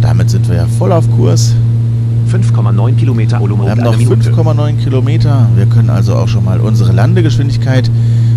damit 0.00 0.30
sind 0.30 0.48
wir 0.48 0.56
ja 0.56 0.66
voll 0.78 0.92
auf 0.92 1.04
Kurs. 1.14 1.54
5,9 2.30 2.96
Kilometer 2.96 3.40
Olomouc 3.40 3.66
Wir 3.66 3.70
haben 3.72 3.82
noch 3.82 3.96
Minute. 3.96 4.30
5,9 4.30 4.82
Kilometer. 4.82 5.48
Wir 5.56 5.66
können 5.66 5.90
also 5.90 6.14
auch 6.14 6.28
schon 6.28 6.44
mal 6.44 6.60
unsere 6.60 6.92
Landegeschwindigkeit 6.92 7.90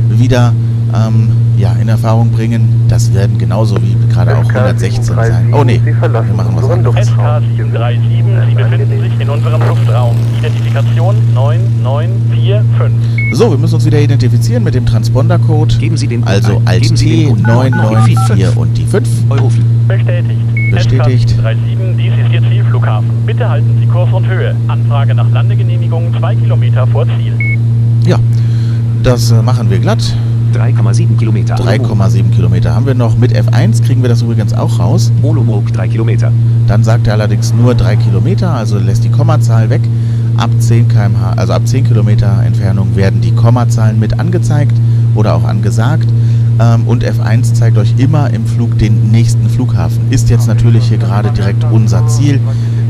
wieder 0.09 0.53
ähm, 0.93 1.29
ja, 1.57 1.73
in 1.73 1.87
Erfahrung 1.87 2.31
bringen. 2.31 2.85
Das 2.87 3.13
werden 3.13 3.37
genauso 3.37 3.77
wie 3.77 3.95
gerade 4.11 4.35
auch 4.35 4.49
116 4.49 5.03
sein. 5.03 5.53
Oh 5.53 5.63
nee, 5.63 5.79
wir 5.83 5.93
machen 5.93 6.55
was 6.55 6.69
anderes. 6.69 7.09
Luftraum. 7.09 7.43
SK737, 7.43 8.49
Sie 8.49 8.55
befinden 8.55 9.01
sich 9.01 9.19
in 9.19 9.29
unserem 9.29 9.61
Luftraum. 9.67 10.15
Identifikation 10.39 11.15
9945. 11.33 13.33
So, 13.33 13.51
wir 13.51 13.57
müssen 13.57 13.75
uns 13.75 13.85
wieder 13.85 13.99
identifizieren 13.99 14.63
mit 14.63 14.75
dem 14.75 14.85
Transponder-Code. 14.85 15.77
Geben 15.77 15.97
Sie 15.97 16.07
den 16.07 16.21
Code 16.21 16.33
Also. 16.33 16.61
Alt 16.65 16.95
T 16.95 17.25
den 17.25 17.29
Code 17.29 17.41
994 17.41 18.57
und 18.57 18.77
die 18.77 18.85
5. 18.85 19.07
Euroflug. 19.29 19.65
Bestätigt. 19.87 20.52
Bestätigt. 20.73 21.35
SK737, 21.39 21.95
dies 21.97 22.13
ist 22.13 22.33
Ihr 22.33 22.41
Zielflughafen. 22.41 23.09
Bitte 23.25 23.47
halten 23.49 23.77
Sie 23.79 23.85
Kurs 23.85 24.11
und 24.11 24.27
Höhe. 24.27 24.55
Anfrage 24.67 25.13
nach 25.13 25.29
Landegenehmigung 25.31 26.13
2 26.17 26.35
Kilometer 26.35 26.87
vor 26.87 27.05
Ziel. 27.05 27.33
Ja, 28.05 28.17
das 29.03 29.31
äh, 29.31 29.41
machen 29.41 29.69
wir 29.69 29.79
glatt. 29.79 30.03
3,7 30.53 31.17
Kilometer 31.17 31.59
Olomouc. 31.59 32.01
3,7 32.01 32.31
Kilometer 32.31 32.75
haben 32.75 32.85
wir 32.85 32.93
noch. 32.93 33.17
Mit 33.17 33.33
F1 33.33 33.83
kriegen 33.83 34.01
wir 34.01 34.09
das 34.09 34.21
übrigens 34.21 34.53
auch 34.53 34.79
raus. 34.79 35.11
Olomouc 35.21 35.71
3 35.73 35.87
Kilometer. 35.87 36.31
Dann 36.67 36.83
sagt 36.83 37.07
er 37.07 37.13
allerdings 37.13 37.53
nur 37.53 37.75
3 37.75 37.95
Kilometer, 37.97 38.51
also 38.51 38.77
lässt 38.77 39.03
die 39.03 39.09
Kommazahl 39.11 39.69
weg. 39.69 39.81
Ab 40.37 40.49
10 40.57 40.87
km/h, 40.87 41.33
also 41.33 41.53
ab 41.53 41.67
10 41.67 41.85
Kilometer 41.85 42.41
Entfernung 42.43 42.95
werden 42.95 43.21
die 43.21 43.31
Kommazahlen 43.33 43.99
mit 43.99 44.19
angezeigt 44.19 44.75
oder 45.15 45.35
auch 45.35 45.43
angesagt. 45.43 46.07
Ähm, 46.59 46.87
und 46.87 47.03
F1 47.03 47.53
zeigt 47.53 47.77
euch 47.77 47.93
immer 47.97 48.29
im 48.29 48.45
Flug 48.45 48.77
den 48.77 49.11
nächsten 49.11 49.49
Flughafen. 49.49 50.11
Ist 50.11 50.29
jetzt 50.29 50.47
natürlich 50.47 50.87
hier 50.87 50.97
gerade 50.97 51.31
direkt 51.31 51.63
unser 51.71 52.07
Ziel. 52.07 52.39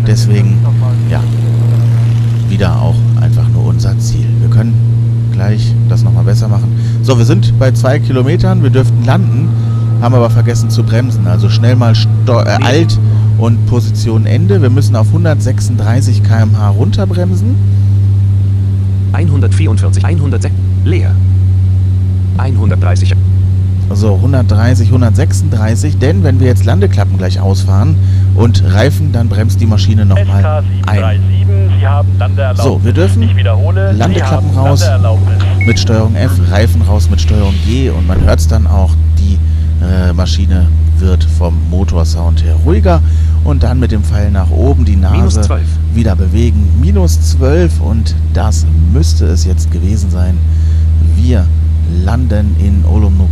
Deswegen, 0.06 0.57
ja, 1.10 1.22
wieder 2.49 2.81
auch 2.81 2.95
einfach 3.22 3.48
nur 3.49 3.65
unser 3.65 3.98
Ziel. 3.99 4.27
Wir 4.41 4.49
können 4.49 4.73
gleich 5.31 5.73
das 5.90 6.03
nochmal 6.03 6.26
besser 6.26 6.48
machen. 6.48 6.72
So, 7.02 7.18
wir 7.18 7.26
sind 7.26 7.57
bei 7.57 7.72
2 7.72 7.99
Kilometern. 7.99 8.64
Wir 8.64 8.69
dürften 8.69 9.03
landen, 9.06 9.49
haben 10.02 10.14
aber 10.14 10.30
vergessen 10.30 10.69
zu 10.69 10.84
bremsen. 10.84 11.26
Also 11.27 11.49
schnell 11.49 11.76
mal 11.76 11.94
äh, 12.27 12.31
Alt 12.64 12.99
und 13.38 13.65
Position 13.65 14.26
Ende. 14.26 14.61
Wir 14.61 14.69
müssen 14.69 14.95
auf 14.95 15.07
136 15.07 16.23
km/h 16.23 16.69
runterbremsen. 16.69 17.56
144, 19.14 20.06
106, 20.06 20.53
leer. 20.85 21.15
130, 22.38 23.14
So, 23.91 24.15
130, 24.15 24.88
136. 24.88 25.97
Denn 25.97 26.23
wenn 26.23 26.39
wir 26.39 26.47
jetzt 26.47 26.65
Landeklappen 26.65 27.18
gleich 27.18 27.39
ausfahren 27.39 27.95
und 28.35 28.64
Reifen, 28.65 29.11
dann 29.11 29.30
bremst 29.30 29.60
die 29.61 29.65
Maschine 29.65 30.05
nochmal 30.05 30.64
ein. 30.88 31.19
SK737, 31.19 31.80
Sie 31.80 31.88
haben 31.88 32.07
Landeerlaubnis. 32.18 32.65
So, 32.65 32.84
wir 32.84 32.93
dürfen 32.93 33.22
Ich 33.23 33.35
wiederhole, 33.35 33.91
Landeklappen 33.91 34.49
raus. 34.57 34.84
Mit 35.65 35.80
Steuerung 35.80 36.15
F, 36.15 36.31
Reifen 36.51 36.81
raus 36.81 37.10
mit 37.10 37.22
Steuerung 37.22 37.53
G 37.65 37.89
und 37.89 38.07
man 38.07 38.22
hört 38.22 38.39
es 38.39 38.47
dann 38.47 38.68
auch, 38.68 38.91
die 39.18 39.38
äh, 39.84 40.14
Maschine 40.14 40.68
wird 40.97 41.23
vom 41.23 41.57
Motorsound 41.69 42.43
her 42.43 42.55
ruhiger 42.65 43.01
und 43.43 43.64
dann 43.64 43.80
mit 43.80 43.91
dem 43.91 44.03
Pfeil 44.03 44.31
nach 44.31 44.49
oben 44.49 44.85
die 44.85 44.95
Nase 44.95 45.41
12. 45.41 45.61
wieder 45.93 46.15
bewegen. 46.15 46.69
Minus 46.80 47.19
12 47.31 47.81
und 47.81 48.15
das 48.34 48.65
müsste 48.93 49.26
es 49.26 49.45
jetzt 49.45 49.72
gewesen 49.72 50.10
sein. 50.10 50.38
Wir 51.15 51.45
landen 52.03 52.55
in 52.60 52.84
Olomouc. 52.85 53.30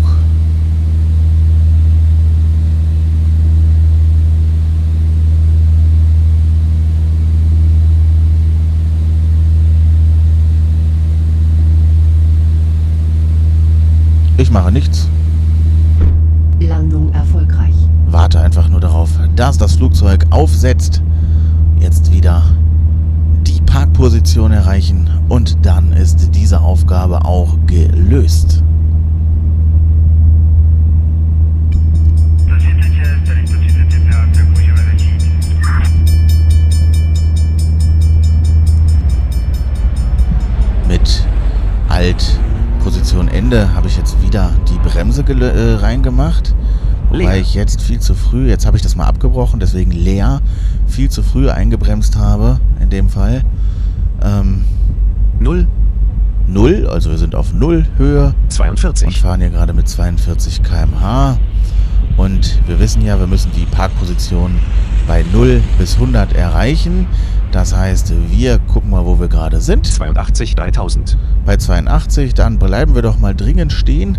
Ich 14.37 14.49
mache 14.49 14.71
nichts. 14.71 15.07
Landung 16.59 17.13
erfolgreich. 17.13 17.75
Warte 18.07 18.39
einfach 18.41 18.67
nur 18.69 18.79
darauf, 18.79 19.09
dass 19.35 19.57
das 19.57 19.75
Flugzeug 19.75 20.25
aufsetzt. 20.29 21.01
Jetzt 21.79 22.11
wieder 22.11 22.43
die 23.47 23.61
Parkposition 23.61 24.51
erreichen 24.51 25.09
und 25.29 25.65
dann 25.65 25.93
ist 25.93 26.35
diese 26.35 26.59
Aufgabe 26.59 27.25
auch 27.25 27.57
gelöst. 27.67 28.63
Mit 40.87 41.25
Alt 41.87 42.39
Ende 43.51 43.73
habe 43.73 43.87
ich 43.87 43.97
jetzt 43.97 44.21
wieder 44.21 44.51
die 44.69 44.77
Bremse 44.87 45.23
äh, 45.23 45.75
reingemacht. 45.75 46.53
Wobei 47.09 47.39
ich 47.39 47.53
jetzt 47.53 47.81
viel 47.81 47.99
zu 47.99 48.13
früh, 48.15 48.47
jetzt 48.47 48.65
habe 48.65 48.77
ich 48.77 48.83
das 48.83 48.95
mal 48.95 49.05
abgebrochen, 49.05 49.59
deswegen 49.59 49.91
leer, 49.91 50.41
viel 50.87 51.09
zu 51.09 51.23
früh 51.23 51.49
eingebremst 51.49 52.15
habe, 52.15 52.59
in 52.79 52.89
dem 52.89 53.09
Fall. 53.09 53.43
Ähm, 54.23 54.63
0, 55.39 55.67
0, 56.47 56.87
also 56.87 57.09
wir 57.09 57.17
sind 57.17 57.35
auf 57.35 57.53
0 57.53 57.85
Höhe 57.97 58.27
und 58.43 58.51
42, 58.51 59.19
fahren 59.19 59.41
hier 59.41 59.49
gerade 59.49 59.73
mit 59.73 59.89
42 59.89 60.63
km/h. 60.63 61.37
Und 62.15 62.59
wir 62.67 62.79
wissen 62.79 63.03
ja, 63.03 63.19
wir 63.19 63.27
müssen 63.27 63.51
die 63.55 63.65
Parkposition 63.65 64.59
bei 65.07 65.25
0 65.33 65.61
bis 65.77 65.95
100 65.95 66.33
erreichen. 66.33 67.07
Das 67.51 67.75
heißt, 67.75 68.13
wir 68.29 68.59
gucken 68.59 68.91
mal, 68.91 69.05
wo 69.05 69.19
wir 69.19 69.27
gerade 69.27 69.59
sind. 69.59 69.85
82, 69.85 70.55
3000, 70.55 71.17
Bei 71.45 71.57
82, 71.57 72.33
dann 72.33 72.57
bleiben 72.57 72.95
wir 72.95 73.01
doch 73.01 73.19
mal 73.19 73.35
dringend 73.35 73.73
stehen. 73.73 74.17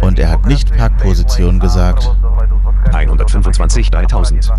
Und 0.00 0.18
er 0.18 0.30
hat 0.30 0.46
nicht 0.46 0.74
Parkposition 0.76 1.60
gesagt. 1.60 2.10
125, 2.92 3.90
3000, 3.90 4.52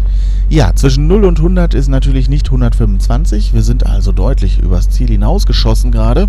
Ja, 0.50 0.74
zwischen 0.76 1.08
0 1.08 1.26
und 1.26 1.40
100 1.40 1.74
ist 1.74 1.88
natürlich 1.88 2.30
nicht 2.30 2.48
125. 2.48 3.54
Wir 3.54 3.62
sind 3.62 3.86
also 3.86 4.12
deutlich 4.12 4.60
übers 4.60 4.90
Ziel 4.90 5.10
hinausgeschossen 5.10 5.92
gerade. 5.92 6.28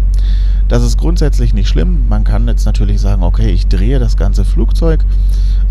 Das 0.69 0.83
ist 0.83 0.99
grundsätzlich 0.99 1.55
nicht 1.55 1.69
schlimm. 1.69 2.09
Man 2.09 2.25
kann 2.25 2.47
jetzt 2.49 2.65
natürlich 2.65 3.01
sagen, 3.01 3.23
okay, 3.23 3.51
ich 3.51 3.67
drehe 3.67 3.99
das 3.99 4.17
ganze 4.17 4.45
Flugzeug. 4.45 5.05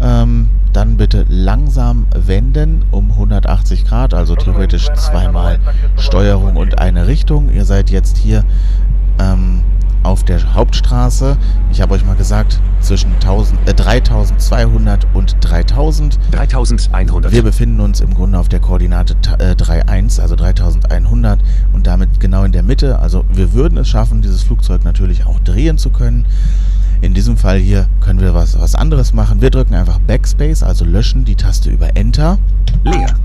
Ähm, 0.02 0.50
dann 0.74 0.98
bitte 0.98 1.26
langsam 1.28 2.08
wenden 2.16 2.86
um 2.92 3.12
180 3.12 3.86
Grad, 3.86 4.14
also 4.14 4.36
theoretisch 4.36 4.88
zweimal 4.94 5.60
Steuerung 5.98 6.56
und 6.56 6.80
eine 6.80 7.08
Richtung. 7.08 7.52
Ihr 7.52 7.66
seid 7.66 7.90
jetzt 7.90 8.18
hier 8.18 8.44
Hauptstraße. 10.62 11.38
Ich 11.72 11.82
habe 11.82 11.96
euch 11.96 12.06
mal 12.06 12.16
gesagt, 12.16 12.60
zwischen 12.82 13.16
1000, 13.16 13.68
äh, 13.68 13.74
3200 13.74 15.08
und 15.16 15.36
3000. 15.42 16.20
3100, 16.30 17.32
Wir 17.32 17.42
befinden 17.42 17.80
uns 17.80 18.00
im 18.00 18.14
Grunde 18.14 18.38
auf 18.38 18.48
der 18.48 18.60
Koordinate 18.60 19.16
äh, 19.40 19.54
3.1, 19.54 20.22
also 20.22 20.36
3100 20.36 21.40
und 21.74 21.88
damit 21.88 22.20
genau 22.20 22.44
in 22.44 22.52
der 22.52 22.62
Mitte. 22.62 23.00
Also 23.00 23.26
wir 23.34 23.54
würden 23.54 23.80
es 23.80 23.90
schaffen, 23.90 24.22
dieses 24.22 24.44
Flugzeug 24.44 24.84
natürlich 24.84 25.26
auch 25.26 25.40
drehen 25.40 25.80
zu 25.80 25.90
können. 25.90 26.28
In 27.02 27.16
diesem 27.16 27.38
Fall 27.38 27.58
hier 27.58 27.88
können 28.00 28.20
wir 28.20 28.36
was, 28.36 28.60
was 28.60 28.76
anderes 28.76 29.14
machen. 29.14 29.42
Wir 29.42 29.50
drücken 29.50 29.74
einfach 29.74 29.98
Backspace, 29.98 30.62
also 30.62 30.86
löschen 30.86 31.26
die 31.26 31.36
Taste 31.36 31.72
über 31.72 31.98
Enter. 31.98 32.38
leer, 32.84 33.16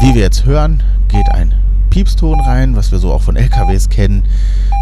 Wie 0.00 0.16
wir 0.16 0.22
jetzt 0.22 0.44
hören, 0.46 0.82
geht 1.06 1.30
ein 1.30 1.54
Piepston 1.90 2.40
rein, 2.40 2.76
was 2.76 2.92
wir 2.92 2.98
so 2.98 3.12
auch 3.12 3.20
von 3.20 3.36
LKWs 3.36 3.88
kennen. 3.88 4.24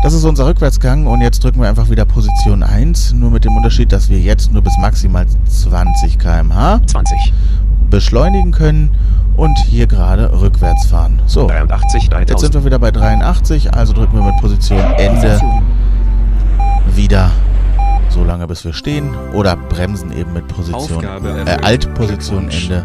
Das 0.02 0.12
ist 0.12 0.24
unser 0.24 0.46
Rückwärtsgang 0.46 1.06
und 1.06 1.20
jetzt 1.22 1.42
drücken 1.42 1.60
wir 1.60 1.68
einfach 1.68 1.90
wieder 1.90 2.04
Position 2.04 2.62
1, 2.62 3.14
nur 3.14 3.30
mit 3.30 3.44
dem 3.44 3.56
Unterschied, 3.56 3.90
dass 3.90 4.08
wir 4.08 4.20
jetzt 4.20 4.52
nur 4.52 4.62
bis 4.62 4.76
maximal 4.78 5.26
20 5.48 6.18
km/h 6.18 6.80
20, 6.86 7.32
beschleunigen 7.90 8.52
können 8.52 8.90
und 9.36 9.58
hier 9.58 9.86
gerade 9.86 10.40
rückwärts 10.40 10.86
fahren. 10.86 11.20
So, 11.26 11.48
83, 11.48 12.02
jetzt 12.04 12.10
sind 12.10 12.54
3000, 12.54 12.54
wir 12.54 12.64
wieder 12.64 12.78
bei 12.78 12.90
83, 12.90 13.74
also 13.74 13.92
drücken 13.92 14.16
wir 14.16 14.22
mit 14.22 14.36
Position 14.36 14.80
Ende 14.98 15.40
wieder 16.94 17.30
so 18.10 18.24
lange 18.24 18.46
bis 18.46 18.64
wir 18.64 18.72
stehen 18.72 19.10
oder 19.34 19.56
bremsen 19.56 20.12
eben 20.16 20.32
mit 20.32 20.48
Position 20.48 21.04
äh. 21.04 21.56
Alt-Position. 21.62 22.48
Ende. 22.50 22.84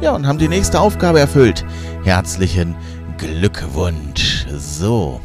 Ja, 0.00 0.12
und 0.12 0.26
haben 0.26 0.38
die 0.38 0.48
nächste 0.48 0.80
Aufgabe 0.80 1.20
erfüllt. 1.20 1.64
Herzlichen 2.02 2.74
Glückwunsch. 3.22 4.46
So. 4.50 5.20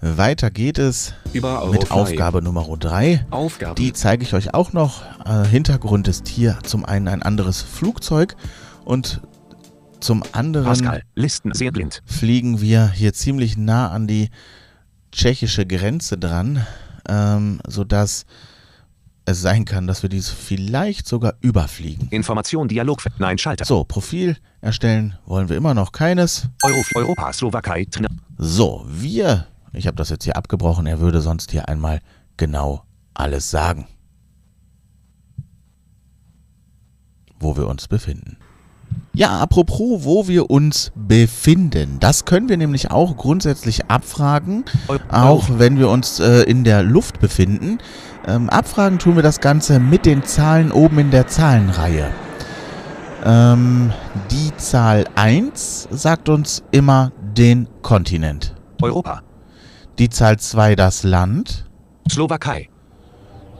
Weiter 0.00 0.50
geht 0.50 0.78
es 0.78 1.12
Über 1.34 1.66
mit. 1.70 1.90
Aufgabe 1.90 2.40
Nummer 2.40 2.64
3. 2.64 3.26
Aufgaben. 3.28 3.74
Die 3.74 3.92
zeige 3.92 4.22
ich 4.22 4.32
euch 4.32 4.54
auch 4.54 4.72
noch. 4.72 5.02
Äh, 5.26 5.46
Hintergrund 5.46 6.08
ist 6.08 6.28
hier 6.28 6.58
zum 6.62 6.86
einen 6.86 7.08
ein 7.08 7.22
anderes 7.22 7.60
Flugzeug 7.60 8.36
und 8.86 9.20
zum 10.00 10.22
anderen 10.32 10.64
Pascal, 10.64 11.02
Listen 11.14 11.52
sehr 11.52 11.72
blind, 11.72 12.02
fliegen 12.06 12.62
wir 12.62 12.90
hier 12.90 13.12
ziemlich 13.12 13.58
nah 13.58 13.90
an 13.90 14.06
die 14.06 14.30
tschechische 15.12 15.66
Grenze 15.66 16.16
dran, 16.16 16.66
ähm, 17.06 17.60
sodass 17.66 18.24
es 19.26 19.40
sein 19.40 19.64
kann, 19.64 19.86
dass 19.86 20.02
wir 20.02 20.10
dies 20.10 20.28
vielleicht 20.28 21.08
sogar 21.08 21.34
überfliegen. 21.40 22.08
Information, 22.10 22.68
Dialog, 22.68 23.02
nein, 23.18 23.38
Schalter, 23.38 23.64
So, 23.64 23.84
Profil 23.84 24.36
erstellen 24.60 25.16
wollen 25.26 25.48
wir 25.48 25.56
immer 25.56 25.74
noch 25.74 25.92
keines. 25.92 26.48
Euro, 26.62 26.82
Europa, 26.94 27.32
Slowakei, 27.32 27.86
So, 28.36 28.84
wir, 28.88 29.46
ich 29.72 29.86
habe 29.86 29.96
das 29.96 30.10
jetzt 30.10 30.24
hier 30.24 30.36
abgebrochen, 30.36 30.86
er 30.86 31.00
würde 31.00 31.20
sonst 31.20 31.50
hier 31.52 31.68
einmal 31.68 32.00
genau 32.36 32.84
alles 33.14 33.50
sagen, 33.50 33.86
wo 37.38 37.56
wir 37.56 37.66
uns 37.66 37.88
befinden. 37.88 38.36
Ja, 39.12 39.38
apropos, 39.38 40.04
wo 40.04 40.26
wir 40.28 40.50
uns 40.50 40.90
befinden. 40.94 41.98
Das 42.00 42.24
können 42.24 42.48
wir 42.48 42.56
nämlich 42.56 42.90
auch 42.90 43.16
grundsätzlich 43.16 43.86
abfragen, 43.86 44.64
auch 45.08 45.46
wenn 45.50 45.78
wir 45.78 45.88
uns 45.88 46.18
äh, 46.20 46.42
in 46.42 46.64
der 46.64 46.82
Luft 46.82 47.20
befinden. 47.20 47.78
Ähm, 48.26 48.48
abfragen 48.48 48.98
tun 48.98 49.16
wir 49.16 49.22
das 49.22 49.40
Ganze 49.40 49.78
mit 49.80 50.06
den 50.06 50.24
Zahlen 50.24 50.72
oben 50.72 50.98
in 50.98 51.10
der 51.10 51.26
Zahlenreihe. 51.26 52.06
Ähm, 53.24 53.92
die 54.30 54.54
Zahl 54.56 55.04
1 55.14 55.88
sagt 55.90 56.28
uns 56.28 56.62
immer 56.70 57.12
den 57.36 57.68
Kontinent. 57.82 58.54
Europa, 58.82 59.22
Die 59.98 60.08
Zahl 60.08 60.38
2 60.38 60.74
das 60.76 61.02
Land. 61.04 61.66
Slowakei, 62.10 62.68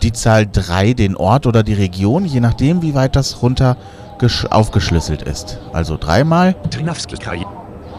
Die 0.02 0.12
Zahl 0.12 0.46
3 0.50 0.92
den 0.94 1.16
Ort 1.16 1.46
oder 1.46 1.62
die 1.62 1.74
Region, 1.74 2.24
je 2.26 2.40
nachdem, 2.40 2.82
wie 2.82 2.94
weit 2.94 3.16
das 3.16 3.42
runter 3.42 3.76
gesch- 4.18 4.46
aufgeschlüsselt 4.50 5.22
ist. 5.22 5.58
Also 5.72 5.96
dreimal. 5.96 6.54
Trinavskaya, 6.70 7.46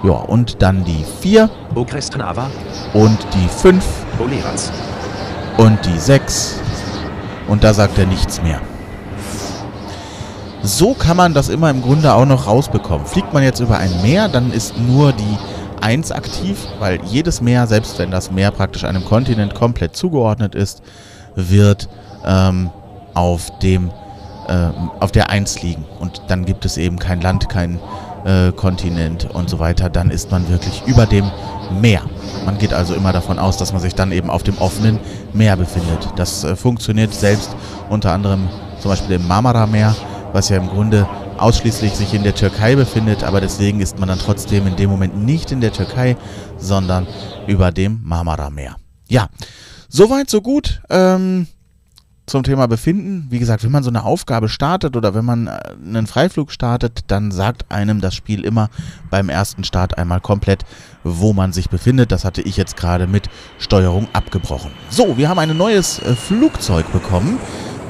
Ja, 0.04 0.12
und 0.14 0.62
dann 0.62 0.84
die 0.84 1.04
4 1.22 1.50
Okres 1.74 2.10
Trnava, 2.10 2.50
und 2.94 3.18
die 3.34 3.48
5 3.48 3.84
Bolerac, 4.18 4.60
und 5.58 5.86
die 5.86 5.98
6. 5.98 6.60
Und 7.48 7.64
da 7.64 7.74
sagt 7.74 7.98
er 7.98 8.06
nichts 8.06 8.42
mehr. 8.42 8.62
So 10.64 10.94
kann 10.94 11.16
man 11.16 11.34
das 11.34 11.50
immer 11.50 11.70
im 11.70 11.82
Grunde 11.82 12.14
auch 12.14 12.26
noch 12.26 12.48
rausbekommen. 12.48 13.06
Fliegt 13.06 13.34
man 13.34 13.44
jetzt 13.44 13.60
über 13.60 13.78
ein 13.78 14.02
Meer, 14.02 14.28
dann 14.28 14.52
ist 14.52 14.78
nur 14.78 15.14
die 15.14 15.38
1 15.82 16.12
aktiv, 16.12 16.58
weil 16.80 17.00
jedes 17.06 17.42
Meer, 17.42 17.68
selbst 17.68 18.00
wenn 18.00 18.10
das 18.10 18.32
Meer 18.32 18.50
praktisch 18.50 18.84
einem 18.84 19.06
Kontinent 19.06 19.54
komplett 19.54 19.96
zugeordnet 19.96 20.56
ist, 20.56 20.82
wird 21.36 21.88
ähm, 22.26 22.72
auf 23.14 23.60
dem 23.60 23.92
ähm, 24.48 24.92
auf 25.00 25.12
der 25.12 25.30
1 25.30 25.62
liegen. 25.62 25.86
Und 26.00 26.22
dann 26.28 26.46
gibt 26.46 26.66
es 26.66 26.78
eben 26.78 27.00
kein 27.00 27.22
Land, 27.22 27.50
kein 27.50 27.80
äh, 28.26 28.52
Kontinent 28.52 29.30
und 29.34 29.50
so 29.50 29.60
weiter. 29.60 29.90
Dann 29.90 30.10
ist 30.12 30.32
man 30.32 30.50
wirklich 30.50 30.84
über 30.86 31.06
dem 31.06 31.32
Meer. 31.80 32.02
Man 32.46 32.58
geht 32.58 32.74
also 32.74 32.94
immer 32.94 33.14
davon 33.14 33.40
aus, 33.40 33.58
dass 33.58 33.72
man 33.72 33.82
sich 33.82 33.96
dann 33.96 34.12
eben 34.12 34.30
auf 34.30 34.44
dem 34.44 34.58
offenen 34.58 35.00
Meer 35.34 35.56
befindet. 35.56 36.10
Das 36.18 36.44
äh, 36.44 36.56
funktioniert 36.56 37.14
selbst 37.14 37.56
unter 37.90 38.12
anderem 38.12 38.50
zum 38.80 38.92
Beispiel 38.92 39.16
im 39.16 39.28
Marmara-Meer, 39.28 39.96
was 40.34 40.50
ja 40.50 40.58
im 40.58 40.68
Grunde 40.68 41.08
ausschließlich 41.38 41.94
sich 41.94 42.14
in 42.14 42.24
der 42.24 42.36
Türkei 42.36 42.76
befindet, 42.76 43.24
aber 43.24 43.42
deswegen 43.42 43.82
ist 43.82 44.00
man 44.00 44.08
dann 44.08 44.20
trotzdem 44.20 44.68
in 44.68 44.76
dem 44.76 44.90
Moment 44.90 45.18
nicht 45.18 45.52
in 45.52 45.62
der 45.62 45.74
Türkei, 45.74 46.16
sondern 46.58 47.08
über 47.48 47.72
dem 47.72 48.02
Marmara-Meer. 48.04 48.76
Ja, 49.08 49.28
soweit, 49.90 50.30
so 50.30 50.42
gut. 50.42 50.82
Ähm, 50.90 51.48
zum 52.26 52.44
Thema 52.44 52.68
Befinden. 52.68 53.28
Wie 53.30 53.40
gesagt, 53.40 53.64
wenn 53.64 53.72
man 53.72 53.84
so 53.84 53.90
eine 53.90 54.04
Aufgabe 54.04 54.50
startet 54.50 54.96
oder 54.96 55.14
wenn 55.14 55.26
man 55.26 55.48
äh, 55.48 55.60
einen 55.86 56.08
Freiflug 56.08 56.52
startet, 56.52 57.06
dann 57.08 57.32
sagt 57.32 57.72
einem 57.72 58.02
das 58.02 58.16
Spiel 58.16 58.44
immer 58.44 58.70
beim 59.10 59.30
ersten 59.30 59.64
Start 59.64 59.98
einmal 59.98 60.22
komplett, 60.22 60.64
wo 61.04 61.34
man 61.34 61.54
sich 61.54 61.70
befindet. 61.70 62.12
Das 62.12 62.26
hatte 62.26 62.42
ich 62.42 62.58
jetzt 62.58 62.78
gerade 62.78 63.08
mit 63.08 63.30
Steuerung 63.60 64.08
abgebrochen. 64.14 64.72
So, 64.90 65.18
wir 65.18 65.30
haben 65.30 65.40
ein 65.40 65.56
neues 65.56 66.00
äh, 66.00 66.16
Flugzeug 66.16 66.92
bekommen 66.92 67.40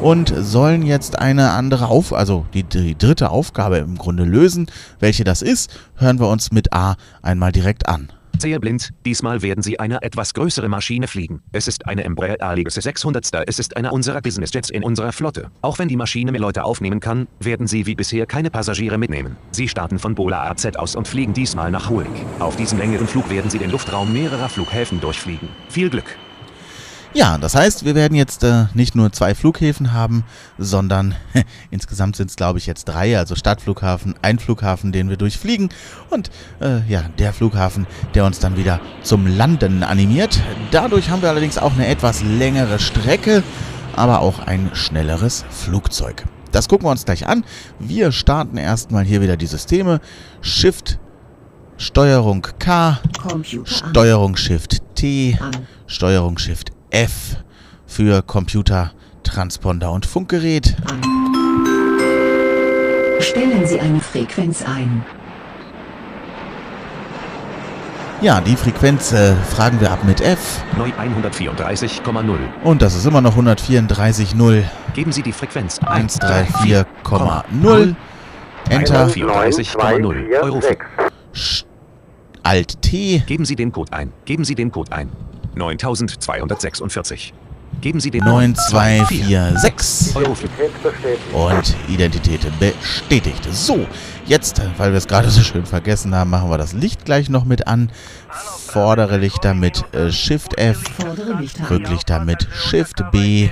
und 0.02 0.34
sollen 0.38 0.86
jetzt 0.86 1.20
eine 1.20 1.52
andere 1.52 1.88
Auf, 1.88 2.14
also 2.14 2.46
die, 2.54 2.64
die 2.64 2.98
dritte 2.98 3.30
Aufgabe 3.30 3.78
im 3.78 3.98
Grunde 3.98 4.24
lösen. 4.24 4.68
Welche 5.00 5.24
das 5.24 5.42
ist, 5.42 5.80
hören 5.96 6.20
wir 6.20 6.28
uns 6.28 6.52
mit 6.52 6.74
A 6.74 6.96
einmal 7.22 7.52
direkt 7.52 7.88
an. 7.88 8.10
Sehr 8.40 8.60
blind, 8.60 8.92
diesmal 9.06 9.42
werden 9.42 9.64
Sie 9.64 9.80
eine 9.80 10.02
etwas 10.02 10.34
größere 10.34 10.68
Maschine 10.68 11.08
fliegen. 11.08 11.42
Es 11.52 11.68
ist 11.68 11.88
eine 11.88 12.04
Embraer 12.04 12.56
Legacy 12.56 12.82
600. 12.82 13.48
Es 13.48 13.60
ist 13.60 13.78
einer 13.78 13.94
unserer 13.94 14.22
Businessjets 14.22 14.70
in 14.70 14.84
unserer 14.84 15.12
Flotte. 15.12 15.52
Auch 15.62 15.80
wenn 15.80 15.88
die 15.88 15.96
Maschine 15.96 16.32
mehr 16.32 16.42
Leute 16.42 16.64
aufnehmen 16.64 17.00
kann, 17.00 17.28
werden 17.40 17.68
Sie 17.68 17.86
wie 17.86 17.96
bisher 17.96 18.26
keine 18.26 18.52
Passagiere 18.52 18.98
mitnehmen. 18.98 19.38
Sie 19.52 19.68
starten 19.68 20.00
von 20.00 20.16
Bola 20.16 20.50
AZ 20.50 20.66
aus 20.76 20.96
und 20.96 21.08
fliegen 21.08 21.34
diesmal 21.34 21.72
nach 21.72 21.90
Hulik. 21.90 22.12
Auf 22.40 22.56
diesem 22.56 22.78
längeren 22.78 23.08
Flug 23.08 23.30
werden 23.30 23.50
Sie 23.50 23.60
den 23.60 23.72
Luftraum 23.72 24.12
mehrerer 24.12 24.50
Flughäfen 24.50 25.00
durchfliegen. 25.00 25.48
Viel 25.70 25.90
Glück. 25.90 26.18
Ja, 27.16 27.38
das 27.38 27.56
heißt, 27.56 27.86
wir 27.86 27.96
werden 27.96 28.14
jetzt 28.14 28.44
äh, 28.44 28.66
nicht 28.74 28.94
nur 28.94 29.10
zwei 29.14 29.36
Flughäfen 29.36 29.94
haben, 29.94 30.26
sondern 30.58 31.16
insgesamt 31.72 32.18
sind 32.18 32.30
es, 32.30 32.36
glaube 32.36 32.60
ich, 32.60 32.66
jetzt 32.66 32.90
drei. 32.90 33.18
Also 33.18 33.36
Stadtflughafen, 33.36 34.16
ein 34.22 34.38
Flughafen, 34.38 34.92
den 34.92 35.08
wir 35.08 35.16
durchfliegen 35.16 35.70
und 36.10 36.30
äh, 36.60 36.82
ja, 36.90 37.04
der 37.18 37.32
Flughafen, 37.32 37.88
der 38.16 38.26
uns 38.26 38.40
dann 38.40 38.58
wieder 38.58 38.82
zum 39.02 39.28
Landen 39.28 39.82
animiert. 39.84 40.42
Dadurch 40.72 41.10
haben 41.10 41.22
wir 41.22 41.30
allerdings 41.30 41.58
auch 41.58 41.72
eine 41.72 41.88
etwas 41.88 42.22
längere 42.22 42.80
Strecke, 42.80 43.44
aber 43.96 44.20
auch 44.20 44.40
ein 44.40 44.72
schnelleres 44.74 45.46
Flugzeug. 45.50 46.26
Das 46.52 46.68
gucken 46.68 46.86
wir 46.86 46.92
uns 46.92 47.06
gleich 47.06 47.26
an. 47.26 47.46
Wir 47.80 48.12
starten 48.12 48.58
erstmal 48.58 49.06
hier 49.06 49.22
wieder 49.22 49.38
die 49.38 49.48
Systeme. 49.48 50.02
Shift, 50.42 51.00
Steuerung 51.78 52.46
K, 52.60 53.00
Computer. 53.22 53.72
Steuerung 53.72 54.36
Shift 54.36 54.82
T, 54.96 55.38
An. 55.40 55.66
Steuerung 55.88 56.38
Shift 56.38 56.75
F 56.96 57.36
für 57.86 58.22
Computer, 58.22 58.92
Transponder 59.24 59.92
und 59.92 60.06
Funkgerät. 60.06 60.78
Stellen 63.20 63.68
Sie 63.68 63.82
eine 63.82 64.00
Frequenz 64.00 64.64
ein. 64.64 65.04
Ja, 68.22 68.40
die 68.40 68.56
Frequenz 68.56 69.12
äh, 69.12 69.36
fragen 69.36 69.82
wir 69.82 69.92
ab 69.92 70.06
mit 70.06 70.22
F 70.22 70.64
Neu 70.78 70.88
134,0. 70.88 72.38
und 72.64 72.82
das 72.82 72.96
ist 72.96 73.06
immer 73.06 73.20
noch 73.20 73.38
134.0 73.38 74.64
Geben 74.94 75.12
Sie 75.12 75.22
die 75.22 75.34
Frequenz 75.34 75.82
134,0. 75.82 77.96
Enter, 78.70 79.08
134,0 79.08 80.42
Euro. 80.42 80.62
Alt 82.42 82.82
T, 82.82 83.22
Geben 83.28 83.44
Sie 83.44 83.58
den 83.58 83.74
Code 83.74 83.92
ein. 83.92 84.14
Geben 84.24 84.46
Sie 84.46 84.56
den 84.56 84.72
Code 84.72 84.94
ein. 84.94 85.10
9246. 85.56 87.34
Geben 87.82 88.00
Sie 88.00 88.10
den 88.10 88.24
9246 88.24 90.16
Euro. 90.16 90.32
Identität 90.32 90.82
bestätigt. 90.82 91.34
und 91.34 91.76
Identität 91.94 92.60
bestätigt. 92.60 93.48
So, 93.52 93.86
jetzt, 94.26 94.62
weil 94.78 94.92
wir 94.92 94.98
es 94.98 95.08
gerade 95.08 95.30
so 95.30 95.42
schön 95.42 95.66
vergessen 95.66 96.16
haben, 96.16 96.30
machen 96.30 96.50
wir 96.50 96.58
das 96.58 96.74
Licht 96.74 97.06
gleich 97.06 97.30
noch 97.30 97.46
mit 97.46 97.68
an. 97.68 97.92
Vordere 98.30 99.18
Lichter 99.18 99.54
mit 99.54 99.84
äh, 99.94 100.12
Shift 100.12 100.58
F. 100.58 100.82
Rücklichter 101.70 102.24
mit 102.24 102.48
Shift 102.52 103.04
B 103.12 103.50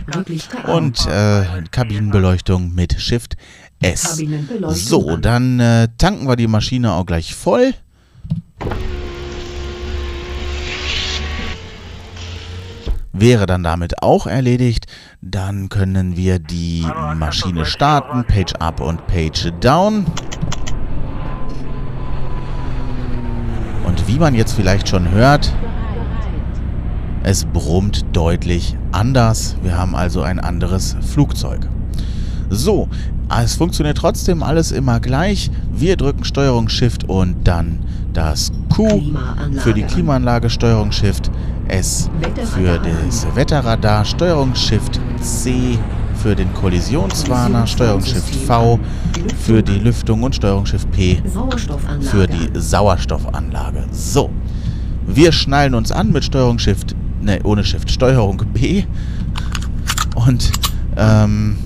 und 0.67 1.05
äh, 1.07 1.43
Kabinenbeleuchtung 1.71 2.73
mit 2.73 2.99
Shift 2.99 3.35
S. 3.81 4.21
So, 4.69 5.09
an. 5.09 5.21
dann 5.21 5.59
äh, 5.59 5.87
tanken 5.97 6.27
wir 6.27 6.35
die 6.35 6.47
Maschine 6.47 6.93
auch 6.93 7.05
gleich 7.05 7.35
voll. 7.35 7.73
Wäre 13.15 13.45
dann 13.45 13.61
damit 13.61 14.01
auch 14.01 14.25
erledigt, 14.25 14.87
dann 15.21 15.69
können 15.69 16.17
wir 16.17 16.39
die 16.39 16.83
Maschine 17.15 17.63
starten, 17.63 18.25
Page 18.25 18.55
Up 18.55 18.81
und 18.81 19.05
Page 19.05 19.51
Down. 19.59 20.07
Und 23.85 24.07
wie 24.07 24.17
man 24.17 24.33
jetzt 24.33 24.53
vielleicht 24.53 24.89
schon 24.89 25.11
hört, 25.11 25.53
es 27.21 27.45
brummt 27.45 28.03
deutlich 28.13 28.75
anders. 28.91 29.57
Wir 29.61 29.77
haben 29.77 29.95
also 29.95 30.23
ein 30.23 30.39
anderes 30.39 30.95
Flugzeug. 31.01 31.69
So, 32.49 32.89
es 33.43 33.55
funktioniert 33.55 33.97
trotzdem 33.97 34.41
alles 34.41 34.71
immer 34.71 34.99
gleich. 34.99 35.51
Wir 35.71 35.97
drücken 35.97 36.23
Steuerung 36.23 36.67
Shift 36.67 37.03
und 37.03 37.47
dann 37.47 37.77
das 38.11 38.51
Q 38.69 39.01
für 39.59 39.73
die 39.75 39.83
an. 39.83 39.89
Klimaanlage, 39.89 40.49
Steuerung 40.49 40.91
Shift 40.91 41.29
S 41.67 42.09
für 42.53 42.79
das 42.79 43.27
Wetterradar, 43.35 44.05
Steuerung 44.05 44.53
Shift 44.55 44.99
C 45.21 45.77
für 46.15 46.35
den 46.35 46.53
Kollisionswarner, 46.53 47.67
Steuerung 47.67 48.03
Shift 48.03 48.35
V 48.47 48.79
für 49.45 49.61
die 49.61 49.79
Lüftung 49.79 50.23
und 50.23 50.35
Steuerung 50.35 50.65
Shift 50.65 50.91
P 50.91 51.21
für 52.01 52.27
die 52.27 52.47
an. 52.47 52.61
Sauerstoffanlage. 52.61 53.85
So, 53.91 54.29
wir 55.05 55.31
schnallen 55.31 55.75
uns 55.75 55.91
an 55.91 56.11
mit 56.11 56.23
Steuerung 56.23 56.59
Shift, 56.59 56.95
ne, 57.21 57.39
ohne 57.43 57.63
Shift, 57.63 57.91
Steuerung 57.91 58.41
B. 58.53 58.83
Und 60.15 60.51
ähm, 60.95 61.57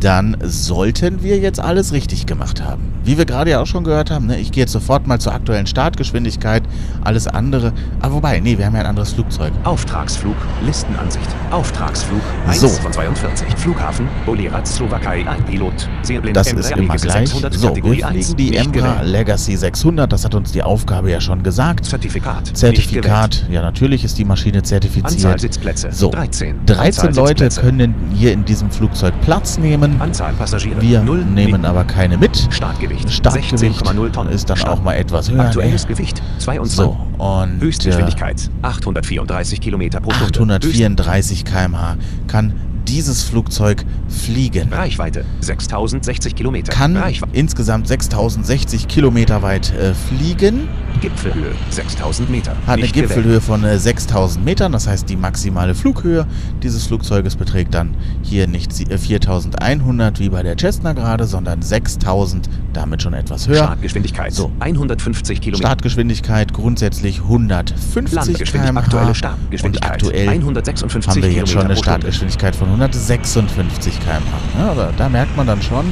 dann 0.00 0.36
sollten 0.42 1.22
wir 1.22 1.38
jetzt 1.38 1.60
alles 1.60 1.92
richtig 1.92 2.26
gemacht 2.26 2.62
haben. 2.62 2.92
Wie 3.04 3.16
wir 3.18 3.24
gerade 3.24 3.50
ja 3.50 3.60
auch 3.60 3.66
schon 3.66 3.84
gehört 3.84 4.10
haben, 4.10 4.26
ne, 4.26 4.38
ich 4.38 4.52
gehe 4.52 4.62
jetzt 4.62 4.72
sofort 4.72 5.06
mal 5.06 5.18
zur 5.18 5.32
aktuellen 5.34 5.66
Startgeschwindigkeit, 5.66 6.62
alles 7.02 7.26
andere. 7.26 7.72
Aber 8.00 8.14
wobei, 8.14 8.40
nee, 8.40 8.58
wir 8.58 8.66
haben 8.66 8.74
ja 8.74 8.80
ein 8.80 8.86
anderes 8.86 9.12
Flugzeug. 9.12 9.52
Auftragsflug, 9.64 10.36
Listenansicht. 10.64 11.26
Auftragsflug 11.50 12.20
1 12.46 12.60
So. 12.60 12.68
von 12.68 12.92
42. 12.92 13.46
Flughafen, 13.56 14.08
Bolerac, 14.26 14.66
Slowakei, 14.66 15.26
ein 15.26 15.44
Pilot. 15.44 15.88
Seeblind, 16.02 16.36
Das 16.36 16.52
ist 16.52 16.70
immer 16.72 16.96
gleich. 16.96 17.28
600, 17.30 17.54
So, 17.54 17.74
wir 17.74 18.06
1, 18.06 18.32
fliegen 18.32 18.36
die 18.36 18.56
Embraer 18.56 18.94
gewählt. 18.96 19.10
Legacy 19.10 19.56
600. 19.56 20.12
Das 20.12 20.24
hat 20.24 20.34
uns 20.34 20.52
die 20.52 20.62
Aufgabe 20.62 21.10
ja 21.10 21.20
schon 21.20 21.42
gesagt. 21.42 21.86
Zertifikat. 21.86 22.56
Zertifikat, 22.56 23.46
ja 23.50 23.62
natürlich 23.62 24.04
ist 24.04 24.18
die 24.18 24.24
Maschine 24.24 24.58
gewählt. 24.62 24.68
Anzahl 24.68 24.80
zertifiziert. 24.80 25.40
Sitzplätze. 25.40 25.88
So, 25.92 26.10
13. 26.10 26.66
13 26.66 27.08
Anzahl 27.08 27.24
Leute 27.24 27.48
können 27.48 27.94
hier 28.14 28.32
in 28.32 28.44
diesem 28.44 28.70
Flugzeug 28.70 29.14
Platz 29.22 29.58
nehmen. 29.58 29.87
Anzahl 29.98 30.32
Passagiere. 30.34 30.80
Wir 30.80 31.02
0. 31.02 31.24
nehmen 31.24 31.64
aber 31.64 31.84
keine 31.84 32.16
mit. 32.16 32.48
Startgewicht. 32.50 33.10
Startgewicht 33.10 33.54
16,0 33.54 34.12
Tonnen. 34.12 34.32
ist 34.32 34.48
dann 34.50 34.56
Start. 34.56 34.78
auch 34.78 34.82
mal 34.82 34.94
etwas 34.94 35.30
höher. 35.30 35.40
Aktuelles 35.40 35.88
ne? 35.88 35.94
Gewicht 35.94 36.22
22. 36.38 36.76
So, 36.76 36.96
und 37.18 37.60
äh, 37.60 37.64
Höchstgeschwindigkeit 37.64 38.50
834 38.62 39.60
Kilometer 39.60 40.00
pro 40.00 40.10
Stunde. 40.12 40.54
834 40.56 41.44
km/h 41.44 41.96
kann 42.26 42.52
dieses 42.86 43.22
Flugzeug 43.22 43.84
fliegen. 44.08 44.72
Reichweite 44.72 45.24
6060 45.40 46.34
Kilometer. 46.34 46.72
Kann 46.72 46.96
Reichweite. 46.96 47.32
insgesamt 47.36 47.88
6060 47.88 48.88
Kilometer 48.88 49.42
weit 49.42 49.72
äh, 49.74 49.94
fliegen. 49.94 50.68
Gipfelhöhe 51.00 51.52
6000 51.70 52.28
Meter. 52.30 52.52
Hat 52.66 52.74
eine 52.74 52.82
Nicht 52.82 52.94
gewählt. 52.94 53.10
Gipfelhöhe 53.14 53.40
von 53.40 53.62
äh, 53.64 53.78
6000 53.78 54.44
Metern, 54.44 54.72
das 54.72 54.86
heißt 54.88 55.08
die 55.08 55.16
maximale 55.16 55.74
Flughöhe 55.74 56.26
dieses 56.62 56.86
Flugzeuges 56.86 57.36
beträgt 57.36 57.74
dann 57.74 57.94
hier 58.22 58.46
nicht 58.48 58.72
sie- 58.72 58.84
äh, 58.90 58.98
4100 58.98 60.18
wie 60.18 60.28
bei 60.28 60.42
der 60.42 60.56
Cessna 60.58 60.92
gerade, 60.92 61.26
sondern 61.26 61.62
6000, 61.62 62.48
damit 62.72 63.02
schon 63.02 63.14
etwas 63.14 63.46
höher. 63.48 63.56
Startgeschwindigkeit 63.56 64.32
So. 64.32 64.50
150 64.60 65.40
Kilometer. 65.40 65.68
Startgeschwindigkeit 65.68 66.52
grundsätzlich 66.52 67.20
150 67.22 68.12
Landgeschwindigkeit. 68.14 68.64
km/h. 68.66 68.80
Aktuelle 68.80 69.08
Und 69.08 69.14
Startgeschwindigkeit 69.14 69.92
aktuell 69.92 70.28
156 70.28 71.08
haben 71.08 71.22
wir 71.22 71.32
jetzt 71.32 71.52
schon 71.52 71.62
eine. 71.62 71.76
Startgeschwindigkeit 71.76 72.56
von 72.56 72.68
156 72.68 73.97
km/h. 74.00 74.58
Ja, 74.58 74.70
aber 74.70 74.92
da 74.96 75.08
merkt 75.08 75.36
man 75.36 75.46
dann 75.46 75.62
schon, 75.62 75.86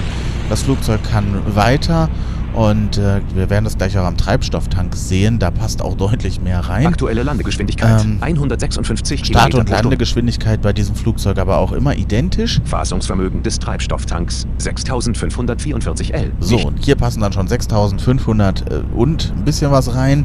das 0.49 0.63
Flugzeug 0.63 1.01
kann 1.11 1.43
weiter 1.55 2.09
und 2.57 2.97
äh, 2.97 3.21
wir 3.35 3.51
werden 3.51 3.65
das 3.65 3.77
gleich 3.77 3.99
auch 3.99 4.05
am 4.05 4.17
Treibstofftank 4.17 4.97
sehen. 4.97 5.39
Da 5.39 5.51
passt 5.51 5.83
auch 5.83 5.95
deutlich 5.95 6.41
mehr 6.41 6.61
rein. 6.61 6.87
Aktuelle 6.87 7.23
Landegeschwindigkeit 7.23 8.03
Ähm, 8.03 8.19
156 8.23 9.27
Start- 9.27 9.55
und. 9.55 9.69
Landegeschwindigkeit 9.69 10.63
bei 10.63 10.73
diesem 10.73 10.95
Flugzeug 10.95 11.37
aber 11.39 11.59
auch 11.59 11.73
immer 11.73 11.95
identisch. 11.97 12.63
Fassungsvermögen 12.65 13.43
des 13.43 13.59
Treibstofftanks 13.59 14.47
6544 14.57 16.15
L. 16.15 16.33
So, 16.41 16.57
und 16.59 16.83
hier 16.83 16.95
passen 16.97 17.21
dann 17.21 17.35
schon 17.35 17.47
6500 17.47 18.71
äh, 18.71 18.83
und 18.95 19.35
ein 19.37 19.45
bisschen 19.45 19.71
was 19.71 19.95
rein. 19.95 20.25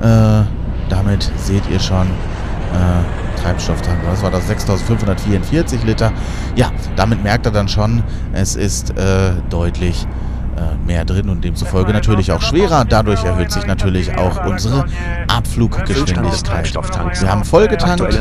Äh, 0.00 0.42
damit 0.88 1.30
seht 1.36 1.62
ihr 1.70 1.78
schon 1.78 2.08
äh, 2.72 3.40
Treibstofftank. 3.40 3.98
Was 4.06 4.22
war 4.22 4.30
das? 4.30 4.46
6544 4.48 5.84
Liter. 5.84 6.12
Ja, 6.56 6.72
damit 6.96 7.22
merkt 7.22 7.46
er 7.46 7.52
dann 7.52 7.68
schon, 7.68 8.02
es 8.32 8.56
ist 8.56 8.90
äh, 8.90 9.32
deutlich 9.50 10.06
mehr 10.86 11.04
drin 11.04 11.28
und 11.28 11.44
demzufolge 11.44 11.92
natürlich 11.92 12.32
auch 12.32 12.42
schwerer. 12.42 12.84
Dadurch 12.84 13.24
erhöht 13.24 13.50
sich 13.50 13.66
natürlich 13.66 14.16
auch 14.16 14.44
unsere 14.44 14.84
Abfluggeschwindigkeit. 15.28 16.74
Wir 17.20 17.30
haben 17.30 17.44
vollgetankt 17.44 18.00
und 18.00 18.12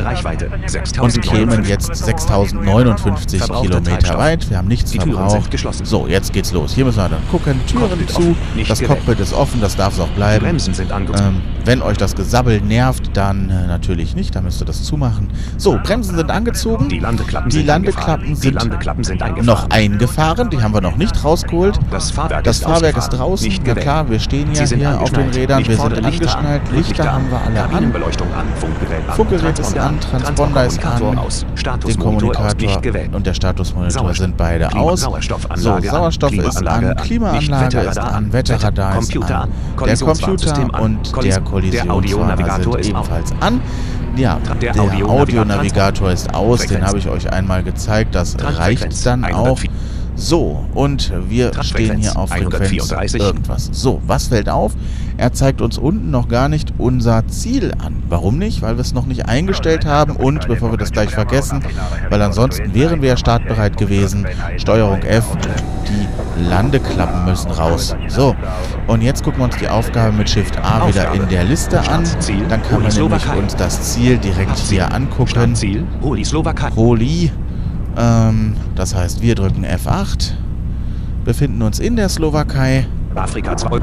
6000 0.67 1.25
kämen 1.25 1.63
jetzt 1.65 1.95
6059 1.95 3.39
Verbrauchter 3.39 3.67
Kilometer 3.67 4.17
weit. 4.17 4.49
Wir 4.49 4.57
haben 4.57 4.67
nichts 4.67 4.93
verbraucht. 4.93 5.49
So, 5.83 6.07
jetzt 6.07 6.33
geht's 6.33 6.51
los. 6.51 6.73
Hier 6.73 6.85
müssen 6.85 6.97
wir 6.97 7.09
dann 7.09 7.27
gucken. 7.31 7.59
Türen 7.67 8.07
zu. 8.07 8.35
Das. 8.67 8.81
Cockpit 8.81 9.19
ist 9.19 9.33
offen, 9.33 9.61
das 9.61 9.75
darf 9.75 9.93
es 9.93 9.99
auch 9.99 10.07
bleiben. 10.09 10.45
Ähm, 10.45 11.41
wenn 11.65 11.81
euch 11.81 11.97
das 11.97 12.15
Gesabbel 12.15 12.61
nervt, 12.61 13.11
dann 13.13 13.49
äh, 13.49 13.67
natürlich 13.67 14.15
nicht. 14.15 14.35
Dann 14.35 14.43
müsst 14.43 14.61
ihr 14.61 14.65
das 14.65 14.83
zumachen. 14.83 15.29
So, 15.57 15.79
Bremsen 15.83 16.15
sind 16.15 16.31
angezogen. 16.31 16.89
Die 16.89 16.99
Landeklappen 16.99 17.51
sind 19.03 19.45
noch 19.45 19.69
eingefahren. 19.69 20.49
Die 20.49 20.61
haben 20.61 20.73
wir 20.73 20.81
noch 20.81 20.97
nicht 20.97 21.23
rausgeholt. 21.23 21.79
Das 21.91 22.11
Fahrwerk 22.27 22.43
Das 22.43 22.59
Fahrwerk 22.59 22.97
ist 22.97 23.09
draußen. 23.09 23.47
Nicht 23.47 23.63
Na 23.65 23.75
klar, 23.75 24.09
wir 24.09 24.19
stehen 24.19 24.53
ja 24.53 24.65
hier 24.65 25.01
auf 25.01 25.11
den. 25.11 25.29
Rädern. 25.29 25.65
Wir 25.67 25.77
sind 25.77 25.89
Lichter 25.97 26.37
an. 26.37 26.45
angeschnallt. 26.45 26.61
Lichter 26.71 27.13
haben 27.13 27.29
wir 27.29 27.41
alle 27.41 27.63
an. 27.63 27.93
Funkgerät 29.15 29.59
ist 29.59 29.77
an, 29.77 29.99
Transponder 29.99 30.65
ist 30.65 30.85
an. 30.85 30.99
Den 30.99 31.17
Statusmonitor 31.55 32.39
aus. 32.39 32.55
Nicht 32.55 32.81
Kommunikator 32.81 33.15
und 33.15 33.27
der 33.27 33.33
Statusmonitor 33.33 34.13
sind 34.13 34.37
beide 34.37 34.73
aus. 34.75 35.01
So. 35.01 35.79
Sauerstoff 35.81 36.33
ist 36.33 36.57
an, 36.67 36.85
an. 36.85 36.95
Klimaanlage 36.97 37.79
ist 37.79 37.99
an. 37.99 38.33
Wetterradar 38.33 38.99
ist 38.99 39.13
Computer 39.13 39.41
an. 39.41 39.49
Der 39.85 39.97
Computer 39.97 40.81
und 40.81 41.23
der 41.63 41.91
Audionavigator 41.91 42.83
sind 42.83 42.89
ebenfalls 42.89 43.33
an. 43.39 43.61
Ja, 44.15 44.39
Der 44.61 44.73
der 44.73 45.05
Audionavigator 45.05 46.11
ist 46.11 46.33
aus, 46.33 46.65
den 46.65 46.83
habe 46.85 46.97
ich 46.97 47.07
euch 47.07 47.31
einmal 47.31 47.61
gezeigt, 47.61 48.15
das 48.15 48.35
reicht 48.41 49.05
dann 49.05 49.23
auch. 49.25 49.59
104. 50.17 50.23
So, 50.27 50.65
und 50.73 51.13
wir 51.29 51.51
stehen 51.63 51.99
hier 51.99 52.17
auf 52.17 52.29
Frequenz 52.29 52.91
134. 52.91 53.21
irgendwas. 53.21 53.69
So, 53.71 54.01
was 54.07 54.27
fällt 54.27 54.49
auf? 54.49 54.73
Er 55.17 55.31
zeigt 55.33 55.61
uns 55.61 55.77
unten 55.77 56.11
noch 56.11 56.27
gar 56.27 56.49
nicht 56.49 56.73
unser 56.77 57.27
Ziel 57.27 57.73
an. 57.83 58.03
Warum 58.09 58.37
nicht? 58.37 58.61
Weil 58.61 58.77
wir 58.77 58.81
es 58.81 58.93
noch 58.93 59.05
nicht 59.05 59.27
eingestellt 59.27 59.85
haben 59.85 60.15
und, 60.15 60.47
bevor 60.47 60.71
wir 60.71 60.77
das 60.77 60.91
gleich 60.91 61.11
vergessen, 61.11 61.63
weil 62.09 62.21
ansonsten 62.21 62.73
wären 62.73 63.01
wir 63.01 63.09
ja 63.09 63.17
startbereit 63.17 63.77
gewesen, 63.77 64.27
Steuerung 64.57 65.01
F, 65.03 65.25
die 65.87 66.43
Landeklappen 66.49 67.25
müssen 67.25 67.51
raus. 67.51 67.95
So, 68.07 68.35
und 68.87 69.01
jetzt 69.01 69.23
gucken 69.23 69.39
wir 69.39 69.45
uns 69.45 69.57
die 69.57 69.69
Aufgabe 69.69 70.15
mit 70.15 70.29
Shift 70.29 70.57
A 70.63 70.87
wieder 70.87 71.13
in 71.13 71.27
der 71.29 71.43
Liste 71.43 71.79
an. 71.79 72.03
Dann 72.49 72.61
kann 72.63 72.83
man 72.83 72.93
nämlich 72.93 73.33
uns 73.35 73.55
das 73.55 73.93
Ziel 73.93 74.17
direkt 74.17 74.57
hier 74.57 74.93
angucken. 74.93 75.55
Holi. 76.75 77.31
Ähm, 77.97 78.55
das 78.75 78.93
heißt, 78.95 79.21
wir 79.21 79.35
drücken 79.35 79.65
F8, 79.65 80.31
befinden 81.25 81.61
uns 81.61 81.79
in 81.79 81.95
der 81.95 82.09
Slowakei. 82.09 82.85
Afrika 83.15 83.57
2. 83.57 83.81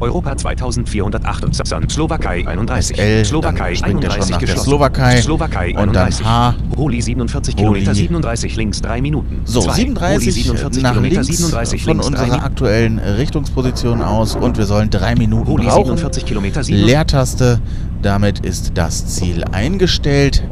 Europa 0.00 0.36
2428, 0.36 1.90
Slowakei 1.92 2.46
31, 2.46 2.96
SL, 2.96 3.24
Slowakei 3.24 3.68
dann 3.70 3.76
springt 3.76 4.04
er 4.04 4.10
schon 4.10 4.20
31 4.20 4.30
nach 4.30 4.38
der 4.38 4.46
geschlossen. 4.46 4.64
Slowakei. 4.68 5.22
Slowakei 5.22 5.68
Und 5.70 5.76
dann 5.94 6.04
31, 6.04 6.24
H. 6.26 6.54
Holi 6.76 7.02
47 7.02 7.54
Holi. 7.54 7.62
Kilometer 7.64 7.94
37 7.94 8.56
links 8.56 8.80
3 8.80 9.00
Minuten. 9.00 9.40
So, 9.44 9.62
Zwei. 9.62 9.72
37 9.74 10.26
Holi 10.28 10.32
47 10.42 10.82
nach 10.82 10.90
Kilometer 10.92 11.14
links 11.22 11.26
37 11.38 11.82
von 11.82 11.92
links 11.94 12.06
3 12.10 12.22
unserer 12.22 12.44
aktuellen 12.44 12.98
Richtungsposition 13.00 14.02
aus 14.02 14.36
und 14.36 14.56
wir 14.56 14.66
sollen 14.66 14.90
drei 14.90 15.16
Minuten 15.16 15.48
Holi 15.48 15.66
brauchen. 15.66 15.96
47 15.96 16.24
Kilometer 16.24 16.62
7. 16.62 16.78
Leertaste, 16.78 17.60
damit 18.00 18.40
ist 18.40 18.72
das 18.74 19.06
Ziel 19.06 19.42
eingestellt. 19.50 20.44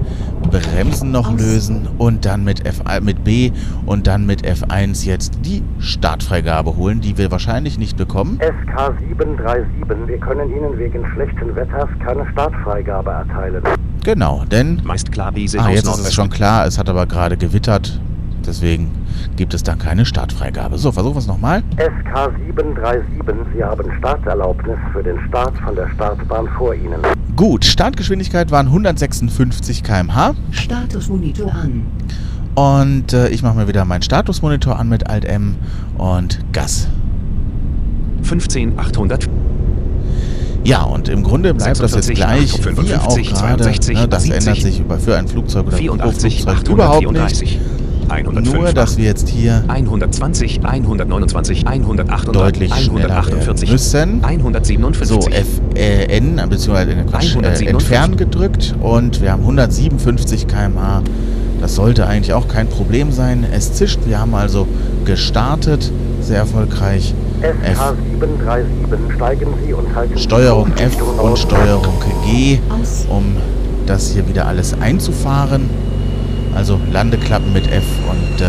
Bremsen 0.46 1.10
noch 1.10 1.32
Aus. 1.32 1.40
lösen 1.40 1.88
und 1.98 2.24
dann 2.24 2.44
mit, 2.44 2.66
F, 2.66 2.82
mit 3.02 3.24
B 3.24 3.52
und 3.84 4.06
dann 4.06 4.26
mit 4.26 4.46
F1 4.46 5.06
jetzt 5.06 5.38
die 5.44 5.62
Startfreigabe 5.78 6.76
holen, 6.76 7.00
die 7.00 7.18
wir 7.18 7.30
wahrscheinlich 7.30 7.78
nicht 7.78 7.96
bekommen. 7.96 8.38
SK737, 8.40 10.08
wir 10.08 10.18
können 10.18 10.50
Ihnen 10.50 10.78
wegen 10.78 11.04
schlechten 11.14 11.54
Wetters 11.54 11.88
keine 12.04 12.26
Startfreigabe 12.32 13.10
erteilen. 13.10 13.62
Genau, 14.04 14.44
denn 14.50 14.80
Meist 14.84 15.10
klar 15.10 15.34
Wiese 15.34 15.58
Ah, 15.58 15.70
jetzt 15.70 15.88
ist 15.88 15.98
es 15.98 16.14
schon 16.14 16.30
klar, 16.30 16.66
es 16.66 16.78
hat 16.78 16.88
aber 16.88 17.06
gerade 17.06 17.36
gewittert. 17.36 18.00
Deswegen 18.46 18.90
gibt 19.36 19.54
es 19.54 19.62
dann 19.62 19.78
keine 19.78 20.04
Startfreigabe. 20.04 20.78
So, 20.78 20.92
versuchen 20.92 21.14
wir 21.14 21.20
es 21.20 21.26
nochmal. 21.26 21.62
SK737, 21.76 23.02
Sie 23.54 23.64
haben 23.64 23.90
Starterlaubnis 23.98 24.78
für 24.92 25.02
den 25.02 25.18
Start 25.28 25.56
von 25.58 25.74
der 25.74 25.88
Startbahn 25.90 26.48
vor 26.56 26.74
Ihnen. 26.74 27.00
Gut, 27.34 27.64
Startgeschwindigkeit 27.64 28.50
waren 28.50 28.66
156 28.66 29.82
km/h. 29.82 30.34
Statusmonitor 30.52 31.52
an. 31.52 31.82
Und 32.54 33.12
äh, 33.12 33.28
ich 33.28 33.42
mache 33.42 33.56
mir 33.58 33.68
wieder 33.68 33.84
meinen 33.84 34.00
Statusmonitor 34.02 34.78
an 34.78 34.88
mit 34.88 35.08
Alt 35.08 35.26
M 35.26 35.56
und 35.98 36.40
Gas. 36.52 36.88
15 38.22 38.78
800 38.78 39.28
Ja, 40.64 40.82
und 40.82 41.08
im 41.08 41.22
Grunde 41.22 41.52
bleibt 41.52 41.78
das 41.78 41.92
jetzt 41.94 42.06
46, 42.06 42.16
gleich 42.16 42.58
wie 42.58 42.62
55, 42.62 43.34
auch 43.34 43.40
gerade. 43.40 43.62
62, 43.62 43.96
Ne, 43.98 44.08
das 44.08 44.22
70, 44.22 44.48
ändert 44.48 44.62
sich 44.62 44.80
über 44.80 44.98
für 44.98 45.16
ein 45.18 45.28
Flugzeug 45.28 45.66
oder 45.66 45.76
84 45.76 46.42
Flugzeug 46.42 46.68
überhaupt 46.70 47.12
nicht. 47.12 47.60
834 48.08 48.26
105 48.26 48.54
Nur, 48.54 48.72
dass 48.72 48.96
wir 48.96 49.04
jetzt 49.04 49.28
hier 49.28 49.64
120, 49.68 50.64
129, 50.64 51.66
138, 51.66 52.32
deutlich 52.32 52.74
schneller 52.74 53.08
werden 53.08 53.12
148, 53.12 53.70
müssen. 53.70 54.24
157. 54.24 55.08
So, 55.08 55.28
F, 55.30 55.46
äh, 55.74 56.16
N, 56.16 56.36
beziehungsweise 56.48 56.92
äh, 56.92 57.04
Quatsch, 57.04 57.34
äh, 57.34 57.38
157. 57.38 57.68
entfernen 57.68 58.16
gedrückt 58.16 58.74
und 58.80 59.20
wir 59.20 59.32
haben 59.32 59.42
157 59.42 60.46
km/h. 60.46 61.02
Das 61.60 61.74
sollte 61.74 62.06
eigentlich 62.06 62.34
auch 62.34 62.48
kein 62.48 62.68
Problem 62.68 63.12
sein. 63.12 63.44
Es 63.50 63.72
zischt, 63.72 64.00
wir 64.04 64.20
haben 64.20 64.34
also 64.34 64.68
gestartet, 65.04 65.90
sehr 66.20 66.38
erfolgreich. 66.38 67.14
F, 67.40 67.54
SK737, 67.78 69.14
steigen 69.14 69.48
Sie 69.64 69.72
und 69.72 69.94
halten 69.94 70.16
Sie 70.16 70.22
Steuerung 70.22 70.72
F 70.76 71.00
und. 71.00 71.38
Steuerung 71.38 71.94
G, 72.24 72.58
um 73.08 73.36
das 73.86 74.10
hier 74.10 74.28
wieder 74.28 74.46
alles 74.46 74.74
einzufahren. 74.80 75.70
Also 76.54 76.80
Landeklappen 76.92 77.52
mit 77.52 77.70
F 77.70 77.84
und 78.10 78.40
äh. 78.40 78.46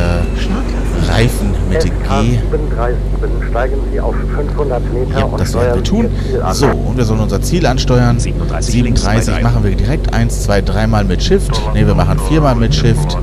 Reifen 1.09 1.51
mit 1.69 1.83
G. 1.83 1.89
SK737, 1.89 3.49
steigen 3.49 3.75
Sie 3.91 3.99
auf 3.99 4.15
500 4.35 4.93
Meter 4.93 5.19
Ja, 5.19 5.29
das 5.37 5.53
werden 5.53 5.75
wir 5.75 5.83
tun. 5.83 6.09
So, 6.53 6.67
und 6.67 6.97
wir 6.97 7.05
sollen 7.05 7.19
unser 7.19 7.41
Ziel 7.41 7.65
ansteuern. 7.65 8.19
37 8.19 8.73
links, 8.81 9.01
37 9.01 9.25
zwei, 9.25 9.33
drei. 9.33 9.43
machen 9.43 9.63
wir 9.63 9.75
direkt. 9.75 10.13
1, 10.13 10.43
2, 10.43 10.61
3 10.61 10.87
Mal 10.87 11.03
mit 11.05 11.23
Shift. 11.23 11.51
Ne, 11.73 11.85
wir 11.85 11.95
machen 11.95 12.19
viermal 12.27 12.55
mit 12.55 12.73
Shift. 12.73 13.17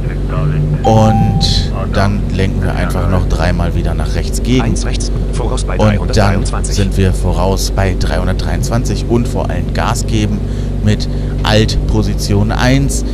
Und 0.82 1.72
dann 1.92 2.20
lenken 2.34 2.62
wir 2.62 2.74
einfach 2.74 3.08
noch 3.08 3.28
dreimal 3.28 3.74
wieder 3.74 3.94
nach 3.94 4.14
rechts 4.14 4.42
gegen. 4.42 4.62
1 4.62 4.84
rechts, 4.86 5.10
voraus 5.32 5.64
bei 5.64 5.74
Und 5.78 6.16
dann 6.16 6.34
323. 6.34 6.74
sind 6.76 6.96
wir 6.96 7.12
voraus 7.12 7.72
bei 7.74 7.96
323 7.98 9.06
und 9.08 9.26
vor 9.28 9.50
allem 9.50 9.72
Gas 9.74 10.06
geben 10.06 10.38
mit 10.84 11.08
Alt 11.42 11.78
Position 11.86 12.52
1. 12.52 13.04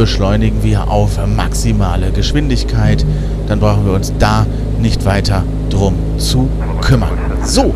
Beschleunigen 0.00 0.62
wir 0.62 0.90
auf 0.90 1.18
maximale 1.26 2.10
Geschwindigkeit. 2.10 3.04
Dann 3.48 3.60
brauchen 3.60 3.84
wir 3.84 3.92
uns 3.92 4.14
da 4.18 4.46
nicht 4.80 5.04
weiter 5.04 5.44
drum 5.68 5.94
zu 6.16 6.48
kümmern. 6.80 7.10
So, 7.44 7.74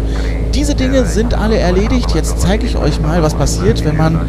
diese 0.54 0.74
Dinge 0.74 1.04
sind 1.04 1.34
alle 1.34 1.58
erledigt. 1.58 2.14
Jetzt 2.14 2.40
zeige 2.40 2.64
ich 2.64 2.78
euch 2.78 2.98
mal, 2.98 3.22
was 3.22 3.34
passiert, 3.34 3.84
wenn 3.84 3.98
man 3.98 4.20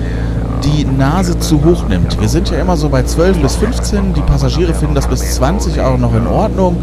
die 0.65 0.83
Nase 0.83 1.39
zu 1.39 1.63
hoch 1.63 1.87
nimmt. 1.87 2.19
Wir 2.19 2.27
sind 2.27 2.49
ja 2.49 2.57
immer 2.57 2.75
so 2.75 2.89
bei 2.89 3.03
12 3.03 3.41
bis 3.41 3.55
15. 3.55 4.13
Die 4.13 4.21
Passagiere 4.23 4.73
finden 4.73 4.95
das 4.95 5.07
bis 5.07 5.35
20 5.35 5.79
auch 5.79 5.97
noch 5.97 6.13
in 6.15 6.27
Ordnung. 6.27 6.75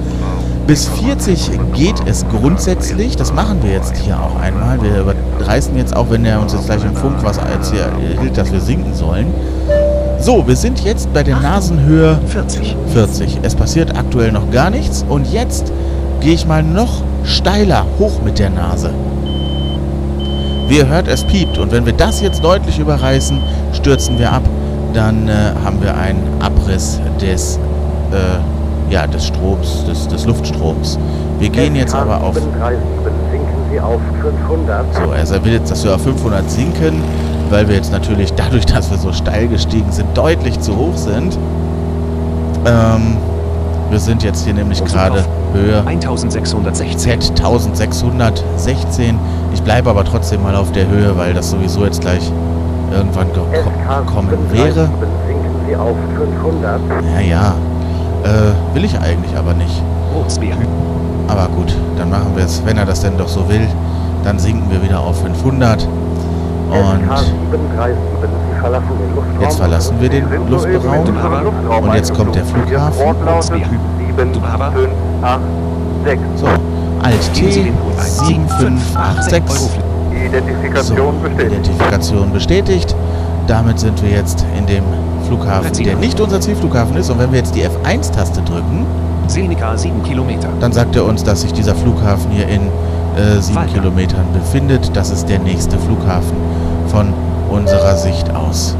Bis 0.66 0.88
40 0.88 1.50
geht 1.74 1.96
es 2.06 2.24
grundsätzlich. 2.28 3.16
Das 3.16 3.34
machen 3.34 3.62
wir 3.62 3.72
jetzt 3.72 3.98
hier 3.98 4.18
auch 4.18 4.40
einmal. 4.40 4.80
Wir 4.80 5.02
überreißen 5.02 5.76
jetzt 5.76 5.94
auch, 5.94 6.08
wenn 6.08 6.24
er 6.24 6.40
uns 6.40 6.54
jetzt 6.54 6.64
gleich 6.64 6.82
im 6.82 6.96
Funk 6.96 7.16
was 7.22 7.36
erzählt, 7.36 7.92
dass 8.34 8.50
wir 8.50 8.60
sinken 8.60 8.94
sollen. 8.94 9.26
So, 10.22 10.46
wir 10.46 10.54
sind 10.54 10.84
jetzt 10.84 11.12
bei 11.12 11.24
der 11.24 11.40
Nasenhöhe 11.40 12.16
40. 12.28 12.76
40. 12.92 13.40
Es 13.42 13.56
passiert 13.56 13.98
aktuell 13.98 14.30
noch 14.30 14.52
gar 14.52 14.70
nichts. 14.70 15.04
Und 15.08 15.26
jetzt 15.32 15.72
gehe 16.20 16.34
ich 16.34 16.46
mal 16.46 16.62
noch 16.62 17.02
steiler 17.24 17.84
hoch 17.98 18.22
mit 18.24 18.38
der 18.38 18.50
Nase. 18.50 18.90
Wie 20.68 20.76
ihr 20.76 20.86
hört, 20.86 21.08
es 21.08 21.24
piept. 21.24 21.58
Und 21.58 21.72
wenn 21.72 21.86
wir 21.86 21.92
das 21.92 22.20
jetzt 22.20 22.44
deutlich 22.44 22.78
überreißen, 22.78 23.36
stürzen 23.72 24.16
wir 24.16 24.30
ab. 24.30 24.44
Dann 24.94 25.26
äh, 25.26 25.32
haben 25.64 25.82
wir 25.82 25.96
einen 25.96 26.22
Abriss 26.38 27.00
des, 27.20 27.58
äh, 28.12 28.92
ja, 28.92 29.08
des 29.08 29.26
Stroms, 29.26 29.86
des, 29.86 30.06
des 30.06 30.24
Luftstroms. 30.24 31.00
Wir 31.40 31.48
gehen 31.48 31.74
jetzt 31.74 31.96
aber 31.96 32.22
auf... 32.22 32.36
SK737, 32.36 32.42
sinken 33.32 33.48
Sie 33.72 33.80
auf 33.80 34.00
500. 34.22 34.84
So, 34.94 35.32
er 35.34 35.44
will 35.44 35.52
jetzt, 35.54 35.72
dass 35.72 35.82
wir 35.82 35.96
auf 35.96 36.02
500 36.02 36.48
sinken, 36.48 37.02
weil 37.52 37.68
wir 37.68 37.76
jetzt 37.76 37.92
natürlich 37.92 38.32
dadurch, 38.34 38.64
dass 38.66 38.90
wir 38.90 38.98
so 38.98 39.12
steil 39.12 39.46
gestiegen 39.46 39.92
sind, 39.92 40.16
deutlich 40.16 40.58
zu 40.60 40.74
hoch 40.76 40.96
sind. 40.96 41.38
Ähm, 42.64 43.16
wir 43.90 44.00
sind 44.00 44.22
jetzt 44.22 44.44
hier 44.44 44.54
nämlich 44.54 44.82
gerade 44.84 45.22
Höhe 45.52 45.82
1616. 45.86 46.96
Z 46.96 47.30
1616. 47.30 49.18
Ich 49.52 49.62
bleibe 49.62 49.90
aber 49.90 50.04
trotzdem 50.04 50.42
mal 50.42 50.56
auf 50.56 50.72
der 50.72 50.88
Höhe, 50.88 51.16
weil 51.18 51.34
das 51.34 51.50
sowieso 51.50 51.84
jetzt 51.84 52.00
gleich 52.00 52.32
irgendwann 52.90 53.26
ge 53.32 53.42
ko- 53.62 54.12
kommen 54.12 54.28
SK737, 54.30 54.52
wäre. 54.54 54.88
sinken 55.26 55.50
Sie 55.68 55.76
auf 55.76 55.96
500. 56.16 56.80
Ja, 57.14 57.20
ja. 57.20 57.54
Äh, 58.24 58.74
will 58.74 58.84
ich 58.84 58.98
eigentlich 58.98 59.36
aber 59.36 59.52
nicht. 59.54 59.82
Aber 61.28 61.48
gut, 61.48 61.74
dann 61.98 62.10
machen 62.10 62.32
wir 62.34 62.44
es, 62.44 62.62
wenn 62.64 62.76
er 62.78 62.84
das 62.86 63.00
denn 63.00 63.16
doch 63.18 63.28
so 63.28 63.46
will. 63.48 63.66
Dann 64.24 64.38
sinken 64.38 64.70
wir 64.70 64.82
wieder 64.82 65.00
auf 65.00 65.20
500. 65.22 65.86
Und 66.72 67.04
SK737, 67.10 67.94
Sie 68.54 68.60
verlassen 68.60 68.88
den 68.98 69.14
Luftraum. 69.14 69.40
Jetzt 69.42 69.56
verlassen 69.58 69.96
wir 70.00 70.08
den 70.08 70.24
Luftraum. 70.48 71.84
Und 71.84 71.94
jetzt 71.94 72.14
kommt 72.14 72.34
der 72.34 72.44
Flughafen. 72.44 73.04
Wortlaut 73.04 73.44
ist 73.44 73.52
Rotsbeer. 73.52 73.68
7, 74.16 74.32
Dubava. 74.32 74.70
5, 74.70 74.88
8, 75.22 75.40
6. 76.04 76.20
so, 76.36 76.46
Alt 77.02 77.32
T 77.34 77.50
den 77.50 77.78
Code 77.78 77.98
ein. 77.98 78.04
7586. 78.04 79.42
Euroflug. 79.50 79.84
Identifikation 80.26 80.96
So, 80.96 81.12
bestätigt. 81.28 81.52
Identifikation 81.52 82.32
bestätigt. 82.32 82.96
Damit 83.46 83.78
sind 83.80 84.02
wir 84.02 84.10
jetzt 84.10 84.44
in 84.56 84.66
dem 84.66 84.84
Flughafen, 85.26 85.72
der 85.84 85.96
nicht 85.96 86.20
unser 86.20 86.40
Zielflughafen 86.40 86.96
ist. 86.96 87.10
Und 87.10 87.18
wenn 87.18 87.32
wir 87.32 87.38
jetzt 87.38 87.54
die 87.54 87.64
F1-Taste 87.64 88.40
drücken, 88.42 88.86
Seneca 89.26 89.76
7 89.76 90.02
Kilometer. 90.02 90.48
dann 90.60 90.72
sagt 90.72 90.96
er 90.96 91.04
uns, 91.04 91.24
dass 91.24 91.42
sich 91.42 91.52
dieser 91.52 91.74
Flughafen 91.74 92.30
hier 92.30 92.48
in 92.48 92.62
äh, 93.16 93.40
sieben 93.40 93.56
Walter. 93.56 93.72
Kilometern 93.74 94.24
befindet. 94.32 94.90
Das 94.94 95.10
ist 95.10 95.28
der 95.28 95.38
nächste 95.38 95.78
Flughafen 95.78 96.36
von 96.92 97.12
unserer 97.50 97.96
Sicht 97.96 98.32
aus. 98.34 98.76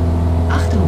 Achtung. 0.51 0.83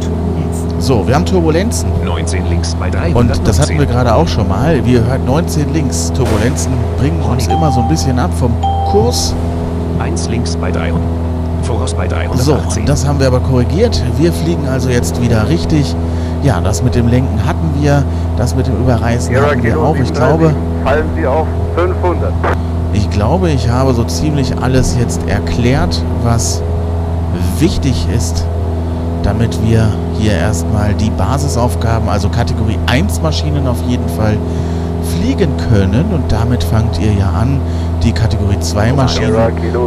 Turbulenzen. 0.00 0.80
So, 0.80 1.06
wir 1.06 1.14
haben 1.14 1.24
Turbulenzen. 1.24 1.88
19 2.04 2.48
links 2.48 2.74
bei 2.74 2.90
319. 2.90 3.16
Und 3.16 3.48
das 3.48 3.60
hatten 3.60 3.78
wir 3.78 3.86
gerade 3.86 4.12
auch 4.12 4.26
schon 4.26 4.48
mal. 4.48 4.84
Wie 4.84 4.94
ihr 4.94 5.06
hört, 5.06 5.24
19 5.24 5.72
links. 5.72 6.12
Turbulenzen 6.12 6.72
bringen 6.98 7.22
uns 7.22 7.46
immer 7.46 7.70
so 7.70 7.80
ein 7.80 7.88
bisschen 7.88 8.18
ab 8.18 8.30
vom 8.34 8.52
Kurs. 8.90 9.34
1 10.00 10.28
links 10.28 10.56
bei 10.56 10.72
300. 10.72 11.00
Voraus 11.62 11.94
bei 11.94 12.08
So, 12.08 12.54
318. 12.54 12.86
das 12.86 13.06
haben 13.06 13.20
wir 13.20 13.28
aber 13.28 13.38
korrigiert. 13.38 14.02
Wir 14.18 14.32
fliegen 14.32 14.66
also 14.68 14.90
jetzt 14.90 15.22
wieder 15.22 15.48
richtig. 15.48 15.94
Ja, 16.42 16.60
das 16.60 16.82
mit 16.82 16.96
dem 16.96 17.06
Lenken 17.06 17.46
hatten 17.46 17.70
wir, 17.80 18.02
das 18.36 18.56
mit 18.56 18.66
dem 18.66 18.76
Überreißen 18.82 19.32
hatten 19.36 19.62
wir 19.62 19.78
auch. 19.78 19.94
Ich 19.94 20.08
737, 20.08 20.12
glaube, 20.12 20.54
Fallen 20.82 21.06
Sie 21.16 21.24
auf 21.24 21.46
500. 21.76 22.32
ich 22.92 23.08
glaube, 23.10 23.50
ich 23.50 23.68
habe 23.68 23.92
so 23.94 24.04
ziemlich 24.04 24.56
alles 24.60 24.96
jetzt 24.98 25.28
erklärt, 25.28 26.02
was 26.22 26.62
wichtig 27.58 28.06
ist, 28.14 28.44
damit 29.22 29.58
wir 29.64 29.88
hier 30.18 30.32
erstmal 30.32 30.92
die 30.94 31.10
Basisaufgaben, 31.10 32.08
also 32.08 32.28
Kategorie 32.28 32.78
1 32.86 33.22
Maschinen 33.22 33.66
auf 33.66 33.82
jeden 33.86 34.08
Fall 34.10 34.36
fliegen 35.16 35.56
können. 35.70 36.12
Und 36.12 36.30
damit 36.30 36.62
fangt 36.64 37.00
ihr 37.00 37.12
ja 37.12 37.30
an. 37.30 37.60
Die 38.02 38.12
Kategorie 38.12 38.58
2 38.58 38.92
Maschinen, 38.94 39.32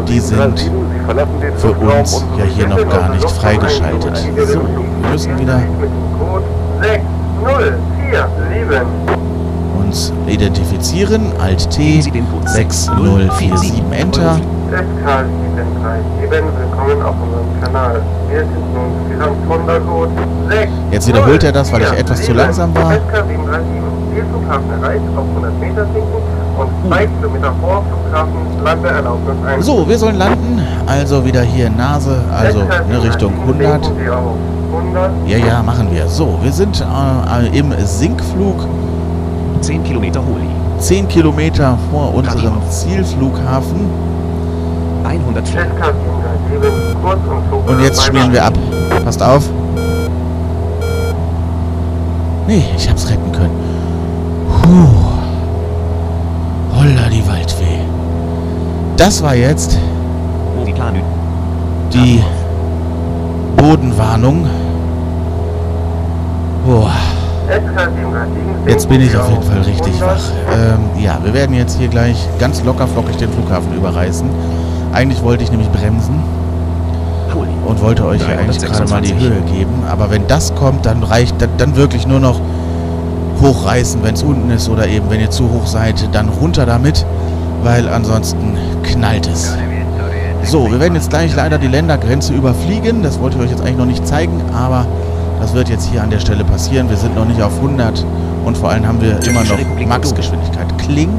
die 0.08 0.20
sind 0.20 0.58
737, 0.58 0.64
Sie 0.64 0.72
verlassen 1.06 1.42
den 1.42 1.58
für 1.58 1.74
uns 1.74 2.24
ja 2.38 2.46
hier 2.46 2.68
noch 2.68 2.88
gar 2.90 3.10
nicht 3.10 3.30
freigeschaltet. 3.30 4.18
So, 4.18 4.62
wir 5.02 5.10
müssen 5.12 5.38
wieder 5.38 5.58
Mit 5.58 5.90
dem 5.90 6.18
Code 6.18 6.46
6047. 6.82 9.25
uns 9.96 10.12
identifizieren. 10.28 11.32
Alt 11.40 11.70
T 11.72 11.84
Geben 11.84 12.02
Sie 12.02 12.12
den 12.12 12.30
Code 12.30 12.50
6047 12.50 13.84
Enter. 13.92 14.40
SK737, 14.72 16.32
willkommen 16.32 17.02
auf 17.02 17.16
unserem 17.24 17.62
Kanal. 17.62 18.02
Wir 18.30 18.40
sind 18.40 18.74
nun 18.74 19.10
Gesamtkundercode 19.10 20.10
6. 20.50 20.72
Jetzt 20.92 21.08
wiederholt 21.08 21.44
er 21.44 21.52
das, 21.54 21.72
weil 21.72 21.84
ich 21.84 21.92
etwas 21.94 22.22
zu 22.24 22.34
langsam 22.34 22.76
war. 22.76 22.92
SK737, 22.92 22.98
Zielflughafen 24.14 24.70
erreicht 24.82 25.04
auf 25.16 25.26
100 25.30 25.60
Meter 25.62 25.86
sinken 25.94 26.22
und 26.58 26.70
2 26.90 27.08
Kilometer 27.08 27.54
vor 27.62 27.84
Flughafen 27.88 28.64
Landeerlaubnis 28.64 29.36
ein. 29.48 29.62
So, 29.62 29.88
wir 29.88 29.98
sollen 29.98 30.18
landen. 30.18 30.62
Also 30.88 31.24
wieder 31.24 31.42
hier 31.42 31.68
in 31.68 31.78
Nase, 31.78 32.22
also 32.38 32.64
ne, 32.64 33.02
Richtung 33.02 33.34
100. 33.42 33.86
Sinken 33.86 34.04
Sie 34.04 34.10
auf 34.10 34.36
100. 34.74 35.12
Ja, 35.28 35.38
ja, 35.38 35.64
machen 35.64 35.90
wir. 35.92 36.08
So, 36.10 36.38
wir 36.42 36.52
sind 36.52 36.82
äh, 36.82 37.58
im 37.58 37.74
Sinkflug 37.86 38.68
10 39.66 39.84
Kilometer 39.84 40.20
Holi. 40.20 40.48
10 40.78 41.08
Kilometer 41.08 41.76
vor 41.90 42.14
unserem 42.14 42.62
Zielflughafen. 42.70 43.90
100 45.04 45.48
Flug. 45.48 45.64
SK737, 45.64 46.96
kurz 47.02 47.20
und 47.68 47.82
jetzt 47.82 48.04
spielen 48.04 48.32
wir 48.32 48.46
ab. 48.46 48.54
Passt 49.04 49.24
auf. 49.24 49.50
Nee, 52.48 52.64
ich 52.78 52.88
hab's 52.88 53.10
retten 53.10 53.32
können. 53.32 53.50
Puh. 54.62 54.88
Holla 56.78 57.10
die 57.12 57.28
Waldweh. 57.28 57.80
Das 58.98 59.24
war 59.24 59.34
jetzt 59.34 59.80
die 61.92 62.22
Bodenwarnung. 63.58 64.46
Boah, 66.68 66.92
jetzt 68.68 68.90
bin 68.90 69.02
ich 69.02 69.16
auf 69.16 69.30
jeden 69.30 69.44
Fall 69.44 69.62
richtig 69.62 70.02
wach. 70.02 70.32
Ähm, 70.52 71.04
ja, 71.04 71.20
wir 71.24 71.34
werden 71.34 71.56
jetzt 71.56 71.78
hier 71.78 71.88
gleich 71.88 72.28
ganz 72.40 72.64
locker 72.64 72.88
flockig 72.88 73.18
den 73.18 73.32
Flughafen 73.32 73.76
überreißen. 73.76 74.28
Eigentlich 74.94 75.24
wollte 75.24 75.44
ich 75.44 75.52
nämlich 75.52 75.70
bremsen 75.72 76.24
und 77.66 77.82
wollte 77.82 78.06
euch 78.06 78.26
hier 78.26 78.38
eigentlich 78.40 78.60
gerade 78.60 78.90
mal 78.90 79.02
die 79.02 79.14
Höhe 79.14 79.42
geben. 79.42 79.84
Aber 79.90 80.10
wenn 80.12 80.28
das 80.28 80.54
kommt, 80.56 80.86
dann 80.86 81.04
reicht 81.04 81.42
dann, 81.42 81.50
dann 81.58 81.76
wirklich 81.76 82.08
nur 82.08 82.20
noch 82.20 82.40
hochreißen, 83.42 84.02
wenn 84.04 84.14
es 84.14 84.24
unten 84.24 84.50
ist 84.52 84.70
oder 84.70 84.88
eben, 84.88 85.10
wenn 85.10 85.20
ihr 85.20 85.32
zu 85.32 85.50
hoch 85.52 85.68
seid, 85.68 86.08
dann 86.14 86.30
runter 86.30 86.66
damit, 86.66 87.06
weil 87.64 87.90
ansonsten 87.90 88.58
knallt 88.84 89.28
es. 89.28 89.56
So, 90.44 90.72
wir 90.72 90.80
werden 90.80 90.94
jetzt 90.94 91.10
gleich 91.10 91.36
leider 91.36 91.58
die 91.58 91.68
Ländergrenze 91.68 92.34
überfliegen. 92.34 93.02
Das 93.02 93.20
wollte 93.20 93.38
ich 93.38 93.44
euch 93.44 93.50
jetzt 93.50 93.62
eigentlich 93.62 93.78
noch 93.78 93.86
nicht 93.86 94.06
zeigen, 94.08 94.42
aber 94.54 94.86
das 95.40 95.54
wird 95.54 95.70
jetzt 95.70 95.90
hier 95.90 96.02
an 96.02 96.10
der 96.10 96.20
Stelle 96.20 96.44
passieren. 96.44 96.90
Wir 96.90 96.98
sind 96.98 97.16
noch 97.16 97.26
nicht 97.26 97.42
auf 97.42 97.56
100 97.58 98.06
und 98.46 98.58
vor 98.58 98.70
allem 98.70 98.88
haben 98.88 99.02
wir 99.02 99.20
immer 99.28 99.44
noch 99.44 99.88
Maxgeschwindigkeit. 99.88 100.78
Kling, 100.78 101.10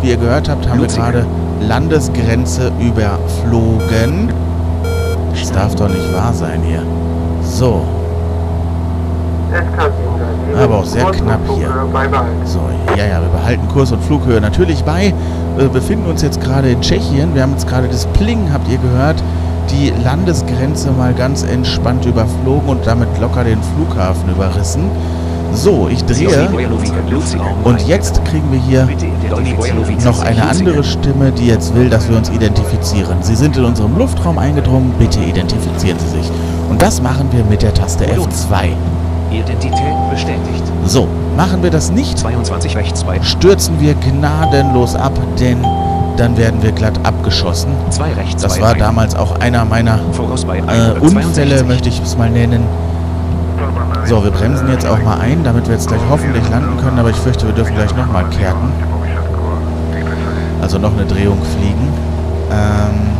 wie 0.00 0.10
ihr 0.10 0.16
gehört 0.16 0.48
habt, 0.48 0.68
haben 0.68 0.80
wir 0.80 0.88
gerade 0.88 1.26
Landesgrenze 1.60 2.72
überflogen. 2.80 4.30
Das 5.32 5.52
darf 5.52 5.74
doch 5.74 5.88
nicht 5.88 6.14
wahr 6.14 6.32
sein 6.32 6.60
hier. 6.62 6.82
So, 7.42 7.82
Aber 10.56 10.78
auch 10.78 10.84
sehr 10.84 11.04
knapp 11.10 11.40
hier. 11.56 11.68
So, 12.44 12.60
ja, 12.96 13.06
ja, 13.06 13.20
wir 13.20 13.28
behalten 13.28 13.68
Kurs 13.68 13.92
und 13.92 14.02
Flughöhe 14.02 14.40
natürlich 14.40 14.82
bei. 14.84 15.12
Wir 15.56 15.68
befinden 15.68 16.08
uns 16.08 16.22
jetzt 16.22 16.40
gerade 16.40 16.70
in 16.70 16.80
Tschechien. 16.80 17.34
Wir 17.34 17.42
haben 17.42 17.52
jetzt 17.52 17.68
gerade 17.68 17.88
das 17.88 18.06
Pling, 18.06 18.50
habt 18.52 18.68
ihr 18.68 18.78
gehört, 18.78 19.22
die 19.72 19.92
Landesgrenze 20.04 20.90
mal 20.92 21.14
ganz 21.14 21.42
entspannt 21.42 22.04
überflogen 22.04 22.68
und 22.68 22.86
damit 22.86 23.08
locker 23.20 23.44
den 23.44 23.58
Flughafen 23.74 24.30
überrissen. 24.30 24.90
So, 25.54 25.88
ich 25.88 26.02
drehe 26.04 26.48
und 27.64 27.86
jetzt 27.86 28.24
kriegen 28.24 28.50
wir 28.50 28.58
hier 28.58 28.88
noch 30.02 30.22
eine 30.22 30.48
andere 30.48 30.82
Stimme, 30.82 31.30
die 31.30 31.46
jetzt 31.46 31.74
will, 31.74 31.90
dass 31.90 32.08
wir 32.08 32.16
uns 32.16 32.30
identifizieren. 32.30 33.18
Sie 33.22 33.34
sind 33.34 33.56
in 33.58 33.64
unserem 33.64 33.96
Luftraum 33.98 34.38
eingedrungen, 34.38 34.94
bitte 34.98 35.20
identifizieren 35.20 35.98
Sie 35.98 36.20
sich. 36.20 36.30
Und 36.70 36.80
das 36.80 37.02
machen 37.02 37.28
wir 37.32 37.44
mit 37.44 37.60
der 37.60 37.74
Taste 37.74 38.06
F2. 38.06 38.70
Identität 39.30 39.94
bestätigt. 40.10 40.62
So, 40.86 41.06
machen 41.36 41.62
wir 41.62 41.70
das 41.70 41.90
nicht, 41.90 42.18
22 42.18 42.76
rechts 42.76 43.04
bei. 43.04 43.20
stürzen 43.22 43.78
wir 43.78 43.94
gnadenlos 43.94 44.94
ab, 44.94 45.12
denn 45.38 45.58
dann 46.16 46.36
werden 46.36 46.62
wir 46.62 46.72
glatt 46.72 46.98
abgeschossen. 47.04 47.72
2 47.90 48.12
rechts 48.14 48.42
Das 48.42 48.60
war 48.60 48.74
damals 48.74 49.14
auch 49.14 49.38
einer 49.40 49.64
meiner 49.64 49.96
äh, 49.96 50.94
162. 50.96 51.02
Unfälle, 51.02 51.64
möchte 51.64 51.88
ich 51.88 52.00
es 52.02 52.16
mal 52.16 52.30
nennen. 52.30 52.64
So, 54.04 54.22
wir 54.22 54.30
bremsen 54.30 54.68
jetzt 54.68 54.86
auch 54.86 55.00
mal 55.02 55.18
ein, 55.18 55.44
damit 55.44 55.66
wir 55.66 55.74
jetzt 55.74 55.88
gleich 55.88 56.00
hoffentlich 56.10 56.48
landen 56.50 56.76
können, 56.78 56.98
aber 56.98 57.10
ich 57.10 57.16
fürchte, 57.16 57.46
wir 57.46 57.54
dürfen 57.54 57.74
gleich 57.74 57.94
nochmal 57.94 58.24
kerten. 58.30 58.72
Also 60.60 60.78
noch 60.78 60.92
eine 60.92 61.04
Drehung 61.06 61.38
fliegen. 61.56 61.88
Ähm, 62.50 63.12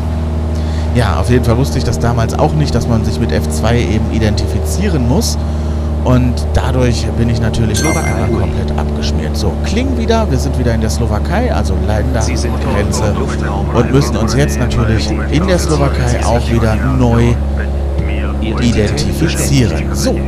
ja, 0.94 1.18
auf 1.18 1.30
jeden 1.30 1.44
Fall 1.44 1.56
wusste 1.56 1.78
ich 1.78 1.84
das 1.84 1.98
damals 1.98 2.38
auch 2.38 2.52
nicht, 2.52 2.74
dass 2.74 2.86
man 2.86 3.04
sich 3.04 3.18
mit 3.18 3.32
F2 3.32 3.74
eben 3.74 4.12
identifizieren 4.12 5.08
muss. 5.08 5.38
Und 6.04 6.34
dadurch 6.52 7.06
bin 7.16 7.28
ich 7.30 7.40
natürlich 7.40 7.78
auf 7.84 7.92
Slowakei, 7.92 8.12
einmal 8.12 8.30
Uli. 8.30 8.40
komplett 8.40 8.78
abgeschmiert. 8.78 9.36
So, 9.36 9.52
Kling 9.64 9.96
wieder. 9.96 10.28
Wir 10.30 10.38
sind 10.38 10.58
wieder 10.58 10.74
in 10.74 10.80
der 10.80 10.90
Slowakei, 10.90 11.54
also 11.54 11.74
Ländergrenze. 11.86 12.48
im 12.48 13.20
Luftraum 13.20 13.66
Und 13.74 13.92
müssen 13.92 14.16
uns 14.16 14.34
jetzt 14.34 14.58
natürlich 14.58 15.08
in 15.30 15.46
der 15.46 15.58
Slowakei 15.58 16.24
auch 16.24 16.50
wieder 16.50 16.74
neu 16.74 17.34
identifizieren. 18.60 19.94
So, 19.94 20.18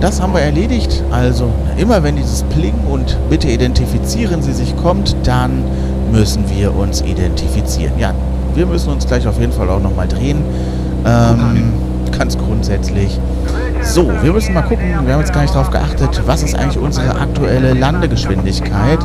das 0.00 0.20
haben 0.20 0.34
wir 0.34 0.40
erledigt. 0.40 1.02
Also 1.10 1.50
immer 1.76 2.02
wenn 2.02 2.16
dieses 2.16 2.44
Pling 2.44 2.74
und 2.88 3.16
bitte 3.28 3.48
identifizieren 3.48 4.42
Sie 4.42 4.52
sich 4.52 4.76
kommt, 4.76 5.16
dann 5.24 5.64
müssen 6.12 6.44
wir 6.48 6.74
uns 6.76 7.02
identifizieren. 7.02 7.98
Ja, 7.98 8.12
wir 8.54 8.66
müssen 8.66 8.90
uns 8.90 9.06
gleich 9.06 9.26
auf 9.26 9.40
jeden 9.40 9.52
Fall 9.52 9.68
auch 9.68 9.80
nochmal 9.80 10.06
drehen. 10.06 10.44
Ähm, 11.04 11.72
ganz 12.18 12.38
grundsätzlich. 12.38 13.18
So, 13.82 14.10
wir 14.22 14.32
müssen 14.32 14.54
mal 14.54 14.62
gucken, 14.62 14.86
wir 15.04 15.12
haben 15.12 15.20
jetzt 15.20 15.32
gar 15.32 15.42
nicht 15.42 15.54
darauf 15.54 15.70
geachtet, 15.70 16.22
was 16.26 16.42
ist 16.42 16.54
eigentlich 16.54 16.78
unsere 16.78 17.20
aktuelle 17.20 17.74
Landegeschwindigkeit. 17.74 18.98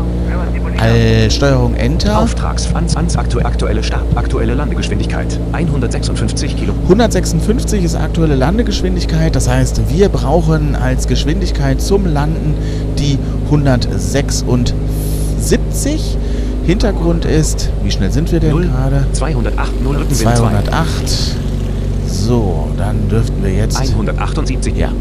All 0.79 1.29
Steuerung 1.29 1.75
Enter. 1.75 2.19
Auftragsfans 2.19 2.95
ans 2.95 3.17
aktu 3.17 3.39
aktuelle 3.39 3.83
Start, 3.83 4.05
aktuelle 4.15 4.53
Landegeschwindigkeit 4.53 5.37
156 5.51 6.55
Kilo. 6.55 6.73
156 6.83 7.83
ist 7.83 7.95
aktuelle 7.95 8.35
Landegeschwindigkeit, 8.35 9.35
das 9.35 9.49
heißt, 9.49 9.89
wir 9.89 10.07
brauchen 10.07 10.77
als 10.77 11.07
Geschwindigkeit 11.07 11.81
zum 11.81 12.05
Landen 12.05 12.53
die 12.97 13.19
176. 13.45 16.17
Hintergrund 16.65 17.25
ist, 17.25 17.69
wie 17.83 17.91
schnell 17.91 18.11
sind 18.11 18.31
wir 18.31 18.39
denn 18.39 18.61
gerade? 18.61 19.05
208 19.11 19.83
0 19.83 19.95
Rückenwind 19.97 20.17
2. 20.17 20.35
208. 20.35 21.35
So, 22.19 22.67
dann 22.77 23.07
dürften 23.09 23.43
wir 23.43 23.53
jetzt. 23.53 23.79
178 23.79 24.75
Ja. 24.75 24.91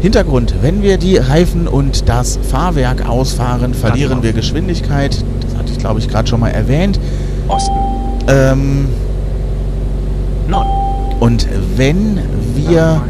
Hintergrund, 0.00 0.54
wenn 0.60 0.82
wir 0.82 0.98
die 0.98 1.16
Reifen 1.16 1.66
und 1.66 2.08
das 2.08 2.38
Fahrwerk 2.50 3.08
ausfahren, 3.08 3.74
verlieren 3.74 4.22
wir 4.22 4.32
Geschwindigkeit. 4.32 5.24
Das 5.40 5.56
hatte 5.56 5.72
ich, 5.72 5.78
glaube 5.78 6.00
ich, 6.00 6.08
gerade 6.08 6.28
schon 6.28 6.40
mal 6.40 6.50
erwähnt. 6.50 7.00
Osten 7.48 7.72
Ähm, 8.28 8.88
Norden 10.48 10.70
Und 11.20 11.48
wenn 11.76 12.20
wir... 12.54 13.02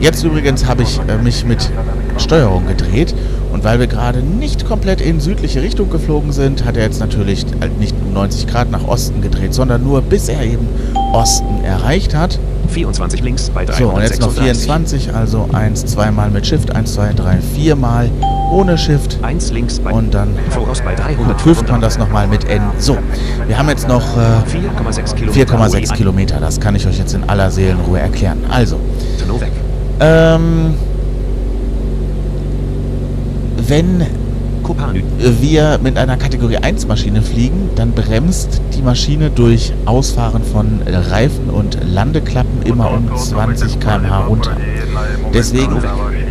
Jetzt 0.00 0.24
übrigens 0.24 0.66
habe 0.66 0.82
ich 0.82 1.00
äh, 1.08 1.18
mich 1.22 1.44
mit 1.44 1.70
Steuerung 2.18 2.66
gedreht 2.66 3.14
und 3.52 3.64
weil 3.64 3.78
wir 3.78 3.86
gerade 3.86 4.20
nicht 4.20 4.66
komplett 4.66 5.00
in 5.00 5.20
südliche 5.20 5.62
Richtung 5.62 5.88
geflogen 5.88 6.32
sind, 6.32 6.64
hat 6.64 6.76
er 6.76 6.82
jetzt 6.84 7.00
natürlich 7.00 7.46
halt 7.60 7.78
nicht 7.78 7.94
um 8.04 8.12
90 8.12 8.46
Grad 8.46 8.70
nach 8.70 8.86
Osten 8.86 9.22
gedreht, 9.22 9.54
sondern 9.54 9.82
nur 9.82 10.02
bis 10.02 10.28
er 10.28 10.42
eben 10.42 10.68
Osten 11.14 11.64
erreicht 11.64 12.14
hat. 12.14 12.38
24 12.68 13.22
links 13.22 13.50
bei 13.50 13.64
So, 13.66 13.90
und 13.90 14.02
jetzt 14.02 14.20
noch 14.20 14.34
336. 14.34 15.04
24, 15.04 15.14
also 15.14 15.48
1, 15.52 15.86
2 15.86 16.10
mal 16.10 16.28
mit 16.30 16.44
Shift, 16.44 16.74
1, 16.74 16.94
2, 16.94 17.12
3, 17.12 17.38
4 17.54 17.76
mal 17.76 18.10
ohne 18.50 18.76
Shift. 18.76 19.18
1 19.22 19.52
links 19.52 19.78
bei 19.78 19.92
Und 19.92 20.12
dann 20.12 20.30
Voraus 20.50 20.80
bei 20.80 20.94
300. 20.94 21.38
prüft 21.38 21.68
man 21.68 21.80
das 21.80 21.98
nochmal 21.98 22.26
mit 22.26 22.48
N. 22.48 22.62
So, 22.78 22.98
wir 23.46 23.56
haben 23.56 23.68
jetzt 23.68 23.86
noch 23.86 24.02
äh, 24.16 24.40
4,6 24.50 25.14
Kilometer. 25.14 25.54
4,6 25.56 25.92
Kilometer. 25.94 26.40
Das 26.40 26.58
kann 26.58 26.74
ich 26.74 26.86
euch 26.86 26.98
jetzt 26.98 27.14
in 27.14 27.22
aller 27.28 27.50
Seelenruhe 27.50 28.00
erklären. 28.00 28.38
Also, 28.50 28.80
ähm, 30.00 30.74
wenn. 33.68 34.23
Wir 35.18 35.78
mit 35.82 35.98
einer 35.98 36.16
Kategorie 36.16 36.56
1 36.56 36.86
Maschine 36.86 37.22
fliegen, 37.22 37.70
dann 37.76 37.92
bremst 37.92 38.60
die 38.74 38.82
Maschine 38.82 39.30
durch 39.30 39.72
Ausfahren 39.84 40.42
von 40.42 40.80
Reifen 40.86 41.50
und 41.50 41.78
Landeklappen 41.92 42.62
immer 42.62 42.90
um 42.90 43.16
20 43.16 43.80
km/h 43.80 44.26
runter. 44.26 44.56
Deswegen 45.32 45.80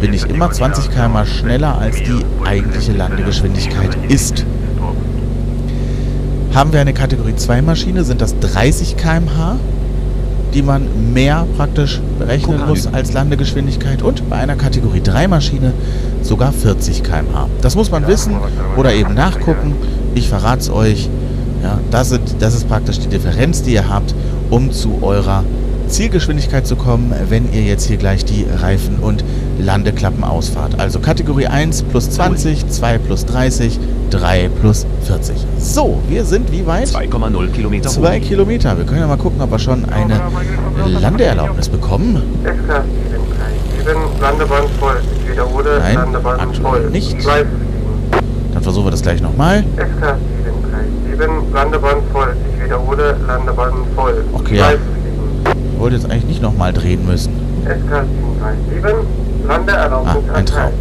bin 0.01 0.13
ich 0.13 0.29
immer 0.29 0.51
20 0.51 0.89
km/h 0.91 1.25
schneller 1.25 1.77
als 1.77 1.97
die 1.97 2.25
eigentliche 2.45 2.93
Landegeschwindigkeit 2.93 3.97
ist. 4.09 4.45
Haben 6.53 6.73
wir 6.73 6.81
eine 6.81 6.93
Kategorie 6.93 7.35
2 7.35 7.61
Maschine, 7.61 8.03
sind 8.03 8.21
das 8.21 8.37
30 8.39 8.97
km/h, 8.97 9.57
die 10.53 10.61
man 10.61 11.13
mehr 11.13 11.47
praktisch 11.57 11.99
berechnen 12.19 12.67
muss 12.67 12.85
als 12.85 13.13
Landegeschwindigkeit 13.13 14.03
und 14.03 14.29
bei 14.29 14.35
einer 14.37 14.55
Kategorie 14.55 15.01
3 15.01 15.27
Maschine 15.27 15.73
sogar 16.23 16.51
40 16.51 17.03
km/h. 17.03 17.47
Das 17.61 17.75
muss 17.75 17.91
man 17.91 18.07
wissen 18.07 18.35
oder 18.77 18.93
eben 18.93 19.13
nachgucken. 19.13 19.75
Ich 20.15 20.29
verrate 20.29 20.61
es 20.61 20.69
euch. 20.69 21.09
Ja, 21.61 21.79
das, 21.91 22.09
sind, 22.09 22.35
das 22.39 22.55
ist 22.55 22.67
praktisch 22.67 22.99
die 22.99 23.07
Differenz, 23.07 23.63
die 23.63 23.73
ihr 23.73 23.87
habt, 23.87 24.13
um 24.49 24.71
zu 24.71 24.99
eurer 25.01 25.43
Zielgeschwindigkeit 25.87 26.65
zu 26.65 26.75
kommen, 26.75 27.13
wenn 27.29 27.53
ihr 27.53 27.61
jetzt 27.61 27.85
hier 27.85 27.97
gleich 27.97 28.25
die 28.25 28.45
Reifen 28.61 28.99
und 28.99 29.23
Landeklappen 29.59 30.23
ausfahrt. 30.23 30.79
Also 30.79 30.99
Kategorie 30.99 31.47
1 31.47 31.83
plus 31.83 32.09
20, 32.09 32.67
2 32.67 32.97
plus 32.97 33.25
30, 33.25 33.79
3 34.09 34.49
plus 34.61 34.85
40. 35.03 35.35
So, 35.59 35.99
wir 36.09 36.25
sind 36.25 36.51
wie 36.51 36.65
weit? 36.65 36.87
2,0 36.87 37.47
Kilometer. 37.51 37.89
Zwei 37.89 38.19
Kilometer. 38.19 38.77
Wir 38.77 38.85
können 38.85 39.01
ja 39.01 39.07
mal 39.07 39.17
gucken, 39.17 39.41
ob 39.41 39.51
wir 39.51 39.59
schon 39.59 39.85
eine 39.85 40.19
Landeerlaubnis 40.99 41.69
bekommen. 41.69 42.21
SK 43.83 43.89
737, 43.89 44.21
Landebahn 44.21 44.63
voll. 44.79 45.01
Ich 45.23 45.31
wiederhole, 45.31 45.79
Nein, 45.79 45.95
Landebahn 45.95 46.53
voll. 46.55 46.89
nicht. 46.89 47.19
Gleis. 47.19 47.45
Dann 48.53 48.63
versuchen 48.63 48.85
wir 48.87 48.91
das 48.91 49.01
gleich 49.01 49.21
nochmal. 49.21 49.63
SK 49.75 50.15
737, 51.09 51.53
Landebahn 51.53 51.97
voll. 52.11 52.35
Ich 52.57 52.63
wiederhole, 52.63 53.15
Landebahn 53.27 53.73
voll. 53.95 54.23
Okay, 54.33 54.57
ja. 54.57 54.67
Gleis. 54.69 54.79
Ich 55.73 55.79
wollte 55.79 55.95
jetzt 55.97 56.05
eigentlich 56.09 56.25
nicht 56.25 56.41
nochmal 56.41 56.71
drehen 56.71 57.05
müssen. 57.05 57.33
SK 57.63 58.05
737, 58.69 59.47
Landeerlaubnis 59.47 60.23
Ah, 60.31 60.35
ein 60.37 60.45
Traum. 60.45 60.71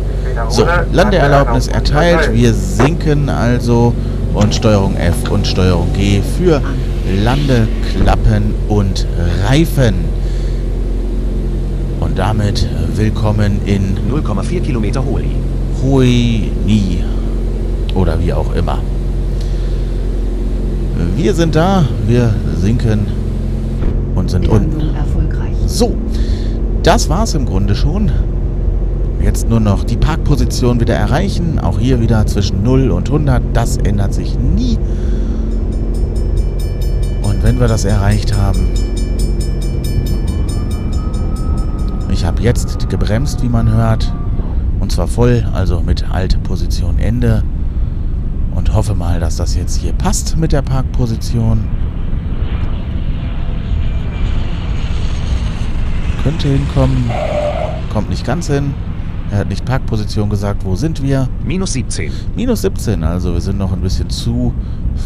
So, 0.49 0.67
Landeerlaubnis 0.93 1.69
erteilt. 1.69 2.33
Wir 2.33 2.55
sinken 2.55 3.29
also 3.29 3.93
und 4.35 4.55
Steuerung 4.55 4.97
F 4.97 5.29
und 5.31 5.47
Steuerung 5.47 5.93
G 5.93 6.23
für 6.39 6.63
Landeklappen 7.25 8.55
und 8.69 9.07
Reifen. 9.49 9.95
Und 12.01 12.19
damit 12.19 12.67
willkommen 12.97 13.61
in 13.65 13.97
0,4 14.11 14.61
Kilometer 14.61 15.05
Holi. 15.05 15.31
Huini 15.83 17.03
oder 17.95 18.19
wie 18.21 18.33
auch 18.33 18.55
immer. 18.55 18.79
Wir 21.17 21.35
sind 21.35 21.55
da, 21.55 21.85
wir 22.07 22.35
sinken 22.57 23.07
und 24.15 24.31
sind 24.31 24.49
unten. 24.49 24.95
Erfolgreich. 24.95 25.55
So, 25.67 25.95
das 26.83 27.09
war's 27.09 27.35
im 27.35 27.47
Grunde 27.47 27.75
schon. 27.75 28.11
Jetzt 29.23 29.49
nur 29.49 29.61
noch 29.61 29.85
die 29.85 29.97
Parkposition 29.97 30.81
wieder 30.81 30.95
erreichen. 30.95 31.59
Auch 31.61 31.79
hier 31.79 32.01
wieder 32.01 32.27
zwischen 32.27 32.63
0 32.63 32.91
und 32.91 33.09
100. 33.09 33.43
Das 33.53 33.77
ändert 33.79 34.15
sich 34.15 34.37
nie. 34.39 34.79
Und 37.23 37.43
wenn 37.43 37.59
wir 37.61 37.69
das 37.69 37.85
erreicht 37.85 38.37
haben... 38.37 38.82
Ich 42.23 42.29
habe 42.29 42.41
jetzt 42.41 42.89
gebremst, 42.89 43.43
wie 43.43 43.49
man 43.49 43.69
hört. 43.69 44.15
Und 44.79 44.93
zwar 44.93 45.09
voll, 45.09 45.45
also 45.55 45.81
mit 45.81 46.09
Halteposition 46.09 47.01
Ende. 47.01 47.43
Und 48.55 48.73
hoffe 48.73 48.95
mal, 48.95 49.19
dass 49.19 49.35
das 49.35 49.57
jetzt 49.57 49.75
hier 49.75 49.93
passt 49.93 50.37
mit 50.37 50.53
der 50.53 50.63
Parkposition. 50.63 51.65
Könnte 56.23 56.47
hinkommen. 56.47 57.11
Kommt 57.93 58.09
nicht 58.09 58.25
ganz 58.25 58.47
hin. 58.47 58.73
Er 59.33 59.39
hat 59.39 59.49
nicht 59.49 59.65
Parkposition 59.65 60.31
gesagt. 60.31 60.65
Wo 60.65 60.77
sind 60.77 61.03
wir? 61.03 61.29
Minus 61.45 61.73
17. 61.73 62.13
Minus 62.37 62.63
17. 62.63 63.03
Also 63.03 63.33
wir 63.33 63.41
sind 63.41 63.59
noch 63.59 63.73
ein 63.73 63.81
bisschen 63.81 64.11
zu 64.11 64.55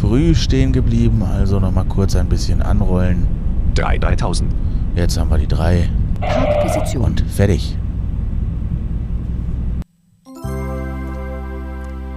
früh 0.03 0.35
stehen 0.35 0.71
geblieben. 0.71 1.23
Also 1.23 1.61
nochmal 1.61 1.87
kurz 1.87 2.15
ein 2.15 2.29
bisschen 2.29 2.61
anrollen. 2.61 3.27
3 3.75 4.01
3000. 4.01 4.53
Jetzt 4.95 5.19
haben 5.19 5.31
wir 5.31 5.39
die 5.39 5.49
3 5.49 5.89
Parkposition. 6.21 7.05
und 7.05 7.21
fertig. 7.23 7.77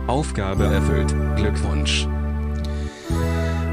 Aufgabe 0.08 0.66
erfüllt. 0.66 1.16
Glückwunsch. 1.36 2.08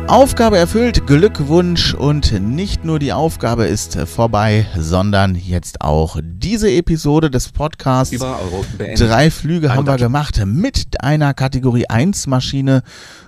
Aufgabe 0.09 0.57
erfüllt, 0.57 1.07
Glückwunsch 1.09 1.93
und 1.93 2.41
nicht 2.41 2.85
nur 2.85 3.01
die 3.01 3.13
Aufgabe 3.13 3.67
ist 3.67 3.99
vorbei, 3.99 4.67
sondern 4.79 5.35
jetzt 5.35 5.81
auch 5.81 6.19
diese 6.23 6.71
Episode 6.71 7.29
des 7.29 7.49
Podcasts. 7.49 8.15
Über 8.15 8.39
Euro 8.41 8.65
beendet. 8.79 9.01
Drei 9.01 9.33
Flüge 9.33 9.71
haben 9.71 9.87
wir 9.87 9.95
100. 9.95 10.01
gemacht 10.01 10.43
mit 10.47 11.03
einer 11.03 11.35
Kategorie 11.35 11.89
1 11.89 12.29
Maschine, 12.29 12.83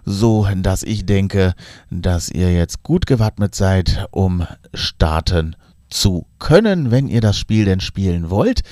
so 0.05 0.47
dass 0.57 0.85
ich 0.85 1.05
denke, 1.05 1.55
dass 1.91 2.29
ihr 2.29 2.53
jetzt 2.53 2.85
gut 2.85 3.07
gewappnet 3.07 3.57
seid, 3.57 4.07
um 4.13 4.47
starten 4.73 5.53
zu 5.53 5.68
können, 6.39 6.91
wenn 6.91 7.09
ihr 7.09 7.21
das 7.21 7.39
Spiel 7.39 7.65
denn 7.65 7.81
spielen 7.81 8.31
wollt. 8.31 8.63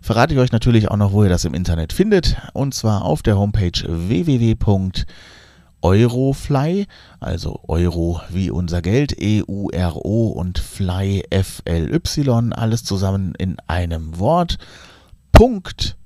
Verrate 0.00 0.34
ich 0.34 0.40
euch 0.40 0.52
natürlich 0.52 0.90
auch 0.90 0.96
noch, 0.98 1.12
wo 1.12 1.22
ihr 1.24 1.30
das 1.30 1.46
im 1.46 1.54
Internet 1.54 1.94
findet, 1.94 2.36
und 2.52 2.74
zwar 2.74 3.06
auf 3.06 3.22
der 3.22 3.38
Homepage 3.38 3.72
www.eurofly, 3.86 5.06
also 7.20 7.60
Euro 7.68 8.20
wie 8.28 8.50
unser 8.50 8.82
Geld, 8.82 9.18
E-U-R-O 9.18 10.28
und 10.28 10.58
Fly 10.58 11.24
F-L-Y, 11.30 12.52
alles 12.52 12.84
zusammen 12.84 13.34
in 13.38 13.56
einem 13.66 14.18
Wort. 14.18 14.58
Punkt 15.32 15.96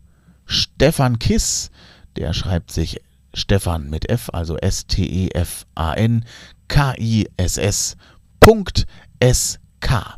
Stefan 0.46 1.18
Kiss, 1.18 1.70
der 2.14 2.32
schreibt 2.34 2.70
sich 2.70 3.00
Stefan 3.34 3.90
mit 3.90 4.08
F, 4.08 4.30
also 4.32 4.56
S-T-E-F-A-N, 4.56 6.24
K-I-S-S, 6.68 7.96
Punkt 8.38 8.86
S-K. 9.18 10.16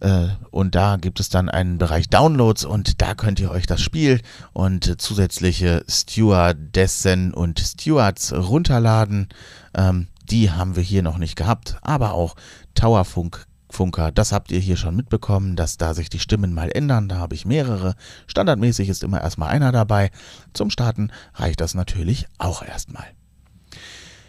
Äh, 0.00 0.28
Und 0.50 0.74
da 0.74 0.96
gibt 0.96 1.20
es 1.20 1.28
dann 1.28 1.48
einen 1.48 1.78
Bereich 1.78 2.08
Downloads 2.08 2.64
und 2.64 3.00
da 3.02 3.14
könnt 3.14 3.38
ihr 3.38 3.50
euch 3.50 3.66
das 3.66 3.80
Spiel 3.80 4.20
und 4.52 5.00
zusätzliche 5.00 5.84
Stewardessen 5.88 7.32
und 7.34 7.60
Stewards 7.60 8.32
runterladen. 8.32 9.28
Ähm, 9.74 10.08
die 10.30 10.50
haben 10.50 10.76
wir 10.76 10.82
hier 10.82 11.02
noch 11.02 11.18
nicht 11.18 11.36
gehabt, 11.36 11.76
aber 11.82 12.14
auch 12.14 12.36
Towerfunk. 12.74 13.46
Funker, 13.72 14.10
das 14.10 14.32
habt 14.32 14.50
ihr 14.50 14.58
hier 14.58 14.76
schon 14.76 14.96
mitbekommen, 14.96 15.54
dass 15.54 15.76
da 15.76 15.94
sich 15.94 16.10
die 16.10 16.18
Stimmen 16.18 16.52
mal 16.52 16.72
ändern. 16.72 17.08
Da 17.08 17.18
habe 17.18 17.36
ich 17.36 17.46
mehrere. 17.46 17.94
Standardmäßig 18.26 18.88
ist 18.88 19.04
immer 19.04 19.20
erstmal 19.20 19.50
einer 19.50 19.70
dabei. 19.70 20.10
Zum 20.54 20.70
Starten 20.70 21.12
reicht 21.34 21.60
das 21.60 21.74
natürlich 21.74 22.26
auch 22.38 22.64
erstmal. 22.64 23.06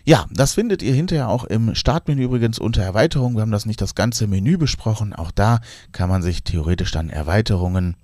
Ja, 0.04 0.26
das 0.32 0.54
findet 0.54 0.82
ihr 0.82 0.94
hinterher 0.94 1.30
auch 1.30 1.44
im 1.44 1.76
Startmenü 1.76 2.24
übrigens 2.24 2.58
unter 2.58 2.82
Erweiterung. 2.82 3.36
Wir 3.36 3.42
haben 3.42 3.52
das 3.52 3.66
nicht 3.66 3.82
das 3.82 3.96
ganze 3.96 4.28
Menü 4.28 4.58
besprochen. 4.58 5.14
Auch 5.14 5.32
da 5.32 5.60
kann 5.92 6.10
man 6.10 6.22
sich 6.22 6.44
theoretisch 6.44 6.92
dann 6.92 7.10
Erweiterungen 7.10 7.96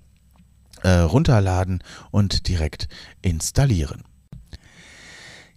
äh, 0.82 0.90
runterladen 0.90 1.82
und 2.10 2.48
direkt 2.48 2.88
installieren. 3.20 4.04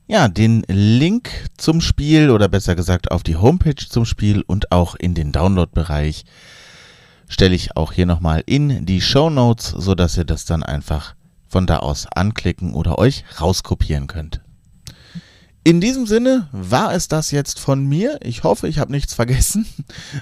Ja, 0.07 0.27
den 0.27 0.63
Link 0.67 1.29
zum 1.57 1.79
Spiel 1.79 2.31
oder 2.31 2.49
besser 2.49 2.75
gesagt 2.75 3.11
auf 3.11 3.23
die 3.23 3.37
Homepage 3.37 3.75
zum 3.75 4.03
Spiel 4.03 4.41
und 4.41 4.71
auch 4.71 4.95
in 4.95 5.13
den 5.13 5.31
Download-Bereich 5.31 6.25
stelle 7.29 7.55
ich 7.55 7.77
auch 7.77 7.93
hier 7.93 8.05
nochmal 8.05 8.43
in 8.45 8.85
die 8.85 8.99
Show 8.99 9.29
Notes, 9.29 9.69
sodass 9.69 10.17
ihr 10.17 10.25
das 10.25 10.43
dann 10.43 10.63
einfach 10.63 11.15
von 11.47 11.65
da 11.65 11.77
aus 11.77 12.07
anklicken 12.07 12.73
oder 12.73 12.97
euch 12.97 13.23
rauskopieren 13.39 14.07
könnt. 14.07 14.41
In 15.63 15.79
diesem 15.79 16.07
Sinne 16.07 16.47
war 16.51 16.91
es 16.91 17.07
das 17.07 17.29
jetzt 17.29 17.59
von 17.59 17.85
mir. 17.85 18.17
Ich 18.23 18.43
hoffe, 18.43 18.67
ich 18.67 18.79
habe 18.79 18.91
nichts 18.91 19.13
vergessen. 19.13 19.65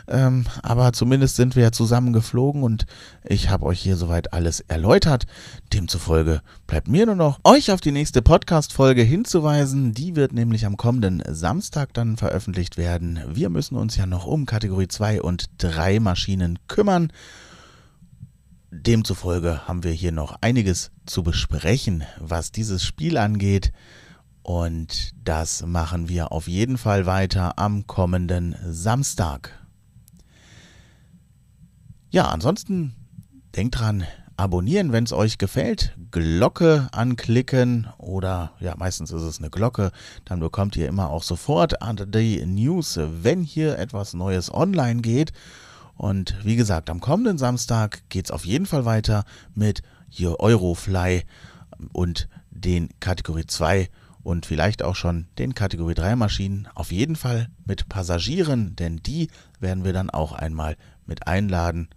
Ähm, 0.08 0.46
aber 0.64 0.92
zumindest 0.94 1.36
sind 1.36 1.56
wir 1.56 1.64
ja 1.64 1.72
zusammen 1.72 2.14
geflogen 2.14 2.64
und 2.64 2.86
ich 3.24 3.50
habe 3.50 3.66
euch 3.66 3.80
hier 3.80 3.96
soweit 3.96 4.34
alles 4.34 4.60
erläutert. 4.62 5.26
Demzufolge 5.72 6.42
bleibt 6.66 6.88
mir 6.88 7.06
nur 7.06 7.16
noch, 7.16 7.40
euch 7.44 7.72
auf 7.72 7.80
die 7.80 7.92
nächste 7.92 8.22
Podcast-Folge 8.22 9.04
hinzuweisen. 9.04 9.94
Die 9.94 10.16
wird 10.16 10.34
nämlich 10.34 10.66
am 10.66 10.78
kommenden 10.78 11.22
Samstag 11.28 11.94
dann 11.94 12.18
veröffentlicht 12.18 12.78
werden. 12.78 13.20
Wir 13.28 13.50
müssen 13.50 13.76
uns 13.76 13.98
ja 13.98 14.08
noch 14.08 14.26
um 14.26 14.46
Kategorie 14.46 14.88
2 14.88 15.22
und 15.22 15.46
3 15.60 16.00
Maschinen 16.00 16.58
kümmern. 16.68 17.14
demzufolge 18.72 19.68
haben 19.68 19.84
wir 19.84 19.92
hier 19.92 20.12
noch 20.12 20.38
einiges 20.42 20.92
zu 21.06 21.22
besprechen, 21.24 22.04
was 22.20 22.52
dieses 22.52 22.84
Spiel 22.84 23.18
angeht. 23.18 23.72
Und 24.50 25.12
das 25.24 25.64
machen 25.64 26.10
wir 26.10 26.32
auf 26.32 26.48
jeden 26.48 26.80
Fall 26.80 27.06
weiter 27.06 27.60
am 27.60 27.86
kommenden 27.86 28.56
Samstag. 28.66 29.52
Ja, 32.10 32.30
ansonsten 32.30 32.96
denkt 33.56 33.80
dran, 33.80 34.08
abonnieren, 34.38 34.92
wenn 34.92 35.04
es 35.04 35.14
euch 35.14 35.38
gefällt, 35.38 35.96
Glocke 36.10 36.88
anklicken 36.94 37.90
oder 38.00 38.54
ja, 38.60 38.74
meistens 38.76 39.12
ist 39.12 39.22
es 39.22 39.38
eine 39.38 39.52
Glocke, 39.52 39.92
dann 40.26 40.40
bekommt 40.40 40.76
ihr 40.76 40.88
immer 40.88 41.12
auch 41.12 41.22
sofort 41.22 41.76
die 42.08 42.44
News, 42.44 43.00
wenn 43.00 43.44
hier 43.44 43.78
etwas 43.78 44.16
Neues 44.16 44.52
online 44.52 45.02
geht. 45.02 45.32
Und 45.96 46.44
wie 46.44 46.56
gesagt, 46.56 46.90
am 46.90 47.02
kommenden 47.02 47.38
Samstag 47.38 48.02
geht 48.10 48.26
es 48.26 48.32
auf 48.32 48.48
jeden 48.48 48.66
Fall 48.66 48.86
weiter 48.86 49.26
mit 49.54 49.84
Eurofly 50.40 51.26
und 51.94 52.28
den 52.50 52.90
Kategorie 53.00 53.46
2 53.46 53.90
und 54.24 54.46
vielleicht 54.46 54.84
auch 54.84 54.96
schon 54.96 55.28
den 55.38 55.56
Kategorie 55.56 55.94
3 55.94 56.16
Maschinen. 56.16 56.68
Auf 56.76 56.92
jeden 56.92 57.16
Fall 57.16 57.50
mit 57.66 57.90
Passagieren, 57.90 58.76
denn 58.76 58.98
die 58.98 59.30
werden 59.60 59.84
wir 59.84 59.94
dann 59.94 60.10
auch 60.10 60.34
einmal 60.34 60.76
mit 61.06 61.28
einladen 61.28 61.90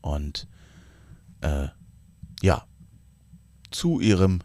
und 0.00 0.48
äh, 1.40 1.68
ja, 2.42 2.64
zu 3.70 4.00
ihrem 4.00 4.40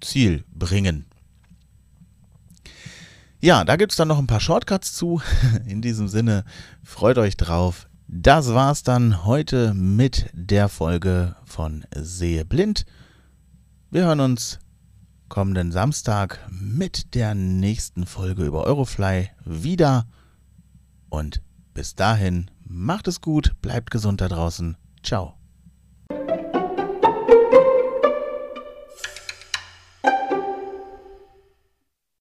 Ziel 0.00 0.44
bringen. 0.52 1.06
Ja, 3.40 3.64
da 3.64 3.76
gibt 3.76 3.92
es 3.92 3.96
dann 3.96 4.08
noch 4.08 4.18
ein 4.18 4.28
paar 4.28 4.40
Shortcuts 4.40 4.94
zu. 4.94 5.20
In 5.66 5.82
diesem 5.82 6.08
Sinne, 6.08 6.44
freut 6.82 7.18
euch 7.18 7.36
drauf. 7.36 7.88
Das 8.06 8.54
war's 8.54 8.82
dann 8.82 9.24
heute 9.24 9.74
mit 9.74 10.30
der 10.32 10.68
Folge 10.68 11.34
von 11.44 11.84
Sehe 11.94 12.44
blind. 12.44 12.84
Wir 13.90 14.04
hören 14.04 14.20
uns 14.20 14.58
kommenden 15.32 15.72
Samstag 15.72 16.40
mit 16.50 17.14
der 17.14 17.34
nächsten 17.34 18.04
Folge 18.04 18.44
über 18.44 18.64
Eurofly 18.64 19.30
wieder. 19.46 20.06
Und 21.08 21.40
bis 21.72 21.94
dahin, 21.94 22.50
macht 22.66 23.08
es 23.08 23.22
gut, 23.22 23.54
bleibt 23.62 23.90
gesund 23.90 24.20
da 24.20 24.28
draußen. 24.28 24.76
Ciao. 25.02 25.41